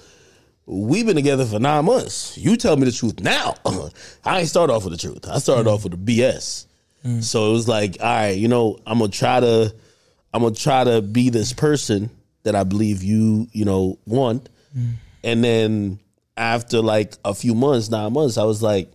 we've 0.64 1.04
been 1.04 1.16
together 1.16 1.44
for 1.44 1.58
nine 1.58 1.84
months. 1.84 2.38
You 2.38 2.56
tell 2.56 2.76
me 2.76 2.86
the 2.86 2.92
truth 2.92 3.20
now." 3.20 3.54
I 4.24 4.40
ain't 4.40 4.48
start 4.48 4.70
off 4.70 4.84
with 4.84 4.94
the 4.94 4.98
truth. 4.98 5.28
I 5.28 5.38
started 5.38 5.68
off 5.68 5.84
with 5.84 6.04
the 6.04 6.20
BS. 6.20 6.64
Mm. 7.04 7.22
So 7.22 7.50
it 7.50 7.52
was 7.52 7.68
like, 7.68 7.98
all 8.00 8.06
right, 8.06 8.30
you 8.30 8.48
know, 8.48 8.78
I'm 8.86 8.98
gonna 8.98 9.10
try 9.10 9.40
to, 9.40 9.74
I'm 10.32 10.42
gonna 10.42 10.54
try 10.54 10.84
to 10.84 11.02
be 11.02 11.28
this 11.28 11.52
person 11.52 12.10
that 12.42 12.54
I 12.54 12.64
believe 12.64 13.02
you, 13.02 13.48
you 13.52 13.64
know, 13.64 13.98
want. 14.06 14.48
Mm. 14.76 14.92
And 15.24 15.44
then 15.44 15.98
after 16.36 16.80
like 16.80 17.14
a 17.24 17.34
few 17.34 17.54
months, 17.54 17.90
nine 17.90 18.12
months, 18.12 18.38
I 18.38 18.44
was 18.44 18.62
like, 18.62 18.90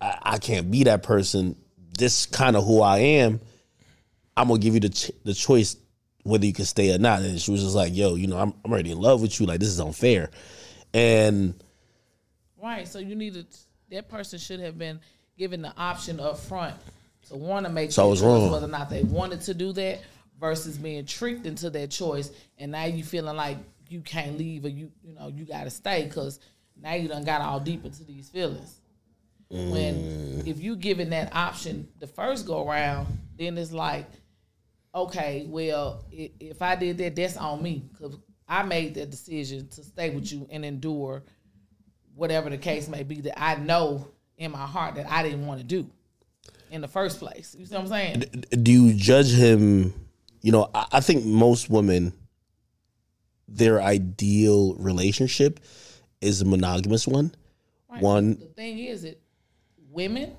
I, 0.00 0.18
I 0.22 0.38
can't 0.38 0.70
be 0.70 0.84
that 0.84 1.02
person. 1.02 1.56
This 1.98 2.26
kind 2.26 2.56
of 2.56 2.64
who 2.64 2.82
I 2.82 2.98
am. 2.98 3.40
I'm 4.36 4.48
gonna 4.48 4.60
give 4.60 4.74
you 4.74 4.80
the 4.80 4.88
ch- 4.88 5.12
the 5.24 5.34
choice 5.34 5.76
whether 6.22 6.46
you 6.46 6.52
can 6.52 6.64
stay 6.64 6.94
or 6.94 6.98
not. 6.98 7.22
And 7.22 7.40
she 7.40 7.50
was 7.50 7.62
just 7.62 7.74
like, 7.74 7.94
Yo, 7.94 8.14
you 8.14 8.26
know, 8.26 8.38
I'm 8.38 8.54
I'm 8.64 8.72
already 8.72 8.90
in 8.90 8.98
love 8.98 9.22
with 9.22 9.38
you. 9.38 9.46
Like 9.46 9.60
this 9.60 9.68
is 9.68 9.80
unfair. 9.80 10.30
And 10.94 11.54
Right. 12.62 12.86
So 12.86 12.98
you 12.98 13.14
need 13.14 13.34
to. 13.34 13.46
That 13.90 14.08
person 14.08 14.38
should 14.38 14.60
have 14.60 14.78
been 14.78 15.00
given 15.36 15.62
the 15.62 15.72
option 15.76 16.20
up 16.20 16.38
front 16.38 16.76
to 17.28 17.36
want 17.36 17.66
to 17.66 17.72
make 17.72 17.90
So 17.92 18.04
I 18.04 18.06
was 18.08 18.22
wrong. 18.22 18.50
whether 18.50 18.66
or 18.66 18.68
not 18.68 18.88
they 18.88 19.02
wanted 19.02 19.40
to 19.42 19.54
do 19.54 19.72
that 19.72 20.00
versus 20.40 20.78
being 20.78 21.04
tricked 21.04 21.46
into 21.46 21.70
that 21.70 21.90
choice, 21.90 22.30
and 22.58 22.72
now 22.72 22.84
you 22.84 23.04
feeling 23.04 23.36
like 23.36 23.58
you 23.88 24.00
can't 24.00 24.38
leave 24.38 24.64
or 24.64 24.68
you 24.68 24.90
you 25.04 25.14
know 25.14 25.28
you 25.28 25.44
got 25.44 25.64
to 25.64 25.70
stay 25.70 26.04
because 26.04 26.40
now 26.80 26.94
you 26.94 27.08
done 27.08 27.24
got 27.24 27.42
all 27.42 27.60
deep 27.60 27.84
into 27.84 28.04
these 28.04 28.28
feelings. 28.28 28.80
When 29.50 29.94
mm. 29.96 30.46
if 30.46 30.62
you 30.62 30.76
given 30.76 31.10
that 31.10 31.34
option 31.34 31.88
the 31.98 32.06
first 32.06 32.46
go 32.46 32.68
around, 32.68 33.08
then 33.36 33.58
it's 33.58 33.72
like, 33.72 34.06
okay, 34.94 35.44
well, 35.48 36.04
if 36.12 36.62
I 36.62 36.76
did 36.76 36.98
that, 36.98 37.16
that's 37.16 37.36
on 37.36 37.60
me 37.60 37.82
because 37.92 38.16
I 38.48 38.62
made 38.62 38.94
that 38.94 39.10
decision 39.10 39.68
to 39.68 39.82
stay 39.82 40.10
with 40.10 40.32
you 40.32 40.46
and 40.50 40.64
endure 40.64 41.24
whatever 42.14 42.48
the 42.48 42.58
case 42.58 42.88
may 42.88 43.02
be 43.02 43.20
that 43.22 43.40
I 43.40 43.56
know 43.56 44.06
in 44.38 44.52
my 44.52 44.66
heart 44.66 44.94
that 44.94 45.10
I 45.10 45.24
didn't 45.24 45.46
want 45.46 45.60
to 45.60 45.66
do 45.66 45.90
in 46.70 46.80
the 46.80 46.88
first 46.88 47.18
place. 47.18 47.56
You 47.58 47.66
see 47.66 47.74
what 47.74 47.82
I'm 47.82 47.88
saying? 47.88 48.44
do 48.62 48.70
you 48.70 48.94
judge 48.94 49.32
him? 49.32 49.94
You 50.42 50.52
know, 50.52 50.70
I, 50.74 50.86
I 50.92 51.00
think 51.00 51.24
most 51.24 51.68
women, 51.70 52.12
their 53.48 53.80
ideal 53.82 54.74
relationship 54.74 55.60
is 56.20 56.40
a 56.40 56.44
monogamous 56.44 57.06
one. 57.06 57.34
Right. 57.90 58.02
One, 58.02 58.38
The 58.38 58.46
thing 58.46 58.78
is, 58.78 59.04
it 59.04 59.20
women, 59.90 60.32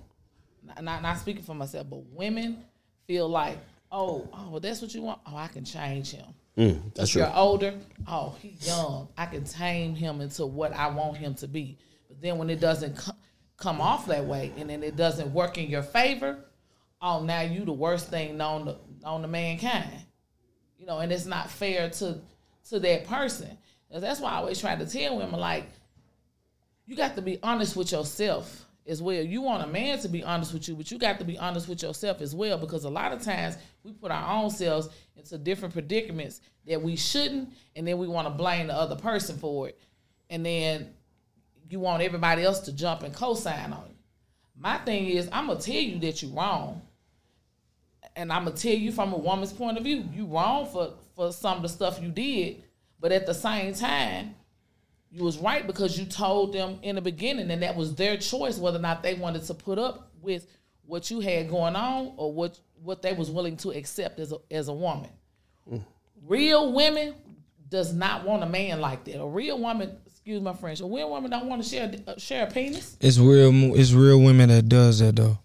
not, 0.81 1.01
not 1.01 1.17
speaking 1.17 1.43
for 1.43 1.53
myself, 1.55 1.87
but 1.89 2.03
women 2.13 2.63
feel 3.07 3.27
like, 3.27 3.57
oh, 3.91 4.27
oh, 4.33 4.49
well, 4.51 4.59
that's 4.59 4.81
what 4.81 4.93
you 4.93 5.01
want. 5.01 5.19
Oh, 5.27 5.35
I 5.35 5.47
can 5.47 5.65
change 5.65 6.11
him. 6.11 6.25
mm, 6.57 6.81
that's 6.95 7.09
If 7.09 7.13
true. 7.13 7.21
you're 7.23 7.35
older, 7.35 7.73
oh, 8.07 8.35
he's 8.41 8.65
young. 8.65 9.09
I 9.17 9.25
can 9.25 9.43
tame 9.43 9.95
him 9.95 10.21
into 10.21 10.45
what 10.45 10.73
I 10.73 10.87
want 10.87 11.17
him 11.17 11.33
to 11.35 11.47
be. 11.47 11.77
But 12.07 12.21
then 12.21 12.37
when 12.37 12.49
it 12.49 12.59
doesn't 12.61 12.95
co- 12.97 13.11
come 13.57 13.81
off 13.81 14.05
that 14.07 14.25
way, 14.25 14.53
and 14.57 14.69
then 14.69 14.81
it 14.83 14.95
doesn't 14.95 15.33
work 15.33 15.57
in 15.57 15.69
your 15.69 15.83
favor, 15.83 16.39
oh, 17.01 17.21
now 17.23 17.41
you 17.41 17.65
the 17.65 17.73
worst 17.73 18.07
thing 18.09 18.37
known 18.37 18.65
to 18.65 18.77
known 19.01 19.21
to 19.21 19.27
mankind. 19.27 20.05
You 20.77 20.85
know, 20.85 20.99
and 20.99 21.11
it's 21.11 21.25
not 21.25 21.49
fair 21.49 21.89
to 21.89 22.19
to 22.69 22.79
that 22.79 23.05
person. 23.05 23.57
that's 23.91 24.19
why 24.19 24.31
I 24.31 24.35
always 24.35 24.59
try 24.59 24.75
to 24.75 24.85
tell 24.85 25.17
women 25.17 25.39
like, 25.39 25.65
you 26.85 26.95
got 26.95 27.15
to 27.15 27.21
be 27.21 27.39
honest 27.41 27.75
with 27.75 27.91
yourself 27.91 28.65
as 28.87 29.01
well. 29.01 29.21
You 29.21 29.41
want 29.41 29.63
a 29.63 29.67
man 29.67 29.99
to 29.99 30.07
be 30.07 30.23
honest 30.23 30.53
with 30.53 30.67
you, 30.67 30.75
but 30.75 30.91
you 30.91 30.97
got 30.97 31.19
to 31.19 31.25
be 31.25 31.37
honest 31.37 31.67
with 31.67 31.81
yourself 31.81 32.21
as 32.21 32.35
well 32.35 32.57
because 32.57 32.83
a 32.83 32.89
lot 32.89 33.11
of 33.11 33.21
times 33.21 33.57
we 33.83 33.93
put 33.93 34.11
our 34.11 34.37
own 34.37 34.49
selves 34.49 34.89
into 35.15 35.37
different 35.37 35.73
predicaments 35.73 36.41
that 36.67 36.81
we 36.81 36.95
shouldn't, 36.95 37.49
and 37.75 37.87
then 37.87 37.97
we 37.97 38.07
want 38.07 38.27
to 38.27 38.33
blame 38.33 38.67
the 38.67 38.75
other 38.75 38.95
person 38.95 39.37
for 39.37 39.69
it. 39.69 39.79
And 40.29 40.45
then 40.45 40.93
you 41.69 41.79
want 41.79 42.03
everybody 42.03 42.43
else 42.43 42.59
to 42.61 42.73
jump 42.73 43.03
and 43.03 43.13
co-sign 43.13 43.73
on 43.73 43.85
you. 43.89 43.95
My 44.57 44.77
thing 44.77 45.07
is, 45.07 45.27
I'm 45.31 45.47
gonna 45.47 45.59
tell 45.59 45.75
you 45.75 45.99
that 45.99 46.21
you're 46.21 46.31
wrong, 46.31 46.81
and 48.15 48.31
I'm 48.31 48.45
gonna 48.45 48.55
tell 48.55 48.73
you 48.73 48.91
from 48.91 49.13
a 49.13 49.17
woman's 49.17 49.53
point 49.53 49.77
of 49.77 49.83
view, 49.83 50.03
you 50.13 50.25
wrong 50.25 50.65
for 50.67 50.93
for 51.15 51.31
some 51.31 51.57
of 51.57 51.63
the 51.63 51.69
stuff 51.69 52.01
you 52.01 52.09
did, 52.09 52.63
but 52.99 53.11
at 53.11 53.25
the 53.25 53.33
same 53.33 53.73
time, 53.73 54.35
you 55.11 55.23
was 55.23 55.37
right 55.37 55.65
because 55.67 55.97
you 55.99 56.05
told 56.05 56.53
them 56.53 56.79
in 56.83 56.95
the 56.95 57.01
beginning, 57.01 57.51
and 57.51 57.61
that 57.63 57.75
was 57.75 57.95
their 57.95 58.17
choice 58.17 58.57
whether 58.57 58.77
or 58.79 58.81
not 58.81 59.03
they 59.03 59.13
wanted 59.13 59.43
to 59.43 59.53
put 59.53 59.77
up 59.77 60.11
with 60.21 60.47
what 60.85 61.09
you 61.11 61.19
had 61.19 61.49
going 61.49 61.75
on 61.75 62.13
or 62.17 62.33
what 62.33 62.59
what 62.83 63.01
they 63.01 63.13
was 63.13 63.29
willing 63.29 63.57
to 63.57 63.69
accept 63.71 64.19
as 64.19 64.31
a 64.31 64.37
as 64.49 64.67
a 64.67 64.73
woman. 64.73 65.09
Real 66.25 66.71
women 66.73 67.15
does 67.69 67.93
not 67.93 68.25
want 68.25 68.43
a 68.43 68.45
man 68.45 68.79
like 68.81 69.05
that. 69.05 69.19
A 69.19 69.25
real 69.25 69.57
woman, 69.57 69.95
excuse 70.05 70.41
my 70.41 70.53
French, 70.53 70.81
a 70.81 70.85
real 70.85 71.09
woman 71.09 71.31
don't 71.31 71.47
want 71.47 71.63
to 71.63 71.67
share 71.69 71.91
uh, 72.07 72.13
share 72.17 72.45
a 72.47 72.51
penis, 72.51 72.95
It's 72.99 73.17
real. 73.17 73.75
It's 73.75 73.93
real 73.93 74.19
women 74.21 74.49
that 74.49 74.69
does 74.69 74.99
that 74.99 75.15
though. 75.15 75.39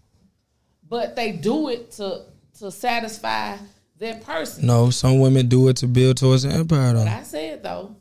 but 0.89 1.17
they 1.17 1.33
do 1.33 1.69
it 1.69 1.93
to 1.93 2.23
to 2.61 2.71
satisfy 2.71 3.57
that 3.99 4.23
person. 4.25 4.67
No, 4.67 4.91
some 4.91 5.21
women 5.21 5.49
do 5.49 5.69
it 5.69 5.77
to 5.79 5.87
build 5.87 6.17
towards 6.19 6.45
an 6.45 6.53
empire 6.53 6.93
But 6.93 7.05
though. 7.05 7.11
I 7.11 7.23
said 7.23 7.63
though, 7.63 7.97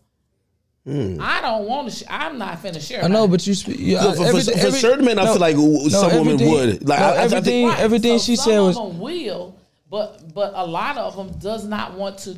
hmm. 0.85 1.17
I 1.21 1.41
don't 1.41 1.65
want 1.67 1.89
to. 1.89 1.95
Sh- 1.95 2.03
I'm 2.09 2.37
not 2.37 2.61
finna 2.61 2.85
share. 2.85 3.03
I 3.03 3.07
know, 3.07 3.27
but 3.27 3.45
you 3.47 3.53
speak. 3.53 3.77
Yeah, 3.79 4.01
For- 4.03 4.09
for- 4.09 4.15
for- 4.17 4.23
everything- 4.27 4.59
for 4.59 4.71
certain 4.71 5.05
men, 5.05 5.19
I 5.19 5.25
feel 5.25 5.37
like 5.39 5.55
w- 5.55 5.89
some 5.89 6.11
women 6.25 6.37
would. 6.49 6.87
Like, 6.87 6.99
no, 6.99 7.05
I- 7.05 7.09
I 7.09 7.13
think- 7.27 7.33
everything. 7.33 7.67
Right. 7.67 7.79
Everything 7.79 8.19
So 8.19 8.25
she 8.25 8.35
some 8.35 8.45
said 8.45 8.57
of 8.59 8.65
was. 8.65 8.75
them 8.77 8.99
will, 8.99 9.55
but 9.89 10.33
but 10.33 10.51
a 10.55 10.65
lot 10.65 10.97
of 10.97 11.15
them 11.15 11.31
does 11.39 11.65
not 11.65 11.95
want 11.97 12.17
to. 12.19 12.37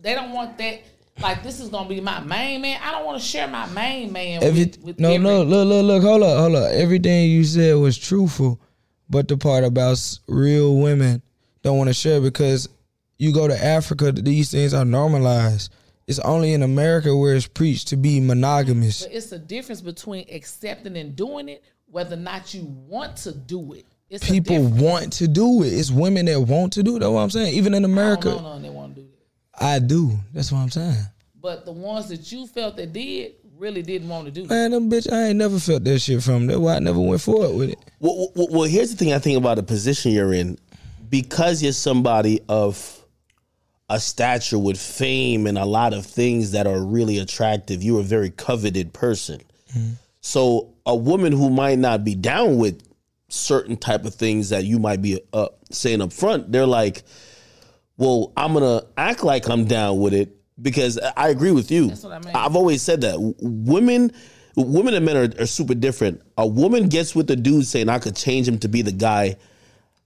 They 0.00 0.14
don't 0.14 0.32
want 0.32 0.58
that. 0.58 0.80
Like 1.20 1.42
this 1.42 1.60
is 1.60 1.70
gonna 1.70 1.88
be 1.88 2.00
my 2.02 2.20
main 2.20 2.60
man. 2.60 2.78
I 2.84 2.90
don't 2.92 3.06
want 3.06 3.18
to 3.20 3.26
share 3.26 3.48
my 3.48 3.66
main 3.70 4.12
man 4.12 4.42
Every, 4.42 4.64
with, 4.64 4.82
with 4.82 5.00
no, 5.00 5.08
every, 5.12 5.18
no, 5.24 5.42
look, 5.42 5.66
look, 5.66 5.84
look, 5.86 6.02
hold 6.02 6.22
up, 6.22 6.38
hold 6.38 6.56
up. 6.56 6.70
Everything 6.72 7.30
you 7.30 7.42
said 7.42 7.74
was 7.76 7.96
truthful, 7.96 8.60
but 9.08 9.26
the 9.26 9.38
part 9.38 9.64
about 9.64 9.98
real 10.28 10.76
women 10.76 11.22
don't 11.62 11.78
want 11.78 11.88
to 11.88 11.94
share 11.94 12.20
because 12.20 12.68
you 13.18 13.32
go 13.32 13.48
to 13.48 13.64
Africa, 13.64 14.12
these 14.12 14.50
things 14.50 14.74
are 14.74 14.84
normalized. 14.84 15.72
It's 16.06 16.18
only 16.20 16.52
in 16.52 16.62
America 16.62 17.16
where 17.16 17.34
it's 17.34 17.48
preached 17.48 17.88
to 17.88 17.96
be 17.96 18.20
monogamous. 18.20 19.02
But 19.02 19.12
it's 19.12 19.32
a 19.32 19.38
difference 19.38 19.80
between 19.80 20.26
accepting 20.30 20.96
and 20.96 21.16
doing 21.16 21.48
it, 21.48 21.64
whether 21.86 22.14
or 22.14 22.20
not 22.20 22.54
you 22.54 22.64
want 22.64 23.16
to 23.18 23.32
do 23.32 23.72
it. 23.72 23.86
It's 24.08 24.28
People 24.28 24.62
want 24.62 25.12
to 25.14 25.26
do 25.26 25.64
it. 25.64 25.68
It's 25.72 25.90
women 25.90 26.26
that 26.26 26.40
want 26.40 26.74
to 26.74 26.84
do 26.84 26.96
it. 26.96 27.00
That's 27.00 27.10
what 27.10 27.22
I'm 27.22 27.30
saying. 27.30 27.54
Even 27.54 27.74
in 27.74 27.84
I 27.84 27.88
America, 27.88 28.30
don't 28.30 28.42
know 28.42 28.52
none 28.52 28.62
that 28.62 28.72
want 28.72 28.94
to 28.94 29.00
do 29.00 29.08
that. 29.08 29.64
I 29.64 29.78
do. 29.80 30.12
That's 30.32 30.52
what 30.52 30.58
I'm 30.58 30.70
saying. 30.70 31.04
But 31.40 31.64
the 31.64 31.72
ones 31.72 32.08
that 32.08 32.30
you 32.30 32.46
felt 32.46 32.76
that 32.76 32.92
did 32.92 33.34
really 33.58 33.82
didn't 33.82 34.08
want 34.08 34.26
to 34.26 34.30
do 34.30 34.42
that. 34.42 34.48
Man, 34.54 34.70
them 34.70 34.90
bitch, 34.90 35.10
I 35.12 35.28
ain't 35.28 35.38
never 35.38 35.58
felt 35.58 35.82
that 35.84 35.98
shit 35.98 36.22
from. 36.22 36.46
That's 36.46 36.58
why 36.58 36.76
I 36.76 36.78
never 36.78 37.00
went 37.00 37.20
forward 37.20 37.56
with 37.56 37.70
it. 37.70 37.78
Well, 37.98 38.30
well, 38.36 38.48
well, 38.50 38.62
here's 38.62 38.90
the 38.90 38.96
thing 38.96 39.12
I 39.12 39.18
think 39.18 39.38
about 39.38 39.56
the 39.56 39.62
position 39.62 40.12
you're 40.12 40.32
in. 40.32 40.58
Because 41.08 41.62
you're 41.62 41.72
somebody 41.72 42.40
of 42.48 43.04
a 43.88 44.00
stature 44.00 44.58
with 44.58 44.80
fame 44.80 45.46
and 45.46 45.56
a 45.56 45.64
lot 45.64 45.94
of 45.94 46.04
things 46.06 46.52
that 46.52 46.66
are 46.66 46.82
really 46.84 47.18
attractive, 47.18 47.82
you're 47.82 48.00
a 48.00 48.04
very 48.04 48.30
coveted 48.30 48.92
person. 48.92 49.40
So 50.20 50.74
a 50.86 50.96
woman 50.96 51.32
who 51.32 51.50
might 51.50 51.78
not 51.78 52.02
be 52.02 52.14
down 52.14 52.58
with 52.58 52.82
certain 53.28 53.76
type 53.76 54.04
of 54.04 54.14
things 54.14 54.48
that 54.48 54.64
you 54.64 54.78
might 54.78 55.02
be 55.02 55.20
uh, 55.32 55.48
saying 55.70 56.00
up 56.00 56.12
front, 56.12 56.50
they're 56.50 56.66
like, 56.66 57.02
well, 57.96 58.32
I'm 58.36 58.52
gonna 58.54 58.82
act 58.96 59.22
like 59.22 59.48
I'm 59.48 59.66
down 59.66 60.00
with 60.00 60.14
it 60.14 60.34
because 60.60 60.98
I 61.16 61.28
agree 61.28 61.52
with 61.52 61.70
you. 61.70 61.88
That's 61.88 62.02
what 62.02 62.12
I 62.12 62.18
mean. 62.20 62.34
I've 62.34 62.56
always 62.56 62.82
said 62.82 63.02
that 63.02 63.12
W- 63.12 63.34
women, 63.40 64.12
women 64.56 64.94
and 64.94 65.04
men 65.04 65.16
are, 65.16 65.42
are 65.42 65.46
super 65.46 65.74
different. 65.74 66.22
A 66.38 66.46
woman 66.46 66.88
gets 66.88 67.14
with 67.14 67.26
the 67.26 67.36
dude 67.36 67.66
saying, 67.66 67.88
"I 67.88 67.98
could 67.98 68.16
change 68.16 68.48
him 68.48 68.58
to 68.60 68.68
be 68.68 68.82
the 68.82 68.92
guy 68.92 69.36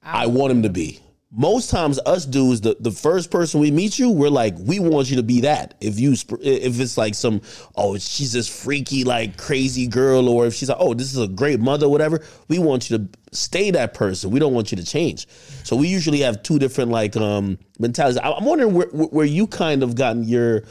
I 0.03 0.27
want 0.27 0.53
him 0.53 0.63
to 0.63 0.71
be." 0.71 1.01
Most 1.33 1.71
times, 1.71 2.01
us 2.07 2.27
dudes, 2.27 2.61
the, 2.61 2.77
the 2.81 2.91
first 2.91 3.31
person 3.31 3.61
we 3.61 3.71
meet 3.71 4.01
you, 4.01 4.11
we're 4.11 4.29
like, 4.31 4.57
we 4.59 4.81
want 4.81 5.09
you 5.11 5.15
to 5.15 5.23
be 5.23 5.43
that. 5.43 5.75
If 5.81 6.01
you, 6.01 6.11
if 6.11 6.81
it's 6.81 6.99
like 6.99 7.15
some, 7.15 7.41
oh, 7.77 7.97
she's 7.99 8.33
this 8.33 8.49
freaky, 8.49 9.05
like 9.05 9.37
crazy 9.37 9.87
girl, 9.87 10.29
or 10.29 10.47
if 10.47 10.55
she's 10.55 10.69
like, 10.69 10.79
oh, 10.81 10.93
this 10.93 11.15
is 11.15 11.21
a 11.23 11.29
great 11.29 11.61
mother, 11.61 11.89
whatever, 11.89 12.21
we 12.49 12.59
want 12.59 12.91
you 12.91 12.99
to 12.99 13.09
stay 13.31 13.71
that 13.71 13.95
person. 13.95 14.33
We 14.33 14.41
don't 14.41 14.55
want 14.55 14.73
you 14.73 14.77
to 14.79 14.85
change. 14.85 15.29
So 15.63 15.77
we 15.77 15.87
usually 15.87 16.19
have 16.19 16.43
two 16.43 16.59
different 16.59 16.91
like 16.91 17.17
um 17.17 17.61
mentalities. 17.79 18.19
I- 18.19 18.33
I'm 18.33 18.45
wondering 18.45 18.75
where, 18.75 18.89
where 18.89 19.27
you 19.27 19.47
kind 19.47 19.85
of 19.85 19.95
gotten 19.95 20.25
your 20.25 20.65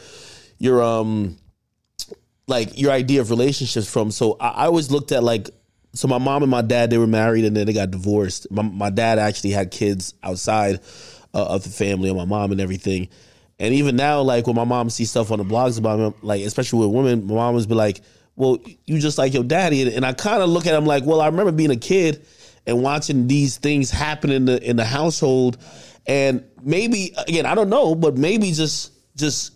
your 0.58 0.84
um 0.84 1.38
like 2.48 2.78
your 2.78 2.92
idea 2.92 3.22
of 3.22 3.30
relationships 3.30 3.90
from. 3.90 4.12
So 4.12 4.36
I, 4.42 4.50
I 4.50 4.66
always 4.66 4.92
looked 4.92 5.14
at 5.14 5.24
like 5.24 5.50
so 5.94 6.08
my 6.08 6.18
mom 6.18 6.44
and 6.44 6.52
my 6.52 6.62
dad 6.62 6.90
they 6.90 6.98
were 6.98 7.08
married 7.08 7.46
and 7.46 7.56
then 7.56 7.66
they 7.66 7.74
got 7.74 7.92
divorced. 7.92 8.50
My, 8.52 8.62
my 8.62 8.90
dad 8.90 9.20
actually 9.20 9.52
had 9.52 9.72
kids 9.72 10.14
outside 10.24 10.80
uh, 11.34 11.46
of 11.46 11.64
the 11.64 11.70
family, 11.70 12.10
and 12.10 12.18
my 12.18 12.26
mom 12.26 12.52
and 12.52 12.62
everything. 12.62 13.10
And 13.60 13.74
even 13.74 13.96
now, 13.96 14.22
like 14.22 14.48
when 14.48 14.56
my 14.56 14.64
mom 14.64 14.90
sees 14.90 15.10
stuff 15.10 15.32
on 15.32 15.40
the 15.40 15.46
blogs 15.46 15.78
about 15.78 16.00
him, 16.00 16.14
like 16.22 16.42
especially 16.44 16.86
with 16.86 16.96
women, 16.96 17.28
my 17.28 17.36
mom 17.36 17.56
was 17.56 17.68
be 17.68 17.76
like, 17.76 18.02
"Well, 18.36 18.60
you 18.86 19.00
just 19.00 19.18
like 19.18 19.34
your 19.34 19.44
daddy," 19.44 19.82
and, 19.82 19.92
and 19.92 20.06
I 20.06 20.14
kind 20.14 20.42
of 20.42 20.50
look 20.50 20.66
at 20.66 20.76
him 20.76 20.86
like, 20.86 21.06
"Well, 21.06 21.22
I 21.22 21.28
remember 21.28 21.52
being 21.52 21.72
a 21.72 21.76
kid 21.76 22.26
and 22.66 22.82
watching 22.82 23.28
these 23.28 23.58
things 23.58 23.90
happen 23.90 24.32
in 24.32 24.46
the 24.46 24.62
in 24.64 24.76
the 24.76 24.86
household, 24.86 25.58
and 26.06 26.44
maybe 26.64 27.14
again, 27.28 27.46
I 27.46 27.56
don't 27.56 27.70
know, 27.70 27.96
but 27.96 28.18
maybe 28.18 28.52
just 28.52 28.94
just 29.18 29.54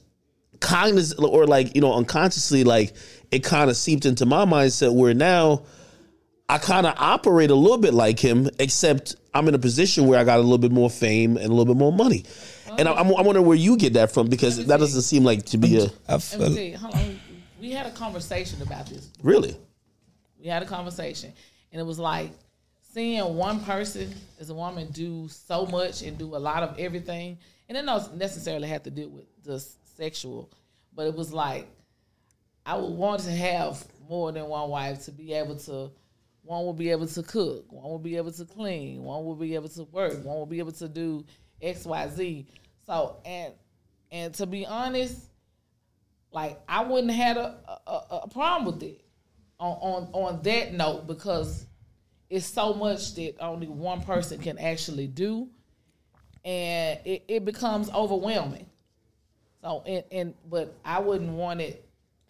cognizant 0.59 1.21
or 1.21 1.45
like 1.45 1.75
you 1.75 1.81
know 1.81 1.93
unconsciously, 1.93 2.63
like 2.63 2.93
it 3.31 3.43
kind 3.43 3.69
of 3.69 3.77
seeped 3.77 4.05
into 4.05 4.25
my 4.25 4.45
mindset 4.45 4.93
where 4.93 5.13
now." 5.13 5.63
I 6.53 6.59
kind 6.59 6.85
of 6.85 6.93
operate 6.97 7.49
a 7.49 7.55
little 7.55 7.79
bit 7.79 7.95
like 7.95 8.19
him, 8.19 8.47
except 8.59 9.15
I'm 9.33 9.47
in 9.47 9.55
a 9.55 9.59
position 9.59 10.05
where 10.05 10.19
I 10.19 10.23
got 10.23 10.37
a 10.37 10.43
little 10.43 10.59
bit 10.59 10.71
more 10.71 10.87
fame 10.87 11.35
and 11.35 11.47
a 11.47 11.49
little 11.49 11.65
bit 11.65 11.77
more 11.77 11.91
money. 11.91 12.25
And 12.77 12.87
I, 12.87 12.93
I'm, 12.93 13.07
I'm 13.07 13.25
wondering 13.25 13.47
where 13.47 13.57
you 13.57 13.75
get 13.75 13.93
that 13.93 14.11
from 14.11 14.27
because 14.29 14.63
that 14.67 14.77
doesn't 14.79 15.01
seem 15.01 15.23
like 15.23 15.45
to 15.47 15.57
be 15.57 15.79
a 15.79 15.85
I 16.07 16.11
Let 16.11 16.11
me 16.11 16.19
feel 16.19 16.39
tell 16.39 16.63
you, 16.63 16.77
hold 16.77 16.93
on. 16.93 17.19
We 17.59 17.71
had 17.71 17.87
a 17.87 17.91
conversation 17.91 18.61
about 18.61 18.85
this. 18.85 19.09
really. 19.23 19.57
We 20.39 20.47
had 20.47 20.61
a 20.61 20.67
conversation, 20.67 21.33
and 21.71 21.81
it 21.81 21.85
was 21.85 21.97
like 21.97 22.29
seeing 22.93 23.35
one 23.35 23.61
person 23.61 24.13
as 24.39 24.51
a 24.51 24.53
woman 24.53 24.91
do 24.91 25.27
so 25.29 25.65
much 25.65 26.03
and 26.03 26.19
do 26.19 26.35
a 26.35 26.37
lot 26.37 26.61
of 26.61 26.77
everything, 26.77 27.39
and 27.67 27.75
it 27.75 27.83
doesn't 27.83 28.15
necessarily 28.15 28.67
have 28.67 28.83
to 28.83 28.91
do 28.91 29.09
with 29.09 29.25
just 29.43 29.97
sexual, 29.97 30.51
but 30.93 31.07
it 31.07 31.15
was 31.15 31.33
like 31.33 31.67
I 32.63 32.75
would 32.77 32.91
want 32.93 33.21
to 33.21 33.31
have 33.31 33.83
more 34.07 34.31
than 34.31 34.45
one 34.45 34.69
wife 34.69 35.05
to 35.05 35.11
be 35.11 35.33
able 35.33 35.55
to. 35.55 35.89
One 36.43 36.65
will 36.65 36.73
be 36.73 36.91
able 36.91 37.07
to 37.07 37.23
cook. 37.23 37.71
One 37.71 37.89
will 37.89 37.99
be 37.99 38.17
able 38.17 38.31
to 38.33 38.45
clean. 38.45 39.03
One 39.03 39.23
will 39.23 39.35
be 39.35 39.55
able 39.55 39.69
to 39.69 39.83
work. 39.85 40.13
One 40.23 40.37
will 40.37 40.45
be 40.45 40.59
able 40.59 40.73
to 40.73 40.89
do 40.89 41.25
X, 41.61 41.85
Y, 41.85 42.07
Z. 42.09 42.47
So 42.85 43.17
and 43.25 43.53
and 44.11 44.33
to 44.35 44.45
be 44.45 44.65
honest, 44.65 45.17
like 46.31 46.59
I 46.67 46.83
wouldn't 46.83 47.13
have 47.13 47.37
had 47.37 47.37
a, 47.37 47.57
a, 47.87 48.19
a 48.23 48.27
problem 48.27 48.65
with 48.65 48.83
it 48.83 49.01
on, 49.59 49.77
on 49.81 50.09
on 50.11 50.41
that 50.43 50.73
note 50.73 51.07
because 51.07 51.65
it's 52.29 52.45
so 52.45 52.73
much 52.73 53.15
that 53.15 53.35
only 53.39 53.67
one 53.67 54.01
person 54.01 54.39
can 54.39 54.57
actually 54.57 55.07
do, 55.07 55.47
and 56.43 56.99
it, 57.05 57.23
it 57.27 57.45
becomes 57.45 57.89
overwhelming. 57.91 58.65
So 59.61 59.83
and, 59.85 60.03
and 60.11 60.33
but 60.49 60.75
I 60.83 60.99
wouldn't 60.99 61.31
want 61.31 61.61
it. 61.61 61.87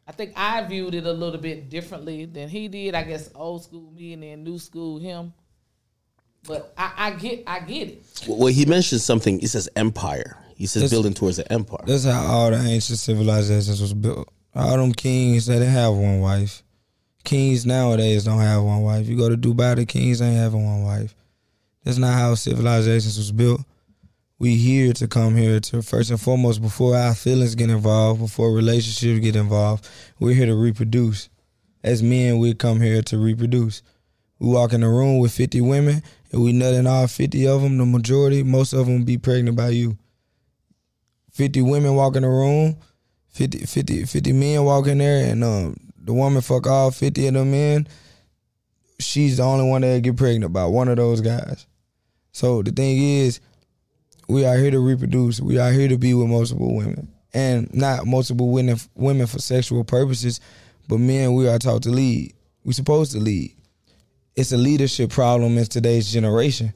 I 0.08 0.12
think 0.12 0.34
I 0.36 0.64
viewed 0.66 0.94
it 0.96 1.06
a 1.06 1.12
little 1.14 1.40
bit 1.40 1.70
differently 1.70 2.26
than 2.26 2.50
he 2.50 2.68
did. 2.68 2.94
I 2.94 3.04
guess 3.04 3.30
old 3.36 3.64
school 3.64 3.92
me 3.96 4.14
and 4.14 4.24
then 4.24 4.44
new 4.44 4.60
school 4.60 5.00
him. 5.00 5.34
But 6.46 6.74
I, 6.78 6.92
I 6.98 7.12
get 7.12 7.44
I 7.48 7.60
get 7.62 7.88
it. 7.88 8.26
Well, 8.28 8.48
he 8.48 8.66
mentioned 8.66 9.02
something. 9.02 9.40
He 9.40 9.48
says 9.48 9.70
empire. 9.76 10.38
He 10.56 10.68
says 10.68 10.84
That's- 10.84 10.92
building 10.92 11.14
towards 11.14 11.40
an 11.40 11.46
empire. 11.50 11.84
That's 11.86 12.04
how 12.04 12.26
all 12.26 12.52
the 12.52 12.58
ancient 12.58 13.00
civilizations 13.00 13.82
was 13.82 13.94
built. 13.94 14.28
All 14.56 14.78
them 14.78 14.94
kings 14.94 15.46
they 15.46 15.56
didn't 15.56 15.70
have 15.70 15.94
one 15.94 16.20
wife. 16.20 16.64
Kings 17.24 17.66
nowadays 17.66 18.26
don't 18.26 18.40
have 18.40 18.62
one 18.62 18.82
wife. 18.82 19.08
You 19.08 19.18
go 19.18 19.30
to 19.30 19.38
Dubai, 19.38 19.78
the 19.78 19.86
kings 19.86 20.22
ain't 20.22 20.36
having 20.36 20.66
one 20.66 20.84
wife. 20.84 21.16
That's 21.84 21.98
not 21.98 22.14
how 22.14 22.36
civilizations 22.36 23.18
was 23.18 23.32
built. 23.32 23.62
We 24.40 24.56
here 24.56 24.94
to 24.94 25.08
come 25.08 25.36
here 25.36 25.60
to 25.60 25.82
first 25.82 26.10
and 26.10 26.20
foremost 26.20 26.62
before 26.62 26.98
our 26.98 27.14
feelings 27.14 27.56
get 27.56 27.70
involved, 27.70 28.20
before 28.20 28.52
relationships 28.52 29.20
get 29.20 29.36
involved. 29.36 29.88
We're 30.20 30.34
here 30.34 30.48
to 30.48 30.56
reproduce. 30.56 31.30
As 31.84 32.02
men, 32.02 32.40
we 32.40 32.54
come 32.54 32.82
here 32.82 33.02
to 33.04 33.18
reproduce. 33.18 33.84
We 34.40 34.50
walk 34.50 34.74
in 34.74 34.84
a 34.84 34.90
room 34.90 35.20
with 35.20 35.32
50 35.32 35.62
women 35.62 36.02
and 36.32 36.44
we 36.44 36.52
nutting 36.52 36.88
all 36.88 37.08
50 37.08 37.48
of 37.48 37.62
them. 37.62 37.78
The 37.78 37.86
majority, 37.86 38.44
most 38.44 38.74
of 38.74 38.88
them 38.88 39.04
be 39.04 39.18
pregnant 39.18 39.56
by 39.56 39.70
you. 39.70 39.98
50 41.32 41.62
women 41.62 41.96
walk 41.96 42.16
in 42.16 42.24
the 42.24 42.30
room, 42.30 42.78
50, 43.30 43.60
50, 43.60 44.06
50 44.06 44.34
men 44.34 44.64
walk 44.64 44.88
in 44.88 45.00
there, 45.00 45.32
and 45.32 45.44
um, 45.44 45.76
the 45.98 46.14
woman 46.14 46.42
fuck 46.42 46.68
all 46.68 46.92
50 46.92 47.28
of 47.28 47.34
them 47.34 47.52
men. 47.52 47.88
She's 49.00 49.38
the 49.38 49.44
only 49.44 49.68
one 49.68 49.82
that 49.82 50.04
get 50.04 50.16
pregnant 50.16 50.54
by 50.54 50.66
one 50.66 50.88
of 50.88 50.98
those 50.98 51.22
guys. 51.22 51.66
So 52.32 52.62
the 52.62 52.72
thing 52.72 52.98
is, 53.02 53.40
we 54.28 54.46
are 54.46 54.58
here 54.58 54.72
to 54.72 54.80
reproduce. 54.80 55.40
We 55.40 55.58
are 55.58 55.72
here 55.72 55.88
to 55.88 55.98
be 55.98 56.14
with 56.14 56.28
multiple 56.28 56.76
women. 56.76 57.10
And 57.34 57.74
not 57.74 58.06
multiple 58.06 58.52
women, 58.52 58.78
women 58.96 59.28
for 59.28 59.40
sexual 59.40 59.84
purposes, 59.84 60.40
but 60.88 61.00
men, 61.00 61.34
we 61.34 61.48
are 61.48 61.58
taught 61.58 61.84
to 61.84 61.90
lead. 61.90 62.34
we 62.64 62.74
supposed 62.74 63.12
to 63.14 63.20
lead. 63.20 63.56
It's 64.36 64.52
a 64.52 64.58
leadership 64.58 65.12
problem 65.12 65.58
in 65.58 65.66
today's 65.66 66.12
generation. 66.12 66.74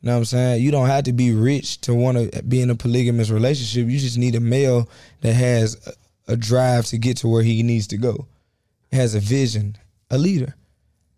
You 0.00 0.06
know 0.06 0.12
what 0.12 0.18
I'm 0.18 0.24
saying? 0.24 0.62
You 0.62 0.70
don't 0.70 0.86
have 0.86 1.04
to 1.04 1.12
be 1.12 1.34
rich 1.34 1.80
to 1.82 1.94
want 1.94 2.32
to 2.32 2.42
be 2.42 2.62
in 2.62 2.70
a 2.70 2.74
polygamous 2.74 3.28
relationship. 3.28 3.90
You 3.90 3.98
just 3.98 4.16
need 4.16 4.34
a 4.34 4.40
male 4.40 4.88
that 5.20 5.34
has 5.34 5.94
a, 6.26 6.36
drive 6.36 6.86
to 6.86 6.96
get 6.96 7.18
to 7.18 7.28
where 7.28 7.42
he 7.42 7.62
needs 7.62 7.88
to 7.88 7.96
go, 7.96 8.26
has 8.92 9.14
a 9.14 9.20
vision, 9.20 9.76
a 10.10 10.16
leader, 10.16 10.54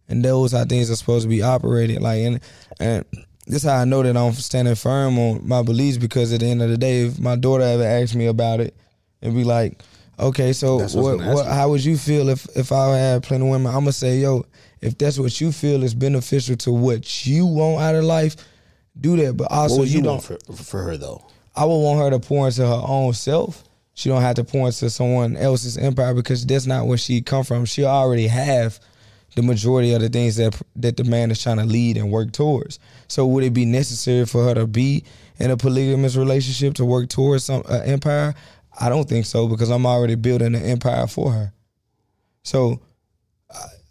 and 0.09 0.25
those 0.25 0.55
are 0.55 0.65
things 0.65 0.91
are 0.91 0.97
supposed 0.97 1.25
to 1.25 1.29
be 1.29 1.43
operated 1.43 2.01
like. 2.01 2.21
And 2.21 2.41
and 2.81 3.05
this 3.47 3.65
how 3.65 3.77
I 3.77 3.85
know 3.85 4.03
that 4.03 4.17
I'm 4.17 4.33
standing 4.35 4.75
firm 4.75 5.19
on 5.19 5.47
my 5.47 5.63
beliefs 5.63 5.99
because 5.99 6.33
at 6.33 6.41
the 6.41 6.47
end 6.47 6.63
of 6.63 6.71
the 6.71 6.79
day, 6.79 7.07
if 7.07 7.19
my 7.19 7.37
daughter 7.37 7.65
ever 7.65 7.85
asks 7.85 8.15
me 8.15 8.27
about 8.27 8.61
it, 8.61 8.75
and 9.21 9.35
be 9.35 9.45
like, 9.45 9.81
okay, 10.19 10.53
so 10.53 10.79
what 10.79 10.95
what, 10.95 11.19
what 11.19 11.47
how 11.47 11.71
would 11.71 11.85
you 11.85 11.97
feel 11.97 12.29
if 12.29 12.47
if 12.57 12.73
I 12.73 12.97
had 12.97 13.23
plenty 13.23 13.45
of 13.45 13.51
women? 13.51 13.69
I'm 13.69 13.81
gonna 13.81 13.93
say, 13.93 14.19
yo, 14.19 14.45
if 14.81 14.99
that's 14.99 15.19
what 15.19 15.41
you 15.41 15.53
feel 15.53 15.83
is 15.83 15.95
beneficial 15.95 16.57
to 16.57 16.73
what 16.73 17.25
you 17.27 17.47
want 17.47 17.83
out 17.83 17.95
of 17.95 18.05
life, 18.05 18.37
do 19.01 19.17
that. 19.17 19.37
But 19.37 19.51
also, 19.51 19.83
you, 19.83 19.99
you, 19.99 20.03
don't. 20.03 20.13
want 20.13 20.25
for, 20.25 20.53
for 20.57 20.83
her 20.83 20.97
though? 20.97 21.25
I 21.55 21.65
would 21.65 21.79
want 21.79 22.01
her 22.01 22.11
to 22.11 22.19
pour 22.19 22.47
into 22.47 22.67
her 22.67 22.83
own 22.87 23.13
self. 23.13 23.65
She 23.95 24.09
don't 24.09 24.23
have 24.23 24.37
to 24.37 24.45
pour 24.45 24.67
into 24.67 24.89
someone 24.89 25.37
else's 25.37 25.77
empire 25.77 26.15
because 26.15 26.47
that's 26.47 26.67
not 26.67 26.87
where 26.87 26.97
she 26.97 27.21
come 27.21 27.45
from. 27.45 27.67
She 27.67 27.85
already 27.85 28.27
have 28.27 28.81
the 29.35 29.43
majority 29.43 29.93
of 29.93 30.01
the 30.01 30.09
things 30.09 30.37
that 30.37 30.61
that 30.77 30.97
the 30.97 31.05
man 31.05 31.31
is 31.31 31.43
trying 31.43 31.59
to 31.59 31.65
lead 31.65 31.97
and 31.97 32.11
work 32.11 32.33
towards. 32.33 32.79
So 33.13 33.27
would 33.27 33.45
it 33.45 33.53
be 33.53 33.67
necessary 33.67 34.25
for 34.25 34.43
her 34.43 34.55
to 34.55 34.67
be 34.67 35.05
in 35.39 35.51
a 35.51 35.57
polygamous 35.59 36.17
relationship 36.17 36.73
to 36.77 36.87
work 36.87 37.11
towards 37.11 37.45
some 37.45 37.63
uh, 37.69 37.83
empire? 37.85 38.35
I 38.81 38.89
don't 38.89 39.07
think 39.07 39.27
so 39.27 39.49
because 39.49 39.69
I'm 39.69 39.85
already 39.85 40.15
building 40.15 40.55
an 40.55 40.63
empire 40.63 41.07
for 41.07 41.31
her. 41.31 41.53
So, 42.43 42.81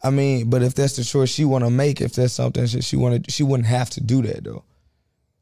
I- 0.03 0.10
mean, 0.10 0.49
but 0.49 0.64
if 0.64 0.73
that's 0.73 0.95
the 0.95 1.03
choice 1.03 1.30
she 1.30 1.45
want 1.45 1.64
to 1.64 1.69
make, 1.69 2.02
if 2.02 2.14
that's 2.14 2.34
something 2.34 2.65
she 2.65 2.95
want 2.95 3.26
to, 3.26 3.31
she 3.31 3.43
wouldn't 3.43 3.68
have 3.68 3.91
to 3.91 4.02
do 4.02 4.23
that 4.23 4.43
though. 4.43 4.64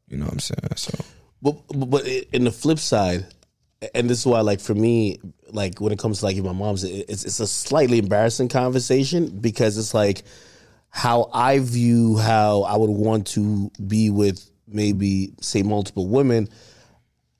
You 0.08 0.18
know 0.18 0.26
what 0.26 0.34
I'm 0.34 0.40
saying? 0.40 0.76
So. 0.76 0.98
But 1.40 1.56
but 1.68 1.86
but 1.86 2.06
in 2.06 2.44
the 2.44 2.52
flip 2.52 2.80
side, 2.80 3.24
and 3.94 4.10
this 4.10 4.18
is 4.18 4.26
why, 4.26 4.42
like 4.42 4.60
for 4.60 4.74
me, 4.74 5.20
like 5.52 5.80
when 5.80 5.90
it 5.90 5.98
comes 5.98 6.18
to 6.18 6.26
like 6.26 6.36
my 6.36 6.52
mom's, 6.52 6.84
it's 6.84 7.24
it's 7.24 7.40
a 7.40 7.46
slightly 7.46 7.98
embarrassing 7.98 8.48
conversation 8.48 9.38
because 9.40 9.78
it's 9.78 9.94
like 9.94 10.22
how 10.90 11.30
I 11.32 11.60
view 11.60 12.16
how 12.18 12.62
I 12.62 12.76
would 12.76 12.90
want 12.90 13.28
to 13.28 13.70
be 13.86 14.10
with 14.10 14.48
maybe 14.66 15.32
say 15.40 15.62
multiple 15.62 16.08
women. 16.08 16.48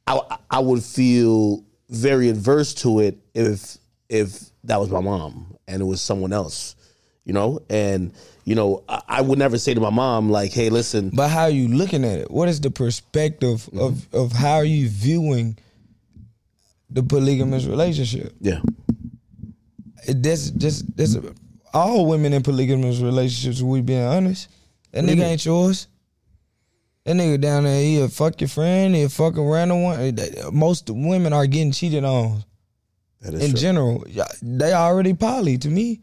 I 0.06 0.20
I 0.50 0.60
would 0.60 0.82
feel 0.82 1.64
very 1.88 2.28
adverse 2.28 2.74
to 2.74 3.00
it 3.00 3.18
if 3.34 3.76
if 4.08 4.40
that 4.64 4.78
was 4.78 4.90
my 4.90 5.00
mom 5.00 5.56
and 5.66 5.82
it 5.82 5.84
was 5.84 6.00
someone 6.00 6.32
else, 6.32 6.76
you 7.24 7.32
know, 7.32 7.60
and. 7.68 8.12
You 8.46 8.54
know, 8.56 8.82
I, 8.88 9.02
I 9.06 9.20
would 9.20 9.38
never 9.38 9.58
say 9.58 9.74
to 9.74 9.80
my 9.80 9.90
mom 9.90 10.30
like, 10.30 10.50
"Hey, 10.50 10.70
listen, 10.70 11.10
But 11.14 11.28
how 11.28 11.42
are 11.42 11.50
you 11.50 11.68
looking 11.68 12.04
at 12.04 12.18
it? 12.18 12.30
What 12.30 12.48
is 12.48 12.60
the 12.60 12.70
perspective 12.70 13.66
mm-hmm. 13.66 13.78
of 13.78 14.12
of 14.14 14.32
how 14.32 14.54
are 14.54 14.64
you 14.64 14.88
viewing 14.88 15.56
the 16.88 17.02
polygamous 17.02 17.66
relationship? 17.66 18.32
yeah, 18.40 18.60
It, 20.08 20.22
that's 20.22 20.50
just 20.50 20.96
that's 20.96 21.16
all 21.72 22.06
women 22.06 22.32
in 22.32 22.42
polygamous 22.42 22.98
relationships. 22.98 23.62
We 23.62 23.80
being 23.80 24.02
honest, 24.02 24.48
that 24.92 25.04
nigga 25.04 25.22
ain't 25.22 25.44
yours. 25.44 25.86
That 27.04 27.16
nigga 27.16 27.40
down 27.40 27.64
there, 27.64 27.82
he'll 27.82 28.08
fuck 28.08 28.40
your 28.40 28.48
friend, 28.48 28.94
he'll 28.94 29.08
fuck 29.08 29.36
a 29.36 29.42
random 29.42 29.82
one. 29.82 30.18
Most 30.52 30.90
women 30.90 31.32
are 31.32 31.46
getting 31.46 31.72
cheated 31.72 32.04
on 32.04 32.44
that 33.20 33.34
is 33.34 33.44
in 33.44 33.50
true. 33.50 33.58
general. 33.58 34.04
They 34.42 34.72
already 34.72 35.14
poly 35.14 35.58
to 35.58 35.68
me. 35.68 36.00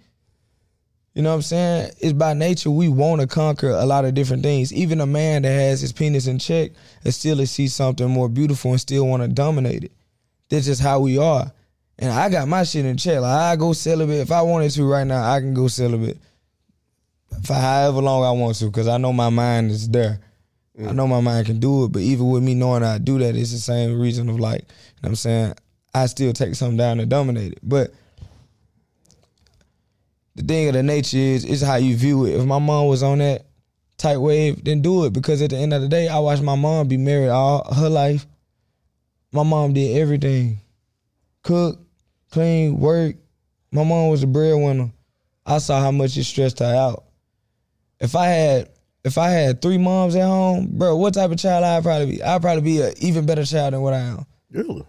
You 1.13 1.23
know 1.23 1.29
what 1.29 1.35
I'm 1.37 1.41
saying? 1.41 1.91
It's 1.99 2.13
by 2.13 2.33
nature 2.33 2.69
we 2.69 2.89
want 2.89 3.21
to 3.21 3.27
conquer 3.27 3.71
a 3.71 3.85
lot 3.87 4.05
of 4.05 4.13
different 4.13 4.43
things. 4.43 4.71
Even 4.71 5.01
a 5.01 5.07
man 5.07 5.41
that 5.41 5.49
has 5.49 5.81
his 5.81 5.91
penis 5.91 6.27
in 6.27 6.37
check 6.37 6.71
and 7.03 7.11
still 7.11 7.43
see 7.47 7.67
something 7.67 8.07
more 8.07 8.29
beautiful 8.29 8.69
and 8.71 8.79
still 8.79 9.07
want 9.07 9.23
to 9.23 9.27
dominate 9.27 9.83
it. 9.83 9.91
That's 10.49 10.67
just 10.67 10.81
how 10.81 10.99
we 10.99 11.17
are. 11.17 11.51
And 11.99 12.11
I 12.11 12.29
got 12.29 12.47
my 12.47 12.63
shit 12.63 12.85
in 12.85 12.97
check. 12.97 13.21
Like 13.21 13.39
I 13.39 13.55
go 13.55 13.73
celibate 13.73 14.19
if 14.19 14.31
I 14.31 14.41
wanted 14.41 14.71
to 14.71 14.85
right 14.85 15.05
now. 15.05 15.31
I 15.31 15.39
can 15.39 15.53
go 15.53 15.67
celibate 15.67 16.17
for 17.43 17.53
however 17.53 18.01
long 18.01 18.23
I 18.23 18.31
want 18.31 18.57
to 18.57 18.65
because 18.65 18.87
I 18.87 18.97
know 18.97 19.13
my 19.13 19.29
mind 19.29 19.71
is 19.71 19.89
there. 19.89 20.19
I 20.79 20.91
know 20.91 21.07
my 21.07 21.21
mind 21.21 21.47
can 21.47 21.59
do 21.59 21.85
it. 21.85 21.91
But 21.91 22.03
even 22.03 22.29
with 22.29 22.43
me 22.43 22.53
knowing 22.53 22.83
I 22.83 22.99
do 22.99 23.17
that, 23.17 23.35
it's 23.35 23.51
the 23.51 23.57
same 23.57 23.99
reason 23.99 24.29
of 24.29 24.39
like, 24.39 24.61
you 24.61 24.67
know 24.67 24.73
what 25.01 25.09
I'm 25.09 25.15
saying? 25.15 25.53
I 25.93 26.05
still 26.05 26.33
take 26.33 26.53
something 26.53 26.77
down 26.77 26.99
and 26.99 27.09
dominate 27.09 27.53
it. 27.53 27.59
But 27.63 27.91
the 30.35 30.43
thing 30.43 30.67
of 30.67 30.73
the 30.73 30.83
nature 30.83 31.17
is 31.17 31.45
is 31.45 31.61
how 31.61 31.77
you 31.77 31.95
view 31.95 32.25
it. 32.25 32.35
If 32.35 32.45
my 32.45 32.59
mom 32.59 32.87
was 32.87 33.01
on 33.01 33.17
that 33.17 33.45
tight 33.97 34.17
wave, 34.17 34.63
then 34.63 34.83
do 34.83 35.05
it. 35.05 35.13
Because 35.13 35.41
at 35.41 35.49
the 35.49 35.57
end 35.57 35.73
of 35.73 35.81
the 35.81 35.87
day, 35.87 36.07
I 36.07 36.19
watched 36.19 36.43
my 36.43 36.55
mom 36.55 36.87
be 36.87 36.97
married 36.97 37.29
all 37.29 37.73
her 37.73 37.89
life. 37.89 38.27
My 39.31 39.43
mom 39.43 39.73
did 39.73 39.97
everything. 39.97 40.59
Cook, 41.41 41.79
clean, 42.31 42.79
work. 42.79 43.15
My 43.71 43.83
mom 43.83 44.09
was 44.09 44.23
a 44.23 44.27
breadwinner. 44.27 44.91
I 45.45 45.57
saw 45.59 45.79
how 45.79 45.91
much 45.91 46.17
it 46.17 46.23
stressed 46.23 46.59
her 46.59 46.73
out. 46.75 47.05
If 47.99 48.15
I 48.15 48.27
had 48.27 48.69
if 49.03 49.17
I 49.17 49.29
had 49.29 49.61
three 49.61 49.77
moms 49.77 50.15
at 50.15 50.25
home, 50.25 50.67
bro, 50.73 50.95
what 50.97 51.13
type 51.13 51.31
of 51.31 51.37
child 51.37 51.63
I'd 51.63 51.83
probably 51.83 52.17
be? 52.17 52.23
I'd 52.23 52.41
probably 52.41 52.61
be 52.61 52.81
an 52.81 52.93
even 52.99 53.25
better 53.25 53.45
child 53.45 53.73
than 53.73 53.81
what 53.81 53.93
I 53.93 53.99
am. 53.99 54.25
Really? 54.51 54.85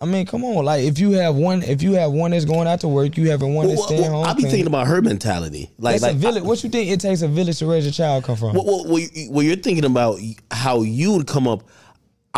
I 0.00 0.06
mean, 0.06 0.26
come 0.26 0.44
on. 0.44 0.64
Like 0.64 0.84
if 0.84 0.98
you 0.98 1.12
have 1.12 1.34
one, 1.34 1.62
if 1.62 1.82
you 1.82 1.94
have 1.94 2.12
one 2.12 2.30
that's 2.30 2.44
going 2.44 2.68
out 2.68 2.80
to 2.80 2.88
work, 2.88 3.16
you 3.16 3.30
having 3.30 3.54
one 3.54 3.66
that's 3.66 3.78
Well, 3.80 3.88
staying 3.88 4.02
well, 4.02 4.22
home. 4.22 4.26
I 4.26 4.34
be 4.34 4.42
thinking 4.42 4.66
about 4.68 4.86
her 4.86 5.02
mentality. 5.02 5.70
Like, 5.76 5.94
That's 5.94 6.02
like 6.02 6.14
a 6.14 6.18
village. 6.18 6.42
what 6.44 6.62
you 6.62 6.70
think 6.70 6.90
it 6.90 7.00
takes 7.00 7.22
a 7.22 7.28
village 7.28 7.58
to 7.58 7.66
raise 7.66 7.86
a 7.86 7.90
child 7.90 8.24
come 8.24 8.36
from? 8.36 8.54
Well, 8.54 8.64
well, 8.64 8.84
well, 8.86 9.06
well, 9.30 9.42
you're 9.42 9.56
thinking 9.56 9.84
about 9.84 10.20
how 10.50 10.82
you 10.82 11.12
would 11.12 11.26
come 11.26 11.48
up. 11.48 11.64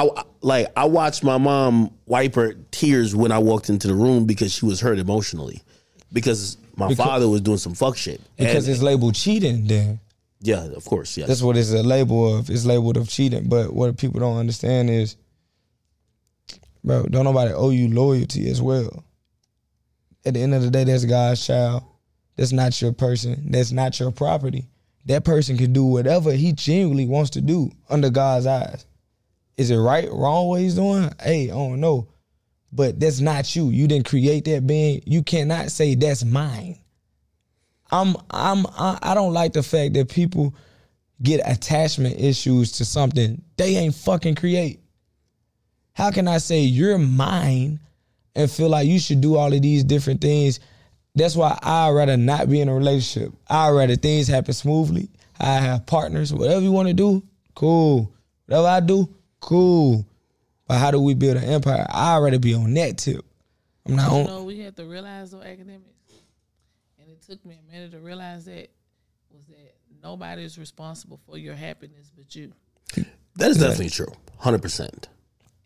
I 0.08 0.22
like 0.40 0.66
I 0.76 0.84
watched 0.86 1.22
my 1.24 1.38
mom 1.38 1.90
wipe 2.06 2.34
her 2.36 2.54
tears 2.70 3.14
when 3.14 3.32
I 3.32 3.38
walked 3.38 3.68
into 3.68 3.86
the 3.88 3.94
room 3.94 4.24
because 4.26 4.52
she 4.52 4.64
was 4.66 4.80
hurt 4.80 4.98
emotionally 4.98 5.62
because 6.12 6.56
my 6.76 6.88
Because- 6.88 7.04
father 7.06 7.28
was 7.28 7.40
doing 7.40 7.58
some 7.58 7.74
fuck 7.74 7.96
shit. 7.96 8.20
because 8.36 8.66
And- 8.66 8.74
it's 8.74 8.82
labeled 8.82 9.14
cheating. 9.14 9.66
Then 9.66 10.00
yeah, 10.40 10.64
of 10.64 10.84
course, 10.84 11.16
yes. 11.16 11.28
that's 11.28 11.42
what 11.42 11.56
it's 11.56 11.72
a 11.72 11.82
label 11.82 12.36
of. 12.38 12.48
It's 12.50 12.64
labeled 12.64 12.96
of 12.96 13.08
cheating. 13.08 13.48
But 13.48 13.72
what 13.74 13.96
people 13.98 14.20
don't 14.20 14.38
understand 14.38 14.88
is, 14.90 15.16
bro, 16.82 17.04
don't 17.04 17.24
nobody 17.24 17.52
owe 17.52 17.70
you 17.70 17.88
loyalty 17.92 18.48
as 18.50 18.62
well. 18.62 19.04
At 20.24 20.34
the 20.34 20.40
end 20.40 20.54
of 20.54 20.62
the 20.62 20.70
day, 20.70 20.84
that's 20.84 21.04
God's 21.04 21.46
child. 21.46 21.82
That's 22.36 22.52
not 22.52 22.80
your 22.80 22.92
person. 22.92 23.50
That's 23.50 23.72
not 23.72 23.98
your 24.00 24.10
property. 24.12 24.66
That 25.06 25.24
person 25.24 25.56
can 25.58 25.72
do 25.72 25.84
whatever 25.84 26.32
he 26.32 26.52
genuinely 26.52 27.06
wants 27.06 27.30
to 27.30 27.40
do 27.40 27.70
under 27.88 28.10
God's 28.10 28.46
eyes. 28.46 28.84
Is 29.60 29.70
it 29.70 29.76
right, 29.76 30.10
wrong 30.10 30.48
what 30.48 30.62
he's 30.62 30.76
doing? 30.76 31.12
Hey, 31.22 31.50
I 31.50 31.52
don't 31.52 31.80
know. 31.80 32.08
But 32.72 32.98
that's 32.98 33.20
not 33.20 33.54
you. 33.54 33.68
You 33.68 33.86
didn't 33.86 34.08
create 34.08 34.46
that 34.46 34.66
being. 34.66 35.02
You 35.04 35.22
cannot 35.22 35.70
say 35.70 35.94
that's 35.94 36.24
mine. 36.24 36.78
I'm 37.90 38.16
I'm 38.30 38.64
I 38.78 39.12
don't 39.14 39.34
like 39.34 39.52
the 39.52 39.62
fact 39.62 39.92
that 39.94 40.08
people 40.08 40.54
get 41.22 41.42
attachment 41.44 42.18
issues 42.18 42.72
to 42.72 42.86
something 42.86 43.42
they 43.58 43.76
ain't 43.76 43.94
fucking 43.94 44.36
create. 44.36 44.80
How 45.92 46.10
can 46.10 46.26
I 46.26 46.38
say 46.38 46.60
you're 46.60 46.96
mine 46.96 47.80
and 48.34 48.50
feel 48.50 48.70
like 48.70 48.88
you 48.88 48.98
should 48.98 49.20
do 49.20 49.36
all 49.36 49.52
of 49.52 49.60
these 49.60 49.84
different 49.84 50.22
things? 50.22 50.58
That's 51.14 51.36
why 51.36 51.58
I'd 51.62 51.90
rather 51.90 52.16
not 52.16 52.48
be 52.48 52.62
in 52.62 52.70
a 52.70 52.74
relationship. 52.74 53.34
I'd 53.46 53.72
rather 53.72 53.96
things 53.96 54.26
happen 54.26 54.54
smoothly. 54.54 55.10
I 55.38 55.58
have 55.58 55.84
partners, 55.84 56.32
whatever 56.32 56.62
you 56.62 56.72
want 56.72 56.88
to 56.88 56.94
do, 56.94 57.22
cool. 57.54 58.10
Whatever 58.46 58.68
I 58.68 58.80
do, 58.80 59.14
cool. 59.40 60.06
But 60.66 60.78
how 60.78 60.90
do 60.90 61.00
we 61.00 61.14
build 61.14 61.36
an 61.36 61.44
empire? 61.44 61.86
I 61.90 62.14
already 62.14 62.38
be 62.38 62.54
on 62.54 62.72
that 62.74 62.98
tip. 62.98 63.24
I'm 63.86 63.96
not 63.96 64.10
You 64.12 64.18
on. 64.18 64.26
know, 64.26 64.42
we 64.44 64.60
had 64.60 64.76
to 64.76 64.84
realize 64.84 65.32
though, 65.32 65.38
Akademiks, 65.38 65.80
and 66.98 67.08
it 67.10 67.22
took 67.22 67.44
me 67.44 67.58
a 67.68 67.72
minute 67.72 67.90
to 67.92 67.98
realize 67.98 68.44
that 68.44 68.68
was 69.32 69.46
that 69.48 69.74
nobody 70.02 70.44
is 70.44 70.58
responsible 70.58 71.18
for 71.26 71.36
your 71.38 71.54
happiness 71.54 72.10
but 72.16 72.34
you, 72.34 72.52
that 73.36 73.50
is 73.50 73.58
definitely 73.58 73.90
true, 73.90 74.12
hundred 74.38 74.62
percent. 74.62 75.08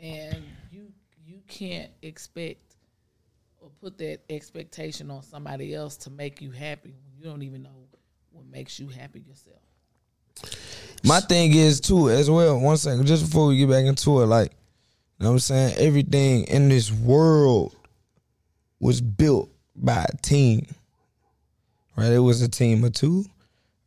and 0.00 0.42
you 0.70 0.92
you 1.26 1.40
can't 1.48 1.90
expect 2.02 2.76
or 3.60 3.70
put 3.80 3.96
that 3.98 4.20
expectation 4.30 5.10
on 5.10 5.22
somebody 5.22 5.74
else 5.74 5.96
to 5.96 6.10
make 6.10 6.40
you 6.42 6.50
happy 6.50 6.90
when 7.04 7.12
you 7.18 7.24
don't 7.24 7.42
even 7.42 7.62
know 7.62 7.86
what 8.32 8.44
makes 8.46 8.78
you 8.78 8.88
happy 8.88 9.20
yourself. 9.20 9.60
My 11.04 11.20
thing 11.20 11.54
is 11.54 11.80
too, 11.80 12.08
as 12.08 12.30
well. 12.30 12.58
One 12.58 12.78
second, 12.78 13.06
just 13.06 13.26
before 13.26 13.48
we 13.48 13.58
get 13.58 13.68
back 13.68 13.84
into 13.84 14.22
it, 14.22 14.26
like, 14.26 14.52
you 15.18 15.24
know 15.24 15.30
what 15.30 15.34
I'm 15.34 15.38
saying? 15.40 15.76
Everything 15.78 16.44
in 16.44 16.70
this 16.70 16.90
world 16.90 17.76
was 18.80 19.02
built 19.02 19.50
by 19.76 20.06
a 20.08 20.16
team. 20.22 20.66
Right? 21.94 22.10
It 22.10 22.20
was 22.20 22.40
a 22.40 22.48
team 22.48 22.82
of 22.84 22.94
two. 22.94 23.26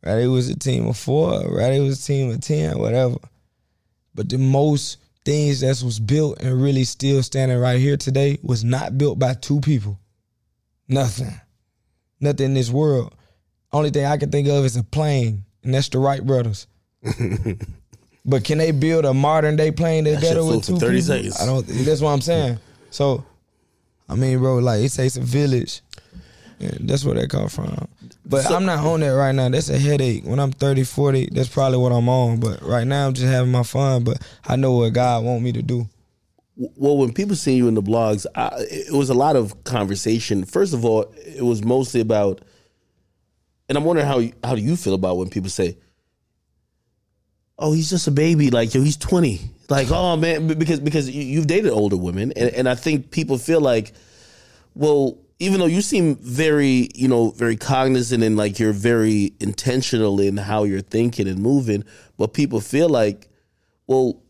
Right? 0.04 0.18
It 0.18 0.28
was 0.28 0.48
a 0.48 0.56
team 0.56 0.86
of 0.86 0.96
four. 0.96 1.40
Right? 1.50 1.72
It 1.72 1.80
was 1.80 2.00
a 2.00 2.06
team 2.06 2.30
of 2.30 2.40
ten, 2.40 2.78
whatever. 2.78 3.16
But 4.14 4.28
the 4.28 4.38
most 4.38 4.98
things 5.24 5.60
that 5.60 5.84
was 5.84 5.98
built 5.98 6.40
and 6.40 6.62
really 6.62 6.84
still 6.84 7.22
standing 7.22 7.58
right 7.58 7.80
here 7.80 7.96
today 7.96 8.38
was 8.42 8.64
not 8.64 8.96
built 8.96 9.18
by 9.18 9.34
two 9.34 9.60
people. 9.60 9.98
Nothing. 10.86 11.38
Nothing 12.20 12.46
in 12.46 12.54
this 12.54 12.70
world. 12.70 13.12
Only 13.72 13.90
thing 13.90 14.06
I 14.06 14.16
can 14.16 14.30
think 14.30 14.48
of 14.48 14.64
is 14.64 14.76
a 14.76 14.84
plane, 14.84 15.44
and 15.62 15.74
that's 15.74 15.88
the 15.88 15.98
Wright 15.98 16.24
brothers. 16.24 16.66
but 18.24 18.44
can 18.44 18.58
they 18.58 18.70
build 18.72 19.04
a 19.04 19.14
modern 19.14 19.56
day 19.56 19.70
plane 19.70 20.04
that's 20.04 20.20
That 20.20 20.28
better 20.34 20.44
with 20.44 20.64
two 20.66 20.76
30 20.76 20.96
people? 21.00 21.02
seconds. 21.02 21.40
I 21.40 21.46
don't. 21.46 21.66
That's 21.66 22.00
what 22.00 22.10
I'm 22.10 22.20
saying. 22.20 22.58
So, 22.90 23.24
I 24.08 24.14
mean, 24.14 24.38
bro, 24.38 24.58
like 24.58 24.82
it 24.82 24.90
takes 24.92 25.16
a 25.16 25.20
village. 25.20 25.80
Yeah, 26.58 26.72
that's 26.80 27.04
where 27.04 27.14
that 27.14 27.30
come 27.30 27.48
from. 27.48 27.86
But 28.26 28.42
So- 28.44 28.56
I'm 28.56 28.64
not 28.64 28.84
on 28.84 29.00
that 29.00 29.10
right 29.10 29.34
now. 29.34 29.48
That's 29.48 29.68
a 29.68 29.78
headache. 29.78 30.24
When 30.24 30.40
I'm 30.40 30.50
30, 30.50 30.82
40, 30.84 31.28
that's 31.32 31.48
probably 31.48 31.78
what 31.78 31.92
I'm 31.92 32.08
on. 32.08 32.40
But 32.40 32.62
right 32.62 32.86
now, 32.86 33.06
I'm 33.06 33.14
just 33.14 33.28
having 33.28 33.52
my 33.52 33.62
fun. 33.62 34.02
But 34.02 34.20
I 34.44 34.56
know 34.56 34.72
what 34.72 34.92
God 34.92 35.24
want 35.24 35.42
me 35.42 35.52
to 35.52 35.62
do. 35.62 35.88
Well, 36.56 36.96
when 36.96 37.12
people 37.12 37.36
see 37.36 37.54
you 37.54 37.68
in 37.68 37.74
the 37.74 37.82
blogs, 37.82 38.26
I, 38.34 38.48
it 38.68 38.92
was 38.92 39.08
a 39.10 39.14
lot 39.14 39.36
of 39.36 39.62
conversation. 39.62 40.44
First 40.44 40.74
of 40.74 40.84
all, 40.84 41.02
it 41.24 41.42
was 41.44 41.62
mostly 41.62 42.00
about, 42.00 42.40
and 43.68 43.78
I'm 43.78 43.84
wondering 43.84 44.08
how 44.08 44.20
how 44.42 44.56
do 44.56 44.60
you 44.60 44.74
feel 44.74 44.94
about 44.94 45.18
when 45.18 45.30
people 45.30 45.50
say, 45.50 45.76
"Oh, 47.58 47.72
he's 47.72 47.90
just 47.90 48.06
a 48.06 48.10
baby," 48.10 48.50
like 48.50 48.74
yo, 48.74 48.82
he's 48.82 48.96
20, 48.96 49.40
like 49.68 49.90
oh 49.90 50.16
man, 50.16 50.46
because 50.46 50.80
because 50.80 51.10
you, 51.10 51.22
you've 51.22 51.46
dated 51.46 51.72
older 51.72 51.96
women, 51.96 52.32
and, 52.36 52.50
and 52.50 52.68
I 52.68 52.74
think 52.74 53.10
people 53.10 53.38
feel 53.38 53.60
like, 53.60 53.92
well, 54.74 55.18
even 55.38 55.60
though 55.60 55.66
you 55.66 55.82
seem 55.82 56.16
very 56.16 56.88
you 56.94 57.08
know 57.08 57.30
very 57.30 57.56
cognizant 57.56 58.22
and 58.22 58.36
like 58.36 58.58
you're 58.58 58.72
very 58.72 59.32
intentional 59.40 60.20
in 60.20 60.36
how 60.36 60.64
you're 60.64 60.80
thinking 60.80 61.28
and 61.28 61.40
moving, 61.40 61.84
but 62.16 62.32
people 62.32 62.60
feel 62.60 62.88
like, 62.88 63.28
well 63.86 64.22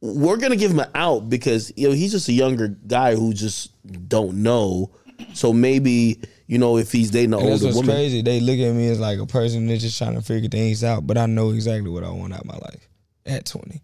we're 0.00 0.36
gonna 0.36 0.56
give 0.56 0.70
him 0.70 0.78
an 0.80 0.90
out 0.94 1.28
because 1.28 1.72
you 1.76 1.88
know 1.88 1.94
he's 1.94 2.12
just 2.12 2.28
a 2.28 2.32
younger 2.32 2.68
guy 2.68 3.14
who 3.14 3.32
just 3.32 3.70
don't 4.08 4.42
know. 4.42 4.90
So 5.32 5.52
maybe 5.52 6.20
you 6.46 6.58
know 6.58 6.76
if 6.76 6.92
he's 6.92 7.10
dating 7.10 7.34
an 7.34 7.40
And 7.40 7.48
older 7.50 7.64
what's 7.64 7.76
woman, 7.76 7.94
crazy. 7.94 8.22
They 8.22 8.40
look 8.40 8.58
at 8.58 8.72
me 8.74 8.88
as 8.88 9.00
like 9.00 9.18
a 9.18 9.26
person 9.26 9.66
that's 9.66 9.82
just 9.82 9.98
trying 9.98 10.14
to 10.14 10.22
figure 10.22 10.48
things 10.48 10.84
out, 10.84 11.06
but 11.06 11.18
I 11.18 11.26
know 11.26 11.50
exactly 11.50 11.90
what 11.90 12.04
I 12.04 12.10
want 12.10 12.32
out 12.32 12.40
of 12.40 12.46
my 12.46 12.56
life 12.56 12.88
at 13.24 13.46
20. 13.46 13.82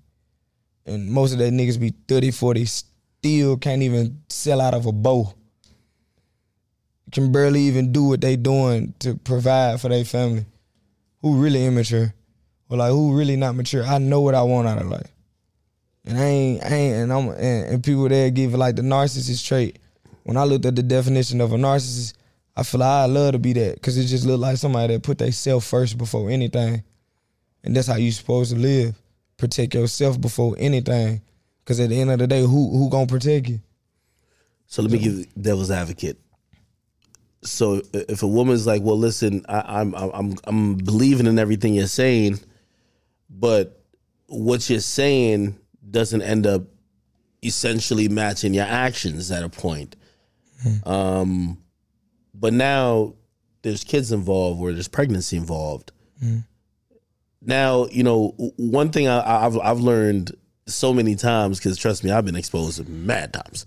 And 0.86 1.10
most 1.10 1.32
of 1.32 1.38
that 1.38 1.52
niggas 1.52 1.80
be 1.80 1.92
30, 2.08 2.30
40, 2.30 2.64
still 2.64 3.56
can't 3.56 3.82
even 3.82 4.22
sell 4.28 4.60
out 4.60 4.74
of 4.74 4.86
a 4.86 4.92
bow. 4.92 5.34
Can 7.10 7.30
barely 7.30 7.60
even 7.62 7.92
do 7.92 8.04
what 8.04 8.20
they 8.20 8.36
doing 8.36 8.94
to 9.00 9.14
provide 9.16 9.80
for 9.80 9.88
their 9.88 10.04
family. 10.04 10.46
Who 11.20 11.40
really 11.42 11.66
immature? 11.66 12.14
Or 12.68 12.78
like 12.78 12.90
who 12.90 13.16
really 13.16 13.36
not 13.36 13.54
mature? 13.54 13.84
I 13.84 13.98
know 13.98 14.22
what 14.22 14.34
I 14.34 14.42
want 14.42 14.66
out 14.66 14.80
of 14.80 14.88
life. 14.88 15.12
And 16.04 16.18
I 16.18 16.24
ain't, 16.24 16.64
I 16.64 16.68
ain't, 16.68 16.96
and 16.96 17.12
I'm, 17.12 17.28
and, 17.28 17.74
and 17.74 17.84
people 17.84 18.08
there 18.08 18.30
give 18.30 18.54
like 18.54 18.76
the 18.76 18.82
narcissist 18.82 19.46
trait. 19.46 19.78
When 20.24 20.36
I 20.36 20.44
looked 20.44 20.64
at 20.64 20.74
the 20.74 20.82
definition 20.82 21.40
of 21.40 21.52
a 21.52 21.56
narcissist, 21.56 22.14
I 22.56 22.62
feel 22.62 22.80
like 22.80 22.88
I 22.88 23.06
love 23.06 23.32
to 23.32 23.38
be 23.38 23.52
that 23.54 23.74
because 23.74 23.96
it 23.96 24.04
just 24.04 24.26
look 24.26 24.40
like 24.40 24.56
somebody 24.58 24.94
that 24.94 25.02
put 25.02 25.18
their 25.18 25.32
self 25.32 25.64
first 25.64 25.96
before 25.96 26.30
anything, 26.30 26.82
and 27.64 27.74
that's 27.74 27.86
how 27.86 27.96
you 27.96 28.12
supposed 28.12 28.52
to 28.52 28.58
live. 28.58 28.94
Protect 29.38 29.74
yourself 29.74 30.20
before 30.20 30.54
anything, 30.58 31.22
because 31.64 31.80
at 31.80 31.88
the 31.88 32.00
end 32.00 32.10
of 32.10 32.18
the 32.18 32.26
day, 32.26 32.42
who 32.42 32.70
who 32.76 32.90
gonna 32.90 33.06
protect 33.06 33.48
you? 33.48 33.60
So 34.66 34.82
let 34.82 34.90
me 34.90 34.98
give 34.98 35.26
devil's 35.40 35.70
advocate. 35.70 36.18
So 37.42 37.82
if 37.92 38.22
a 38.22 38.28
woman's 38.28 38.66
like, 38.66 38.82
"Well, 38.82 38.98
listen, 38.98 39.44
I, 39.48 39.80
I'm 39.80 39.94
I'm 39.94 40.36
I'm 40.44 40.74
believing 40.76 41.26
in 41.26 41.38
everything 41.38 41.74
you're 41.74 41.86
saying," 41.86 42.38
but 43.30 43.82
what 44.26 44.68
you're 44.70 44.80
saying 44.80 45.58
doesn't 45.90 46.22
end 46.22 46.46
up 46.46 46.62
essentially 47.42 48.08
matching 48.08 48.54
your 48.54 48.64
actions 48.64 49.30
at 49.30 49.42
a 49.42 49.48
point. 49.48 49.96
Um, 50.84 51.58
but 52.42 52.52
now 52.52 53.14
there's 53.62 53.84
kids 53.84 54.12
involved, 54.12 54.60
where 54.60 54.72
there's 54.74 54.88
pregnancy 54.88 55.36
involved. 55.38 55.92
Now 57.40 57.86
you 57.90 58.02
know 58.04 58.34
one 58.56 58.90
thing 58.90 59.08
I, 59.08 59.46
I've 59.46 59.58
I've 59.58 59.80
learned 59.80 60.32
so 60.66 60.92
many 60.94 61.16
times 61.16 61.58
because 61.58 61.76
trust 61.78 62.04
me, 62.04 62.10
I've 62.10 62.24
been 62.24 62.36
exposed 62.36 62.76
to 62.76 62.84
mad 62.90 63.32
times. 63.32 63.66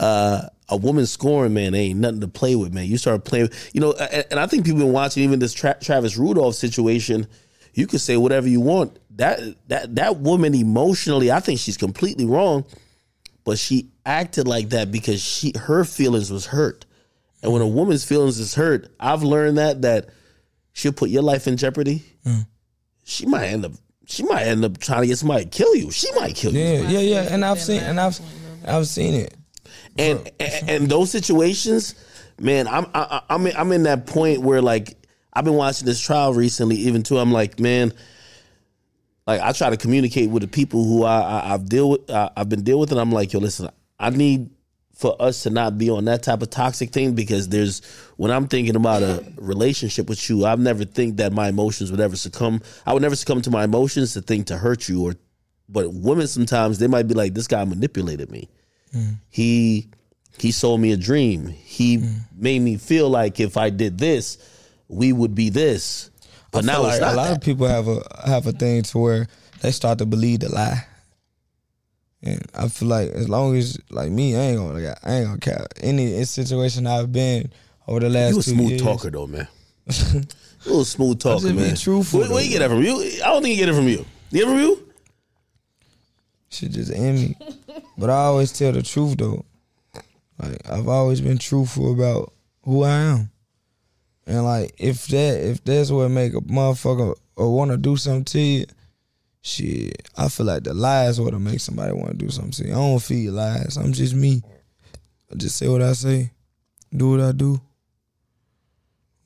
Uh, 0.00 0.48
a 0.68 0.76
woman 0.76 1.06
scoring, 1.06 1.54
man, 1.54 1.74
ain't 1.74 2.00
nothing 2.00 2.20
to 2.20 2.28
play 2.28 2.56
with, 2.56 2.74
man. 2.74 2.86
You 2.86 2.98
start 2.98 3.24
playing, 3.24 3.48
you 3.72 3.80
know, 3.80 3.92
and, 3.92 4.24
and 4.32 4.40
I 4.40 4.46
think 4.46 4.64
people 4.66 4.80
been 4.80 4.92
watching 4.92 5.22
even 5.22 5.38
this 5.38 5.54
Tra- 5.54 5.78
Travis 5.80 6.16
Rudolph 6.18 6.54
situation. 6.54 7.26
You 7.74 7.86
could 7.86 8.00
say 8.00 8.16
whatever 8.16 8.48
you 8.48 8.60
want. 8.60 8.98
That 9.16 9.40
that 9.68 9.94
that 9.96 10.16
woman 10.18 10.54
emotionally, 10.54 11.30
I 11.30 11.40
think 11.40 11.60
she's 11.60 11.76
completely 11.76 12.26
wrong. 12.26 12.64
but 13.44 13.58
she 13.58 13.90
acted 14.06 14.48
like 14.48 14.70
that 14.70 14.90
because 14.90 15.22
she 15.22 15.52
her 15.56 15.84
feelings 15.84 16.30
was 16.30 16.46
hurt. 16.46 16.84
And 17.44 17.52
when 17.52 17.62
a 17.62 17.66
woman's 17.68 18.04
feelings 18.04 18.38
is 18.40 18.54
hurt, 18.54 18.88
I've 18.98 19.22
learned 19.22 19.58
that 19.58 19.82
that 19.82 20.08
she'll 20.72 20.92
put 20.92 21.10
your 21.10 21.22
life 21.22 21.46
in 21.46 21.56
jeopardy. 21.56 22.02
She 23.04 23.26
might 23.26 23.46
end 23.48 23.64
up 23.66 23.72
she 24.06 24.22
might 24.22 24.42
end 24.44 24.64
up 24.64 24.78
trying 24.78 25.02
to 25.02 25.06
get 25.06 25.18
somebody 25.18 25.44
to 25.44 25.50
kill 25.50 25.76
you. 25.76 25.90
She 25.90 26.10
might 26.14 26.34
kill 26.34 26.52
you. 26.52 26.60
Yeah, 26.60 26.88
yeah, 26.88 26.98
yeah. 27.00 27.22
And 27.30 27.44
I've 27.44 27.60
seen 27.60 27.82
and 27.82 28.00
I've 28.00 28.18
I've 28.66 28.86
seen 28.88 29.14
it. 29.14 29.34
and 29.98 30.30
and, 30.40 30.70
and 30.70 30.88
those 30.90 31.10
situations, 31.10 31.94
man, 32.40 32.66
I'm 32.66 32.86
I, 32.94 33.20
I- 33.28 33.34
I'm 33.34 33.46
in, 33.46 33.56
I'm 33.56 33.72
in 33.72 33.82
that 33.84 34.06
point 34.06 34.40
where 34.40 34.62
like 34.62 34.96
I've 35.34 35.44
been 35.44 35.54
watching 35.54 35.84
this 35.86 36.00
trial 36.00 36.32
recently, 36.32 36.76
even 36.76 37.02
too. 37.02 37.18
I'm 37.18 37.32
like, 37.32 37.60
man, 37.60 37.92
like 39.26 39.40
I 39.40 39.52
try 39.52 39.68
to 39.70 39.76
communicate 39.76 40.30
with 40.30 40.42
the 40.42 40.48
people 40.48 40.84
who 40.84 41.04
I, 41.04 41.20
I 41.20 41.54
I've 41.54 41.68
deal 41.68 41.90
with, 41.90 42.08
uh, 42.08 42.30
I've 42.36 42.48
been 42.48 42.62
deal 42.62 42.78
with, 42.78 42.90
and 42.92 43.00
I'm 43.00 43.10
like, 43.12 43.32
yo, 43.32 43.40
listen, 43.40 43.68
I 43.98 44.10
need 44.10 44.50
for 44.94 45.20
us 45.20 45.42
to 45.42 45.50
not 45.50 45.76
be 45.76 45.90
on 45.90 46.04
that 46.06 46.22
type 46.22 46.40
of 46.42 46.50
toxic 46.50 46.90
thing 46.90 47.14
because 47.14 47.48
there's 47.48 47.82
when 48.16 48.30
I'm 48.30 48.46
thinking 48.48 48.76
about 48.76 49.02
a 49.02 49.24
relationship 49.36 50.08
with 50.08 50.28
you, 50.30 50.44
I've 50.46 50.60
never 50.60 50.84
think 50.84 51.16
that 51.16 51.32
my 51.32 51.48
emotions 51.48 51.90
would 51.90 52.00
ever 52.00 52.16
succumb. 52.16 52.60
I 52.86 52.92
would 52.92 53.02
never 53.02 53.16
succumb 53.16 53.42
to 53.42 53.50
my 53.50 53.64
emotions 53.64 54.12
to 54.14 54.22
think 54.22 54.46
to 54.46 54.56
hurt 54.56 54.88
you 54.88 55.02
or. 55.04 55.14
But 55.68 55.92
women 55.94 56.26
sometimes 56.26 56.78
they 56.78 56.86
might 56.88 57.08
be 57.08 57.14
like, 57.14 57.32
this 57.34 57.46
guy 57.48 57.64
manipulated 57.64 58.30
me 58.30 58.48
he 59.30 59.88
he 60.38 60.52
sold 60.52 60.80
me 60.80 60.92
a 60.92 60.96
dream. 60.96 61.46
He 61.48 61.98
Mm. 61.98 62.14
made 62.36 62.60
me 62.60 62.76
feel 62.76 63.08
like 63.08 63.40
if 63.40 63.56
I 63.56 63.70
did 63.70 63.98
this, 63.98 64.38
we 64.88 65.12
would 65.12 65.34
be 65.34 65.48
this. 65.48 66.10
But 66.50 66.64
now 66.64 66.82
like 66.82 67.00
not 67.00 67.14
a 67.14 67.16
lot 67.16 67.24
that. 67.28 67.36
of 67.38 67.40
people 67.42 67.66
have 67.66 67.88
a 67.88 68.02
have 68.26 68.46
a 68.46 68.52
thing 68.52 68.82
to 68.82 68.98
where 68.98 69.26
they 69.62 69.70
start 69.72 69.98
to 69.98 70.06
believe 70.06 70.40
the 70.40 70.48
lie. 70.50 70.86
And 72.24 72.42
I 72.54 72.68
feel 72.68 72.88
like 72.88 73.10
as 73.10 73.28
long 73.28 73.54
as 73.54 73.78
like 73.90 74.10
me, 74.10 74.34
I 74.34 74.40
ain't 74.40 74.58
gonna 74.58 74.96
I 75.04 75.12
ain't 75.12 75.26
gonna 75.26 75.38
care. 75.38 75.66
Any 75.80 76.24
situation 76.24 76.86
I've 76.86 77.12
been 77.12 77.52
over 77.86 78.00
the 78.00 78.08
last 78.08 78.32
you 78.32 78.38
a 78.40 78.42
smooth 78.42 78.70
years, 78.70 78.82
talker 78.82 79.10
though, 79.10 79.26
man. 79.26 79.46
you 79.86 80.20
a 80.20 80.66
little 80.66 80.84
smooth 80.86 81.20
talker, 81.20 81.48
just 81.48 81.54
man. 81.54 81.76
truthful, 81.76 82.20
Where, 82.20 82.30
where 82.30 82.42
you 82.42 82.50
get 82.50 82.60
that 82.60 82.70
from? 82.70 82.82
You? 82.82 82.98
I 83.22 83.28
don't 83.28 83.42
think 83.42 83.58
you 83.58 83.62
get 83.66 83.68
it 83.68 83.76
from 83.76 83.88
you. 83.88 84.06
You 84.30 84.38
get 84.40 84.42
it 84.42 84.46
from 84.46 84.58
you? 84.58 84.80
shit 86.54 86.70
just 86.70 86.92
in 86.92 87.14
me. 87.16 87.36
but 87.98 88.10
I 88.10 88.14
always 88.24 88.52
tell 88.52 88.72
the 88.72 88.82
truth 88.82 89.18
though. 89.18 89.44
Like 90.38 90.68
I've 90.68 90.88
always 90.88 91.20
been 91.20 91.38
truthful 91.38 91.92
about 91.92 92.32
who 92.64 92.84
I 92.84 92.90
am. 92.90 93.30
And 94.26 94.44
like 94.44 94.74
if 94.78 95.06
that 95.08 95.44
if 95.44 95.62
that's 95.62 95.90
what 95.90 96.08
make 96.10 96.32
a 96.32 96.40
motherfucker 96.40 97.14
or 97.36 97.54
wanna 97.54 97.76
do 97.76 97.96
something 97.96 98.24
to 98.24 98.40
you, 98.40 98.66
shit, 99.44 100.08
I 100.16 100.28
feel 100.28 100.46
like 100.46 100.64
the 100.64 100.72
lies 100.72 101.20
what'll 101.20 101.38
make 101.38 101.60
somebody 101.60 101.92
wanna 101.92 102.14
do 102.14 102.30
something 102.30 102.52
See. 102.52 102.72
I 102.72 102.74
don't 102.74 103.00
feed 103.00 103.30
lies. 103.30 103.76
I'm 103.76 103.92
just 103.92 104.14
me. 104.14 104.42
I 105.30 105.36
just 105.36 105.56
say 105.56 105.68
what 105.68 105.82
I 105.82 105.92
say, 105.92 106.32
do 106.94 107.10
what 107.10 107.20
I 107.20 107.32
do. 107.32 107.60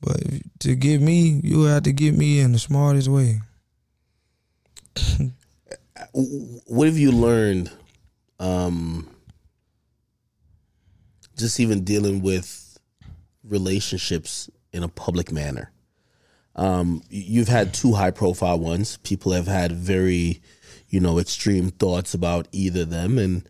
But 0.01 0.17
if, 0.21 0.41
to 0.59 0.75
get 0.75 1.01
me, 1.01 1.39
you 1.43 1.63
have 1.63 1.83
to 1.83 1.93
get 1.93 2.15
me 2.15 2.39
in 2.39 2.51
the 2.51 2.59
smartest 2.59 3.07
way. 3.07 3.41
What 6.13 6.87
have 6.87 6.97
you 6.97 7.11
learned? 7.11 7.69
Um, 8.39 9.09
just 11.37 11.59
even 11.59 11.83
dealing 11.83 12.21
with 12.21 12.79
relationships 13.43 14.49
in 14.71 14.83
a 14.83 14.87
public 14.87 15.29
manner. 15.29 15.71
Um, 16.55 17.01
you've 17.09 17.47
had 17.47 17.73
two 17.73 17.93
high 17.93 18.11
profile 18.11 18.59
ones. 18.59 18.97
People 18.97 19.31
have 19.31 19.47
had 19.47 19.71
very, 19.71 20.41
you 20.89 20.99
know, 20.99 21.19
extreme 21.19 21.69
thoughts 21.69 22.13
about 22.13 22.47
either 22.51 22.85
them, 22.85 23.17
and 23.17 23.47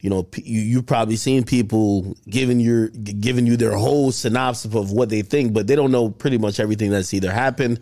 you 0.00 0.10
know, 0.10 0.26
you 0.36 0.60
you've 0.60 0.86
probably 0.86 1.16
seen 1.16 1.44
people 1.44 2.16
giving 2.28 2.60
your 2.60 2.88
giving 2.88 3.46
you 3.46 3.56
their 3.56 3.76
whole 3.76 4.12
synopsis 4.12 4.74
of 4.74 4.92
what 4.92 5.08
they 5.08 5.22
think, 5.22 5.52
but 5.52 5.66
they 5.66 5.76
don't 5.76 5.92
know 5.92 6.10
pretty 6.10 6.38
much 6.38 6.60
everything 6.60 6.90
that's 6.90 7.12
either 7.14 7.32
happened. 7.32 7.80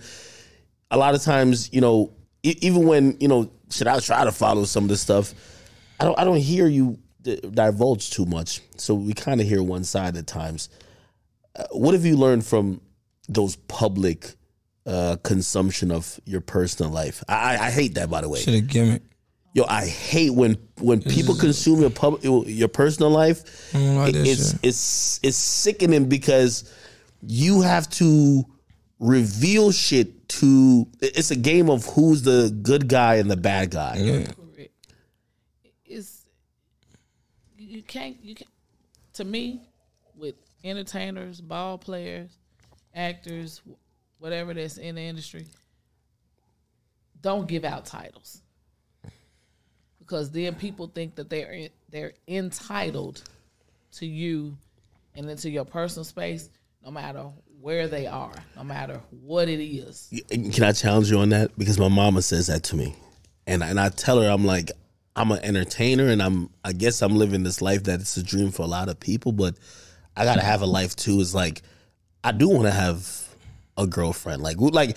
A 0.90 0.97
lot 0.97 1.14
of 1.14 1.22
times, 1.22 1.72
you 1.72 1.80
know, 1.80 2.12
even 2.43 2.86
when 2.86 3.16
you 3.20 3.28
know, 3.28 3.51
should 3.70 3.88
I 3.88 3.98
try 4.01 4.24
to 4.24 4.32
follow 4.32 4.64
some 4.64 4.84
of 4.84 4.88
this 4.88 5.01
stuff? 5.01 5.34
I 6.01 6.05
don't 6.05 6.18
I 6.18 6.24
don't 6.24 6.36
hear 6.36 6.66
you 6.66 6.98
divulge 7.22 8.10
too 8.10 8.26
much, 8.26 8.60
so 8.76 8.94
we 8.94 9.12
kind 9.12 9.40
of 9.40 9.47
hear 9.47 9.62
one 9.62 9.84
side 9.84 10.16
at 10.16 10.26
times. 10.26 10.68
Uh, 11.56 11.64
what 11.72 11.94
have 11.94 12.05
you 12.05 12.16
learned 12.16 12.47
from 12.47 12.80
those 13.28 13.56
public 13.56 14.34
uh, 14.87 15.17
consumption 15.23 15.91
of 15.91 16.19
your 16.25 16.41
personal 16.41 16.91
life? 16.93 17.23
I, 17.29 17.57
I 17.57 17.67
I 17.67 17.71
hate 17.71 17.95
that, 17.95 18.09
by 18.09 18.21
the 18.21 18.29
way. 18.29 18.41
Shit 18.41 18.55
a 18.55 18.61
gimmick. 18.61 19.03
Yo, 19.53 19.65
I 19.69 19.87
hate 19.87 20.31
when 20.35 20.59
when 20.81 21.01
people 21.01 21.35
consume 21.35 21.81
your 21.81 21.91
public 21.91 22.23
your 22.25 22.69
personal 22.69 23.11
life. 23.11 23.73
Like 23.75 24.13
that 24.13 24.27
it's 24.27 24.51
shit. 24.53 24.61
it's 24.63 25.21
it's 25.23 25.37
sickening 25.37 26.09
because 26.09 26.71
you 27.23 27.63
have 27.63 27.89
to 27.91 28.45
reveal 29.01 29.73
shit 29.73 30.29
to. 30.29 30.87
It's 31.01 31.31
a 31.31 31.37
game 31.37 31.71
of 31.71 31.87
who's 31.87 32.23
the 32.23 32.55
good 32.63 32.87
guy 32.89 33.15
and 33.15 33.31
the 33.31 33.37
bad 33.37 33.71
guy. 33.71 33.97
Yeah. 33.97 34.27
It's 35.87 36.27
you 37.57 37.83
can't 37.83 38.17
you 38.23 38.35
can't. 38.35 38.51
to 39.15 39.25
me 39.25 39.63
with 40.15 40.35
entertainers, 40.65 41.41
ball 41.41 41.79
players, 41.79 42.31
actors, 42.95 43.63
wh- 43.67 43.75
whatever 44.18 44.55
that's 44.55 44.78
in 44.78 44.94
the 44.94 45.02
industry. 45.02 45.47
Don't 47.20 47.48
give 47.48 47.64
out 47.64 47.86
titles 47.86 48.43
because 50.06 50.30
then 50.30 50.55
people 50.55 50.86
think 50.86 51.16
that 51.16 51.28
they're 51.28 51.52
in, 51.52 51.68
they're 51.90 52.12
entitled 52.28 53.22
to 53.93 54.06
you 54.06 54.56
and 55.16 55.28
into 55.28 55.51
your 55.51 55.64
personal 55.64 56.05
space, 56.05 56.48
no 56.84 56.90
matter 56.90 57.24
where 57.60 57.88
they 57.88 58.06
are, 58.06 58.34
no 58.55 58.62
matter 58.62 59.01
what 59.10 59.48
it 59.48 59.60
is. 59.60 60.12
Can 60.30 60.62
I 60.62 60.72
challenge 60.72 61.10
you 61.10 61.18
on 61.18 61.30
that? 61.30 61.56
Because 61.59 61.78
my 61.78 61.88
mama 61.88 62.22
says 62.22 62.47
that 62.47 62.62
to 62.64 62.76
me, 62.76 62.94
and 63.47 63.62
and 63.62 63.80
I 63.80 63.88
tell 63.88 64.20
her 64.20 64.28
I'm 64.28 64.44
like 64.44 64.70
I'm 65.16 65.32
an 65.32 65.40
entertainer, 65.43 66.06
and 66.09 66.22
I'm 66.22 66.51
I 66.64 66.72
guess 66.72 67.02
I'm 67.02 67.16
living 67.16 67.43
this 67.43 67.60
life 67.60 67.84
that 67.84 68.01
it's 68.01 68.16
a 68.16 68.22
dream 68.22 68.52
for 68.52 68.62
a 68.62 68.68
lot 68.68 68.88
of 68.88 69.01
people, 69.01 69.32
but 69.32 69.56
I 70.16 70.24
gotta 70.24 70.43
have 70.43 70.62
a 70.62 70.66
life 70.66 70.94
too. 70.94 71.18
Is 71.18 71.34
like 71.34 71.62
I 72.22 72.30
do 72.30 72.48
want 72.48 72.64
to 72.64 72.72
have 72.72 73.26
a 73.77 73.86
girlfriend. 73.86 74.43
Like 74.43 74.57
like 74.59 74.90
it, 74.90 74.97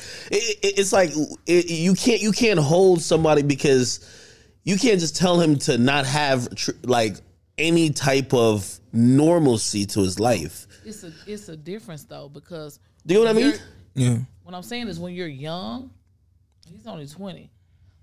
it- 0.63 0.79
it's 0.79 0.93
like 0.93 1.11
it, 1.45 1.69
you 1.69 1.93
can't 1.95 2.21
you 2.21 2.31
can't 2.31 2.59
hold 2.59 3.01
somebody 3.01 3.41
because 3.41 3.99
you 4.63 4.77
can't 4.77 4.99
just 4.99 5.15
tell 5.15 5.39
him 5.39 5.57
to 5.59 5.77
not 5.77 6.05
have 6.05 6.53
tr- 6.55 6.71
like 6.83 7.15
any 7.57 7.89
type 7.89 8.33
of 8.33 8.79
normalcy 8.93 9.85
to 9.85 10.01
his 10.01 10.19
life. 10.19 10.67
It's 10.85 11.03
a 11.03 11.11
it's 11.27 11.49
a 11.49 11.57
difference 11.57 12.03
though 12.05 12.29
because 12.29 12.79
Do 13.05 13.13
you 13.15 13.19
know 13.23 13.25
what 13.33 13.37
I 13.37 13.41
mean? 13.41 13.53
Yeah. 13.95 14.17
What 14.43 14.55
I'm 14.55 14.63
saying 14.63 14.87
is 14.87 14.99
when 14.99 15.13
you're 15.13 15.27
young, 15.27 15.91
he's 16.67 16.87
only 16.87 17.05
20. 17.07 17.51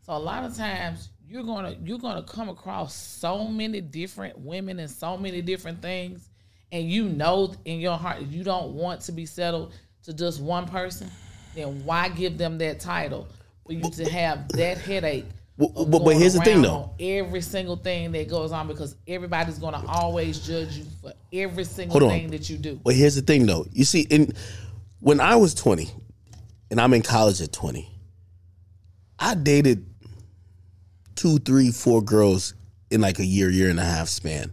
So 0.02 0.12
a 0.12 0.18
lot 0.18 0.44
of 0.44 0.56
times 0.56 1.08
you're 1.28 1.42
gonna 1.42 1.74
you're 1.82 1.98
gonna 1.98 2.22
come 2.22 2.48
across 2.48 2.94
so 2.94 3.48
many 3.48 3.80
different 3.80 4.38
women 4.38 4.78
and 4.78 4.90
so 4.90 5.16
many 5.16 5.42
different 5.42 5.82
things, 5.82 6.28
and 6.70 6.88
you 6.88 7.08
know 7.08 7.54
in 7.64 7.80
your 7.80 7.96
heart 7.96 8.22
you 8.22 8.44
don't 8.44 8.72
want 8.74 9.00
to 9.02 9.12
be 9.12 9.26
settled 9.26 9.72
to 10.06 10.14
just 10.14 10.40
one 10.40 10.66
person. 10.66 11.10
Then 11.54 11.84
why 11.84 12.08
give 12.08 12.38
them 12.38 12.58
that 12.58 12.80
title 12.80 13.28
for 13.66 13.72
you 13.72 13.82
to 13.90 14.08
have 14.10 14.48
that 14.50 14.78
headache? 14.78 15.26
But- 15.58 15.72
but 15.74 15.98
going 16.04 16.18
here's 16.20 16.34
the 16.34 16.40
thing, 16.40 16.62
though. 16.62 16.74
on 16.74 16.90
Every 17.00 17.40
single 17.40 17.76
thing 17.76 18.12
that 18.12 18.28
goes 18.28 18.52
on 18.52 18.68
because 18.68 18.94
everybody's 19.08 19.58
gonna 19.58 19.82
always 19.88 20.38
judge 20.46 20.76
you 20.76 20.84
for 21.02 21.12
every 21.32 21.64
single 21.64 21.98
thing 22.08 22.30
that 22.30 22.48
you 22.50 22.56
do. 22.58 22.78
But 22.84 22.94
here's 22.94 23.14
the 23.14 23.22
thing, 23.22 23.46
though. 23.46 23.66
You 23.72 23.84
see, 23.84 24.02
in 24.02 24.32
when 25.00 25.20
I 25.20 25.36
was 25.36 25.54
20, 25.54 25.90
and 26.70 26.80
I'm 26.80 26.92
in 26.94 27.02
college 27.02 27.40
at 27.40 27.52
20, 27.52 27.88
I 29.18 29.34
dated 29.34 29.86
two, 31.14 31.38
three, 31.38 31.70
four 31.72 32.02
girls 32.02 32.54
in 32.90 33.00
like 33.00 33.18
a 33.18 33.24
year, 33.24 33.48
year 33.50 33.70
and 33.70 33.80
a 33.80 33.84
half 33.84 34.08
span. 34.08 34.52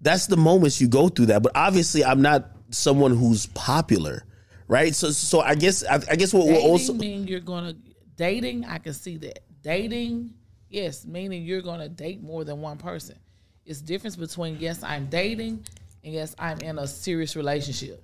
That's 0.00 0.26
the 0.26 0.36
moments 0.36 0.80
you 0.80 0.88
go 0.88 1.08
through 1.08 1.26
that. 1.26 1.42
But 1.42 1.52
obviously, 1.56 2.04
I'm 2.04 2.22
not 2.22 2.52
someone 2.70 3.16
who's 3.16 3.46
popular, 3.46 4.24
right? 4.70 4.94
So, 4.94 5.10
so 5.10 5.40
I 5.40 5.56
guess, 5.56 5.84
I, 5.84 5.96
I 5.96 6.16
guess 6.16 6.32
what 6.32 6.46
we're 6.46 6.54
dating 6.54 6.70
also 6.70 6.92
mean 6.94 7.26
you're 7.26 7.40
gonna 7.40 7.74
dating. 8.16 8.64
I 8.64 8.78
can 8.78 8.94
see 8.94 9.16
that 9.18 9.40
dating. 9.62 10.32
Yes, 10.68 11.04
meaning 11.04 11.42
you're 11.42 11.60
gonna 11.60 11.88
date 11.88 12.22
more 12.22 12.44
than 12.44 12.60
one 12.60 12.78
person. 12.78 13.18
It's 13.66 13.80
difference 13.80 14.16
between 14.16 14.58
yes, 14.58 14.82
I'm 14.82 15.06
dating, 15.06 15.64
and 16.04 16.14
yes, 16.14 16.34
I'm 16.38 16.58
in 16.60 16.78
a 16.78 16.86
serious 16.86 17.34
relationship. 17.34 18.02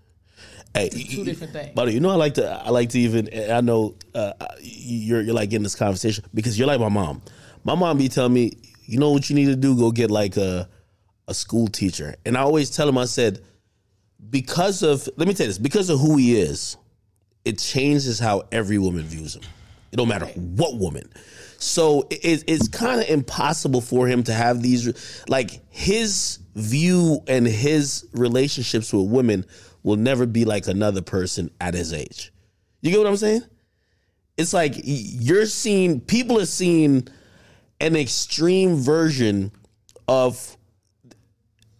Hey, 0.74 0.90
two 0.90 1.24
different 1.24 1.52
things. 1.52 1.70
But 1.74 1.92
you 1.92 2.00
know, 2.00 2.10
I 2.10 2.16
like 2.16 2.34
to. 2.34 2.50
I 2.50 2.70
like 2.70 2.90
to 2.90 2.98
even. 2.98 3.30
I 3.50 3.60
know 3.60 3.94
uh, 4.14 4.32
you're 4.60 5.22
you're 5.22 5.34
like 5.34 5.52
in 5.52 5.62
this 5.62 5.76
conversation 5.76 6.24
because 6.34 6.58
you're 6.58 6.66
like 6.66 6.80
my 6.80 6.88
mom. 6.88 7.22
My 7.64 7.74
mom 7.74 7.96
be 7.98 8.08
telling 8.08 8.34
me, 8.34 8.52
you 8.84 8.98
know 8.98 9.12
what 9.12 9.30
you 9.30 9.36
need 9.36 9.46
to 9.46 9.56
do? 9.56 9.76
Go 9.76 9.92
get 9.92 10.10
like 10.10 10.36
a 10.36 10.68
a 11.28 11.34
school 11.34 11.68
teacher. 11.68 12.16
And 12.26 12.36
I 12.36 12.40
always 12.40 12.70
tell 12.70 12.88
him, 12.88 12.98
I 12.98 13.04
said, 13.04 13.40
because 14.30 14.82
of 14.82 15.08
let 15.16 15.28
me 15.28 15.34
tell 15.34 15.46
you 15.46 15.50
this, 15.50 15.58
because 15.58 15.90
of 15.90 16.00
who 16.00 16.16
he 16.16 16.38
is, 16.38 16.76
it 17.44 17.58
changes 17.58 18.18
how 18.18 18.42
every 18.52 18.78
woman 18.78 19.02
views 19.02 19.36
him. 19.36 19.42
It 19.92 19.96
don't 19.96 20.08
matter 20.08 20.26
what 20.26 20.78
woman. 20.78 21.08
So 21.58 22.06
it, 22.10 22.44
it's 22.46 22.68
kind 22.68 23.00
of 23.00 23.08
impossible 23.08 23.80
for 23.80 24.06
him 24.06 24.22
to 24.24 24.32
have 24.32 24.62
these 24.62 25.24
like 25.28 25.60
his 25.70 26.38
view 26.54 27.22
and 27.28 27.46
his 27.46 28.06
relationships 28.12 28.92
with 28.92 29.08
women 29.08 29.44
will 29.82 29.96
never 29.96 30.26
be 30.26 30.44
like 30.44 30.66
another 30.66 31.02
person 31.02 31.50
at 31.60 31.74
his 31.74 31.92
age. 31.92 32.32
You 32.82 32.90
get 32.90 32.98
what 32.98 33.06
I'm 33.06 33.16
saying? 33.16 33.42
It's 34.36 34.52
like 34.52 34.74
you're 34.84 35.46
seeing 35.46 36.00
people 36.00 36.38
are 36.38 36.46
seeing 36.46 37.08
an 37.80 37.96
extreme 37.96 38.76
version 38.76 39.52
of 40.08 40.56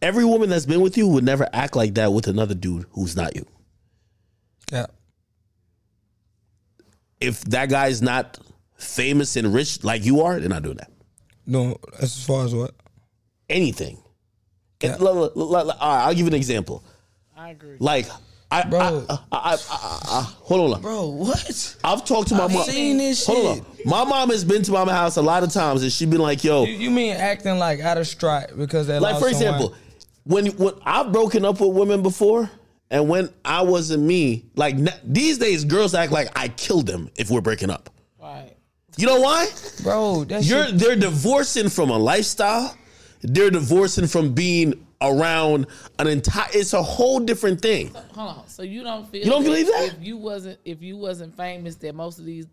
every 0.03 0.25
woman 0.25 0.49
that's 0.51 0.67
been 0.67 0.81
with 0.81 0.97
you 0.97 1.07
would 1.09 1.25
never 1.25 1.49
act 1.53 1.77
like 1.77 1.95
that 1.95 2.13
with 2.13 2.27
another 2.27 2.55
dude 2.55 2.87
who's 2.93 3.17
not 3.17 3.35
you. 3.37 3.47
Yeah. 4.73 4.87
If 7.21 7.41
that 7.47 7.71
guy's 7.71 8.03
not 8.03 8.39
famous 8.77 9.37
and 9.37 9.53
rich 9.55 9.83
like 9.85 10.05
you 10.05 10.21
are, 10.23 10.39
they're 10.39 10.49
not 10.49 10.63
doing 10.63 10.77
that. 10.77 10.91
No, 11.47 11.77
as 12.01 12.25
far 12.25 12.45
as 12.45 12.55
what? 12.55 12.75
Anything. 13.49 13.99
And 14.83 15.01
l- 15.01 15.09
l- 15.09 15.33
l- 15.37 15.57
l- 15.57 15.71
all 15.71 15.97
right, 15.97 16.05
I'll 16.05 16.11
give 16.13 16.21
you 16.21 16.27
an 16.27 16.35
example. 16.35 16.85
I 17.37 17.51
agree. 17.51 17.77
Like, 17.79 18.07
I, 18.51 18.65
Bro. 18.65 19.07
I, 19.09 19.15
I, 19.15 19.19
I, 19.33 19.53
I, 19.53 19.59
I, 19.71 20.23
hold 20.41 20.75
on. 20.75 20.83
Bro, 20.83 21.07
what? 21.07 21.77
I've 21.83 22.05
talked 22.05 22.29
to 22.29 22.35
my 22.35 22.45
I've 22.45 22.53
mom. 22.53 22.65
seen 22.65 22.99
this 22.99 23.25
Hold 23.27 23.57
shit. 23.59 23.65
on. 23.65 23.77
My 23.91 24.05
mom 24.05 24.31
has 24.31 24.45
been 24.45 24.63
to 24.65 24.73
my 24.73 24.85
house 24.93 25.17
a 25.17 25.23
lot 25.23 25.43
of 25.43 25.53
times, 25.53 25.83
and 25.83 25.91
she 25.91 26.05
been 26.07 26.21
like, 26.21 26.45
"Yo, 26.45 26.65
You, 26.65 26.73
you 26.75 26.91
mean 26.91 27.17
acting 27.17 27.59
like 27.59 27.81
out 27.81 27.99
of 27.99 28.07
stride 28.07 28.53
because 28.57 28.87
they 28.87 28.99
like 28.99 29.15
for 29.15 29.31
someone? 29.31 29.33
example, 29.33 29.75
when 30.27 30.47
when 30.57 30.75
I've 30.85 31.13
broken 31.13 31.45
up 31.45 31.61
with 31.61 31.71
women 31.75 32.03
before, 32.03 32.51
and 32.91 33.09
when 33.09 33.31
I 33.45 33.63
wasn't 33.63 34.03
me, 34.03 34.47
like 34.55 34.77
these 35.05 35.39
days, 35.39 35.65
girls 35.65 35.95
act 35.95 36.13
like 36.13 36.29
I 36.39 36.49
killed 36.49 36.87
them 36.87 37.11
if 37.17 37.31
we're 37.31 37.41
breaking 37.41 37.71
up. 37.71 37.91
Right. 38.21 38.53
You 38.97 39.07
know 39.07 39.21
why? 39.21 39.49
bro, 39.83 40.25
that 40.25 40.45
You're 40.45 40.67
shit, 40.67 40.79
they're 40.79 40.97
divorcing 40.97 41.69
from 41.69 41.91
a 41.91 41.99
lifestyle. 41.99 42.77
They're 43.23 43.51
divorcing 43.51 44.07
from 44.07 44.33
being 44.33 44.87
around 45.01 45.67
an 45.99 46.07
entire. 46.07 46.49
It's 46.53 46.73
a 46.73 46.83
whole 46.83 47.21
different 47.21 47.61
thing. 47.61 47.93
Hold 48.15 48.39
on. 48.39 48.49
So 48.49 48.63
you 48.63 48.83
don't 48.83 49.07
feel 49.09 49.25
You 49.25 49.31
don't 49.31 49.45
believe 49.45 49.67
that? 49.67 49.95
if 49.99 50.05
you 50.07 50.17
wasn't 50.17 50.59
if 50.65 50.83
you 50.83 50.97
wasn't 50.97 51.37
famous 51.37 51.77
that 51.77 51.95
most 51.95 52.19
of 52.19 52.25
these 52.25 52.47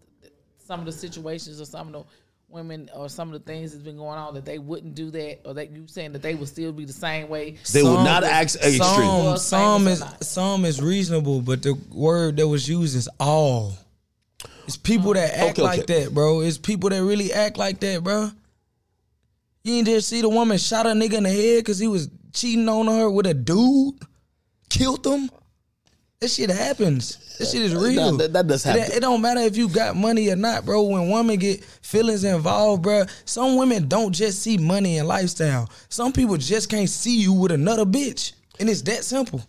some 0.58 0.80
of 0.80 0.86
the 0.86 0.92
situations 0.92 1.60
or 1.60 1.66
some 1.66 1.88
of 1.88 1.94
the 1.94 2.04
women 2.54 2.90
or 2.96 3.10
some 3.10 3.34
of 3.34 3.34
the 3.34 3.52
things 3.52 3.72
that's 3.72 3.84
been 3.84 3.98
going 3.98 4.18
on 4.18 4.36
that 4.36 4.46
they 4.46 4.60
wouldn't 4.60 4.94
do 4.96 5.10
that 5.12 5.40
or 5.46 5.56
that 5.56 5.72
you 5.72 5.88
saying 5.88 6.12
that 6.14 6.22
they 6.22 6.36
would 6.36 6.48
still 6.48 6.72
be 6.72 6.86
the 6.86 6.94
same 6.94 7.28
way. 7.28 7.58
They 7.72 7.82
would 7.84 7.96
Some- 7.96 8.04
not 8.06 8.24
act 8.24 8.56
extreme. 8.56 8.78
some, 8.80 9.38
some 9.38 9.88
is 9.88 10.04
some 10.22 10.66
is 10.66 10.82
reasonable, 10.82 11.42
but 11.42 11.64
the 11.64 11.74
word 11.92 12.38
that 12.38 12.48
was 12.48 12.70
used 12.70 12.96
is 12.96 13.10
all. 13.20 13.74
It's 14.66 14.78
people 14.78 15.14
that 15.16 15.34
act 15.38 15.54
Okay, 15.60 15.62
like 15.62 15.80
okay. 15.82 16.04
that, 16.06 16.14
bro. 16.14 16.42
It's 16.42 16.58
people 16.58 16.90
that 16.92 17.04
really 17.04 17.34
act 17.34 17.58
like 17.58 17.80
that, 17.82 18.04
bro. 18.04 18.30
You 19.64 19.74
ain't 19.76 19.88
just 19.88 20.08
see 20.10 20.22
the 20.22 20.30
woman 20.30 20.58
shot 20.58 20.86
a 20.86 20.90
nigga 20.90 21.14
in 21.14 21.24
the 21.24 21.30
head 21.30 21.60
because 21.60 21.80
he 21.80 21.88
was 21.88 22.10
cheating 22.34 22.70
on 22.70 22.88
her 22.88 23.10
with 23.10 23.26
a 23.26 23.34
dude, 23.34 23.96
killed 24.70 25.06
him. 25.06 25.30
That 26.20 26.30
shit 26.30 26.50
happens. 26.50 27.18
That 27.40 27.48
shit 27.48 27.62
is 27.64 27.74
real. 27.76 28.18
that- 28.18 28.34
that 28.34 28.48
does 28.48 28.66
It- 28.66 28.70
happen. 28.80 28.96
It, 28.98 29.00
don't 29.00 29.22
matter 29.22 29.42
if 29.42 29.58
you 29.58 29.68
got 29.68 29.96
money 29.96 30.30
or 30.30 30.36
not, 30.36 30.66
bro. 30.66 30.84
When 30.84 31.10
women 31.10 31.38
get 31.38 31.64
feelings 31.82 32.24
involved, 32.24 32.84
bro, 32.84 33.06
some 33.26 33.56
women 33.58 33.88
don't 33.88 34.12
just 34.12 34.42
see 34.42 34.58
money 34.58 34.98
and 35.00 35.08
lifestyle. 35.08 35.70
Some 35.90 36.14
people 36.14 36.38
just 36.38 36.70
can't 36.70 36.90
see 36.90 37.18
you 37.20 37.34
with 37.34 37.52
another 37.52 37.86
bitch, 37.86 38.34
and 38.60 38.70
it's 38.70 38.82
that 38.84 39.04
simple. 39.04 39.42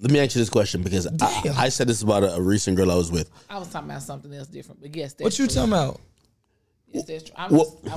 Let 0.00 0.10
me 0.10 0.18
ask 0.20 0.34
you 0.34 0.40
this 0.40 0.50
question 0.50 0.82
because 0.82 1.06
I, 1.20 1.42
I 1.56 1.68
said 1.68 1.86
this 1.88 2.02
about 2.02 2.24
a, 2.24 2.34
a 2.34 2.40
recent 2.40 2.76
girl 2.76 2.90
I 2.90 2.96
was 2.96 3.10
with. 3.12 3.30
I 3.48 3.58
was 3.58 3.68
talking 3.68 3.88
about 3.90 4.02
something 4.02 4.32
else 4.34 4.48
different, 4.48 4.80
but 4.80 4.94
yes, 4.96 5.12
that's 5.12 5.22
What 5.24 5.38
you 5.38 5.46
true. 5.46 5.54
talking 5.54 5.72
about? 5.72 6.00
Yes, 6.92 7.04
that's 7.06 7.24
true. 7.24 7.34
I 7.36 7.46
Well- 7.48 7.78
was, 7.84 7.92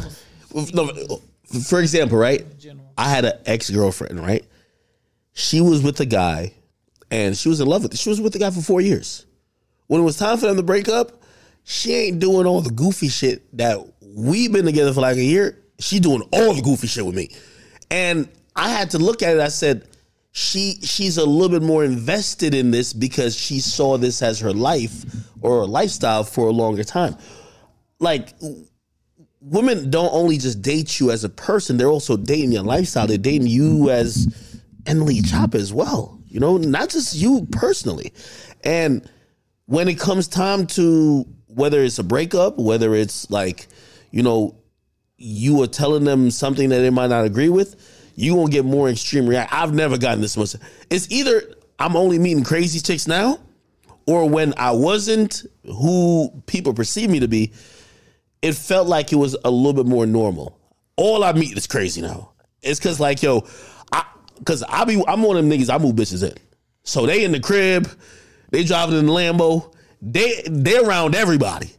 I 0.54 0.56
was 0.56 0.74
No, 0.74 1.22
for 1.64 1.82
example, 1.82 2.18
right? 2.18 2.58
general. 2.60 2.92
I 2.98 3.10
had 3.10 3.26
an 3.26 3.34
ex 3.46 3.70
girlfriend, 3.70 4.20
right? 4.20 4.46
She 5.34 5.62
was 5.62 5.82
with 5.82 6.00
a 6.00 6.06
guy, 6.06 6.54
and 7.12 7.36
she 7.38 7.50
was 7.50 7.60
in 7.60 7.68
love 7.68 7.84
with. 7.84 7.98
She 7.98 8.10
was 8.10 8.22
with 8.22 8.34
the 8.34 8.40
guy 8.40 8.52
for 8.52 8.62
four 8.62 8.82
years. 8.82 9.26
When 9.88 10.02
it 10.02 10.04
was 10.04 10.18
time 10.18 10.38
for 10.38 10.48
them 10.48 10.58
to 10.58 10.64
break 10.64 10.88
up, 10.88 11.22
she 11.64 11.94
ain't 11.94 12.20
doing 12.20 12.46
all 12.46 12.62
the 12.62 12.72
goofy 12.72 13.10
shit 13.10 13.58
that 13.58 13.80
we've 14.02 14.52
been 14.52 14.66
together 14.66 14.94
for 14.94 15.02
like 15.02 15.18
a 15.18 15.24
year. 15.24 15.64
She 15.80 16.00
doing 16.00 16.22
all 16.32 16.54
the 16.54 16.62
goofy 16.62 16.88
shit 16.88 17.06
with 17.06 17.16
me, 17.16 17.30
and 17.92 18.30
I 18.56 18.70
had 18.70 18.92
to 18.92 18.98
look 18.98 19.22
at 19.22 19.36
it. 19.36 19.42
I 19.42 19.50
said, 19.50 19.88
she 20.32 20.76
she's 20.82 21.18
a 21.18 21.26
little 21.26 21.60
bit 21.60 21.66
more 21.66 21.84
invested 21.84 22.54
in 22.54 22.72
this 22.72 22.94
because 22.94 23.38
she 23.38 23.60
saw 23.60 23.98
this 23.98 24.22
as 24.22 24.40
her 24.40 24.54
life 24.54 25.06
or 25.42 25.62
her 25.62 25.66
lifestyle 25.66 26.24
for 26.24 26.48
a 26.48 26.52
longer 26.52 26.84
time. 26.84 27.16
Like 28.00 28.34
women 29.46 29.90
don't 29.90 30.14
only 30.14 30.38
just 30.38 30.62
date 30.62 31.00
you 31.00 31.12
as 31.12 31.24
a 31.24 31.30
person, 31.30 31.78
they're 31.78 31.88
also 31.88 32.18
dating 32.18 32.52
your 32.52 32.64
lifestyle. 32.64 33.08
They're 33.08 33.18
dating 33.18 33.48
you 33.48 33.90
as 33.90 34.28
NLE 34.84 35.22
Choppa 35.22 35.56
as 35.56 35.74
well. 35.74 36.20
You 36.28 36.40
know, 36.40 36.58
not 36.58 36.90
just 36.90 37.16
you 37.16 37.48
personally. 37.52 38.12
And 38.64 39.10
when 39.66 39.88
it 39.88 40.00
comes 40.00 40.28
time 40.28 40.68
to 40.68 41.26
whether 41.48 41.82
it's 41.82 42.00
a 42.00 42.04
breakup, 42.04 42.58
whether 42.58 42.94
it's 42.94 43.30
like, 43.32 43.68
you 44.12 44.22
know, 44.22 44.56
you 45.18 45.62
are 45.64 45.68
telling 45.68 46.04
them 46.04 46.30
something 46.30 46.70
that 46.70 46.80
they 46.80 46.90
might 46.90 47.10
not 47.10 47.26
agree 47.26 47.50
with, 47.50 48.12
you 48.16 48.36
gonna 48.36 48.50
get 48.50 48.66
more 48.66 48.90
extreme 48.90 49.28
react. 49.28 49.54
I've 49.54 49.74
never 49.74 49.98
gotten 49.98 50.22
this 50.22 50.38
much. 50.38 50.56
It's 50.90 51.10
either 51.12 51.42
I'm 51.80 51.96
only 51.96 52.20
meeting 52.20 52.44
crazy 52.44 52.80
chicks 52.80 53.08
now, 53.08 53.40
or 54.08 54.30
when 54.30 54.54
I 54.58 54.72
wasn't 54.72 55.46
who 55.64 56.32
people 56.46 56.74
perceive 56.74 57.10
me 57.10 57.20
to 57.20 57.28
be, 57.28 57.52
it 58.42 58.54
felt 58.54 58.88
like 58.88 59.12
it 59.12 59.16
was 59.16 59.36
a 59.44 59.50
little 59.50 59.74
bit 59.74 59.86
more 59.86 60.06
normal. 60.06 60.60
All 60.98 61.24
I 61.24 61.34
meet 61.34 61.58
is 61.58 61.68
crazy 61.68 62.02
now. 62.02 62.32
It's 62.62 62.80
cause 62.80 63.00
like 63.00 63.22
yo, 63.24 63.48
I 63.92 64.06
cause 64.46 64.64
I 64.68 64.86
be 64.86 65.02
I'm 65.08 65.24
one 65.24 65.38
of 65.38 65.44
them 65.44 65.52
niggas 65.52 65.74
I 65.74 65.78
move 65.78 65.96
bitches 65.96 66.30
in. 66.30 66.38
So 66.84 67.06
they 67.06 67.24
in 67.24 67.32
the 67.32 67.40
crib, 67.40 67.90
they 68.56 68.64
driving 68.64 68.98
in 68.98 69.06
the 69.06 69.12
Lambo, 69.12 69.74
they 70.02 70.42
they 70.48 70.78
around 70.78 71.14
everybody. 71.14 71.72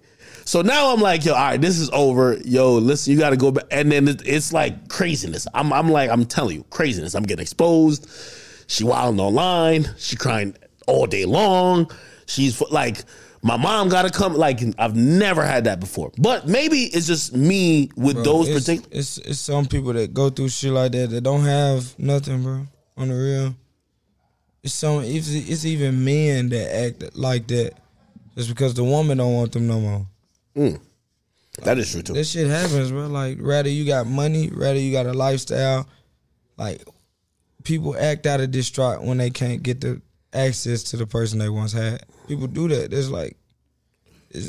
So 0.45 0.61
now 0.63 0.93
I'm 0.93 1.01
like, 1.01 1.25
yo, 1.25 1.33
all 1.33 1.41
right, 1.41 1.61
this 1.61 1.79
is 1.79 1.91
over. 1.91 2.37
Yo, 2.45 2.75
listen, 2.75 3.13
you 3.13 3.19
got 3.19 3.31
to 3.31 3.37
go 3.37 3.51
back. 3.51 3.65
And 3.71 3.91
then 3.91 4.07
it's 4.25 4.53
like 4.53 4.89
craziness. 4.89 5.49
I'm, 5.55 5.73
I'm 5.73 5.91
like, 5.91 6.09
I'm 6.09 6.25
telling 6.25 6.57
you, 6.57 6.65
craziness. 6.71 7.15
I'm 7.17 7.25
getting 7.25 7.43
exposed. 7.43 8.09
She 8.69 8.85
wilding 8.85 9.19
online. 9.19 9.89
She 9.97 10.15
crying 10.15 10.55
all 10.87 11.07
day 11.07 11.25
long. 11.25 11.91
She's 12.27 12.61
like, 12.71 12.99
my 13.43 13.57
mom 13.57 13.89
got 13.89 14.03
to 14.03 14.11
come. 14.11 14.37
Like, 14.37 14.61
I've 14.79 14.95
never 14.95 15.45
had 15.45 15.65
that 15.65 15.81
before. 15.81 16.13
But 16.17 16.47
maybe 16.47 16.83
it's 16.85 17.09
just 17.09 17.35
me 17.35 17.91
with 17.97 18.23
those 18.23 18.49
it's, 18.49 18.61
particular. 18.61 18.89
it's 18.93 19.19
it's 19.19 19.41
some 19.41 19.67
people 19.67 19.95
that 19.95 20.15
go 20.15 20.31
through 20.31 20.51
shit 20.51 20.73
like 20.73 20.93
that 20.93 21.11
that 21.11 21.23
don't 21.23 21.43
have 21.43 21.99
nothing, 21.99 22.43
bro. 22.45 22.67
On 22.97 23.09
the 23.09 23.15
real, 23.15 23.55
it's 24.67 24.75
some. 24.75 25.05
It's, 25.05 25.29
it's 25.31 25.65
even 25.65 26.05
men 26.05 26.49
that 26.49 26.75
act 26.75 27.17
like 27.17 27.47
that 27.47 27.75
just 28.35 28.49
because 28.49 28.75
the 28.75 28.83
woman 28.83 29.19
don't 29.19 29.33
want 29.33 29.53
them 29.53 29.69
no 29.69 29.79
more. 29.79 30.07
Mm. 30.57 30.81
That 31.63 31.79
is 31.79 31.91
true 31.91 32.03
too. 32.03 32.15
That 32.15 32.25
shit 32.25 32.49
happens, 32.49 32.91
bro. 32.91 33.07
Like, 33.07 33.39
rather 33.41 33.69
you 33.69 33.87
got 33.87 34.09
money, 34.09 34.51
rather 34.53 34.79
you 34.79 34.91
got 34.91 35.07
a 35.07 35.13
lifestyle. 35.13 35.87
Like, 36.57 36.83
people 37.63 37.97
act 37.97 38.27
out 38.27 38.41
of 38.41 38.51
distraught 38.51 39.03
when 39.03 39.19
they 39.19 39.31
can't 39.31 39.63
get 39.63 39.81
the 39.81 40.03
access 40.33 40.83
to 40.85 40.97
the 40.97 41.07
person 41.07 41.39
they 41.39 41.49
once 41.49 41.73
had. 41.73 42.05
People 42.27 42.49
do 42.49 42.67
that. 42.67 42.93
It's 42.93 43.09
like, 43.09 43.37
it's, 44.31 44.49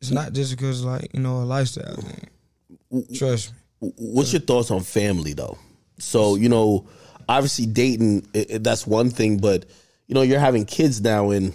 it's 0.00 0.10
not 0.10 0.32
just 0.32 0.56
because, 0.56 0.82
like, 0.84 1.12
you 1.12 1.20
know, 1.20 1.36
a 1.36 1.44
lifestyle 1.44 1.96
thing. 1.96 3.04
Trust 3.14 3.52
me. 3.52 3.92
What's 3.98 4.32
your 4.32 4.40
thoughts 4.40 4.70
on 4.70 4.80
family 4.80 5.34
though? 5.34 5.58
So 5.98 6.36
you 6.36 6.48
know, 6.48 6.88
obviously 7.28 7.66
dating 7.66 8.26
i- 8.34 8.46
i- 8.54 8.58
that's 8.58 8.86
one 8.86 9.10
thing, 9.10 9.38
but 9.38 9.64
you 10.06 10.14
know 10.14 10.22
you're 10.22 10.40
having 10.40 10.64
kids 10.64 11.00
now, 11.00 11.30
and 11.30 11.52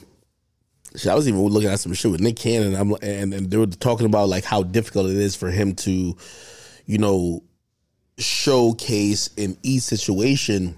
shit, 0.96 1.08
I 1.12 1.16
was 1.16 1.28
even 1.28 1.42
looking 1.42 1.70
at 1.70 1.80
some 1.80 1.94
shit 1.94 2.12
with 2.12 2.22
Nick 2.22 2.36
Cannon, 2.38 2.76
I'm, 2.76 2.94
and 3.02 3.34
and 3.34 3.52
they 3.52 3.58
were 3.58 3.68
talking 3.68 4.06
about 4.06 4.30
like 4.30 4.44
how 4.44 4.64
difficult 4.64 5.10
it 5.10 5.18
is 5.18 5.36
for 5.36 5.52
him 5.52 5.76
to, 5.76 6.16
you 6.86 6.98
know, 6.98 7.44
showcase 8.18 9.30
in 9.38 9.58
each 9.64 9.84
situation 9.84 10.76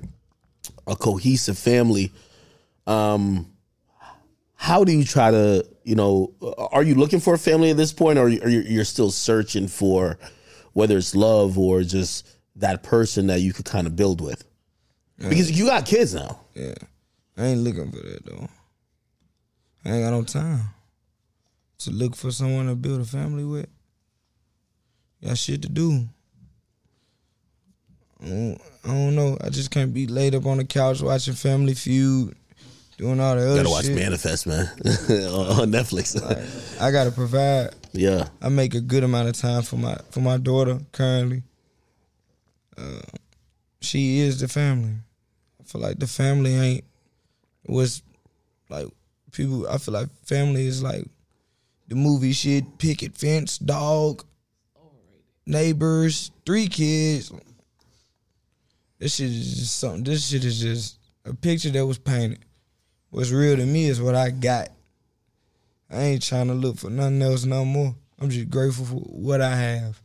a 0.88 0.96
cohesive 0.96 1.58
family. 1.58 2.12
Um, 2.88 3.48
how 4.56 4.84
do 4.84 4.92
you 4.92 5.04
try 5.04 5.32
to, 5.32 5.66
you 5.84 5.96
know, 5.96 6.34
are 6.72 6.84
you 6.84 6.96
looking 6.96 7.20
for 7.20 7.34
a 7.34 7.38
family 7.40 7.72
at 7.72 7.78
this 7.78 7.94
point, 7.94 8.20
or 8.20 8.30
you're 8.30 8.86
still 8.86 9.12
searching 9.12 9.68
for 9.68 10.20
whether 10.74 10.98
it's 10.98 11.16
love 11.16 11.58
or 11.58 11.82
just 11.84 12.28
that 12.58 12.84
person 12.84 13.28
that 13.28 13.40
you 13.42 13.54
could 13.54 13.66
kind 13.66 13.88
of 13.88 13.96
build 13.96 14.22
with? 14.22 14.44
Because 15.30 15.52
you 15.52 15.66
got 15.66 15.86
kids 15.86 16.14
now. 16.14 16.40
Yeah. 16.54 16.74
I 17.38 17.46
ain't 17.46 17.62
looking 17.62 17.92
for 17.92 17.98
that 17.98 18.26
though. 18.26 18.48
I 19.86 19.90
ain't 19.90 20.04
got 20.04 20.12
no 20.12 20.24
time 20.24 20.62
to 21.80 21.92
look 21.92 22.16
for 22.16 22.32
someone 22.32 22.68
to 22.68 22.76
build 22.76 23.02
a 23.02 23.06
family 23.06 23.44
with. 23.44 23.68
Got 25.24 25.38
shit 25.38 25.62
to 25.64 25.70
do. 25.70 26.08
I 28.22 28.26
don't, 28.28 28.62
I 28.84 28.88
don't 28.88 29.16
know. 29.16 29.38
I 29.42 29.50
just 29.50 29.72
can't 29.72 29.94
be 29.94 30.06
laid 30.08 30.36
up 30.36 30.46
on 30.46 30.58
the 30.58 30.66
couch 30.66 31.02
watching 31.02 31.34
Family 31.34 31.74
Feud, 31.74 32.36
doing 32.98 33.20
all 33.20 33.36
the 33.36 33.42
other 33.42 33.58
Gotta 33.58 33.70
watch 33.70 33.86
shit. 33.86 33.96
Manifest, 33.96 34.46
man, 34.46 34.66
on 34.86 35.72
Netflix. 35.72 36.80
I 36.80 36.92
gotta 36.92 37.12
provide. 37.12 37.72
Yeah. 37.94 38.28
I 38.42 38.50
make 38.50 38.76
a 38.76 38.82
good 38.82 39.04
amount 39.04 39.30
of 39.30 39.36
time 39.36 39.64
for 39.64 39.78
my 39.78 39.98
for 40.12 40.20
my 40.20 40.38
daughter 40.38 40.80
currently. 40.92 41.42
Uh, 42.78 43.02
she 43.82 44.20
is 44.20 44.40
the 44.40 44.48
family. 44.48 44.94
Feel 45.72 45.82
like 45.82 46.00
the 46.00 46.08
family 46.08 46.54
ain't 46.54 46.84
was 47.66 48.04
like 48.70 48.88
people. 49.32 49.66
I 49.70 49.78
feel 49.78 49.94
like 49.94 50.10
family 50.26 50.68
is 50.68 50.84
like 50.84 51.06
the 51.88 51.96
movie 51.96 52.34
shit: 52.34 52.78
picket 52.78 53.18
fence, 53.18 53.58
dog, 53.58 54.26
neighbors, 55.46 56.32
three 56.46 56.68
kids. 56.68 57.32
This 59.00 59.16
shit 59.16 59.30
is 59.30 59.60
just 59.60 59.80
something. 59.80 60.04
This 60.04 60.28
shit 60.28 60.44
is 60.44 60.60
just 60.60 61.00
a 61.24 61.34
picture 61.34 61.70
that 61.70 61.86
was 61.86 61.98
painted. 61.98 62.44
What's 63.10 63.32
real 63.32 63.56
to 63.56 63.66
me 63.66 63.86
is 63.86 64.02
what 64.02 64.16
I 64.16 64.30
got. 64.32 64.70
I 65.90 66.02
ain't 66.02 66.22
trying 66.22 66.48
to 66.48 66.54
look 66.54 66.80
for 66.80 66.90
nothing 66.90 67.22
else 67.22 67.46
no 67.46 67.64
more. 67.64 67.96
I'm 68.20 68.30
just 68.30 68.50
grateful 68.50 68.84
for 68.84 68.96
what 68.96 69.40
I 69.40 69.56
have. 69.56 70.02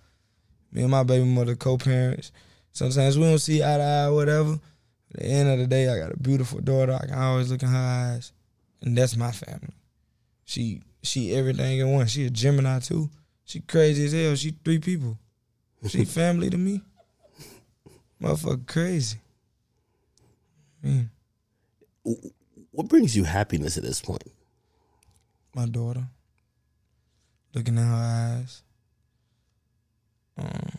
Me 0.70 0.82
and 0.82 0.90
my 0.92 1.02
baby 1.02 1.24
mother 1.24 1.56
co-parents. 1.56 2.30
Sometimes 2.70 3.18
we 3.18 3.24
don't 3.24 3.38
see 3.38 3.64
eye 3.64 3.78
to 3.78 3.82
eye, 3.82 4.10
whatever. 4.10 4.60
At 5.16 5.22
the 5.22 5.28
end 5.28 5.48
of 5.48 5.58
the 5.58 5.66
day, 5.66 5.88
I 5.88 5.98
got 5.98 6.12
a 6.12 6.16
beautiful 6.18 6.60
daughter. 6.60 6.92
I 6.92 7.06
can 7.06 7.14
always 7.18 7.50
look 7.50 7.62
in 7.62 7.68
her 7.70 7.76
eyes, 8.14 8.32
and 8.82 8.96
that's 8.96 9.16
my 9.16 9.32
family. 9.32 9.72
She 10.44 10.82
she 11.02 11.34
everything 11.34 11.78
in 11.78 11.90
one. 11.90 12.06
She 12.06 12.26
a 12.26 12.30
Gemini 12.30 12.80
too. 12.80 13.08
She 13.46 13.60
crazy 13.60 14.04
as 14.04 14.12
hell. 14.12 14.34
She 14.34 14.50
three 14.62 14.78
people. 14.78 15.18
She 15.88 16.04
family 16.20 16.50
to 16.50 16.58
me. 16.58 16.82
Motherfucker 18.20 18.66
crazy. 18.66 19.18
Mm, 20.84 21.08
What 22.72 22.88
brings 22.88 23.16
you 23.16 23.24
happiness 23.24 23.76
at 23.78 23.84
this 23.84 24.00
point? 24.00 24.24
my 25.54 25.64
daughter. 25.64 26.06
Looking 27.54 27.78
in 27.78 27.82
her 27.84 27.94
eyes. 28.42 28.62
Um, 30.36 30.78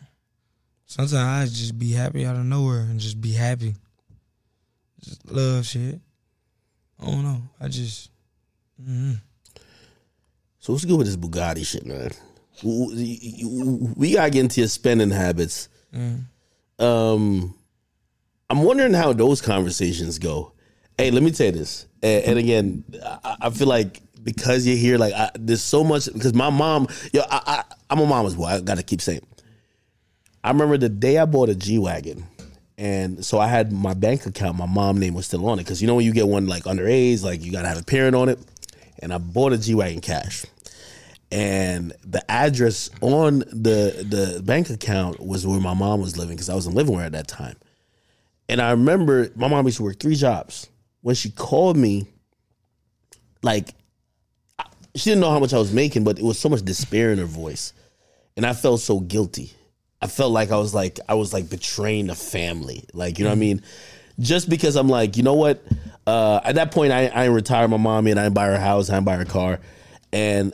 sometimes 0.86 1.16
I 1.16 1.46
just 1.46 1.80
be 1.80 1.94
happy 1.94 2.28
out 2.28 2.36
of 2.36 2.46
nowhere 2.46 2.82
and 2.82 3.00
just 3.00 3.20
be 3.20 3.32
happy. 3.32 3.74
Just 5.04 5.30
love 5.32 5.66
shit. 5.66 6.00
I 7.00 7.06
don't 7.06 7.24
know. 7.24 7.42
I 7.60 7.68
just 7.68 8.10
mm 8.84 9.20
So 10.60 10.74
what's 10.74 10.86
good 10.86 10.98
with 10.98 11.08
this 11.08 11.16
Bugatti 11.18 11.66
shit, 11.66 11.86
man? 11.86 12.12
We- 12.64 14.14
gotta 14.14 14.32
get 14.32 14.42
into 14.42 14.62
your 14.62 14.68
spending 14.68 15.12
habits. 15.12 15.70
Um, 16.80 17.56
I'm 18.50 18.64
wondering 18.64 18.94
how 18.94 19.14
those 19.14 19.42
conversations 19.42 20.20
go. 20.20 20.54
Hey, 20.98 21.12
let 21.12 21.22
me 21.22 21.32
tell 21.32 21.48
you 21.48 21.52
this, 21.52 21.86
and, 22.02 22.24
and 22.24 22.40
again, 22.40 22.84
I, 23.04 23.38
I 23.42 23.50
feel 23.52 23.68
like 23.68 24.02
because 24.24 24.66
you're 24.66 24.76
here, 24.78 24.98
like 24.98 25.14
I, 25.14 25.30
there's 25.36 25.62
so 25.62 25.84
much. 25.84 26.12
Because 26.12 26.34
my 26.34 26.50
mom, 26.50 26.88
yo, 27.14 27.22
I, 27.30 27.42
I, 27.46 27.64
I'm 27.90 28.00
a 28.00 28.06
mama's 28.06 28.36
boy. 28.36 28.46
I 28.46 28.62
gotta 28.62 28.84
keep 28.84 29.02
saying. 29.02 29.22
I 30.44 30.50
remember 30.50 30.78
the 30.78 30.90
day 30.90 31.18
I 31.20 31.26
bought 31.26 31.50
a 31.50 31.56
G 31.56 31.78
wagon, 31.78 32.26
and 32.78 33.26
so 33.26 33.40
I 33.40 33.48
had 33.48 33.72
my 33.72 33.94
bank 33.94 34.26
account. 34.26 34.58
My 34.58 34.68
mom 34.68 35.00
name 35.00 35.16
was 35.16 35.26
still 35.26 35.48
on 35.48 35.60
it 35.60 35.64
because 35.64 35.82
you 35.82 35.88
know 35.88 35.96
when 35.96 36.06
you 36.06 36.14
get 36.14 36.28
one 36.28 36.48
like 36.48 36.64
underage, 36.64 37.24
like 37.24 37.44
you 37.44 37.52
gotta 37.52 37.68
have 37.68 37.80
a 37.80 37.84
parent 37.84 38.16
on 38.16 38.30
it. 38.30 38.40
And 39.00 39.14
I 39.14 39.18
bought 39.18 39.54
a 39.54 39.58
G 39.58 39.76
wagon 39.76 40.02
cash, 40.02 40.46
and 41.32 41.94
the 42.04 42.24
address 42.32 42.90
on 43.02 43.40
the 43.40 44.06
the 44.08 44.42
bank 44.44 44.70
account 44.70 45.20
was 45.20 45.46
where 45.46 45.60
my 45.60 45.74
mom 45.74 46.02
was 46.02 46.18
living 46.18 46.36
because 46.36 46.50
I 46.50 46.56
wasn't 46.56 46.76
living 46.76 46.96
her 46.96 47.04
at 47.04 47.12
that 47.12 47.28
time. 47.28 47.58
And 48.50 48.62
I 48.62 48.72
remember 48.72 49.30
my 49.36 49.48
mom 49.48 49.66
used 49.66 49.78
to 49.78 49.84
work 49.84 50.00
three 50.00 50.16
jobs. 50.16 50.68
When 51.02 51.16
she 51.16 51.30
called 51.30 51.78
me, 51.78 52.08
like 53.44 53.74
she 54.96 55.12
didn't 55.12 55.22
know 55.22 55.30
how 55.30 55.40
much 55.40 55.54
I 55.54 55.60
was 55.60 55.72
making, 55.72 56.04
but 56.04 56.18
it 56.18 56.24
was 56.24 56.40
so 56.40 56.50
much 56.50 56.64
despair 56.64 57.12
in 57.12 57.20
her 57.20 57.26
voice, 57.26 57.74
and 58.36 58.46
I 58.46 58.54
felt 58.54 58.82
so 58.82 59.00
guilty. 59.00 59.54
I 60.02 60.08
felt 60.08 60.32
like 60.32 60.52
I 60.52 60.58
was 60.58 60.74
like 60.74 61.00
I 61.10 61.16
was 61.16 61.34
like 61.34 61.50
betraying 61.50 62.08
the 62.08 62.16
family, 62.16 62.86
like 62.94 63.18
you 63.18 63.26
know 63.26 63.32
what 63.32 63.38
I 63.38 63.40
mean. 63.40 63.62
Just 64.20 64.50
because 64.50 64.76
I'm 64.76 64.90
like, 64.90 65.16
you 65.16 65.24
know 65.24 65.36
what? 65.36 65.64
Uh, 66.08 66.40
at 66.44 66.56
that 66.56 66.72
point, 66.72 66.92
I, 66.92 67.08
I 67.08 67.26
retired 67.26 67.70
my 67.70 67.78
mommy 67.78 68.12
and 68.12 68.20
I 68.20 68.24
didn't 68.24 68.36
buy 68.36 68.48
her 68.48 68.60
house, 68.60 68.90
I 68.90 68.96
didn't 68.96 69.06
buy 69.06 69.16
her 69.18 69.26
car, 69.26 69.60
and 70.12 70.54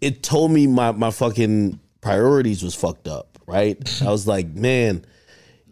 it 0.00 0.22
told 0.22 0.50
me 0.50 0.66
my 0.66 0.92
my 0.92 1.10
fucking 1.10 1.78
priorities 2.00 2.62
was 2.62 2.74
fucked 2.74 3.08
up. 3.08 3.38
Right? 3.46 4.02
I 4.02 4.10
was 4.10 4.26
like, 4.26 4.48
man, 4.48 5.04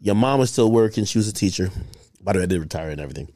your 0.01 0.15
mom 0.15 0.41
was 0.41 0.51
still 0.51 0.71
working. 0.71 1.05
She 1.05 1.19
was 1.19 1.29
a 1.29 1.33
teacher. 1.33 1.71
By 2.21 2.33
the 2.33 2.41
way, 2.41 2.43
I 2.43 2.47
did 2.47 2.61
retire 2.61 2.91
and 2.91 3.01
everything. 3.01 3.29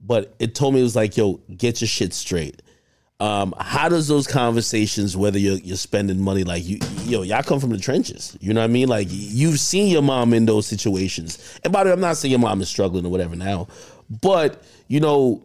But 0.00 0.34
it 0.38 0.54
told 0.54 0.74
me 0.74 0.80
it 0.80 0.84
was 0.84 0.96
like, 0.96 1.16
yo, 1.16 1.40
get 1.56 1.80
your 1.80 1.88
shit 1.88 2.12
straight. 2.12 2.60
Um, 3.22 3.54
how 3.56 3.88
does 3.88 4.08
those 4.08 4.26
conversations, 4.26 5.16
whether 5.16 5.38
you're, 5.38 5.58
you're 5.58 5.76
spending 5.76 6.20
money, 6.20 6.42
like 6.42 6.64
you, 6.66 6.80
yo, 7.04 7.22
y'all 7.22 7.44
come 7.44 7.60
from 7.60 7.70
the 7.70 7.78
trenches. 7.78 8.36
You 8.40 8.52
know 8.52 8.60
what 8.60 8.64
I 8.64 8.72
mean? 8.72 8.88
Like 8.88 9.06
you've 9.10 9.60
seen 9.60 9.86
your 9.86 10.02
mom 10.02 10.34
in 10.34 10.44
those 10.44 10.66
situations. 10.66 11.38
And 11.62 11.72
by 11.72 11.84
the 11.84 11.90
way, 11.90 11.94
I'm 11.94 12.00
not 12.00 12.16
saying 12.16 12.32
your 12.32 12.40
mom 12.40 12.60
is 12.60 12.68
struggling 12.68 13.06
or 13.06 13.10
whatever 13.10 13.36
now, 13.36 13.68
but 14.20 14.64
you 14.88 14.98
know, 14.98 15.40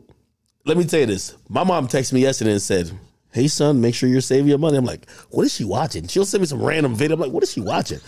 let 0.65 0.75
me 0.75 0.85
tell 0.85 1.01
you 1.01 1.05
this. 1.05 1.37
My 1.49 1.63
mom 1.63 1.87
texted 1.87 2.13
me 2.13 2.21
yesterday 2.21 2.53
and 2.53 2.61
said, 2.61 2.91
Hey 3.31 3.47
son, 3.47 3.79
make 3.79 3.93
sure 3.93 4.09
you're 4.09 4.21
saving 4.21 4.47
your 4.47 4.57
money. 4.57 4.77
I'm 4.77 4.85
like, 4.85 5.07
what 5.29 5.45
is 5.45 5.53
she 5.53 5.63
watching? 5.63 6.07
She'll 6.07 6.25
send 6.25 6.41
me 6.41 6.47
some 6.47 6.63
random 6.63 6.95
video. 6.95 7.13
I'm 7.13 7.21
like, 7.21 7.31
what 7.31 7.43
is 7.43 7.51
she 7.51 7.61
watching? 7.61 7.99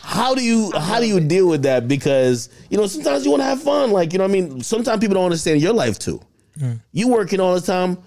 How 0.00 0.32
do 0.32 0.44
you 0.44 0.70
how 0.78 1.00
do 1.00 1.06
you 1.08 1.18
deal 1.18 1.48
with 1.48 1.62
that? 1.62 1.88
Because 1.88 2.50
you 2.70 2.76
know 2.76 2.86
sometimes 2.86 3.24
you 3.24 3.32
want 3.32 3.40
to 3.40 3.46
have 3.46 3.60
fun. 3.60 3.90
Like 3.90 4.12
you 4.12 4.18
know, 4.18 4.24
what 4.26 4.30
I 4.30 4.40
mean, 4.40 4.60
sometimes 4.60 5.00
people 5.00 5.14
don't 5.14 5.24
understand 5.24 5.60
your 5.60 5.72
life 5.72 5.98
too. 5.98 6.20
You 6.92 7.08
working 7.08 7.40
all 7.40 7.54
the 7.54 7.60
time, 7.60 7.98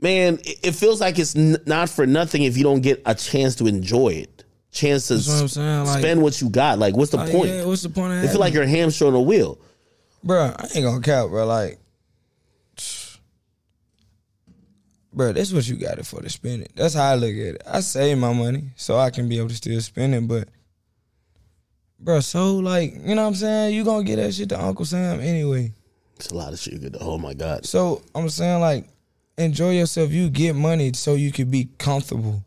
man. 0.00 0.34
It, 0.44 0.58
it 0.62 0.72
feels 0.74 1.00
like 1.00 1.18
it's 1.18 1.34
n- 1.36 1.56
not 1.66 1.88
for 1.88 2.06
nothing 2.06 2.42
if 2.42 2.56
you 2.56 2.62
don't 2.64 2.80
get 2.80 3.02
a 3.06 3.14
chance 3.14 3.54
to 3.56 3.66
enjoy 3.66 4.08
it, 4.10 4.44
chance 4.72 5.08
to 5.08 5.14
That's 5.14 5.28
what 5.28 5.38
I'm 5.38 5.44
s- 5.44 5.52
saying, 5.52 5.84
like- 5.86 5.98
spend 6.00 6.22
what 6.22 6.40
you 6.40 6.48
got. 6.50 6.78
Like, 6.78 6.96
what's 6.96 7.10
the 7.10 7.18
Like, 7.18 7.30
point? 7.32 7.50
yeah, 7.50 7.64
what's 7.64 7.82
the 7.82 7.88
point 7.90 8.12
of 8.14 8.24
I 8.24 8.26
feel 8.28 8.40
like 8.40 8.52
it? 8.52 8.54
you're 8.54 8.64
a 8.64 8.68
hamster 8.68 9.06
on 9.06 9.14
a 9.14 9.20
wheel. 9.20 9.58
Bro, 10.22 10.54
I 10.58 10.64
ain't 10.74 10.84
gonna 10.84 11.00
count, 11.00 11.30
bro. 11.30 11.46
Like, 11.46 11.78
bro, 15.12 15.32
that's 15.32 15.52
what 15.52 15.66
you 15.68 15.76
got 15.76 15.98
it 15.98 16.06
for 16.06 16.20
to 16.20 16.28
spend 16.28 16.62
it. 16.62 16.72
That's 16.74 16.94
how 16.94 17.04
I 17.10 17.14
look 17.14 17.30
at 17.30 17.54
it. 17.56 17.62
I 17.66 17.80
save 17.80 18.18
my 18.18 18.32
money 18.32 18.70
so 18.76 18.96
I 18.98 19.10
can 19.10 19.28
be 19.28 19.38
able 19.38 19.48
to 19.48 19.54
still 19.54 19.80
spend 19.80 20.14
it, 20.14 20.26
but, 20.28 20.48
bro, 21.98 22.20
so 22.20 22.56
like, 22.56 22.94
you 22.94 23.14
know 23.14 23.22
what 23.22 23.28
I'm 23.28 23.34
saying? 23.34 23.74
You 23.74 23.84
gonna 23.84 24.04
get 24.04 24.16
that 24.16 24.32
shit 24.34 24.48
to 24.50 24.62
Uncle 24.62 24.84
Sam 24.84 25.20
anyway. 25.20 25.72
It's 26.16 26.28
a 26.30 26.34
lot 26.34 26.52
of 26.52 26.58
shit. 26.58 26.74
you 26.74 26.78
could- 26.80 26.98
Oh 27.00 27.16
my 27.18 27.32
god. 27.34 27.64
So 27.64 28.02
I'm 28.14 28.28
saying 28.28 28.60
like, 28.60 28.86
enjoy 29.38 29.72
yourself. 29.72 30.10
You 30.10 30.30
get 30.30 30.54
money 30.54 30.92
so 30.94 31.14
you 31.14 31.32
can 31.32 31.50
be 31.50 31.68
comfortable. 31.78 32.44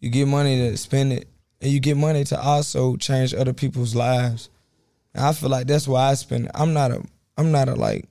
You 0.00 0.10
get 0.10 0.28
money 0.28 0.56
to 0.58 0.76
spend 0.76 1.12
it, 1.12 1.28
and 1.60 1.70
you 1.70 1.80
get 1.80 1.96
money 1.96 2.24
to 2.24 2.40
also 2.40 2.96
change 2.96 3.34
other 3.34 3.52
people's 3.52 3.94
lives. 3.94 4.50
And 5.14 5.24
I 5.24 5.32
feel 5.32 5.50
like 5.50 5.66
that's 5.66 5.86
why 5.86 6.10
I 6.10 6.14
spend. 6.14 6.46
it. 6.46 6.50
I'm 6.54 6.72
not 6.72 6.90
a. 6.90 7.02
I'm 7.36 7.52
not 7.52 7.68
a 7.68 7.74
like. 7.74 8.08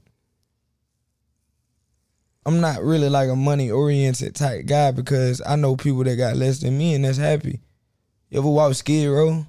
I'm 2.46 2.60
not 2.60 2.82
really 2.82 3.10
like 3.10 3.30
a 3.30 3.36
money 3.36 3.70
oriented 3.70 4.34
type 4.34 4.66
guy 4.66 4.92
because 4.92 5.42
I 5.46 5.56
know 5.56 5.76
people 5.76 6.04
that 6.06 6.16
got 6.16 6.36
less 6.36 6.60
than 6.60 6.76
me 6.78 6.96
and 6.96 7.06
that's 7.06 7.18
happy. 7.20 7.60
You 8.30 8.40
ever 8.40 8.50
walk 8.50 8.74
Skid 8.74 9.10
Row? 9.10 9.46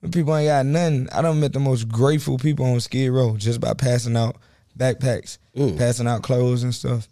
When 0.00 0.10
people 0.12 0.36
ain't 0.36 0.48
got 0.48 0.66
nothing. 0.66 1.08
I 1.10 1.22
done 1.22 1.40
met 1.40 1.52
the 1.52 1.60
most 1.60 1.88
grateful 1.88 2.36
people 2.36 2.66
on 2.66 2.80
Skid 2.80 3.10
Row 3.12 3.36
just 3.36 3.60
by 3.60 3.72
passing 3.72 4.16
out 4.16 4.36
backpacks, 4.76 5.38
passing 5.78 6.08
out 6.08 6.22
clothes 6.22 6.64
and 6.64 6.74
stuff. 6.74 7.08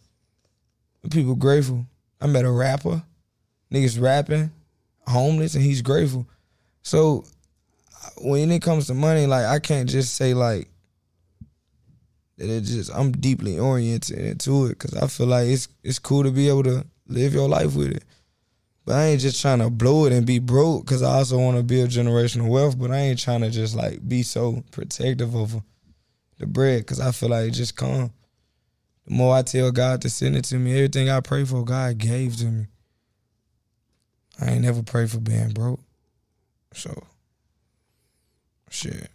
People 1.11 1.35
grateful. 1.35 1.87
I 2.21 2.27
met 2.27 2.45
a 2.45 2.51
rapper, 2.51 3.03
niggas 3.73 4.01
rapping, 4.01 4.51
homeless, 5.07 5.55
and 5.55 5.65
he's 5.65 5.81
grateful. 5.81 6.27
So 6.83 7.25
when 8.19 8.51
it 8.51 8.63
comes 8.63 8.87
to 8.89 8.95
money, 8.95 9.27
like 9.27 9.47
I 9.47 9.59
can't 9.59 9.89
just 9.89 10.15
say 10.15 10.35
like 10.35 10.69
that. 12.41 12.51
It 12.51 12.63
just 12.63 12.91
I'm 12.95 13.13
deeply 13.13 13.59
oriented 13.59 14.19
into 14.19 14.67
it 14.67 14.71
because 14.71 14.95
I 14.95 15.07
feel 15.07 15.27
like 15.27 15.47
it's 15.47 15.69
it's 15.85 15.99
cool 15.99 16.25
to 16.25 16.31
be 16.31 16.49
able 16.49 16.65
to 16.65 16.85
live 17.07 17.33
your 17.33 17.49
life 17.49 17.75
with 17.75 17.93
it. 17.93 18.05
But 18.85 18.97
I 18.97 19.07
ain't 19.09 19.21
just 19.21 19.41
trying 19.41 19.61
to 19.61 19.71
blow 19.71 20.07
it 20.07 20.13
and 20.13 20.27
be 20.27 20.39
broke 20.39 20.85
because 20.85 21.03
I 21.03 21.13
also 21.15 21.39
want 21.39 21.57
to 21.57 21.63
build 21.63 21.91
generational 21.91 22.49
wealth. 22.49 22.79
But 22.79 22.91
I 22.91 22.97
ain't 22.97 23.21
trying 23.21 23.43
to 23.43 23.51
just 23.51 23.77
like 23.77 24.07
be 24.07 24.23
so 24.23 24.65
protective 24.73 25.35
of 25.37 25.63
the 26.39 26.47
bread 26.47 26.81
because 26.81 27.01
I 27.01 27.13
feel 27.13 27.29
like 27.29 27.49
it 27.49 27.53
just 27.53 27.77
come. 27.77 28.13
The 29.11 29.17
more 29.17 29.35
I 29.35 29.43
tell 29.43 29.73
God 29.73 30.03
to 30.03 30.09
send 30.09 30.37
it 30.37 30.45
to 30.47 30.57
me, 30.57 30.73
everything 30.73 31.11
I 31.11 31.19
pray 31.19 31.45
for, 31.45 31.65
God 31.65 31.99
gave 31.99 32.37
to 32.37 32.45
me. 32.45 32.67
I 34.41 34.53
ain't 34.53 34.63
never 34.63 34.85
prayed 34.85 35.11
for 35.11 35.19
being 35.19 35.49
broke. 35.51 35.81
So, 36.75 36.97
shit. 38.71 39.11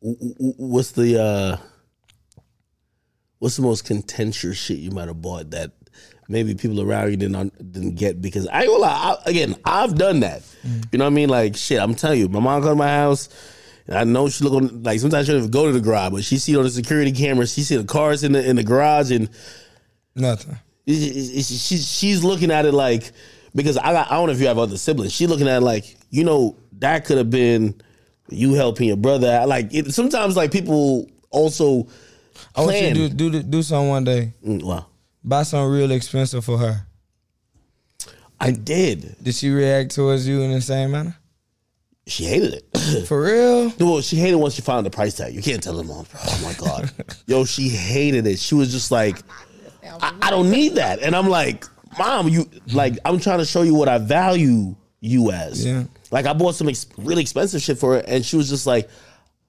What's 0.00 0.92
the 0.92 1.20
uh 1.22 1.56
what's 3.38 3.56
the 3.56 3.62
most 3.62 3.84
contentious 3.84 4.56
shit 4.56 4.78
you 4.78 4.90
might 4.90 5.08
have 5.08 5.20
bought 5.20 5.50
that 5.50 5.72
maybe 6.30 6.54
people 6.54 6.80
around 6.80 7.10
you 7.10 7.18
didn't 7.18 7.72
didn't 7.72 7.96
get 7.96 8.22
because 8.22 8.46
I 8.46 8.62
ain't 8.62 8.68
gonna 8.68 8.80
lie, 8.80 9.16
I, 9.26 9.30
again 9.30 9.54
I've 9.66 9.96
done 9.96 10.20
that. 10.20 10.44
You 10.92 10.98
know 10.98 11.04
what 11.04 11.10
I 11.10 11.14
mean? 11.14 11.28
Like 11.28 11.56
shit, 11.56 11.78
I'm 11.78 11.94
telling 11.94 12.20
you, 12.20 12.30
my 12.30 12.40
mom 12.40 12.62
come 12.62 12.70
to 12.70 12.76
my 12.76 12.88
house. 12.88 13.28
And 13.88 13.96
I 13.98 14.04
know 14.04 14.28
she 14.28 14.42
look 14.44 14.54
on 14.54 14.82
like 14.82 14.98
sometimes 15.00 15.26
she 15.26 15.32
don't 15.32 15.40
even 15.40 15.50
go 15.50 15.66
to 15.66 15.72
the 15.72 15.80
garage, 15.80 16.10
but 16.12 16.24
she 16.24 16.38
see 16.38 16.56
on 16.56 16.64
the 16.64 16.70
security 16.70 17.12
camera, 17.12 17.46
she 17.46 17.62
see 17.62 17.76
the 17.76 17.84
cars 17.84 18.24
in 18.24 18.32
the 18.32 18.44
in 18.48 18.56
the 18.56 18.64
garage, 18.64 19.10
and 19.10 19.28
Nothing. 20.14 20.58
she, 20.88 21.42
she- 21.42 21.76
she's 21.78 22.24
looking 22.24 22.50
at 22.50 22.64
it 22.66 22.72
like 22.72 23.12
because 23.54 23.76
I 23.78 23.92
got, 23.92 24.10
I 24.10 24.16
don't 24.16 24.26
know 24.26 24.32
if 24.32 24.40
you 24.40 24.46
have 24.48 24.58
other 24.58 24.76
siblings. 24.76 25.12
She 25.12 25.26
looking 25.26 25.48
at 25.48 25.58
it 25.58 25.64
like 25.64 25.96
you 26.10 26.24
know 26.24 26.56
that 26.78 27.04
could 27.04 27.18
have 27.18 27.30
been 27.30 27.80
you 28.28 28.54
helping 28.54 28.88
your 28.88 28.96
brother. 28.96 29.44
Like 29.46 29.72
it, 29.72 29.92
sometimes 29.94 30.36
like 30.36 30.50
people 30.52 31.08
also 31.30 31.86
I 32.54 32.62
want 32.62 32.76
you 32.76 32.92
to 32.94 33.08
do 33.08 33.30
do 33.30 33.42
do 33.42 33.62
something 33.62 33.88
one 33.88 34.04
day. 34.04 34.34
Mm, 34.44 34.62
well, 34.64 34.90
Buy 35.22 35.42
something 35.44 35.70
real 35.72 35.90
expensive 35.92 36.44
for 36.44 36.58
her. 36.58 36.86
I 38.38 38.50
did. 38.50 39.16
Did 39.22 39.34
she 39.34 39.50
react 39.50 39.94
towards 39.94 40.26
you 40.28 40.42
in 40.42 40.52
the 40.52 40.60
same 40.60 40.90
manner? 40.90 41.16
She 42.06 42.24
hated 42.24 42.54
it. 42.54 42.78
For 43.08 43.22
real? 43.22 43.72
Well, 43.80 44.00
she 44.00 44.16
hated 44.16 44.36
once 44.36 44.54
she 44.54 44.62
found 44.62 44.86
the 44.86 44.90
price 44.90 45.14
tag. 45.14 45.34
You 45.34 45.42
can't 45.42 45.62
tell 45.62 45.76
her 45.76 45.84
mom. 45.84 46.06
Oh 46.14 46.40
my 46.42 46.54
god, 46.54 46.90
yo, 47.26 47.44
she 47.44 47.68
hated 47.68 48.26
it. 48.26 48.38
She 48.38 48.54
was 48.54 48.70
just 48.70 48.90
like, 48.90 49.18
I, 49.82 50.14
I 50.22 50.30
don't 50.30 50.50
need 50.50 50.76
that, 50.76 51.00
and 51.02 51.16
I'm 51.16 51.28
like, 51.28 51.64
mom, 51.98 52.28
you 52.28 52.48
like, 52.72 52.98
I'm 53.04 53.18
trying 53.18 53.38
to 53.38 53.44
show 53.44 53.62
you 53.62 53.74
what 53.74 53.88
I 53.88 53.98
value 53.98 54.76
you 55.00 55.32
as. 55.32 55.64
Yeah. 55.64 55.84
Like 56.10 56.26
I 56.26 56.32
bought 56.32 56.54
some 56.54 56.68
ex- 56.68 56.86
really 56.96 57.22
expensive 57.22 57.60
shit 57.60 57.78
for 57.78 57.94
her, 57.94 58.04
and 58.06 58.24
she 58.24 58.36
was 58.36 58.48
just 58.48 58.66
like, 58.66 58.88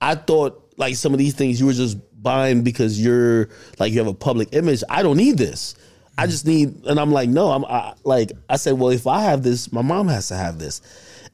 I 0.02 0.16
thought 0.16 0.74
like 0.78 0.96
some 0.96 1.14
of 1.14 1.20
these 1.20 1.36
things 1.36 1.60
you 1.60 1.68
were 1.68 1.74
just 1.74 1.98
buying 2.24 2.64
because 2.64 3.00
you're 3.04 3.50
like 3.78 3.92
you 3.92 4.00
have 4.00 4.08
a 4.08 4.14
public 4.14 4.50
image. 4.54 4.84
I 4.90 5.04
don't 5.04 5.18
need 5.18 5.38
this. 5.38 5.76
I 6.18 6.26
just 6.26 6.48
need, 6.48 6.86
and 6.86 7.00
I'm 7.00 7.12
like, 7.12 7.30
no, 7.30 7.52
I'm 7.52 7.64
I, 7.66 7.94
like, 8.04 8.32
I 8.50 8.56
said, 8.56 8.74
well, 8.80 8.90
if 8.90 9.06
I 9.06 9.22
have 9.22 9.44
this, 9.44 9.72
my 9.72 9.84
mom 9.84 10.08
has 10.08 10.30
to 10.30 10.36
have 10.36 10.58
this, 10.58 10.82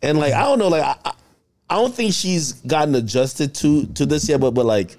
and 0.03 0.19
like, 0.19 0.33
I 0.33 0.43
don't 0.43 0.59
know, 0.59 0.67
like, 0.67 0.83
I, 0.83 0.95
I- 1.05 1.13
I 1.69 1.75
don't 1.77 1.95
think 1.95 2.13
she's 2.13 2.53
gotten 2.53 2.93
adjusted 2.93 3.55
to 3.55 3.87
to 3.87 4.05
this 4.05 4.29
yet, 4.29 4.39
but 4.39 4.51
but 4.51 4.65
like, 4.65 4.95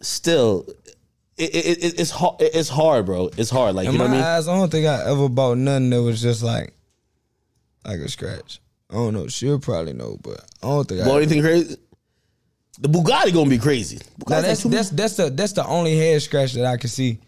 still, 0.00 0.66
it, 1.36 1.54
it, 1.54 1.84
it, 1.84 2.00
it's 2.00 2.10
hard. 2.10 2.36
It's 2.40 2.68
hard, 2.68 3.06
bro. 3.06 3.30
It's 3.36 3.50
hard. 3.50 3.74
Like, 3.74 3.86
In 3.88 3.92
you 3.94 3.98
know 3.98 4.04
my 4.04 4.10
what 4.10 4.16
I 4.16 4.20
mean? 4.20 4.26
eyes, 4.26 4.48
I 4.48 4.54
don't 4.56 4.70
think 4.70 4.86
I 4.86 5.10
ever 5.10 5.28
bought 5.28 5.58
nothing 5.58 5.90
that 5.90 6.02
was 6.02 6.22
just 6.22 6.42
like 6.42 6.72
like 7.84 7.98
a 7.98 8.08
scratch. 8.08 8.60
I 8.90 8.94
don't 8.94 9.14
know. 9.14 9.26
She'll 9.28 9.58
probably 9.58 9.94
know, 9.94 10.18
but 10.22 10.44
I 10.62 10.68
don't 10.68 10.86
think 10.88 11.00
I. 11.00 11.04
Bought 11.04 11.16
anything 11.16 11.40
crazy? 11.40 11.76
The 12.78 12.88
Bugatti 12.88 13.32
gonna 13.32 13.50
be 13.50 13.58
crazy. 13.58 13.96
Now, 14.28 14.40
Bugatti's 14.40 14.64
like 14.64 14.72
that's 14.72 14.90
that's 14.90 14.90
that's 14.90 15.16
the 15.16 15.30
that's 15.30 15.52
the 15.52 15.66
only 15.66 15.96
head 15.96 16.22
scratch 16.22 16.52
that 16.52 16.66
I 16.66 16.76
can 16.76 16.90
see. 16.90 17.18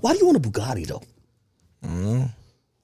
why 0.00 0.12
do 0.12 0.18
you 0.18 0.26
want 0.26 0.36
a 0.36 0.40
Bugatti 0.48 0.86
though? 0.86 1.02
I 1.82 1.86
don't 1.86 2.04
know. 2.04 2.28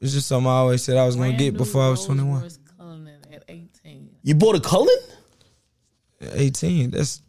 It's 0.01 0.13
just 0.15 0.27
something 0.27 0.49
I 0.51 0.55
always 0.57 0.83
said 0.83 0.97
I 0.97 1.07
was 1.07 1.15
gonna 1.15 1.29
Brand 1.29 1.39
get 1.39 1.57
before 1.57 1.83
I 1.85 1.91
was 1.91 2.05
21. 2.07 2.43
Royce 2.43 2.59
Cullinan 2.77 3.21
at 3.33 3.45
18. 3.49 4.11
You 4.23 4.35
bought 4.35 4.57
a 4.57 4.61
Cullen? 4.61 4.97
18. 6.35 6.91
That's 6.91 7.21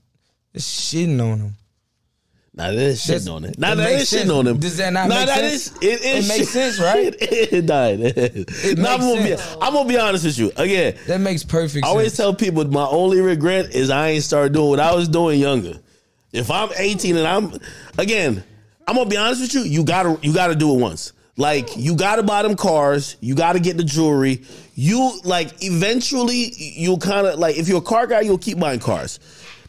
that's 0.53 0.65
shitting 0.93 1.19
on 1.19 1.39
him. 1.39 1.55
Nah, 2.55 2.67
that 2.67 2.75
is 2.75 3.03
That's- 3.03 3.25
shitting 3.25 3.33
on 3.35 3.45
it. 3.45 3.57
Nah, 3.57 3.71
it 3.71 3.75
that 3.77 3.83
makes 3.83 4.01
is 4.03 4.09
sense. 4.09 4.29
shitting 4.29 4.37
on 4.39 4.47
him. 4.47 4.59
Does 4.59 4.77
that 4.77 4.93
not 4.93 5.09
nah, 5.09 5.15
make 5.15 5.25
that 5.25 5.37
sense? 5.39 5.53
is- 5.71 5.77
it 5.81 6.01
is 6.05 6.25
It 6.25 6.27
makes 6.27 6.39
shit- 6.53 6.75
sense, 6.75 6.79
right? 6.79 7.15
it, 7.19 7.53
it, 7.53 7.65
nah, 7.65 7.87
it 7.87 7.99
is. 7.99 8.77
Nah, 8.77 8.93
I'm, 8.93 8.99
makes 8.99 9.03
gonna 9.05 9.21
be, 9.23 9.37
sense. 9.37 9.57
I'm 9.59 9.73
gonna 9.73 9.89
be 9.89 9.97
honest 9.97 10.25
with 10.25 10.37
you. 10.37 10.51
Again, 10.55 10.95
That 11.07 11.19
makes 11.21 11.43
perfect 11.43 11.83
I 11.83 11.87
always 11.89 12.09
sense. 12.13 12.17
tell 12.17 12.35
people 12.35 12.63
my 12.65 12.85
only 12.85 13.21
regret 13.21 13.73
is 13.73 13.89
I 13.89 14.09
ain't 14.09 14.23
started 14.23 14.53
doing 14.53 14.69
what 14.69 14.79
I 14.79 14.93
was 14.93 15.07
doing 15.07 15.39
younger. 15.39 15.79
If 16.31 16.51
I'm 16.51 16.69
18 16.77 17.17
and 17.17 17.25
I'm 17.27 17.53
again, 17.97 18.43
I'm 18.87 18.95
gonna 18.95 19.09
be 19.09 19.17
honest 19.17 19.41
with 19.41 19.53
you. 19.55 19.61
You 19.61 19.83
gotta 19.83 20.19
you 20.21 20.31
gotta 20.33 20.53
do 20.55 20.75
it 20.75 20.79
once. 20.79 21.13
Like 21.35 21.75
you 21.75 21.95
gotta 21.95 22.21
buy 22.21 22.43
them 22.43 22.55
cars. 22.55 23.17
You 23.19 23.33
gotta 23.33 23.59
get 23.59 23.77
the 23.77 23.83
jewelry. 23.83 24.43
You 24.75 25.19
like 25.23 25.63
eventually 25.63 26.53
you'll 26.57 26.99
kind 26.99 27.25
of 27.25 27.39
like 27.39 27.57
if 27.57 27.67
you're 27.67 27.79
a 27.79 27.81
car 27.81 28.05
guy, 28.05 28.21
you'll 28.21 28.37
keep 28.37 28.59
buying 28.59 28.79
cars. 28.79 29.19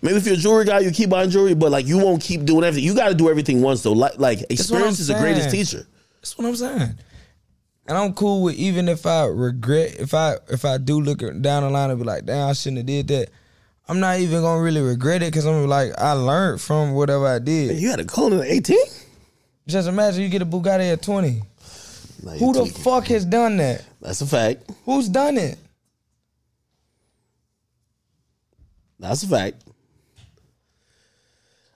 Maybe 0.03 0.17
if 0.17 0.27
you're 0.27 0.35
a 0.35 0.39
jewelry 0.39 0.67
guy, 0.67 0.81
you 0.81 0.91
keep 0.91 1.09
buying 1.09 1.31
jewelry, 1.31 1.55
but 1.55 1.71
like 1.71 1.87
you 1.87 1.97
won't 1.97 2.23
keep 2.23 2.45
doing 2.45 2.65
everything. 2.65 2.85
You 2.85 2.95
got 2.95 3.09
to 3.09 3.15
do 3.15 3.31
everything 3.31 3.63
once 3.63 3.83
though. 3.83 3.93
Like 3.93 4.19
like 4.19 4.43
experience 4.51 5.01
is 5.01 5.07
the 5.09 5.15
greatest 5.15 5.51
teacher. 5.51 5.87
That's 6.21 6.37
what 6.37 6.47
I'm 6.47 6.57
saying. 6.57 6.99
And 7.87 7.99
I'm 7.99 8.13
cool 8.13 8.43
with 8.43 8.57
even 8.57 8.89
if 8.89 9.07
I 9.07 9.25
regret 9.25 9.97
if 9.99 10.13
I 10.13 10.37
if 10.51 10.67
I 10.67 10.77
do 10.77 11.01
look 11.01 11.21
down 11.21 11.63
the 11.63 11.71
line 11.71 11.91
and 11.91 11.99
be 11.99 12.05
like, 12.05 12.27
damn, 12.27 12.51
I 12.51 12.53
shouldn't 12.53 12.79
have 12.79 12.87
did 12.87 13.09
that. 13.09 13.31
I'm 13.89 14.01
not 14.01 14.19
even 14.19 14.43
gonna 14.43 14.63
really 14.63 14.83
regret 14.83 15.23
it 15.23 15.33
because 15.33 15.47
I'm 15.47 15.67
like 15.67 15.93
I 15.97 16.13
learned 16.13 16.61
from 16.61 16.93
whatever 16.93 17.27
I 17.27 17.39
did. 17.39 17.79
You 17.79 17.89
had 17.89 18.01
a 18.01 18.05
Cullinan 18.05 18.41
at 18.41 18.49
18. 18.49 18.77
Just 19.67 19.89
imagine 19.89 20.23
you 20.23 20.29
get 20.29 20.43
a 20.43 20.47
Bugatti 20.47 20.93
at 20.93 21.01
20. 21.01 21.43
Who 22.39 22.53
the 22.53 22.61
tweaking. 22.61 22.83
fuck 22.83 23.07
has 23.07 23.25
done 23.25 23.57
that? 23.59 23.85
That's 24.01 24.21
a 24.21 24.27
fact. 24.27 24.71
Who's 24.85 25.09
done 25.09 25.39
it? 25.39 25.59
That's 28.99 29.23
a 29.23 29.29
fact. 29.29 29.63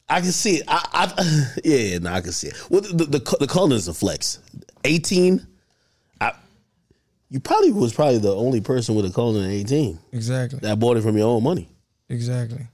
I 0.09 0.21
can 0.21 0.33
see 0.33 0.57
it. 0.57 0.65
I, 0.69 0.89
I 0.93 1.53
yeah, 1.65 1.77
yeah, 1.77 1.99
no, 1.99 2.13
I 2.13 2.21
can 2.21 2.33
see 2.33 2.49
it. 2.49 2.55
Well, 2.71 2.81
the 2.81 2.89
the, 2.89 3.05
the, 3.19 3.37
the 3.41 3.47
Cullinan 3.47 3.77
is 3.77 3.89
a 3.89 3.95
flex. 3.95 4.39
Eighteen. 4.85 5.47
I, 6.21 6.33
you 7.29 7.41
probably 7.41 7.73
was 7.73 7.93
probably 7.93 8.19
the 8.19 8.35
only 8.35 8.61
person 8.61 8.95
with 8.95 9.05
a 9.05 9.11
Cullinan 9.11 9.45
at 9.45 9.51
eighteen 9.51 9.99
Exactly. 10.13 10.61
that 10.61 10.79
bought 10.79 10.97
it 10.97 11.03
from 11.03 11.17
your 11.19 11.29
own 11.29 11.43
money. 11.43 11.69
Exactly. 12.09 12.67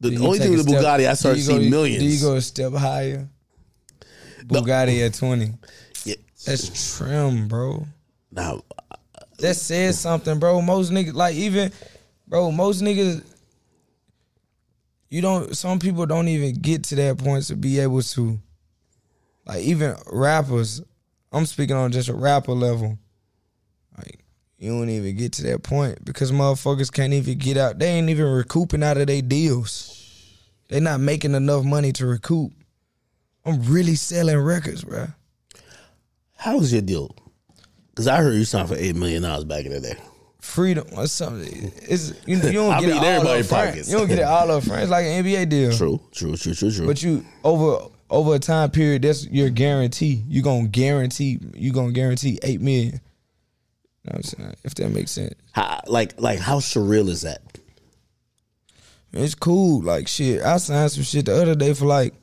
The 0.00 0.16
only 0.16 0.38
thing 0.38 0.52
with 0.52 0.64
the 0.64 0.70
step- 0.70 0.82
Bugatti, 0.82 1.06
I 1.06 1.10
do 1.10 1.14
started 1.16 1.42
seeing 1.42 1.70
millions. 1.70 2.02
Do 2.02 2.08
you 2.08 2.20
go 2.20 2.34
a 2.36 2.40
step 2.40 2.72
higher? 2.72 3.28
Bugatti 4.44 5.06
at 5.06 5.14
20. 5.14 5.52
That's 6.44 6.96
trim, 6.96 7.48
bro. 7.48 7.86
Now, 8.30 8.62
That 9.38 9.54
says 9.54 9.98
something, 9.98 10.38
bro. 10.38 10.60
Most 10.62 10.92
niggas, 10.92 11.14
like 11.14 11.34
even, 11.34 11.72
bro, 12.26 12.50
most 12.50 12.82
niggas, 12.82 13.24
you 15.08 15.20
don't. 15.20 15.56
Some 15.56 15.78
people 15.78 16.06
don't 16.06 16.28
even 16.28 16.54
get 16.54 16.84
to 16.84 16.94
that 16.96 17.18
point 17.18 17.44
to 17.44 17.56
be 17.56 17.80
able 17.80 18.02
to, 18.02 18.38
like 19.46 19.62
even 19.62 19.96
rappers. 20.06 20.82
I'm 21.32 21.46
speaking 21.46 21.76
on 21.76 21.92
just 21.92 22.08
a 22.08 22.14
rapper 22.14 22.52
level. 22.52 22.98
Like 23.96 24.20
you 24.58 24.70
don't 24.70 24.88
even 24.90 25.16
get 25.16 25.32
to 25.34 25.42
that 25.44 25.62
point 25.62 26.04
because 26.04 26.32
motherfuckers 26.32 26.92
can't 26.92 27.12
even 27.12 27.38
get 27.38 27.56
out. 27.56 27.78
They 27.78 27.88
ain't 27.88 28.10
even 28.10 28.26
recouping 28.26 28.82
out 28.82 28.98
of 28.98 29.06
their 29.06 29.22
deals. 29.22 29.96
They 30.68 30.80
not 30.80 31.00
making 31.00 31.34
enough 31.34 31.64
money 31.64 31.92
to 31.92 32.06
recoup. 32.06 32.52
I'm 33.44 33.62
really 33.64 33.96
selling 33.96 34.38
records, 34.38 34.84
bro. 34.84 35.08
How 36.40 36.56
was 36.58 36.72
your 36.72 36.82
deal? 36.82 37.14
Because 37.90 38.06
I 38.08 38.16
heard 38.16 38.34
you 38.34 38.44
signed 38.44 38.68
for 38.68 38.76
eight 38.76 38.96
million 38.96 39.22
dollars 39.22 39.44
back 39.44 39.66
in 39.66 39.72
the 39.72 39.80
day. 39.80 39.94
freedom 40.40 40.86
or 40.96 41.06
something. 41.06 41.70
It's 41.82 42.14
you, 42.26 42.36
you 42.38 42.52
don't 42.52 42.72
I 42.76 42.80
get 42.80 42.88
it 42.90 42.96
all 42.96 43.28
up 43.28 43.44
front. 43.44 43.76
You 43.76 43.98
don't 43.98 44.08
get 44.08 44.18
it 44.20 44.24
all 44.24 44.50
up 44.50 44.64
front. 44.64 44.82
It's 44.82 44.90
like 44.90 45.04
an 45.04 45.22
NBA 45.24 45.48
deal. 45.50 45.76
True, 45.76 46.00
true, 46.12 46.36
true, 46.36 46.54
true, 46.54 46.70
true. 46.72 46.86
But 46.86 47.02
you 47.02 47.24
over 47.44 47.86
over 48.08 48.34
a 48.34 48.38
time 48.38 48.70
period, 48.70 49.02
that's 49.02 49.26
your 49.26 49.50
guarantee. 49.50 50.24
You 50.26 50.40
gonna 50.42 50.68
guarantee 50.68 51.38
you 51.54 51.72
gonna 51.72 51.92
guarantee 51.92 52.38
eight 52.42 52.60
million. 52.60 53.00
You 54.02 54.12
know 54.12 54.12
what 54.12 54.16
I'm 54.16 54.22
saying? 54.22 54.54
If 54.64 54.74
that 54.76 54.88
makes 54.88 55.10
sense. 55.10 55.34
how, 55.52 55.82
like, 55.86 56.18
like 56.18 56.38
how 56.38 56.58
surreal 56.58 57.08
is 57.10 57.20
that? 57.22 57.42
It's 59.12 59.34
cool. 59.34 59.82
Like 59.82 60.08
shit. 60.08 60.40
I 60.42 60.56
signed 60.56 60.92
some 60.92 61.02
shit 61.02 61.26
the 61.26 61.34
other 61.40 61.54
day 61.54 61.74
for 61.74 61.84
like 61.84 62.14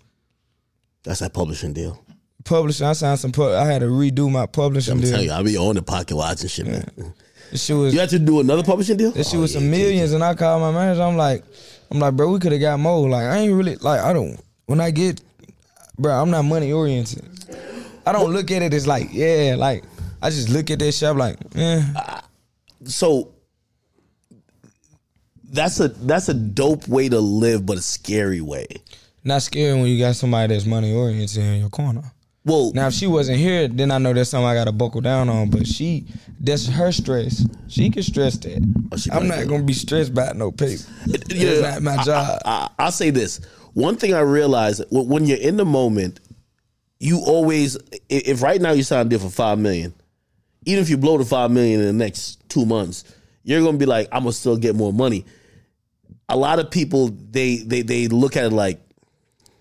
That's 1.03 1.19
that 1.19 1.33
publishing 1.35 1.73
deal. 1.73 2.03
Publishing. 2.47 2.85
I 2.87 2.93
signed 2.93 3.19
some 3.19 3.31
pub- 3.31 3.51
I 3.53 3.65
had 3.65 3.81
to 3.81 3.87
redo 3.87 4.31
my 4.31 4.45
publishing 4.47 4.93
I'm 4.93 5.01
deal. 5.01 5.11
telling 5.11 5.25
you, 5.27 5.31
I 5.33 5.43
be 5.43 5.57
on 5.57 5.75
the 5.75 5.81
pocket 5.83 6.15
watching 6.15 6.47
shit, 6.49 6.65
man. 6.67 7.13
Shit 7.53 7.75
was 7.77 7.93
You 7.93 7.99
had 7.99 8.09
to 8.09 8.19
do 8.19 8.39
another 8.39 8.63
publishing 8.63 8.97
deal. 8.97 9.13
Shit 9.13 9.33
Oh, 9.35 9.41
was 9.41 9.53
yeah, 9.53 9.59
some 9.59 9.69
millions, 9.71 10.11
and 10.13 10.23
I 10.23 10.33
called 10.35 10.61
my 10.61 10.71
manager. 10.71 11.01
I'm 11.03 11.15
like, 11.17 11.43
I'm 11.91 11.99
like, 11.99 12.15
bro, 12.15 12.31
we 12.31 12.39
could 12.39 12.51
have 12.51 12.61
got 12.61 12.79
more. 12.79 13.07
Like, 13.07 13.23
I 13.25 13.37
ain't 13.37 13.53
really 13.53 13.75
like, 13.77 14.01
I 14.01 14.11
don't. 14.13 14.39
When 14.65 14.81
I 14.81 14.91
get, 14.91 15.21
bro, 15.97 16.13
I'm 16.13 16.29
not 16.31 16.43
money 16.43 16.71
oriented. 16.73 17.23
I 18.05 18.11
don't 18.11 18.31
look 18.33 18.51
at 18.51 18.61
it 18.61 18.73
as 18.73 18.87
like, 18.87 19.09
yeah, 19.11 19.55
like 19.57 19.83
I 20.21 20.29
just 20.29 20.49
look 20.49 20.71
at 20.71 20.79
that 20.79 20.91
shit 20.93 21.07
I'm 21.09 21.17
like, 21.17 21.37
yeah, 21.55 21.83
uh, 21.95 22.21
so 22.85 23.33
that's 25.49 25.79
a 25.79 25.87
that's 25.89 26.27
a 26.29 26.33
dope 26.33 26.87
way 26.87 27.07
to 27.09 27.19
live, 27.19 27.65
but 27.65 27.77
a 27.77 27.81
scary 27.81 28.41
way. 28.41 28.67
not 29.23 29.41
scary 29.41 29.73
when 29.73 29.85
you 29.87 29.99
got 29.99 30.15
somebody 30.15 30.53
that's 30.53 30.65
money 30.65 30.93
oriented 30.93 31.37
in 31.37 31.59
your 31.61 31.69
corner. 31.69 32.03
Well, 32.47 32.71
Now, 32.73 32.87
if 32.87 32.93
she 32.93 33.07
wasn't 33.07 33.39
here, 33.39 33.67
then 33.67 33.91
I 33.91 33.97
know 33.97 34.13
that's 34.13 34.29
something 34.29 34.47
I 34.47 34.53
got 34.53 34.65
to 34.65 34.71
buckle 34.71 35.01
down 35.01 35.27
on. 35.27 35.49
But 35.49 35.67
she, 35.67 36.05
that's 36.39 36.65
her 36.67 36.93
stress. 36.93 37.45
She 37.67 37.89
can 37.89 38.03
stress 38.03 38.37
that. 38.37 38.63
Oh, 38.93 39.15
I'm 39.15 39.27
not 39.27 39.45
gonna 39.49 39.63
be 39.63 39.73
stressed 39.73 40.13
by 40.13 40.31
no 40.33 40.51
paper. 40.51 40.83
yeah, 41.05 41.49
It's 41.49 41.61
not 41.61 41.81
my 41.81 42.01
job. 42.03 42.41
I, 42.45 42.69
I, 42.79 42.85
will 42.85 42.91
say 42.91 43.09
this: 43.09 43.41
one 43.73 43.97
thing 43.97 44.13
I 44.13 44.21
realized 44.21 44.85
when 44.89 45.09
when 45.09 45.25
you're 45.25 45.37
in 45.37 45.57
the 45.57 45.65
moment, 45.65 46.21
you 46.99 47.21
always 47.25 47.77
if 48.07 48.41
right 48.41 48.61
now 48.61 48.71
you 48.71 48.83
sign 48.83 49.05
a 49.05 49.09
deal 49.09 49.19
for 49.19 49.29
five 49.29 49.59
million, 49.59 49.93
even 50.65 50.81
if 50.81 50.89
you 50.89 50.97
blow 50.97 51.17
the 51.17 51.25
five 51.25 51.51
million 51.51 51.81
in 51.81 51.85
the 51.85 51.93
next 51.93 52.49
two 52.49 52.65
months, 52.65 53.03
you're 53.43 53.61
gonna 53.61 53.77
be 53.77 53.85
like, 53.85 54.07
I'm 54.13 54.21
gonna 54.23 54.31
still 54.31 54.55
get 54.55 54.73
more 54.73 54.93
money. 54.93 55.25
A 56.29 56.37
lot 56.37 56.59
of 56.59 56.71
people 56.71 57.09
they 57.09 57.57
they 57.57 57.81
they 57.81 58.07
look 58.07 58.37
at 58.37 58.45
it 58.45 58.53
like 58.53 58.79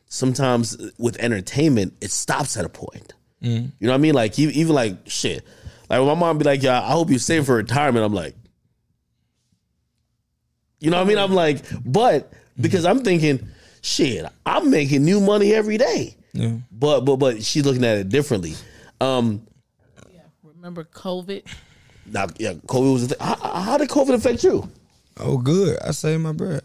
sometimes 0.09 0.77
with 0.99 1.17
entertainment, 1.19 1.95
it 2.01 2.11
stops 2.11 2.57
at 2.57 2.65
a 2.65 2.69
point. 2.69 3.13
You 3.41 3.51
know 3.81 3.93
what 3.93 3.95
I 3.95 3.99
mean? 3.99 4.15
Like 4.15 4.39
even, 4.39 4.55
even 4.55 4.75
like 4.75 4.97
shit. 5.09 5.45
Like 5.89 6.01
my 6.01 6.15
mom 6.15 6.39
be 6.39 6.45
like, 6.45 6.63
"Yeah, 6.63 6.83
I 6.83 6.91
hope 6.91 7.11
you 7.11 7.19
save 7.19 7.47
for 7.47 7.55
retirement." 7.55 8.05
I'm 8.05 8.15
like, 8.15 8.35
you 10.81 10.91
know 10.91 10.97
what 10.97 11.05
I 11.05 11.09
mean? 11.09 11.19
I'm 11.19 11.33
like, 11.33 11.65
but 11.85 12.33
because 12.61 12.85
I'm 12.85 13.01
thinking, 13.05 13.47
shit, 13.83 14.25
I'm 14.45 14.71
making 14.71 15.05
new 15.05 15.21
money 15.21 15.55
every 15.55 15.79
day. 15.79 16.17
Yeah. 16.33 16.57
But 16.73 17.03
but 17.03 17.17
but 17.17 17.43
she's 17.45 17.65
looking 17.65 17.85
at 17.85 17.99
it 17.99 18.09
differently. 18.09 18.55
Um, 19.01 19.47
remember 20.43 20.85
COVID? 20.85 21.45
Now, 22.07 22.27
yeah, 22.39 22.55
COVID 22.55 22.93
was. 22.93 23.05
A 23.05 23.09
thing. 23.09 23.19
How, 23.21 23.37
how 23.37 23.79
did 23.79 23.89
COVID 23.89 24.15
affect 24.15 24.43
you? 24.43 24.69
Oh, 25.19 25.39
good. 25.39 25.79
I 25.83 25.93
saved 25.93 26.21
my 26.23 26.33
bread. 26.33 26.63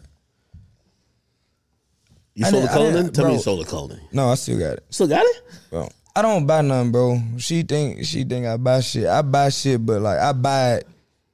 You 2.34 2.46
I 2.46 2.50
sold 2.50 2.62
the 2.62 2.66
didn't- 2.68 2.76
clothing? 2.76 2.94
didn't- 3.02 3.14
Tell 3.14 3.26
me 3.28 3.32
you 3.34 3.40
sold 3.40 3.60
the 3.60 3.64
clothing. 3.68 4.00
No, 4.12 4.28
I 4.30 4.34
still 4.36 4.58
got 4.58 4.78
it. 4.78 4.84
Still 4.90 5.08
got 5.08 5.24
it? 5.24 5.36
Bro, 5.70 5.88
I 6.16 6.22
don't 6.22 6.46
buy 6.46 6.62
nothing, 6.62 6.92
bro. 6.92 7.20
She 7.38 7.62
think 7.62 8.04
she 8.04 8.24
think 8.24 8.46
I 8.46 8.56
buy 8.56 8.80
shit. 8.80 9.06
I 9.06 9.22
buy 9.22 9.50
shit, 9.50 9.84
but 9.84 10.00
like 10.00 10.18
I 10.18 10.32
buy 10.32 10.74
it 10.76 10.88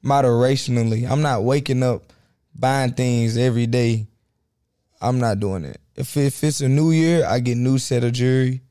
moderationally. 0.04 1.08
I'm 1.10 1.22
not 1.22 1.44
waking 1.44 1.82
up 1.82 2.02
buying 2.54 2.92
things 2.92 3.36
every 3.36 3.66
day. 3.66 4.06
I'm 5.00 5.18
not 5.20 5.38
doing 5.40 5.64
it. 5.64 5.80
If 5.96 6.16
if 6.16 6.42
it's 6.42 6.60
a 6.60 6.68
new 6.68 6.90
year, 6.90 7.24
I 7.26 7.40
get 7.40 7.56
new 7.56 7.78
set 7.78 8.04
of 8.04 8.12
jewelry. 8.12 8.62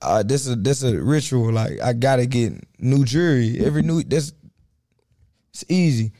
Uh, 0.00 0.22
this 0.22 0.46
is 0.46 0.56
this 0.62 0.82
a 0.82 0.98
ritual. 1.00 1.52
Like 1.52 1.80
I 1.82 1.92
gotta 1.92 2.26
get 2.26 2.52
new 2.78 3.04
jewelry 3.04 3.58
every 3.64 3.82
new. 3.82 4.02
That's 4.02 4.32
it's 5.52 5.64
easy. 5.68 6.04
You 6.04 6.10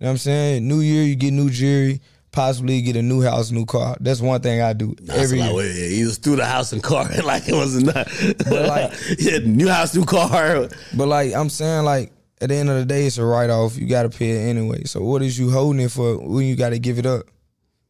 know 0.00 0.06
what 0.08 0.10
I'm 0.10 0.18
saying? 0.18 0.66
New 0.68 0.80
year, 0.80 1.04
you 1.04 1.14
get 1.14 1.32
new 1.32 1.48
jewelry. 1.50 2.00
Possibly 2.32 2.80
get 2.80 2.96
a 2.96 3.02
new 3.02 3.20
house, 3.22 3.50
new 3.50 3.66
car. 3.66 3.94
That's 4.00 4.20
one 4.20 4.40
thing 4.40 4.62
I 4.62 4.72
do 4.72 4.94
That's 5.02 5.18
every 5.20 5.40
year. 5.40 5.52
Yeah, 5.52 5.88
he 5.96 6.04
was 6.04 6.16
through 6.16 6.36
the 6.36 6.46
house 6.46 6.72
and 6.72 6.82
car 6.82 7.06
like 7.24 7.46
it 7.46 7.54
wasn't 7.54 7.92
that. 7.92 8.08
But, 8.48 8.68
like- 8.68 8.92
yeah, 9.18 9.38
new 9.44 9.68
house, 9.68 9.94
new 9.94 10.06
car. 10.06 10.66
But 10.96 11.08
like 11.08 11.34
I'm 11.34 11.50
saying, 11.50 11.84
like 11.84 12.10
at 12.40 12.48
the 12.48 12.54
end 12.54 12.70
of 12.70 12.76
the 12.76 12.86
day, 12.86 13.04
it's 13.06 13.18
a 13.18 13.24
write 13.24 13.50
off. 13.50 13.76
You 13.76 13.86
gotta 13.86 14.08
pay 14.08 14.30
it 14.30 14.48
anyway. 14.48 14.84
So 14.84 15.02
what 15.02 15.20
is 15.22 15.38
you 15.38 15.50
holding 15.50 15.82
it 15.82 15.90
for 15.90 16.16
when 16.18 16.46
you 16.46 16.56
gotta 16.56 16.78
give 16.78 16.98
it 16.98 17.04
up? 17.06 17.26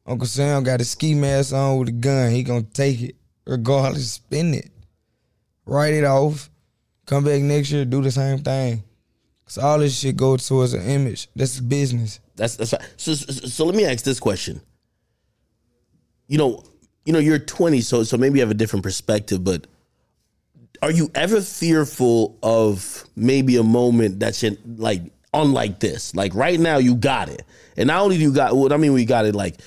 Uncle 0.04 0.26
Sam 0.26 0.64
got 0.64 0.80
a 0.80 0.84
ski 0.84 1.14
mask 1.14 1.54
on 1.54 1.78
with 1.78 1.88
a 1.90 1.92
gun. 1.92 2.32
He 2.32 2.42
gonna 2.42 2.62
take 2.62 3.00
it 3.00 3.16
regardless. 3.46 4.10
Spend 4.10 4.56
it, 4.56 4.70
write 5.66 5.94
it 5.94 6.04
off. 6.04 6.50
Come 7.06 7.22
back 7.24 7.42
next 7.42 7.70
year, 7.70 7.84
do 7.84 8.02
the 8.02 8.10
same 8.10 8.40
thing. 8.40 8.82
Cause 9.44 9.58
all 9.58 9.78
this 9.78 9.96
shit 9.98 10.16
goes 10.16 10.48
towards 10.48 10.74
an 10.74 10.82
image. 10.82 11.28
That's 11.36 11.60
business. 11.60 12.18
That's 12.36 12.56
that's 12.56 12.72
right. 12.72 12.82
So, 12.96 13.14
so 13.14 13.32
so 13.32 13.64
let 13.64 13.74
me 13.74 13.84
ask 13.84 14.04
this 14.04 14.20
question. 14.20 14.60
You 16.28 16.38
know, 16.38 16.64
you 17.04 17.12
know, 17.12 17.18
you're 17.18 17.38
20, 17.38 17.80
so 17.80 18.04
so 18.04 18.16
maybe 18.16 18.38
you 18.38 18.42
have 18.42 18.50
a 18.50 18.54
different 18.54 18.82
perspective, 18.82 19.44
but 19.44 19.66
are 20.80 20.90
you 20.90 21.10
ever 21.14 21.40
fearful 21.40 22.38
of 22.42 23.04
maybe 23.14 23.56
a 23.56 23.62
moment 23.62 24.18
that's 24.18 24.42
in, 24.42 24.58
like 24.78 25.02
unlike 25.34 25.78
this? 25.80 26.14
Like 26.14 26.34
right 26.34 26.58
now, 26.58 26.78
you 26.78 26.94
got 26.94 27.28
it, 27.28 27.42
and 27.76 27.88
not 27.88 28.02
only 28.02 28.16
do 28.16 28.22
you 28.22 28.32
got 28.32 28.56
what 28.56 28.72
I 28.72 28.76
mean, 28.76 28.92
we 28.92 29.04
got 29.04 29.26
it. 29.26 29.34
Like 29.34 29.60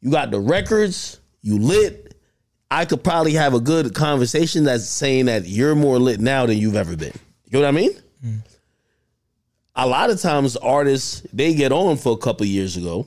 you 0.00 0.10
got 0.10 0.30
the 0.30 0.40
records, 0.40 1.20
you 1.42 1.58
lit. 1.58 2.14
I 2.70 2.84
could 2.84 3.02
probably 3.02 3.32
have 3.32 3.54
a 3.54 3.60
good 3.60 3.94
conversation 3.94 4.64
that's 4.64 4.86
saying 4.86 5.26
that 5.26 5.46
you're 5.46 5.74
more 5.74 5.98
lit 5.98 6.20
now 6.20 6.44
than 6.44 6.58
you've 6.58 6.76
ever 6.76 6.96
been. 6.96 7.14
You 7.46 7.52
know 7.52 7.60
what 7.60 7.68
I 7.68 7.70
mean? 7.70 7.92
Mm. 8.24 8.40
A 9.78 9.86
lot 9.86 10.10
of 10.10 10.20
times 10.20 10.56
artists 10.56 11.22
they 11.32 11.54
get 11.54 11.72
on 11.72 11.96
for 11.96 12.12
a 12.12 12.16
couple 12.16 12.44
years 12.44 12.76
ago 12.76 13.06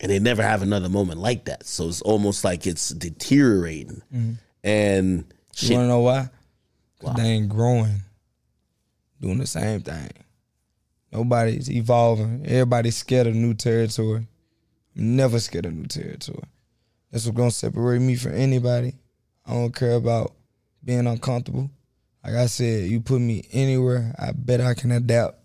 and 0.00 0.12
they 0.12 0.18
never 0.18 0.42
have 0.42 0.62
another 0.62 0.88
moment 0.88 1.18
like 1.18 1.46
that 1.46 1.66
so 1.66 1.88
it's 1.88 2.02
almost 2.02 2.44
like 2.44 2.66
it's 2.66 2.90
deteriorating 2.90 4.02
mm-hmm. 4.14 4.32
and 4.62 5.24
You 5.56 5.68
shit, 5.68 5.76
wanna 5.76 5.88
know 5.88 6.00
why? 6.00 6.28
Cause 7.00 7.16
they 7.16 7.22
ain't 7.22 7.48
growing, 7.48 8.02
doing 9.20 9.38
the 9.38 9.46
same 9.46 9.80
thing. 9.80 10.10
Nobody's 11.10 11.68
evolving. 11.68 12.42
Everybody's 12.46 12.96
scared 12.96 13.26
of 13.26 13.34
new 13.34 13.54
territory. 13.54 14.28
I'm 14.96 15.16
never 15.16 15.40
scared 15.40 15.66
of 15.66 15.74
new 15.74 15.86
territory. 15.86 16.44
That's 17.10 17.26
what's 17.26 17.36
gonna 17.36 17.50
separate 17.50 18.00
me 18.00 18.14
from 18.14 18.34
anybody. 18.34 18.94
I 19.44 19.54
don't 19.54 19.74
care 19.74 19.94
about 19.94 20.32
being 20.84 21.06
uncomfortable. 21.06 21.70
Like 22.24 22.34
I 22.34 22.46
said, 22.46 22.88
you 22.88 23.00
put 23.00 23.20
me 23.20 23.48
anywhere, 23.52 24.14
I 24.18 24.30
bet 24.32 24.60
I 24.60 24.74
can 24.74 24.92
adapt. 24.92 25.41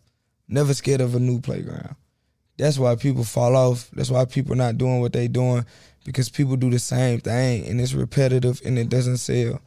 Never 0.47 0.73
scared 0.73 1.01
of 1.01 1.15
a 1.15 1.19
new 1.19 1.41
playground. 1.41 1.95
That's 2.57 2.79
why 2.79 2.95
people 2.95 3.23
fall 3.23 3.55
off. 3.55 3.89
That's 3.91 4.09
why 4.09 4.25
people 4.25 4.55
not 4.55 4.77
doing 4.77 5.01
what 5.01 5.13
they 5.13 5.27
doing 5.27 5.65
because 6.05 6.29
people 6.29 6.55
do 6.55 6.69
the 6.69 6.79
same 6.79 7.19
thing 7.19 7.67
and 7.67 7.79
it's 7.81 7.93
repetitive 7.93 8.61
and 8.65 8.79
it 8.79 8.89
doesn't 8.89 9.17
sell. 9.17 9.59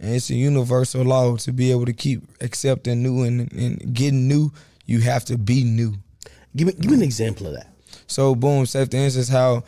And 0.00 0.14
it's 0.14 0.30
a 0.30 0.34
universal 0.34 1.02
law 1.02 1.36
to 1.36 1.52
be 1.52 1.70
able 1.70 1.84
to 1.86 1.92
keep 1.92 2.22
accepting 2.40 3.02
new 3.02 3.22
and, 3.24 3.52
and 3.52 3.94
getting 3.94 4.26
new. 4.26 4.50
You 4.86 5.00
have 5.00 5.24
to 5.26 5.36
be 5.36 5.64
new. 5.64 5.94
give 6.56 6.66
me 6.68 6.72
give 6.72 6.90
me 6.90 6.96
an 6.96 7.02
example 7.02 7.48
of 7.48 7.54
that 7.54 7.68
So 8.06 8.34
boom, 8.34 8.64
say 8.64 8.84
for 8.86 8.96
instance 8.96 9.28
how 9.28 9.64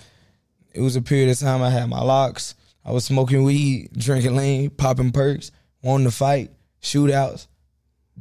it 0.73 0.81
was 0.81 0.97
a 0.97 1.03
period 1.03 1.31
of 1.31 1.39
time 1.39 1.63
I 1.63 1.71
had 1.71 1.89
my 1.89 2.01
locks. 2.01 2.55
I 2.85 2.93
was 2.93 3.05
smoking 3.05 3.45
weed, 3.45 3.91
drinking 3.95 4.37
lean, 4.37 4.71
popping 4.71 5.13
perks, 5.13 5.51
wanting 5.83 6.07
to 6.07 6.11
fight, 6.11 6.51
shootouts, 6.81 7.47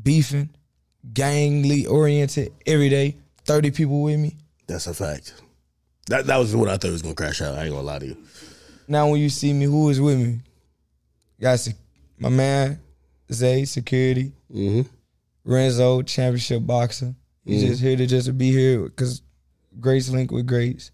beefing, 0.02 0.50
gangly 1.14 1.88
oriented 1.90 2.54
every 2.66 2.90
day. 2.90 3.16
Thirty 3.46 3.72
people 3.72 4.02
with 4.04 4.20
me. 4.20 4.36
that's 4.68 4.86
a 4.88 4.94
fact 4.94 5.34
that 6.08 6.28
that 6.28 6.38
was 6.38 6.56
what 6.56 6.70
i 6.70 6.78
thought 6.78 6.92
was 6.92 7.02
gonna 7.02 7.16
crash 7.16 7.42
out 7.42 7.56
i 7.58 7.64
ain't 7.64 7.72
gonna 7.72 7.82
lie 7.82 7.98
to 8.00 8.06
you 8.08 8.18
Now 8.88 9.08
when 9.10 9.20
you 9.22 9.30
see 9.30 9.54
me, 9.54 9.66
who 9.66 9.90
is 9.90 10.00
with 10.02 10.18
me? 10.20 10.40
Got 11.42 11.60
sec- 11.60 11.76
my 12.20 12.30
man 12.30 12.80
Zay, 13.32 13.66
security. 13.66 14.32
mm-hmm. 14.52 14.82
Renzo, 15.46 16.02
championship 16.04 16.66
boxer. 16.66 17.16
He's 17.46 17.64
just 17.64 17.82
here 17.82 17.96
to 17.96 18.06
just 18.06 18.38
be 18.38 18.52
here 18.52 18.84
because 18.84 19.22
Grace 19.80 20.10
link 20.10 20.32
with 20.32 20.46
Grace. 20.46 20.92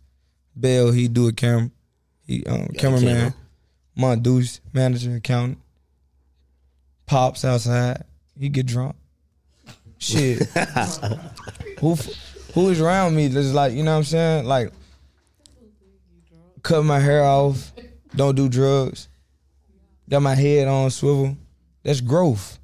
Bell, 0.56 0.92
he 0.92 1.08
do 1.10 1.28
a 1.28 1.34
camera. 1.34 1.72
He 2.26 2.46
um, 2.46 2.68
cameraman. 2.78 3.16
camera. 3.16 3.36
Mom 3.96 4.22
Dukes, 4.22 4.62
manager, 4.74 5.16
accountant. 5.16 5.58
Pops 7.06 7.44
outside. 7.46 8.04
He 8.40 8.50
get 8.50 8.66
drunk. 8.66 8.96
Shit. 9.98 10.44
who 11.80 11.96
who 12.54 12.70
is 12.70 12.80
around 12.82 13.16
me 13.16 13.28
that's 13.28 13.54
like, 13.54 13.74
you 13.74 13.84
know 13.84 13.92
what 13.92 13.98
I'm 13.98 14.04
saying? 14.04 14.46
Like 14.46 14.72
cut 16.64 16.84
my 16.84 17.00
hair 17.00 17.24
off, 17.24 17.72
don't 18.16 18.36
do 18.36 18.50
drugs. 18.50 19.08
Got 20.10 20.22
my 20.22 20.36
head 20.36 20.68
on 20.68 20.90
swivel. 20.92 21.36
That's 21.84 22.02
growth. 22.02 22.60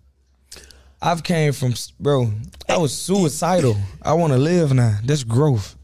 I've 1.02 1.24
came 1.24 1.54
from 1.54 1.74
bro. 2.00 2.32
I 2.70 2.78
was 2.78 2.96
suicidal. 2.96 3.76
I 4.02 4.14
want 4.14 4.34
to 4.34 4.40
live 4.40 4.74
now. 4.74 4.98
That's 5.04 5.24
growth. 5.24 5.76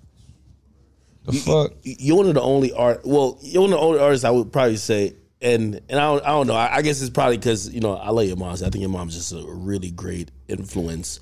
The 1.25 1.33
fuck. 1.33 1.73
you're 1.83 2.15
one 2.15 2.27
of 2.27 2.35
the 2.35 2.41
only 2.41 2.71
art. 2.71 3.01
Well, 3.03 3.37
you're 3.41 3.61
one 3.61 3.73
of 3.73 3.79
the 3.79 3.85
only 3.85 3.99
artists 3.99 4.23
I 4.23 4.29
would 4.29 4.53
probably 4.53 4.77
say, 4.77 5.13
and 5.41 5.81
and 5.89 5.99
I 5.99 6.11
don't, 6.11 6.23
I 6.23 6.29
don't 6.29 6.47
know. 6.47 6.53
I, 6.55 6.77
I 6.77 6.81
guess 6.81 7.01
it's 7.01 7.09
probably 7.09 7.37
because 7.37 7.69
you 7.73 7.81
know 7.81 7.95
I 7.95 8.11
love 8.11 8.25
your 8.25 8.37
mom. 8.37 8.53
I 8.53 8.55
think 8.55 8.77
your 8.77 8.89
mom's 8.89 9.15
just 9.15 9.33
a 9.33 9.43
really 9.45 9.91
great 9.91 10.31
influence, 10.47 11.19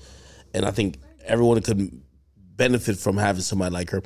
and 0.56 0.64
I 0.66 0.70
think 0.72 0.98
everyone 1.24 1.60
could 1.62 1.90
benefit 2.56 2.96
from 2.96 3.16
having 3.16 3.42
somebody 3.42 3.72
like 3.72 3.90
her. 3.90 4.02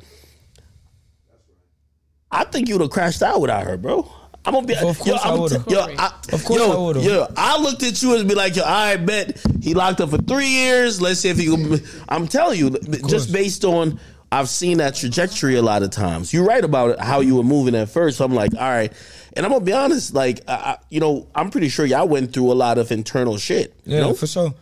I 2.31 2.43
think 2.45 2.67
you 2.69 2.75
would 2.75 2.81
have 2.81 2.91
crashed 2.91 3.21
out 3.23 3.41
without 3.41 3.63
her, 3.65 3.77
bro. 3.77 4.09
I'm 4.43 4.53
gonna 4.53 4.65
be. 4.65 4.75
Of 4.75 4.97
course 4.97 5.21
I 5.23 5.31
I'm 5.33 5.39
would've. 5.39 5.67
Yo, 5.67 5.79
I, 5.81 6.13
Of 6.33 6.43
course 6.45 6.61
yo, 6.61 6.71
I 6.71 6.85
would've. 6.87 7.03
Yo, 7.03 7.27
I 7.37 7.59
looked 7.61 7.83
at 7.83 8.01
you 8.01 8.15
and 8.17 8.27
be 8.27 8.33
like, 8.35 8.55
yo, 8.55 8.63
I 8.65 8.95
bet 8.97 9.39
he 9.61 9.73
locked 9.75 10.01
up 10.01 10.09
for 10.09 10.17
three 10.17 10.47
years. 10.47 10.99
Let's 11.01 11.19
see 11.19 11.29
if 11.29 11.37
he. 11.37 11.45
Can, 11.45 11.79
I'm 12.09 12.27
telling 12.27 12.57
you, 12.57 12.71
just 13.07 13.31
based 13.31 13.63
on 13.65 13.99
I've 14.31 14.49
seen 14.49 14.77
that 14.79 14.95
trajectory 14.95 15.57
a 15.57 15.61
lot 15.61 15.83
of 15.83 15.91
times. 15.91 16.33
You're 16.33 16.45
right 16.45 16.63
about 16.63 16.99
how 16.99 17.19
you 17.19 17.35
were 17.35 17.43
moving 17.43 17.75
at 17.75 17.89
first. 17.89 18.17
So 18.17 18.25
I'm 18.25 18.33
like, 18.33 18.53
all 18.55 18.61
right, 18.61 18.91
and 19.33 19.45
I'm 19.45 19.51
gonna 19.51 19.63
be 19.63 19.73
honest. 19.73 20.13
Like, 20.15 20.39
I, 20.47 20.53
I- 20.53 20.77
you 20.89 20.99
know, 20.99 21.27
I'm 21.35 21.51
pretty 21.51 21.69
sure 21.69 21.85
y'all 21.85 22.07
went 22.07 22.33
through 22.33 22.51
a 22.51 22.55
lot 22.55 22.77
of 22.79 22.91
internal 22.91 23.37
shit. 23.37 23.75
Yeah, 23.85 23.95
you 23.97 24.01
know? 24.01 24.13
for 24.13 24.25
sure. 24.25 24.53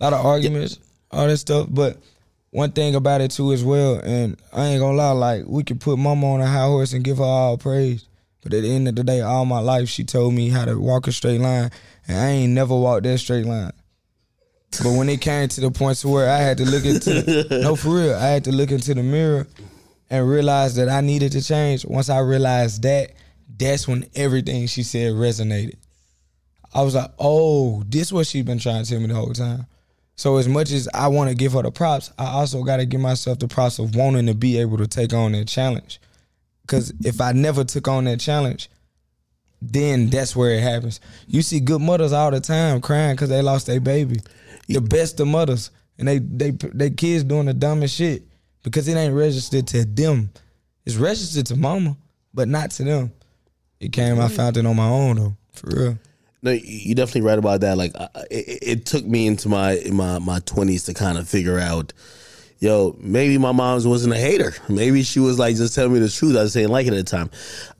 A 0.00 0.04
lot 0.04 0.12
of 0.12 0.24
arguments, 0.24 0.78
all 1.10 1.26
that 1.26 1.38
stuff. 1.38 1.66
But 1.70 1.98
one 2.50 2.72
thing 2.72 2.94
about 2.94 3.20
it 3.20 3.30
too 3.30 3.52
as 3.52 3.64
well, 3.64 3.96
and 3.96 4.40
I 4.52 4.66
ain't 4.66 4.80
gonna 4.80 4.96
lie, 4.96 5.12
like 5.12 5.44
we 5.46 5.64
could 5.64 5.80
put 5.80 5.98
mama 5.98 6.32
on 6.32 6.40
a 6.40 6.46
high 6.46 6.66
horse 6.66 6.92
and 6.92 7.04
give 7.04 7.18
her 7.18 7.24
all 7.24 7.58
praise. 7.58 8.04
But 8.42 8.54
at 8.54 8.62
the 8.62 8.70
end 8.70 8.88
of 8.88 8.94
the 8.94 9.04
day, 9.04 9.20
all 9.20 9.44
my 9.44 9.58
life 9.58 9.88
she 9.88 10.04
told 10.04 10.34
me 10.34 10.48
how 10.48 10.64
to 10.64 10.78
walk 10.78 11.06
a 11.06 11.12
straight 11.12 11.40
line, 11.40 11.70
and 12.06 12.18
I 12.18 12.28
ain't 12.30 12.52
never 12.52 12.74
walked 12.74 13.02
that 13.02 13.18
straight 13.18 13.46
line. 13.46 13.72
But 14.82 14.92
when 14.92 15.08
it 15.08 15.20
came 15.20 15.48
to 15.48 15.60
the 15.60 15.70
point 15.70 15.98
to 15.98 16.08
where 16.08 16.30
I 16.30 16.38
had 16.38 16.58
to 16.58 16.64
look 16.64 16.84
into 16.84 17.46
no 17.62 17.74
for 17.74 17.96
real, 17.96 18.14
I 18.14 18.26
had 18.26 18.44
to 18.44 18.52
look 18.52 18.70
into 18.70 18.94
the 18.94 19.02
mirror 19.02 19.46
and 20.10 20.28
realize 20.28 20.76
that 20.76 20.88
I 20.88 21.00
needed 21.00 21.32
to 21.32 21.42
change. 21.42 21.84
Once 21.84 22.08
I 22.08 22.18
realized 22.20 22.82
that, 22.82 23.12
that's 23.58 23.88
when 23.88 24.06
everything 24.14 24.66
she 24.66 24.82
said 24.82 25.12
resonated. 25.12 25.76
I 26.74 26.82
was 26.82 26.94
like, 26.94 27.10
oh, 27.18 27.82
this 27.86 28.12
what 28.12 28.26
she 28.26 28.42
been 28.42 28.58
trying 28.58 28.84
to 28.84 28.90
tell 28.90 29.00
me 29.00 29.06
the 29.06 29.14
whole 29.14 29.32
time. 29.32 29.66
So 30.18 30.36
as 30.36 30.48
much 30.48 30.72
as 30.72 30.88
I 30.92 31.06
want 31.06 31.30
to 31.30 31.36
give 31.36 31.52
her 31.52 31.62
the 31.62 31.70
props, 31.70 32.10
I 32.18 32.26
also 32.26 32.64
got 32.64 32.78
to 32.78 32.86
give 32.86 33.00
myself 33.00 33.38
the 33.38 33.46
props 33.46 33.78
of 33.78 33.94
wanting 33.94 34.26
to 34.26 34.34
be 34.34 34.58
able 34.58 34.76
to 34.78 34.88
take 34.88 35.14
on 35.14 35.30
that 35.30 35.46
challenge. 35.46 36.00
Because 36.62 36.92
if 37.04 37.20
I 37.20 37.30
never 37.30 37.62
took 37.62 37.86
on 37.86 38.02
that 38.06 38.18
challenge, 38.18 38.68
then 39.62 40.10
that's 40.10 40.34
where 40.34 40.50
it 40.50 40.60
happens. 40.60 41.00
You 41.28 41.40
see 41.42 41.60
good 41.60 41.80
mothers 41.80 42.12
all 42.12 42.32
the 42.32 42.40
time 42.40 42.80
crying 42.80 43.14
because 43.14 43.28
they 43.28 43.42
lost 43.42 43.68
their 43.68 43.78
baby. 43.78 44.20
The 44.66 44.80
best 44.80 45.20
of 45.20 45.28
mothers, 45.28 45.70
and 45.98 46.08
they 46.08 46.18
they 46.18 46.50
they 46.50 46.90
kids 46.90 47.22
doing 47.22 47.46
the 47.46 47.54
dumbest 47.54 47.94
shit 47.94 48.24
because 48.64 48.88
it 48.88 48.96
ain't 48.96 49.14
registered 49.14 49.68
to 49.68 49.84
them. 49.84 50.30
It's 50.84 50.96
registered 50.96 51.46
to 51.46 51.56
mama, 51.56 51.96
but 52.34 52.48
not 52.48 52.72
to 52.72 52.82
them. 52.82 53.12
It 53.78 53.92
came. 53.92 54.18
I 54.18 54.26
mm. 54.26 54.32
found 54.32 54.56
it 54.56 54.66
on 54.66 54.74
my 54.74 54.88
own 54.88 55.16
though, 55.16 55.36
for 55.52 55.70
real. 55.70 55.98
No, 56.42 56.52
you- 56.52 56.60
you're 56.64 56.94
definitely 56.94 57.22
right 57.22 57.38
about 57.38 57.60
that. 57.62 57.76
Like, 57.76 57.94
I- 57.96 58.08
it, 58.30 58.58
it 58.62 58.86
took 58.86 59.04
me 59.04 59.26
into 59.26 59.48
my 59.48 59.72
in 59.72 59.94
my 59.96 60.18
my 60.18 60.38
twenties 60.40 60.84
to 60.84 60.94
kind 60.94 61.18
of 61.18 61.28
figure 61.28 61.58
out, 61.58 61.92
yo, 62.60 62.96
maybe 63.00 63.38
my 63.38 63.52
mom's 63.52 63.86
wasn't 63.86 64.14
a 64.14 64.18
hater. 64.18 64.54
Maybe 64.68 65.02
she 65.02 65.18
was 65.20 65.38
like 65.38 65.56
just 65.56 65.74
telling 65.74 65.92
me 65.92 65.98
the 65.98 66.08
truth. 66.08 66.36
I 66.36 66.42
just 66.44 66.54
didn't 66.54 66.70
like 66.70 66.86
it 66.86 66.92
at 66.92 66.96
the 66.96 67.02
time. 67.10 67.30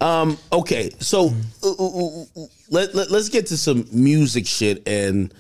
Um, 0.01 0.39
okay, 0.53 0.91
so 0.99 1.33
uh, 1.63 1.71
uh, 1.71 2.23
uh, 2.23 2.25
let, 2.71 2.95
let 2.95 3.11
let's 3.11 3.29
get 3.29 3.47
to 3.47 3.57
some 3.57 3.87
music 3.93 4.47
shit 4.47 4.87
and 4.89 5.33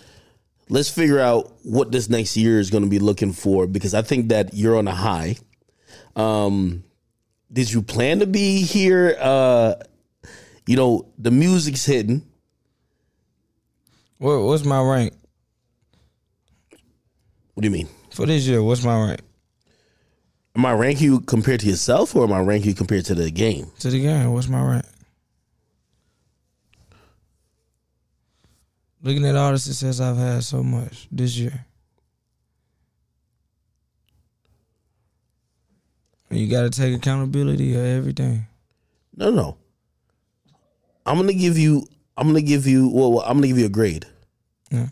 let's 0.68 0.90
figure 0.90 1.18
out 1.18 1.52
what 1.64 1.90
this 1.90 2.08
next 2.08 2.36
year 2.36 2.60
is 2.60 2.70
going 2.70 2.84
to 2.84 2.90
be 2.90 2.98
looking 2.98 3.32
for 3.32 3.66
because 3.66 3.94
I 3.94 4.02
think 4.02 4.28
that 4.28 4.54
you're 4.54 4.76
on 4.76 4.86
a 4.86 4.94
high. 4.94 5.36
Um, 6.14 6.84
did 7.52 7.72
you 7.72 7.82
plan 7.82 8.20
to 8.20 8.26
be 8.26 8.62
here? 8.62 9.16
Uh, 9.18 9.74
you 10.66 10.76
know, 10.76 11.08
the 11.18 11.30
music's 11.30 11.84
hidden. 11.86 12.27
What, 14.18 14.42
what's 14.42 14.64
my 14.64 14.82
rank 14.82 15.12
What 17.54 17.62
do 17.62 17.66
you 17.68 17.72
mean? 17.72 17.88
for 18.10 18.26
this 18.26 18.46
year? 18.46 18.62
What's 18.62 18.82
my 18.84 19.06
rank 19.06 19.20
Am 20.56 20.66
I 20.66 20.72
ranking 20.72 21.04
you 21.04 21.20
compared 21.20 21.60
to 21.60 21.66
yourself, 21.66 22.16
or 22.16 22.24
am 22.24 22.32
I 22.32 22.40
ranking 22.40 22.70
you 22.70 22.74
compared 22.74 23.04
to 23.06 23.14
the 23.14 23.30
game? 23.30 23.70
to 23.78 23.90
the 23.90 24.00
game? 24.02 24.32
What's 24.32 24.48
my 24.48 24.60
rank? 24.60 24.84
Looking 29.02 29.24
at 29.26 29.36
all 29.36 29.52
the 29.52 29.58
success 29.58 30.00
I've 30.00 30.16
had 30.16 30.42
so 30.42 30.64
much 30.64 31.06
this 31.12 31.36
year. 31.36 31.64
You 36.30 36.48
got 36.48 36.62
to 36.62 36.70
take 36.70 36.94
accountability 36.96 37.74
of 37.74 37.84
everything. 37.84 38.46
No, 39.16 39.30
no. 39.30 39.56
I'm 41.06 41.16
gonna 41.16 41.32
give 41.32 41.56
you. 41.56 41.86
I'm 42.18 42.26
gonna 42.26 42.42
give 42.42 42.66
you. 42.66 42.88
Well, 42.88 43.12
well, 43.12 43.22
I'm 43.22 43.36
gonna 43.36 43.46
give 43.46 43.58
you 43.58 43.66
a 43.66 43.70
grade. 43.70 44.04
Yeah. 44.70 44.88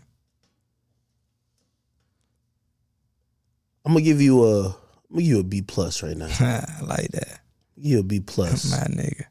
I'm 3.85 3.93
gonna 3.93 4.03
give 4.03 4.21
you 4.21 4.45
a. 4.45 4.67
I'm 4.67 4.73
gonna 5.11 5.23
give 5.23 5.27
you 5.27 5.41
a 5.41 5.45
B 5.45 5.63
plus 5.63 6.03
right 6.03 6.17
now. 6.17 6.29
I 6.41 6.65
like 6.87 7.11
that. 7.11 7.41
give 7.77 7.85
you 7.85 7.99
a 7.99 8.05
B 8.05 8.21
plus. 8.21 8.71
My 8.71 8.79
nigga. 8.87 9.25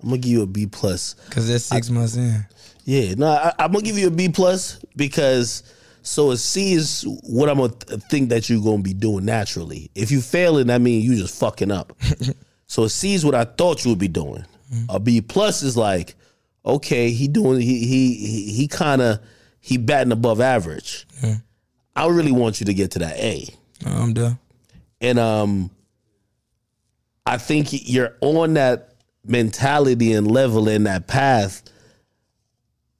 I'm 0.00 0.10
gonna 0.10 0.18
give 0.18 0.30
you 0.30 0.42
a 0.42 0.46
B 0.46 0.66
plus. 0.66 1.14
Because 1.28 1.48
that's 1.48 1.64
six 1.64 1.90
months 1.90 2.16
in. 2.16 2.46
Yeah, 2.84 3.14
no, 3.14 3.26
I, 3.26 3.52
I'm 3.58 3.72
gonna 3.72 3.84
give 3.84 3.98
you 3.98 4.06
a 4.06 4.12
B 4.12 4.28
plus 4.28 4.78
because 4.94 5.64
so 6.02 6.30
a 6.30 6.36
C 6.36 6.74
is 6.74 7.04
what 7.22 7.48
I'm 7.48 7.56
gonna 7.56 7.72
th- 7.72 8.00
think 8.10 8.28
that 8.28 8.48
you're 8.48 8.62
gonna 8.62 8.82
be 8.82 8.94
doing 8.94 9.24
naturally. 9.24 9.90
If 9.94 10.12
you 10.12 10.20
fail 10.20 10.52
failing, 10.52 10.66
that 10.68 10.82
means 10.82 11.04
you 11.04 11.16
just 11.16 11.38
fucking 11.40 11.72
up. 11.72 11.94
so 12.66 12.84
a 12.84 12.90
C 12.90 13.14
is 13.14 13.24
what 13.24 13.34
I 13.34 13.44
thought 13.44 13.84
you 13.84 13.90
would 13.90 13.98
be 13.98 14.08
doing. 14.08 14.44
Mm-hmm. 14.72 14.90
A 14.90 15.00
B 15.00 15.20
plus 15.22 15.62
is 15.62 15.76
like, 15.76 16.14
okay, 16.64 17.10
he 17.10 17.28
doing 17.28 17.60
he 17.60 17.86
he 17.86 18.14
he, 18.14 18.52
he 18.52 18.68
kind 18.68 19.02
of 19.02 19.20
he 19.60 19.76
batting 19.78 20.12
above 20.12 20.40
average. 20.40 21.06
I 21.96 22.06
really 22.08 22.32
want 22.32 22.60
you 22.60 22.66
to 22.66 22.74
get 22.74 22.90
to 22.92 22.98
that 23.00 23.16
A. 23.18 23.46
I'm 23.86 24.12
done. 24.14 24.38
And 25.00 25.18
um 25.18 25.70
I 27.26 27.38
think 27.38 27.68
you're 27.88 28.14
on 28.20 28.54
that 28.54 28.94
mentality 29.26 30.12
and 30.12 30.30
level 30.30 30.68
in 30.68 30.84
that 30.84 31.06
path. 31.06 31.62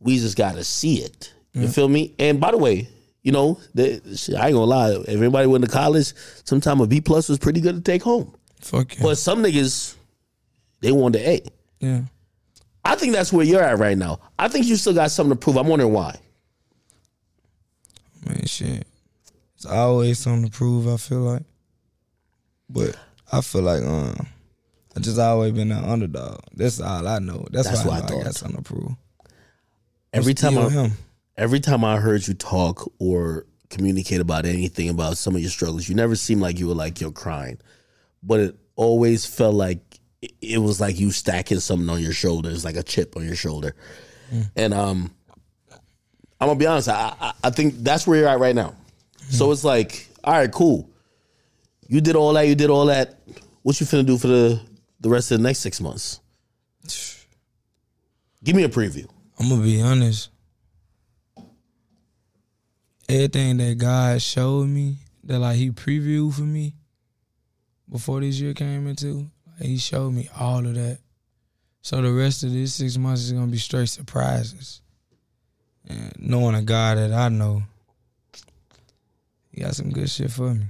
We 0.01 0.19
just 0.19 0.37
gotta 0.37 0.65
see 0.65 0.97
it. 1.03 1.33
You 1.53 1.69
feel 1.69 1.89
me? 1.89 2.15
And 2.19 2.41
by 2.41 2.51
the 2.51 2.59
way, 2.59 2.89
you 3.23 3.33
know, 3.33 3.61
the, 3.75 4.01
shit, 4.17 4.35
I 4.35 4.47
ain't 4.49 4.55
gonna 4.55 4.65
lie. 4.67 4.91
If 4.93 5.09
everybody 5.09 5.47
went 5.47 5.65
to 5.65 5.71
college, 5.71 6.13
sometime 6.45 6.81
a 6.81 6.87
B 6.87 7.01
plus 7.01 7.29
was 7.29 7.39
pretty 7.39 7.61
good 7.61 7.75
to 7.77 7.81
take 7.81 8.03
home. 8.03 8.35
Fuck 8.61 8.97
yeah. 8.97 9.03
But 9.03 9.19
some 9.19 9.43
niggas, 9.43 9.95
they 10.81 10.93
want 10.93 11.15
the 11.15 11.29
A. 11.29 11.43
yeah. 11.81 12.01
I 12.85 12.95
think 12.97 13.13
that's 13.13 13.33
where 13.33 13.45
you're 13.47 13.63
at 13.63 13.79
right 13.79 13.97
now. 13.97 14.21
I 14.39 14.49
think 14.49 14.67
you 14.67 14.77
still 14.77 14.95
got 14.95 15.11
something 15.11 15.37
to 15.37 15.41
prove. 15.41 15.57
I'm 15.57 15.67
wondering 15.69 15.93
why. 15.93 16.19
Man, 18.27 18.45
shit. 18.47 18.87
It's 19.57 19.67
always 19.67 20.19
something 20.19 20.51
to 20.51 20.57
prove, 20.57 20.87
I 20.89 20.97
feel 20.97 21.21
like. 21.21 21.43
But 22.69 22.97
I 23.33 23.41
feel 23.41 23.63
like 23.63 23.83
um 23.83 24.27
I 24.97 25.01
just 25.01 25.19
always 25.19 25.53
been 25.53 25.73
an 25.73 25.85
underdog. 25.85 26.41
That's 26.55 26.81
all 26.81 27.07
I 27.07 27.19
know. 27.19 27.47
That's, 27.51 27.69
That's 27.69 27.85
why 27.85 27.95
I, 27.95 27.97
I 27.97 28.01
know 28.01 28.05
I 28.05 28.09
thought. 28.09 28.25
got 28.25 28.35
something 28.35 28.63
to 28.63 28.63
prove. 28.63 28.93
Every 30.13 30.31
I'm 30.33 30.37
time 30.37 30.59
I, 30.59 30.69
him. 30.69 30.93
every 31.37 31.61
time 31.61 31.85
I 31.85 31.97
heard 31.99 32.27
you 32.29 32.35
talk 32.35 32.91
or 32.99 33.47
communicate 33.71 34.21
about 34.21 34.47
anything 34.47 34.89
about 34.89 35.17
some 35.17 35.35
of 35.35 35.41
your 35.41 35.51
struggles, 35.51 35.89
you 35.89 35.95
never 35.95 36.15
seemed 36.15 36.41
like 36.41 36.59
you 36.59 36.69
were 36.69 36.75
like 36.75 37.01
you're 37.01 37.11
crying, 37.11 37.59
but 38.23 38.41
it 38.41 38.57
always 38.77 39.27
felt 39.27 39.55
like 39.55 39.94
it- 40.41 40.59
was 40.59 40.81
like 40.81 40.99
you 40.99 41.11
stacking 41.11 41.61
something 41.61 41.89
on 41.89 42.03
your 42.03 42.13
shoulders, 42.13 42.65
like 42.65 42.77
a 42.77 42.83
chip 42.83 43.17
on 43.17 43.25
your 43.25 43.37
shoulder. 43.37 43.75
And 44.57 44.75
um, 44.75 45.15
I'm 46.41 46.49
gonna 46.49 46.59
be 46.59 46.67
honest, 46.67 46.89
I, 46.89 47.15
I 47.21 47.33
I 47.45 47.51
think 47.51 47.75
that's 47.79 48.07
where 48.07 48.19
you're 48.19 48.29
at 48.29 48.41
right 48.41 48.55
now. 48.55 48.75
So 49.31 49.53
it's 49.53 49.65
like, 49.65 50.09
all 50.25 50.35
right, 50.35 50.51
cool. 50.51 50.91
You 51.89 52.01
did 52.01 52.17
all 52.17 52.33
that. 52.35 52.49
You 52.49 52.55
did 52.55 52.71
all 52.71 52.87
that. 52.87 53.19
What 53.63 53.79
you 53.81 53.87
finna 53.87 54.05
do 54.07 54.19
for 54.19 54.27
the 54.27 54.61
the 55.01 55.09
rest 55.09 55.31
of 55.31 55.39
the 55.39 55.43
next 55.45 55.61
six 55.61 55.81
months? 55.81 56.21
Give 58.45 58.57
me 58.57 58.65
a 58.65 58.69
preview. 58.69 59.07
I'm 59.39 59.49
gonna 59.49 59.63
be 59.63 59.81
honest. 59.81 60.31
Everything 63.09 63.59
that 63.59 63.77
God 63.79 64.21
showed 64.23 64.67
me, 64.69 64.97
that 65.25 65.39
like 65.39 65.57
He 65.57 65.71
previewed 65.71 66.35
for 66.35 66.43
me 66.43 66.75
before 67.91 68.21
this 68.21 68.41
year 68.41 68.55
came 68.55 68.87
into, 68.87 69.31
He 69.61 69.79
showed 69.79 70.13
me 70.13 70.29
all 70.39 70.67
of 70.67 70.75
that. 70.75 70.99
So 71.83 72.01
the 72.01 72.13
rest 72.13 72.43
of 72.43 72.53
this 72.53 72.75
six 72.75 72.97
months 72.97 73.23
is 73.23 73.33
gonna 73.33 73.47
be 73.47 73.59
straight 73.59 73.89
surprises. 73.89 74.81
And 75.89 76.13
knowing 76.19 76.55
a 76.55 76.63
guy 76.63 76.95
that 76.95 77.13
I 77.13 77.29
know, 77.29 77.63
He 79.51 79.61
got 79.61 79.75
some 79.75 79.91
good 79.91 80.11
shit 80.11 80.31
for 80.31 80.55
me. 80.55 80.65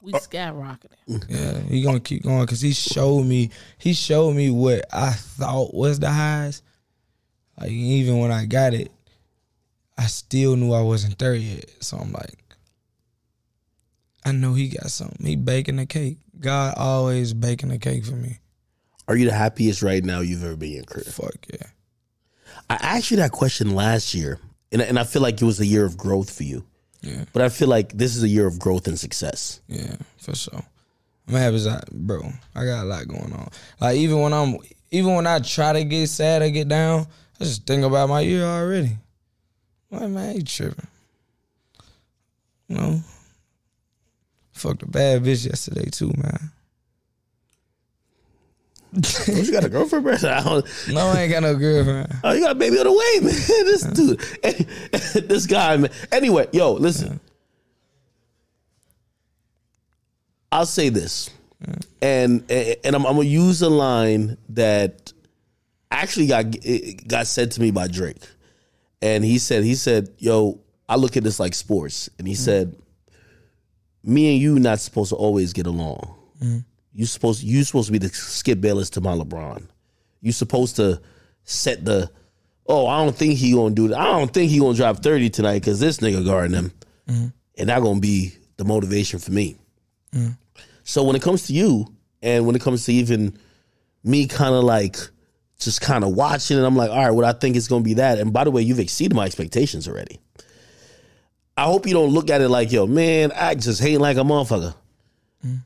We 0.00 0.12
uh, 0.12 0.18
skyrocketing. 0.18 1.24
Yeah, 1.28 1.58
he 1.68 1.82
gonna 1.82 2.00
keep 2.00 2.22
going 2.22 2.42
because 2.42 2.60
he 2.60 2.72
showed 2.72 3.24
me. 3.24 3.50
He 3.78 3.92
showed 3.92 4.34
me 4.34 4.50
what 4.50 4.84
I 4.92 5.10
thought 5.10 5.74
was 5.74 6.00
the 6.00 6.10
highs. 6.10 6.62
Like 7.60 7.70
even 7.70 8.18
when 8.18 8.32
I 8.32 8.46
got 8.46 8.74
it, 8.74 8.90
I 9.98 10.06
still 10.06 10.56
knew 10.56 10.72
I 10.72 10.82
wasn't 10.82 11.18
there 11.18 11.34
yet. 11.34 11.70
So 11.80 11.96
I'm 11.96 12.12
like, 12.12 12.38
I 14.24 14.32
know 14.32 14.54
he 14.54 14.68
got 14.68 14.90
something. 14.90 15.26
He 15.26 15.36
baking 15.36 15.76
the 15.76 15.86
cake. 15.86 16.18
God 16.40 16.74
always 16.76 17.32
baking 17.32 17.70
the 17.70 17.78
cake 17.78 18.04
for 18.04 18.14
me. 18.14 18.40
Are 19.08 19.16
you 19.16 19.26
the 19.26 19.34
happiest 19.34 19.82
right 19.82 20.04
now 20.04 20.20
you've 20.20 20.44
ever 20.44 20.56
been 20.56 20.70
in 20.70 20.74
your 20.76 20.84
career? 20.84 21.04
Fuck 21.04 21.46
yeah. 21.52 21.66
I 22.68 22.74
asked 22.74 23.10
you 23.10 23.18
that 23.18 23.32
question 23.32 23.74
last 23.74 24.14
year, 24.14 24.40
and, 24.72 24.82
and 24.82 24.98
I 24.98 25.04
feel 25.04 25.22
like 25.22 25.40
it 25.40 25.44
was 25.44 25.60
a 25.60 25.66
year 25.66 25.84
of 25.84 25.96
growth 25.96 26.34
for 26.34 26.42
you. 26.42 26.64
Yeah. 27.02 27.24
But 27.32 27.42
I 27.42 27.48
feel 27.48 27.68
like 27.68 27.92
this 27.92 28.16
is 28.16 28.22
a 28.22 28.28
year 28.28 28.46
of 28.46 28.58
growth 28.58 28.88
and 28.88 28.98
success. 28.98 29.60
Yeah, 29.68 29.96
for 30.18 30.34
sure. 30.34 30.62
I'm 31.28 31.34
happy 31.34 31.56
as 31.56 31.66
I, 31.66 31.80
bro. 31.92 32.32
I 32.54 32.64
got 32.64 32.84
a 32.84 32.86
lot 32.86 33.06
going 33.06 33.32
on. 33.32 33.48
Like 33.80 33.96
even 33.96 34.20
when 34.20 34.32
I'm, 34.32 34.56
even 34.90 35.14
when 35.14 35.26
I 35.26 35.38
try 35.40 35.72
to 35.72 35.84
get 35.84 36.08
sad 36.08 36.42
or 36.42 36.50
get 36.50 36.68
down, 36.68 37.06
I 37.40 37.44
just 37.44 37.66
think 37.66 37.84
about 37.84 38.08
my 38.08 38.20
year 38.20 38.44
already. 38.44 38.96
Like 39.90 40.08
man, 40.08 40.36
you 40.36 40.42
tripping? 40.42 40.86
You 42.68 42.76
know, 42.76 43.00
fucked 44.56 44.82
a 44.82 44.88
bad 44.88 45.22
bitch 45.22 45.46
yesterday 45.46 45.88
too, 45.90 46.12
man. 46.16 46.50
Oh, 49.28 49.32
you 49.32 49.52
got 49.52 49.64
a 49.64 49.68
girlfriend, 49.68 50.04
bro? 50.04 50.14
I 50.30 50.42
don't- 50.42 50.66
No, 50.88 51.08
I 51.08 51.22
ain't 51.22 51.32
got 51.32 51.42
no 51.42 51.54
girlfriend. 51.54 52.14
Oh, 52.24 52.32
you 52.32 52.40
got 52.40 52.52
a 52.52 52.54
baby 52.54 52.78
on 52.78 52.84
the 52.84 52.92
way, 52.92 53.20
man. 53.20 53.34
This 53.66 53.82
dude, 53.82 55.28
this 55.28 55.46
guy, 55.46 55.76
man. 55.76 55.90
Anyway, 56.10 56.46
yo, 56.52 56.72
listen. 56.72 57.20
I'll 60.50 60.64
say 60.64 60.88
this, 60.88 61.28
and 62.00 62.50
and 62.50 62.94
I'm, 62.96 63.04
I'm 63.04 63.16
gonna 63.16 63.24
use 63.24 63.60
a 63.60 63.68
line 63.68 64.38
that 64.50 65.12
actually 65.90 66.28
got 66.28 66.46
got 67.06 67.26
said 67.26 67.50
to 67.52 67.60
me 67.60 67.72
by 67.72 67.88
Drake, 67.88 68.22
and 69.02 69.24
he 69.24 69.38
said 69.38 69.64
he 69.64 69.74
said, 69.74 70.08
"Yo, 70.18 70.60
I 70.88 70.96
look 70.96 71.16
at 71.16 71.24
this 71.24 71.40
like 71.40 71.52
sports," 71.52 72.08
and 72.18 72.26
he 72.26 72.34
mm. 72.34 72.38
said, 72.38 72.76
"Me 74.06 74.32
and 74.32 74.40
you 74.40 74.58
not 74.58 74.80
supposed 74.80 75.10
to 75.10 75.16
always 75.16 75.52
get 75.52 75.66
along. 75.66 76.14
Mm-hmm. 76.40 76.58
You 76.92 77.06
supposed 77.06 77.42
you 77.42 77.62
supposed 77.64 77.86
to 77.86 77.92
be 77.92 77.98
the 77.98 78.08
Skip 78.08 78.60
Bayless 78.60 78.90
to 78.90 79.00
my 79.00 79.12
LeBron. 79.12 79.66
You 80.20 80.32
supposed 80.32 80.76
to 80.76 81.00
set 81.44 81.84
the." 81.84 82.10
Oh, 82.68 82.86
I 82.86 83.04
don't 83.04 83.14
think 83.14 83.34
he 83.34 83.52
gonna 83.52 83.74
do 83.74 83.88
that. 83.88 83.98
I 83.98 84.18
don't 84.18 84.32
think 84.32 84.50
he 84.50 84.58
gonna 84.58 84.74
drop 84.74 85.02
thirty 85.02 85.30
tonight 85.30 85.60
because 85.60 85.78
this 85.78 85.98
nigga 85.98 86.24
guarding 86.24 86.56
him, 86.56 86.72
mm-hmm. 87.08 87.26
and 87.58 87.68
that 87.68 87.82
gonna 87.82 88.00
be 88.00 88.32
the 88.56 88.64
motivation 88.64 89.18
for 89.18 89.32
me. 89.32 89.56
Mm-hmm. 90.12 90.32
So 90.82 91.04
when 91.04 91.16
it 91.16 91.22
comes 91.22 91.46
to 91.48 91.52
you, 91.52 91.86
and 92.22 92.46
when 92.46 92.56
it 92.56 92.62
comes 92.62 92.84
to 92.86 92.92
even 92.92 93.38
me, 94.02 94.26
kind 94.26 94.54
of 94.54 94.64
like 94.64 94.96
just 95.58 95.80
kind 95.80 96.04
of 96.04 96.14
watching 96.14 96.56
and 96.56 96.66
I'm 96.66 96.76
like, 96.76 96.90
all 96.90 97.04
right, 97.04 97.10
what 97.10 97.24
I 97.24 97.32
think 97.32 97.56
is 97.56 97.68
gonna 97.68 97.84
be 97.84 97.94
that. 97.94 98.18
And 98.18 98.32
by 98.32 98.44
the 98.44 98.50
way, 98.50 98.62
you've 98.62 98.80
exceeded 98.80 99.14
my 99.14 99.26
expectations 99.26 99.88
already. 99.88 100.20
I 101.56 101.64
hope 101.64 101.86
you 101.86 101.94
don't 101.94 102.10
look 102.12 102.30
at 102.30 102.40
it 102.40 102.48
like, 102.48 102.70
yo, 102.70 102.86
man, 102.86 103.32
I 103.32 103.54
just 103.54 103.80
hate 103.80 103.98
like 103.98 104.16
a 104.16 104.20
motherfucker. 104.20 104.74
Mm. 105.44 105.60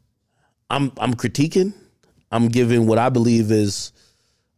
I'm 0.68 0.92
I'm 0.98 1.14
critiquing. 1.14 1.74
I'm 2.30 2.48
giving 2.48 2.86
what 2.86 2.98
I 2.98 3.08
believe 3.08 3.50
is, 3.50 3.92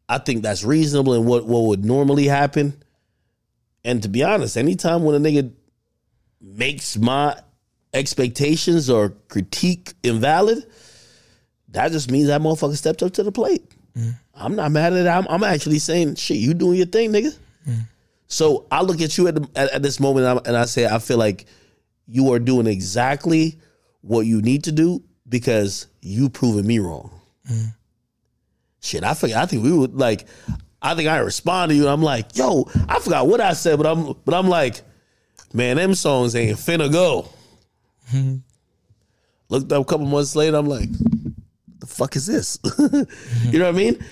I 0.09 0.19
think 0.19 0.43
that's 0.43 0.63
reasonable 0.63 1.15
and 1.15 1.25
what 1.25 1.47
what 1.47 1.65
would 1.65 1.85
normally 1.85 2.27
happen. 2.27 2.83
And 3.85 4.03
to 4.03 4.09
be 4.09 4.23
honest, 4.23 4.57
anytime 4.57 5.05
when 5.05 5.15
a 5.15 5.19
nigga 5.19 5.51
makes 6.41 6.97
my 6.99 7.41
expectations 7.95 8.91
or 8.91 9.11
critique 9.29 9.95
invalid, 10.03 10.65
that 11.69 11.93
just 11.93 12.11
means 12.11 12.29
that 12.29 12.41
motherfucker 12.41 12.77
stepped 12.77 13.03
up 13.03 13.13
to 13.15 13.23
the 13.23 13.33
plate. 13.33 13.65
Mm. 13.97 14.15
I'm 14.35 14.57
not 14.57 14.71
mad 14.71 14.93
at 14.93 15.07
it. 15.07 15.09
I'm, 15.09 15.27
I'm 15.29 15.45
actually 15.45 15.79
saying, 15.79 16.17
shit, 16.17 16.37
you 16.39 16.55
doing 16.55 16.77
your 16.77 16.87
thing, 16.87 17.13
nigga. 17.13 17.37
Mm. 17.69 17.81
So 18.33 18.67
I 18.71 18.81
look 18.81 19.03
at 19.03 19.19
you 19.19 19.29
at, 19.29 19.35
the, 19.35 19.47
at, 19.55 19.73
at 19.73 19.83
this 19.83 20.01
moment 20.01 20.27
and 20.27 20.39
I, 20.39 20.49
and 20.49 20.57
I 20.57 20.65
say, 20.65 20.87
I 20.87 21.01
feel 21.01 21.19
like 21.19 21.45
you 22.07 22.33
are 22.33 22.39
doing 22.39 22.67
exactly 22.67 23.59
what 24.01 24.21
you 24.25 24.41
need 24.41 24.65
to 24.65 24.73
do 24.73 25.05
because 25.29 25.87
you 26.01 26.31
proven 26.31 26.67
me 26.67 26.79
wrong. 26.79 27.11
Shit, 28.81 29.05
I 29.05 29.13
forgot. 29.13 29.43
I 29.43 29.47
think 29.47 29.63
we 29.63 29.71
would 29.71 29.95
like. 29.95 30.27
I 30.81 30.95
think 30.95 31.11
I 31.11 31.19
responded 31.19 31.75
to 31.75 31.81
you. 31.81 31.89
I'm 31.89 32.03
like, 32.03 32.35
yo, 32.35 32.71
I 32.89 33.01
forgot 33.01 33.27
what 33.27 33.43
I 33.43 33.53
said, 33.53 33.77
but 33.77 33.87
I'm 33.87 34.15
but 34.25 34.35
I'm 34.35 34.49
like, 34.49 34.81
man, 35.53 35.77
them 35.77 35.95
songs 35.95 36.35
ain't 36.35 36.57
finna 36.57 36.91
go. 36.91 37.29
Looked 39.51 39.71
up 39.73 39.83
a 39.83 39.85
couple 39.85 40.07
months 40.07 40.35
later. 40.35 40.57
I'm 40.57 40.67
like, 40.67 40.89
the 41.81 41.87
fuck 41.87 42.17
is 42.17 42.27
this? 42.27 42.59
you 42.79 43.59
know 43.59 43.67
what 43.67 43.75
I 43.75 43.79
mean? 43.79 44.05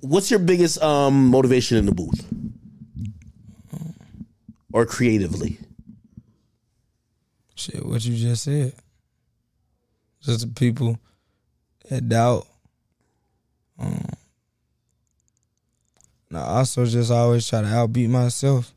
What's 0.00 0.32
your 0.32 0.40
biggest 0.40 0.82
um, 0.82 1.28
motivation 1.28 1.78
in 1.78 1.86
the 1.86 1.94
booth 1.94 2.26
or 4.78 4.86
creatively? 4.86 5.58
Shit, 7.56 7.84
what 7.84 8.04
you 8.04 8.16
just 8.16 8.44
said. 8.44 8.72
Just 10.22 10.40
the 10.46 10.54
people 10.54 11.00
that 11.88 12.08
doubt. 12.08 12.46
Um, 13.76 14.08
now 16.30 16.44
also 16.44 16.86
just 16.86 17.10
always 17.10 17.48
try 17.48 17.62
to 17.62 17.66
outbeat 17.66 18.08
myself. 18.08 18.72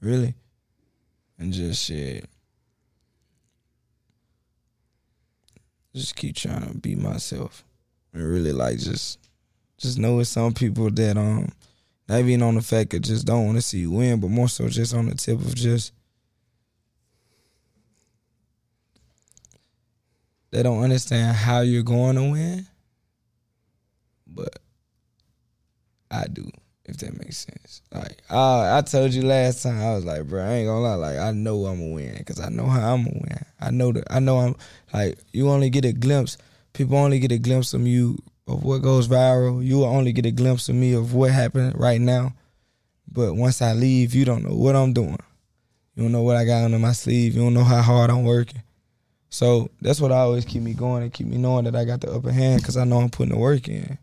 Really. 0.00 0.34
And 1.36 1.52
just 1.52 1.84
shit. 1.84 2.24
Just 5.96 6.14
keep 6.14 6.36
trying 6.36 6.64
to 6.64 6.74
beat 6.74 6.98
myself. 6.98 7.64
And 8.12 8.22
really 8.22 8.52
like 8.52 8.78
just 8.78 9.18
just 9.78 9.98
know 9.98 10.20
it's 10.20 10.30
some 10.30 10.54
people 10.54 10.90
that 10.90 11.16
um 11.16 11.50
not 12.08 12.20
even 12.20 12.42
on 12.42 12.54
the 12.54 12.62
fact 12.62 12.90
that 12.90 13.00
just 13.00 13.26
don't 13.26 13.44
want 13.44 13.58
to 13.58 13.62
see 13.62 13.80
you 13.80 13.90
win, 13.90 14.20
but 14.20 14.30
more 14.30 14.48
so 14.48 14.68
just 14.68 14.94
on 14.94 15.08
the 15.08 15.14
tip 15.14 15.38
of 15.38 15.54
just 15.54 15.92
they 20.50 20.62
don't 20.62 20.82
understand 20.82 21.36
how 21.36 21.60
you're 21.60 21.82
going 21.82 22.16
to 22.16 22.30
win. 22.30 22.66
But 24.26 24.58
I 26.10 26.24
do, 26.32 26.50
if 26.86 26.96
that 26.98 27.18
makes 27.18 27.38
sense. 27.38 27.82
Like 27.92 28.22
I, 28.30 28.78
I 28.78 28.82
told 28.82 29.12
you 29.12 29.22
last 29.22 29.62
time, 29.62 29.80
I 29.80 29.94
was 29.94 30.04
like, 30.04 30.26
bro, 30.26 30.42
I 30.42 30.52
ain't 30.54 30.66
gonna 30.66 30.80
lie, 30.80 30.94
like 30.94 31.18
I 31.18 31.32
know 31.32 31.66
I'm 31.66 31.78
gonna 31.78 31.92
win 31.92 32.14
because 32.18 32.40
I 32.40 32.48
know 32.48 32.66
how 32.66 32.94
I'm 32.94 33.04
gonna 33.04 33.20
win. 33.20 33.44
I 33.60 33.70
know 33.70 33.92
that 33.92 34.04
I 34.10 34.20
know 34.20 34.38
I'm 34.38 34.56
like 34.94 35.18
you 35.32 35.48
only 35.48 35.70
get 35.70 35.84
a 35.84 35.92
glimpse. 35.92 36.38
People 36.72 36.96
only 36.96 37.18
get 37.18 37.32
a 37.32 37.38
glimpse 37.38 37.74
of 37.74 37.86
you 37.86 38.18
of 38.48 38.64
what 38.64 38.82
goes 38.82 39.06
viral. 39.06 39.64
You 39.64 39.78
will 39.78 39.84
only 39.84 40.12
get 40.12 40.26
a 40.26 40.30
glimpse 40.30 40.68
of 40.68 40.74
me 40.74 40.94
of 40.94 41.14
what 41.14 41.30
happened 41.30 41.78
right 41.78 42.00
now. 42.00 42.32
But 43.10 43.34
once 43.34 43.62
I 43.62 43.74
leave, 43.74 44.14
you 44.14 44.24
don't 44.24 44.44
know 44.44 44.56
what 44.56 44.74
I'm 44.74 44.92
doing. 44.92 45.18
You 45.94 46.04
don't 46.04 46.12
know 46.12 46.22
what 46.22 46.36
I 46.36 46.44
got 46.44 46.64
under 46.64 46.78
my 46.78 46.92
sleeve. 46.92 47.34
You 47.34 47.42
don't 47.42 47.54
know 47.54 47.64
how 47.64 47.82
hard 47.82 48.10
I'm 48.10 48.24
working. 48.24 48.62
So 49.30 49.68
that's 49.80 50.00
what 50.00 50.12
I 50.12 50.18
always 50.18 50.44
keep 50.44 50.62
me 50.62 50.72
going 50.72 51.02
and 51.02 51.12
keep 51.12 51.26
me 51.26 51.36
knowing 51.36 51.64
that 51.64 51.76
I 51.76 51.84
got 51.84 52.00
the 52.00 52.10
upper 52.10 52.32
hand 52.32 52.62
because 52.62 52.76
I 52.76 52.84
know 52.84 52.98
I'm 52.98 53.10
putting 53.10 53.34
the 53.34 53.38
work 53.38 53.68
in. 53.68 53.98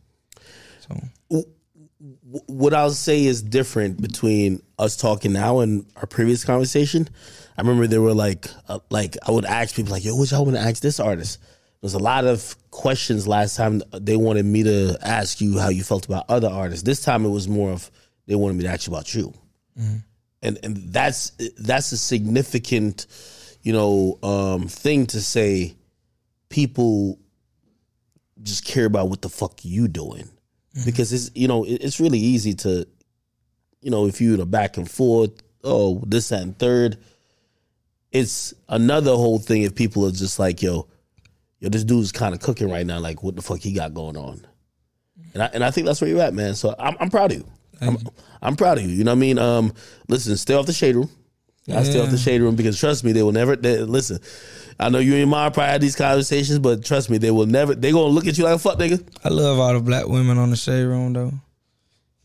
So 0.87 1.43
What 2.47 2.73
I'll 2.73 2.91
say 2.91 3.25
is 3.25 3.41
different 3.41 4.01
between 4.01 4.61
us 4.77 4.95
talking 4.95 5.33
now 5.33 5.59
and 5.59 5.85
our 5.95 6.05
previous 6.05 6.43
conversation. 6.43 7.09
I 7.57 7.61
remember 7.61 7.87
there 7.87 8.01
were 8.01 8.13
like, 8.13 8.47
uh, 8.67 8.79
like 8.89 9.17
I 9.25 9.31
would 9.31 9.45
ask 9.45 9.75
people 9.75 9.93
like, 9.93 10.03
"Yo, 10.03 10.15
what 10.15 10.29
y'all 10.29 10.43
want 10.45 10.57
to 10.57 10.61
ask 10.61 10.81
this 10.81 10.99
artist?" 10.99 11.39
Was 11.85 11.93
a 11.93 11.99
lot 11.99 12.25
of 12.25 12.55
questions 12.71 13.27
last 13.27 13.55
time. 13.57 13.83
They 13.93 14.17
wanted 14.17 14.43
me 14.45 14.63
to 14.63 14.97
ask 15.03 15.39
you 15.39 15.59
how 15.59 15.69
you 15.69 15.83
felt 15.83 16.07
about 16.07 16.25
other 16.29 16.47
artists. 16.49 16.81
This 16.81 17.01
time 17.03 17.25
it 17.25 17.29
was 17.29 17.47
more 17.47 17.71
of 17.71 17.91
they 18.25 18.33
wanted 18.33 18.57
me 18.57 18.63
to 18.63 18.69
ask 18.69 18.87
you 18.87 18.93
about 18.93 19.13
you, 19.13 19.31
and 20.41 20.57
and 20.63 20.77
that's 20.91 21.29
that's 21.59 21.91
a 21.91 21.97
significant, 21.97 23.05
you 23.61 23.71
know, 23.71 24.17
um, 24.23 24.67
thing 24.67 25.05
to 25.07 25.21
say. 25.21 25.75
People 26.49 27.19
just 28.41 28.65
care 28.65 28.85
about 28.85 29.09
what 29.09 29.21
the 29.21 29.29
fuck 29.29 29.63
you 29.63 29.87
doing 29.87 30.27
because 30.85 31.13
it's 31.13 31.29
you 31.35 31.47
know 31.47 31.65
it- 31.65 31.83
it's 31.83 31.99
really 31.99 32.19
easy 32.19 32.55
to 32.55 32.87
you 33.81 33.91
know 33.91 34.07
if 34.07 34.19
you're 34.19 34.33
in 34.33 34.39
a 34.41 34.45
back 34.47 34.77
and 34.77 34.89
forth 34.89 35.31
oh 35.63 36.01
this 36.07 36.29
that, 36.29 36.41
and 36.41 36.57
third 36.57 36.97
it's 38.11 38.53
another 38.69 39.11
whole 39.11 39.37
thing 39.39 39.61
if 39.61 39.75
people 39.75 40.03
are 40.07 40.11
just 40.11 40.39
like 40.39 40.61
yo 40.63 40.87
yo 41.59 41.69
this 41.69 41.83
dude's 41.83 42.11
kind 42.11 42.33
of 42.33 42.41
cooking 42.41 42.69
right 42.69 42.85
now 42.85 42.99
like 42.99 43.23
what 43.23 43.35
the 43.35 43.41
fuck 43.41 43.59
he 43.59 43.73
got 43.73 43.93
going 43.93 44.17
on 44.17 44.45
and 45.33 45.43
I, 45.43 45.45
and 45.53 45.63
I 45.63 45.71
think 45.71 45.87
that's 45.87 46.01
where 46.01 46.09
you're 46.09 46.21
at 46.21 46.33
man 46.33 46.55
so 46.55 46.75
I'm, 46.77 46.95
I'm 46.99 47.09
proud 47.09 47.31
of 47.31 47.37
you 47.39 47.47
I'm, 47.81 47.97
I'm 48.41 48.55
proud 48.55 48.77
of 48.77 48.83
you 48.83 48.89
you 48.89 49.03
know 49.03 49.11
what 49.11 49.17
I 49.17 49.19
mean 49.19 49.37
um 49.39 49.73
listen 50.07 50.35
stay 50.37 50.53
off 50.53 50.65
the 50.65 50.73
shade 50.73 50.95
room 50.95 51.09
I 51.73 51.83
stay 51.83 51.99
off 51.99 52.11
the 52.11 52.17
shade 52.17 52.41
room 52.41 52.55
because 52.55 52.79
trust 52.79 53.03
me, 53.03 53.11
they 53.11 53.23
will 53.23 53.31
never. 53.31 53.55
They, 53.55 53.79
listen, 53.79 54.19
I 54.79 54.89
know 54.89 54.99
you 54.99 55.15
and 55.15 55.31
mom 55.31 55.51
probably 55.51 55.71
had 55.71 55.81
these 55.81 55.95
conversations, 55.95 56.59
but 56.59 56.85
trust 56.85 57.09
me, 57.09 57.17
they 57.17 57.31
will 57.31 57.47
never. 57.47 57.73
They 57.73 57.91
gonna 57.91 58.05
look 58.05 58.27
at 58.27 58.37
you 58.37 58.43
like 58.43 58.55
a 58.55 58.59
fuck 58.59 58.77
nigga. 58.77 59.03
I 59.23 59.29
love 59.29 59.57
all 59.57 59.73
the 59.73 59.79
black 59.79 60.07
women 60.07 60.37
on 60.37 60.51
the 60.51 60.57
shade 60.57 60.83
room 60.83 61.13
though. 61.13 61.31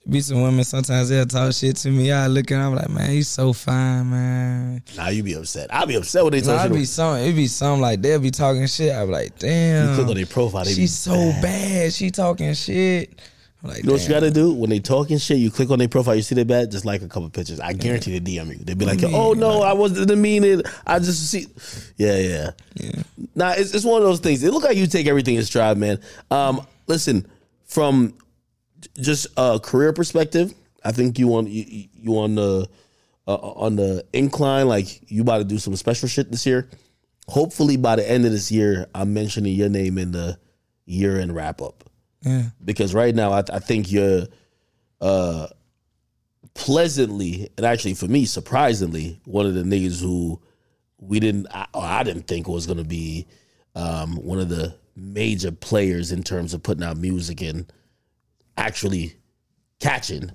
Be 0.08 0.20
some 0.22 0.42
women 0.42 0.64
sometimes 0.64 1.10
they'll 1.10 1.26
talk 1.26 1.52
shit 1.52 1.76
to 1.76 1.90
me. 1.90 2.10
I 2.10 2.26
look 2.26 2.50
and 2.50 2.62
I'm 2.62 2.74
like, 2.74 2.88
man, 2.88 3.10
he's 3.10 3.28
so 3.28 3.52
fine, 3.52 4.10
man. 4.10 4.82
Nah, 4.96 5.08
you 5.08 5.22
be 5.22 5.34
upset. 5.34 5.72
I'll 5.72 5.86
be 5.86 5.94
upset 5.94 6.24
when 6.24 6.32
they 6.32 6.40
talk 6.40 6.62
shit. 6.62 6.72
be 6.72 6.84
some, 6.86 7.18
it 7.18 7.32
be 7.34 7.46
some 7.46 7.80
like 7.80 8.00
they'll 8.00 8.18
be 8.18 8.30
talking 8.30 8.66
shit. 8.66 8.92
Be 8.92 9.12
like, 9.12 9.38
damn. 9.38 9.90
You 9.90 9.94
click 9.96 10.08
on 10.08 10.14
their 10.16 10.26
profile, 10.26 10.64
they 10.64 10.70
be 10.70 10.74
She's 10.76 10.96
so 10.96 11.14
bad. 11.42 11.92
She 11.92 12.10
talking 12.10 12.54
shit. 12.54 13.20
I'm 13.62 13.68
like, 13.68 13.78
You 13.78 13.84
know 13.84 13.92
what 13.92 14.02
you 14.02 14.08
gotta 14.08 14.30
do 14.30 14.54
when 14.54 14.70
they 14.70 14.78
talking 14.80 15.18
shit? 15.18 15.36
You 15.36 15.50
click 15.50 15.70
on 15.70 15.78
their 15.78 15.88
profile, 15.88 16.16
you 16.16 16.22
see 16.22 16.34
their 16.34 16.46
bad, 16.46 16.70
just 16.70 16.86
like 16.86 17.02
a 17.02 17.08
couple 17.08 17.28
pictures. 17.28 17.60
I 17.60 17.74
guarantee 17.74 18.18
they 18.18 18.36
DM 18.38 18.48
you. 18.48 18.64
They 18.64 18.72
be 18.72 18.86
like, 18.86 19.02
"Oh 19.04 19.34
no, 19.34 19.60
I 19.60 19.74
wasn't 19.74 20.08
didn't 20.08 20.22
mean 20.22 20.44
it. 20.44 20.66
I 20.86 20.98
just 20.98 21.30
see." 21.30 21.46
Yeah, 21.98 22.16
yeah, 22.16 22.50
yeah. 22.74 23.02
Nah, 23.34 23.50
it's, 23.50 23.74
it's 23.74 23.84
one 23.84 24.00
of 24.00 24.08
those 24.08 24.20
things. 24.20 24.42
It 24.42 24.50
look 24.52 24.64
like 24.64 24.78
you 24.78 24.86
take 24.86 25.06
everything 25.06 25.34
in 25.34 25.42
stride, 25.44 25.76
man. 25.76 26.00
Um, 26.30 26.66
listen, 26.86 27.26
from 27.66 28.14
just 28.98 29.26
a 29.36 29.58
career 29.60 29.92
perspective, 29.92 30.54
I 30.84 30.92
think 30.92 31.18
you 31.18 31.34
on 31.34 31.46
you, 31.46 31.88
you- 31.94 32.16
on 32.18 32.34
the 32.34 32.68
uh, 33.28 33.34
on 33.34 33.76
the 33.76 34.04
incline. 34.12 34.66
Like 34.68 35.10
you 35.10 35.22
about 35.22 35.38
to 35.38 35.44
do 35.44 35.58
some 35.58 35.76
special 35.76 36.08
shit 36.08 36.30
this 36.30 36.46
year. 36.46 36.68
Hopefully, 37.28 37.76
by 37.76 37.96
the 37.96 38.10
end 38.10 38.24
of 38.24 38.32
this 38.32 38.50
year, 38.50 38.86
I'm 38.94 39.12
mentioning 39.14 39.54
your 39.54 39.68
name 39.68 39.98
in 39.98 40.10
the 40.12 40.38
year 40.86 41.20
end 41.20 41.32
wrap 41.34 41.62
up 41.62 41.84
Yeah. 42.22 42.46
because 42.64 42.92
right 42.94 43.14
now 43.14 43.30
I, 43.32 43.44
I 43.52 43.58
think 43.60 43.92
you're 43.92 44.26
uh 45.00 45.46
pleasantly 46.54 47.48
and 47.56 47.64
actually 47.64 47.94
for 47.94 48.06
me 48.08 48.24
surprisingly 48.24 49.20
one 49.24 49.46
of 49.46 49.54
the 49.54 49.62
niggas 49.62 50.00
who 50.02 50.40
we 50.98 51.20
didn't 51.20 51.46
I, 51.54 51.66
I 51.74 52.02
didn't 52.02 52.26
think 52.26 52.48
was 52.48 52.66
going 52.66 52.78
to 52.78 52.84
be 52.84 53.26
um 53.76 54.16
one 54.16 54.40
of 54.40 54.48
the 54.48 54.74
major 54.96 55.52
players 55.52 56.10
in 56.10 56.22
terms 56.24 56.52
of 56.52 56.62
putting 56.62 56.82
out 56.82 56.96
music 56.96 57.40
and 57.40 57.72
actually 58.56 59.14
catching 59.80 60.30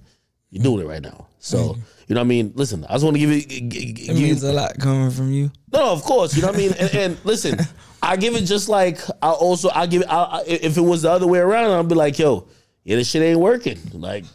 you're 0.49 0.63
doing 0.63 0.85
it 0.85 0.87
right 0.87 1.01
now 1.01 1.27
so 1.39 1.75
you 2.07 2.15
know 2.15 2.21
what 2.21 2.25
I 2.25 2.27
mean 2.27 2.51
listen 2.55 2.83
I 2.85 2.93
just 2.93 3.03
want 3.03 3.15
to 3.15 3.19
give 3.19 3.29
you 3.31 3.41
g- 3.41 3.61
g- 3.61 3.89
It 3.89 3.93
give 4.07 4.17
you 4.17 4.25
means 4.27 4.43
a 4.43 4.53
lot 4.53 4.77
coming 4.79 5.11
from 5.11 5.31
you. 5.31 5.51
no, 5.71 5.91
of 5.91 6.01
course. 6.03 6.35
You 6.35 6.41
know 6.41 6.47
what 6.49 6.55
I 6.55 6.59
mean. 6.59 6.73
And, 6.79 6.95
and 6.95 7.17
listen, 7.25 7.59
I 8.01 8.15
give 8.15 8.35
it 8.35 8.41
just 8.45 8.69
like 8.69 8.99
I 9.21 9.29
also 9.31 9.69
I 9.73 9.85
give 9.87 10.01
it. 10.03 10.07
I, 10.09 10.23
I, 10.23 10.43
if 10.47 10.77
it 10.77 10.81
was 10.81 11.01
the 11.03 11.11
other 11.11 11.27
way 11.27 11.39
around, 11.39 11.71
I'd 11.71 11.87
be 11.89 11.95
like, 11.95 12.17
yo, 12.19 12.47
yeah, 12.83 12.95
this 12.95 13.09
shit 13.09 13.21
ain't 13.23 13.39
working. 13.39 13.77
Like, 13.93 14.25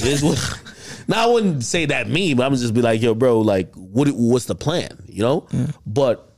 this 0.00 0.22
what. 0.22 0.38
Now 1.08 1.24
I 1.28 1.32
wouldn't 1.32 1.64
say 1.64 1.86
that 1.86 2.06
me, 2.06 2.34
but 2.34 2.44
I'm 2.44 2.54
just 2.54 2.74
be 2.74 2.82
like, 2.82 3.00
yo, 3.00 3.14
bro, 3.14 3.40
like, 3.40 3.74
what 3.74 4.08
what's 4.10 4.44
the 4.44 4.54
plan? 4.54 4.90
You 5.06 5.22
know. 5.22 5.48
But 5.86 6.36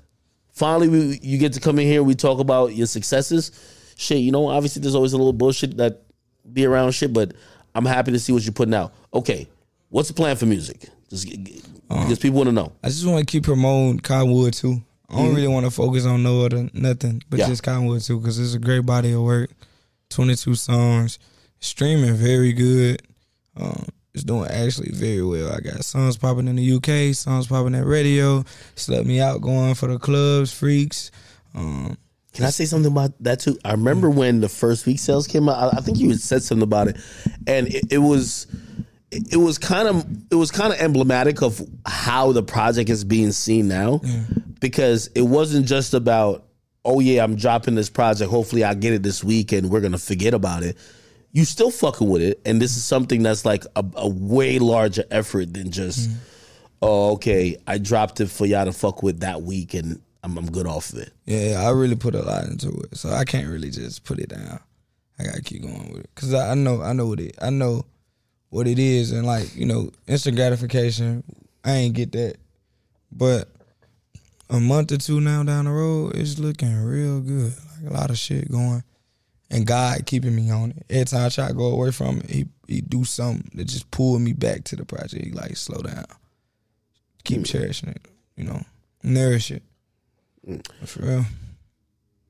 finally, 0.53 0.89
we 0.89 1.19
you 1.23 1.39
get 1.39 1.53
to 1.55 1.61
come 1.61 1.79
in 1.81 1.87
here. 1.89 2.03
We 2.05 2.15
talk 2.15 2.39
about 2.39 2.75
your 2.77 2.87
successes. 2.87 3.51
Shit, 3.97 4.19
you 4.19 4.31
know, 4.31 4.47
obviously 4.47 4.81
there's 4.81 4.95
always 4.95 5.13
a 5.13 5.17
little 5.19 5.33
bullshit 5.33 5.77
that 5.79 6.03
be 6.53 6.65
around 6.67 6.93
shit, 6.93 7.13
but 7.13 7.35
I'm 7.75 7.85
happy 7.85 8.13
to 8.13 8.19
see 8.19 8.33
what 8.33 8.43
you're 8.45 8.53
putting 8.53 8.75
out. 8.75 8.93
Okay, 9.15 9.49
what's 9.89 10.09
the 10.09 10.15
plan 10.15 10.37
for 10.37 10.47
music? 10.47 10.89
Just 11.09 11.29
g- 11.29 11.63
because 11.89 12.19
people 12.21 12.37
want 12.39 12.49
to 12.49 12.53
know. 12.53 12.73
I 12.85 12.89
just 12.89 13.05
want 13.07 13.27
to 13.27 13.31
keep 13.31 13.45
promoting 13.45 13.99
Cottonwood 14.01 14.55
2. 14.55 14.81
I 15.09 15.17
don't 15.17 15.35
really 15.35 15.49
want 15.49 15.67
to 15.67 15.73
focus 15.73 16.07
on 16.07 16.23
no 16.23 16.45
other 16.45 16.71
nothing, 16.73 17.21
but 17.29 17.41
Yeah. 17.41 17.49
just 17.49 17.65
Cottonwood 17.65 18.03
2, 18.03 18.21
because 18.21 18.39
it's 18.39 18.55
a 18.55 18.61
great 18.61 18.87
body 18.87 19.13
of 19.13 19.23
work. 19.23 19.51
Twenty 20.09 20.35
two 20.37 20.55
songs, 20.57 21.19
streaming 21.61 22.15
very 22.15 22.53
good. 22.53 23.01
Um, 23.57 23.87
it's 24.15 24.25
doing 24.25 24.51
actually 24.51 24.91
very 24.93 25.23
well. 25.23 25.53
I 25.53 25.61
got 25.61 25.85
songs 25.85 26.17
popping 26.17 26.49
in 26.49 26.57
the 26.57 26.73
UK, 26.77 27.15
songs 27.15 27.47
popping 27.47 27.75
at 27.77 27.87
radio. 27.87 28.43
Slut 28.75 29.05
Me 29.05 29.21
Out 29.21 29.41
going 29.41 29.75
for 29.75 29.87
the 29.89 29.99
clubs, 30.01 30.53
freaks. 30.53 31.11
Um, 31.55 31.97
Can 32.33 32.45
I 32.45 32.51
say 32.51 32.65
something 32.65 32.93
about 32.93 33.13
that 33.25 33.41
too? 33.41 33.59
I 33.65 33.73
remember 33.73 34.09
mm. 34.09 34.15
when 34.15 34.41
the 34.41 34.49
first 34.49 34.87
week 34.87 34.99
sales 34.99 35.27
came 35.27 35.49
out. 35.49 35.75
I, 35.75 35.79
I 35.79 35.81
think 35.81 35.99
you 35.99 36.11
had 36.11 36.21
said 36.21 36.43
something 36.43 36.63
about 36.63 36.89
it, 36.89 36.97
and 37.47 37.67
it, 37.69 37.93
it 37.93 37.99
was 37.99 38.47
it, 39.11 39.37
was 39.37 39.59
kind 39.59 39.89
of 39.89 40.07
it 40.31 40.37
was 40.37 40.51
kind 40.51 40.73
of 40.73 40.79
emblematic 40.81 41.43
of 41.43 41.61
how 41.87 42.33
the 42.33 42.43
project 42.43 42.89
is 42.91 43.05
being 43.05 43.33
seen 43.33 43.69
now, 43.69 44.01
because 44.61 45.09
it 45.09 45.23
wasn't 45.23 45.67
just 45.67 45.95
about 45.95 46.47
oh 46.85 47.01
yeah 47.01 47.25
I'm 47.25 47.35
dropping 47.35 47.75
this 47.75 47.91
project. 47.91 48.31
Hopefully 48.31 48.63
I 48.63 48.75
get 48.75 48.93
it 48.93 49.03
this 49.03 49.25
week 49.25 49.53
and 49.53 49.69
we're 49.69 49.81
gonna 49.81 49.99
forget 49.99 50.35
about 50.35 50.63
it. 50.63 50.77
You 51.33 51.45
still 51.45 51.71
fucking 51.71 52.09
with 52.09 52.23
it, 52.23 52.41
and 52.45 52.63
this 52.63 52.77
is 52.77 52.85
something 52.85 53.23
that's 53.23 53.45
like 53.45 53.65
a, 53.75 53.85
a 53.97 54.09
way 54.09 54.59
larger 54.59 55.05
effort 55.11 55.53
than 55.53 55.73
just 55.73 56.11
mm. 56.11 56.15
oh 56.81 57.13
okay 57.15 57.57
I 57.67 57.79
dropped 57.79 58.21
it 58.21 58.31
for 58.31 58.47
y'all 58.47 58.67
to 58.67 58.73
fuck 58.73 59.03
with 59.03 59.21
that 59.21 59.43
week 59.43 59.75
and 59.75 60.01
I'm, 60.23 60.37
I'm 60.37 60.51
good 60.51 60.67
off 60.67 60.93
of 60.93 60.99
it. 60.99 61.13
Yeah, 61.25 61.63
I 61.67 61.71
really 61.71 61.97
put 61.97 62.15
a 62.15 62.23
lot 62.23 62.45
into 62.45 62.69
it, 62.69 62.97
so 62.97 63.11
I 63.11 63.25
can't 63.25 63.49
really 63.49 63.71
just 63.71 64.05
put 64.05 64.19
it 64.19 64.29
down. 64.29 64.61
I 65.19 65.25
gotta 65.25 65.43
keep 65.43 65.63
going 65.63 65.93
with 65.93 66.05
it 66.05 66.11
because 66.15 66.33
I, 66.35 66.53
I 66.53 66.55
know 66.55 66.83
I 66.83 66.93
know 66.93 67.07
what 67.07 67.21
it 67.21 67.37
I 67.43 67.51
know 67.51 67.85
what 68.49 68.67
it 68.67 68.79
is, 68.79 69.13
and 69.13 69.27
like 69.27 69.55
you 69.57 69.67
know, 69.67 69.91
instant 70.07 70.37
gratification. 70.37 71.25
I 71.65 71.73
ain't 71.73 71.95
get 71.95 72.13
that, 72.13 72.37
but 73.13 73.49
a 74.49 74.59
month 74.59 74.93
or 74.93 74.97
two 74.97 75.21
now 75.21 75.43
down 75.43 75.67
the 75.67 75.71
road, 75.71 76.17
it's 76.17 76.39
looking 76.39 76.75
real 76.83 77.21
good. 77.21 77.53
Like 77.83 77.91
a 77.91 77.95
lot 77.95 78.11
of 78.11 78.19
shit 78.19 78.51
going, 78.51 78.83
and 79.51 79.67
God 79.67 80.07
keeping 80.07 80.35
me 80.35 80.51
on 80.51 80.71
it. 80.71 80.87
Every 80.89 81.05
time 81.05 81.27
I 81.27 81.29
try 81.29 81.49
to 81.49 81.55
go 81.55 81.67
away 81.67 81.91
from 81.91 82.19
it, 82.19 82.31
he 82.31 82.47
he 82.67 82.81
do 82.81 83.05
something 83.05 83.51
that 83.55 83.65
just 83.65 83.91
pull 83.91 84.19
me 84.19 84.33
back 84.33 84.65
to 84.65 84.77
the 84.77 84.85
project. 84.85 85.25
He 85.25 85.33
like 85.33 85.57
slow 85.57 85.83
down, 85.83 86.07
keep 87.25 87.45
cherishing 87.45 87.91
it, 87.91 88.07
you 88.37 88.45
know, 88.45 88.63
nourish 89.03 89.51
it. 89.51 89.63
For 90.85 91.03
real. 91.03 91.25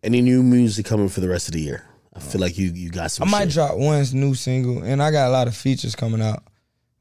Any 0.03 0.21
new 0.21 0.43
music 0.43 0.87
coming 0.87 1.09
for 1.09 1.21
the 1.21 1.29
rest 1.29 1.49
of 1.49 1.55
the 1.55 1.61
year? 1.61 1.85
I 2.15 2.21
feel 2.21 2.41
like 2.41 2.59
you 2.59 2.69
you 2.73 2.91
got 2.91 3.11
some. 3.11 3.29
I 3.29 3.31
might 3.31 3.45
shit. 3.45 3.55
drop 3.55 3.77
one 3.77 4.05
new 4.15 4.35
single, 4.35 4.83
and 4.83 5.03
I 5.03 5.11
got 5.11 5.29
a 5.29 5.31
lot 5.31 5.47
of 5.47 5.55
features 5.57 5.95
coming 5.95 6.21
out. 6.21 6.43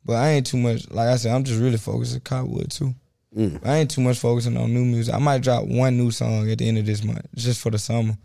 But 0.06 0.14
I 0.18 0.30
ain't 0.30 0.46
too 0.46 0.58
much. 0.58 0.90
Like 0.92 1.08
I 1.08 1.16
said, 1.16 1.34
I'm 1.34 1.44
just 1.44 1.60
really 1.60 1.78
focused 1.78 2.14
on 2.16 2.22
Cottonwood 2.22 2.72
2. 2.72 2.94
Mm. 3.38 3.66
I 3.66 3.78
ain't 3.78 3.92
too 3.92 4.02
much 4.02 4.18
focusing 4.20 4.58
on 4.58 4.74
new 4.74 4.86
music. 4.86 5.14
I 5.14 5.20
might 5.20 5.42
drop 5.42 5.66
one 5.66 5.98
new 5.98 6.10
song 6.12 6.50
at 6.50 6.58
the 6.58 6.68
end 6.68 6.78
of 6.78 6.86
this 6.86 7.04
month, 7.04 7.26
just 7.36 7.62
for 7.62 7.70
the 7.70 7.78
summer. 7.78 8.18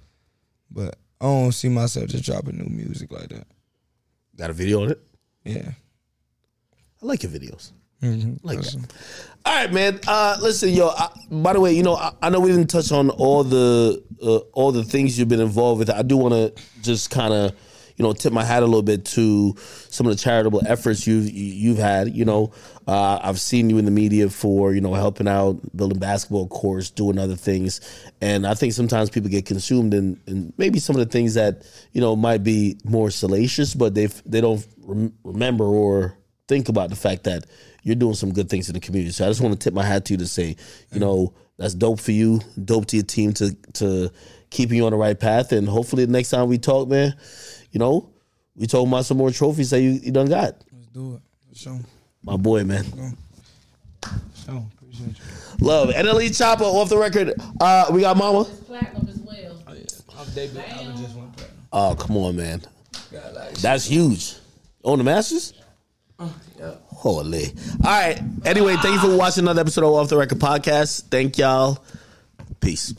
But 0.71 0.97
I 1.21 1.25
don't 1.25 1.53
see 1.53 1.69
myself 1.69 2.09
just 2.09 2.25
dropping 2.25 2.59
new 2.59 2.69
music 2.69 3.11
like 3.13 3.29
that. 3.29 3.47
Got 4.37 4.51
a 4.51 4.55
video 4.55 4.83
on 4.85 4.91
it. 4.93 5.01
Yeah. 5.45 5.71
I 7.03 7.07
like 7.07 7.23
your 7.23 7.33
videos. 7.33 7.73
Mhm. 8.03 8.39
Like 8.43 8.59
That's- 8.59 8.75
that. 8.75 8.93
All 9.47 9.55
right, 9.55 9.71
man. 9.71 10.01
Uh, 10.07 10.39
listen, 10.41 10.71
yo. 10.71 10.89
I, 10.89 11.11
by 11.31 11.53
the 11.53 11.61
way, 11.61 11.75
you 11.75 11.83
know, 11.83 11.97
I, 11.97 12.13
I 12.23 12.31
know 12.31 12.41
we 12.41 12.51
didn't 12.51 12.71
touch 12.71 12.91
on 12.93 13.11
all 13.11 13.45
the 13.45 14.03
uh, 14.23 14.39
all 14.55 14.73
the 14.73 14.85
things 14.85 15.19
you've 15.19 15.29
been 15.29 15.41
involved 15.41 15.81
with. 15.81 15.91
I 15.91 16.01
do 16.01 16.17
want 16.17 16.33
to 16.33 16.63
just 16.81 17.11
kind 17.11 17.35
of, 17.35 17.53
you 17.97 18.03
know, 18.03 18.15
tip 18.15 18.33
my 18.33 18.43
hat 18.43 18.63
a 18.63 18.67
little 18.67 18.83
bit 18.83 19.05
to 19.05 19.55
some 19.59 20.07
of 20.07 20.17
the 20.17 20.19
charitable 20.19 20.63
efforts 20.67 21.07
you've 21.07 21.31
you've 21.31 21.77
had. 21.77 22.15
You 22.15 22.25
know, 22.25 22.55
uh, 22.87 23.19
I've 23.23 23.39
seen 23.39 23.69
you 23.69 23.77
in 23.77 23.85
the 23.85 23.91
media 23.91 24.31
for 24.31 24.73
you 24.73 24.81
know 24.81 24.95
helping 24.95 25.29
out, 25.29 25.61
building 25.77 25.99
basketball 25.99 26.49
courts, 26.49 26.89
doing 26.89 27.19
other 27.19 27.37
things, 27.37 27.83
and 28.23 28.47
I 28.47 28.55
think 28.55 28.73
sometimes 28.73 29.11
people 29.11 29.29
get 29.29 29.45
consumed 29.45 29.93
in, 29.93 30.19
in 30.27 30.55
maybe 30.57 30.79
some 30.79 30.97
of 30.97 31.01
the 31.01 31.13
things 31.13 31.35
that 31.35 31.65
you 31.93 32.01
know 32.01 32.17
might 32.17 32.45
be 32.45 32.79
more 32.83 33.11
salacious, 33.11 33.75
but 33.75 33.95
they 33.95 34.07
they 34.25 34.41
don't 34.41 34.67
rem- 34.79 35.13
remember 35.23 35.67
or 35.67 36.17
think 36.49 36.71
about 36.71 36.89
the 36.91 36.97
fact 36.97 37.25
that 37.25 37.45
you're 37.85 37.95
doing 37.95 38.15
some 38.15 38.33
good 38.33 38.49
things 38.49 38.69
in 38.69 38.75
the 38.75 38.81
community. 38.81 39.13
So 39.13 39.27
I 39.27 39.29
just 39.29 39.41
want 39.41 39.53
to 39.53 39.63
tip 39.63 39.75
my 39.75 39.85
hat 39.85 40.07
to 40.07 40.15
you 40.15 40.19
to 40.19 40.27
say, 40.27 40.57
you 40.91 40.99
know, 40.99 41.33
that's 41.59 41.75
dope 41.75 42.01
for 42.01 42.11
you, 42.11 42.41
dope 42.65 42.87
to 42.87 42.97
your 42.97 43.05
team 43.05 43.33
to 43.35 43.55
to 43.75 44.11
keeping 44.51 44.77
you 44.79 44.87
on 44.87 44.93
the 44.93 44.99
right 44.99 45.19
path. 45.19 45.53
And 45.53 45.69
hopefully 45.69 46.05
the 46.05 46.11
next 46.13 46.31
time 46.31 46.49
we 46.49 46.59
talk, 46.59 46.89
man, 46.89 47.15
you 47.71 47.79
know, 47.79 48.11
we 48.57 48.67
talking 48.67 48.89
about 48.89 49.05
some 49.05 49.19
more 49.19 49.31
trophies 49.31 49.71
that 49.71 49.81
you, 49.81 49.91
you 49.91 50.11
done 50.11 50.27
got. 50.27 50.57
Let's 50.73 50.87
do 50.87 51.15
it. 51.15 51.23
For 51.51 51.55
sure. 51.59 51.81
My 52.23 52.37
boy, 52.37 52.65
man. 52.65 52.85
So 54.35 54.67
appreciate 54.79 55.09
you. 55.09 55.15
Love. 55.61 55.91
NLE 55.91 56.29
Choppa 56.31 56.63
off 56.63 56.89
the 56.89 56.99
record. 56.99 57.35
Uh 57.61 57.87
we 57.93 58.01
got 58.01 58.17
mama. 58.17 58.45
Platinum 58.67 59.09
as 59.09 59.19
well. 59.21 59.63
I'm 59.67 59.77
David. 60.35 60.59
I 60.59 60.91
was 60.91 61.01
just 61.01 61.17
one 61.17 61.31
platinum. 61.33 61.67
Oh, 61.73 61.95
come 61.99 62.17
on, 62.17 62.37
man. 62.37 62.63
That's 63.61 63.85
huge. 63.85 64.37
On 64.83 64.99
the 64.99 65.05
Masters? 65.05 65.55
Holy. 67.05 67.53
All 67.85 67.91
right. 67.91 68.19
Anyway, 68.47 68.77
thank 68.77 68.95
you 68.95 69.11
for 69.11 69.15
watching 69.15 69.45
another 69.45 69.61
episode 69.61 69.85
of 69.85 69.93
Off 69.93 70.09
the 70.09 70.17
Record 70.17 70.39
Podcast. 70.39 71.03
Thank 71.11 71.37
y'all. 71.37 71.85
Peace. 72.61 72.95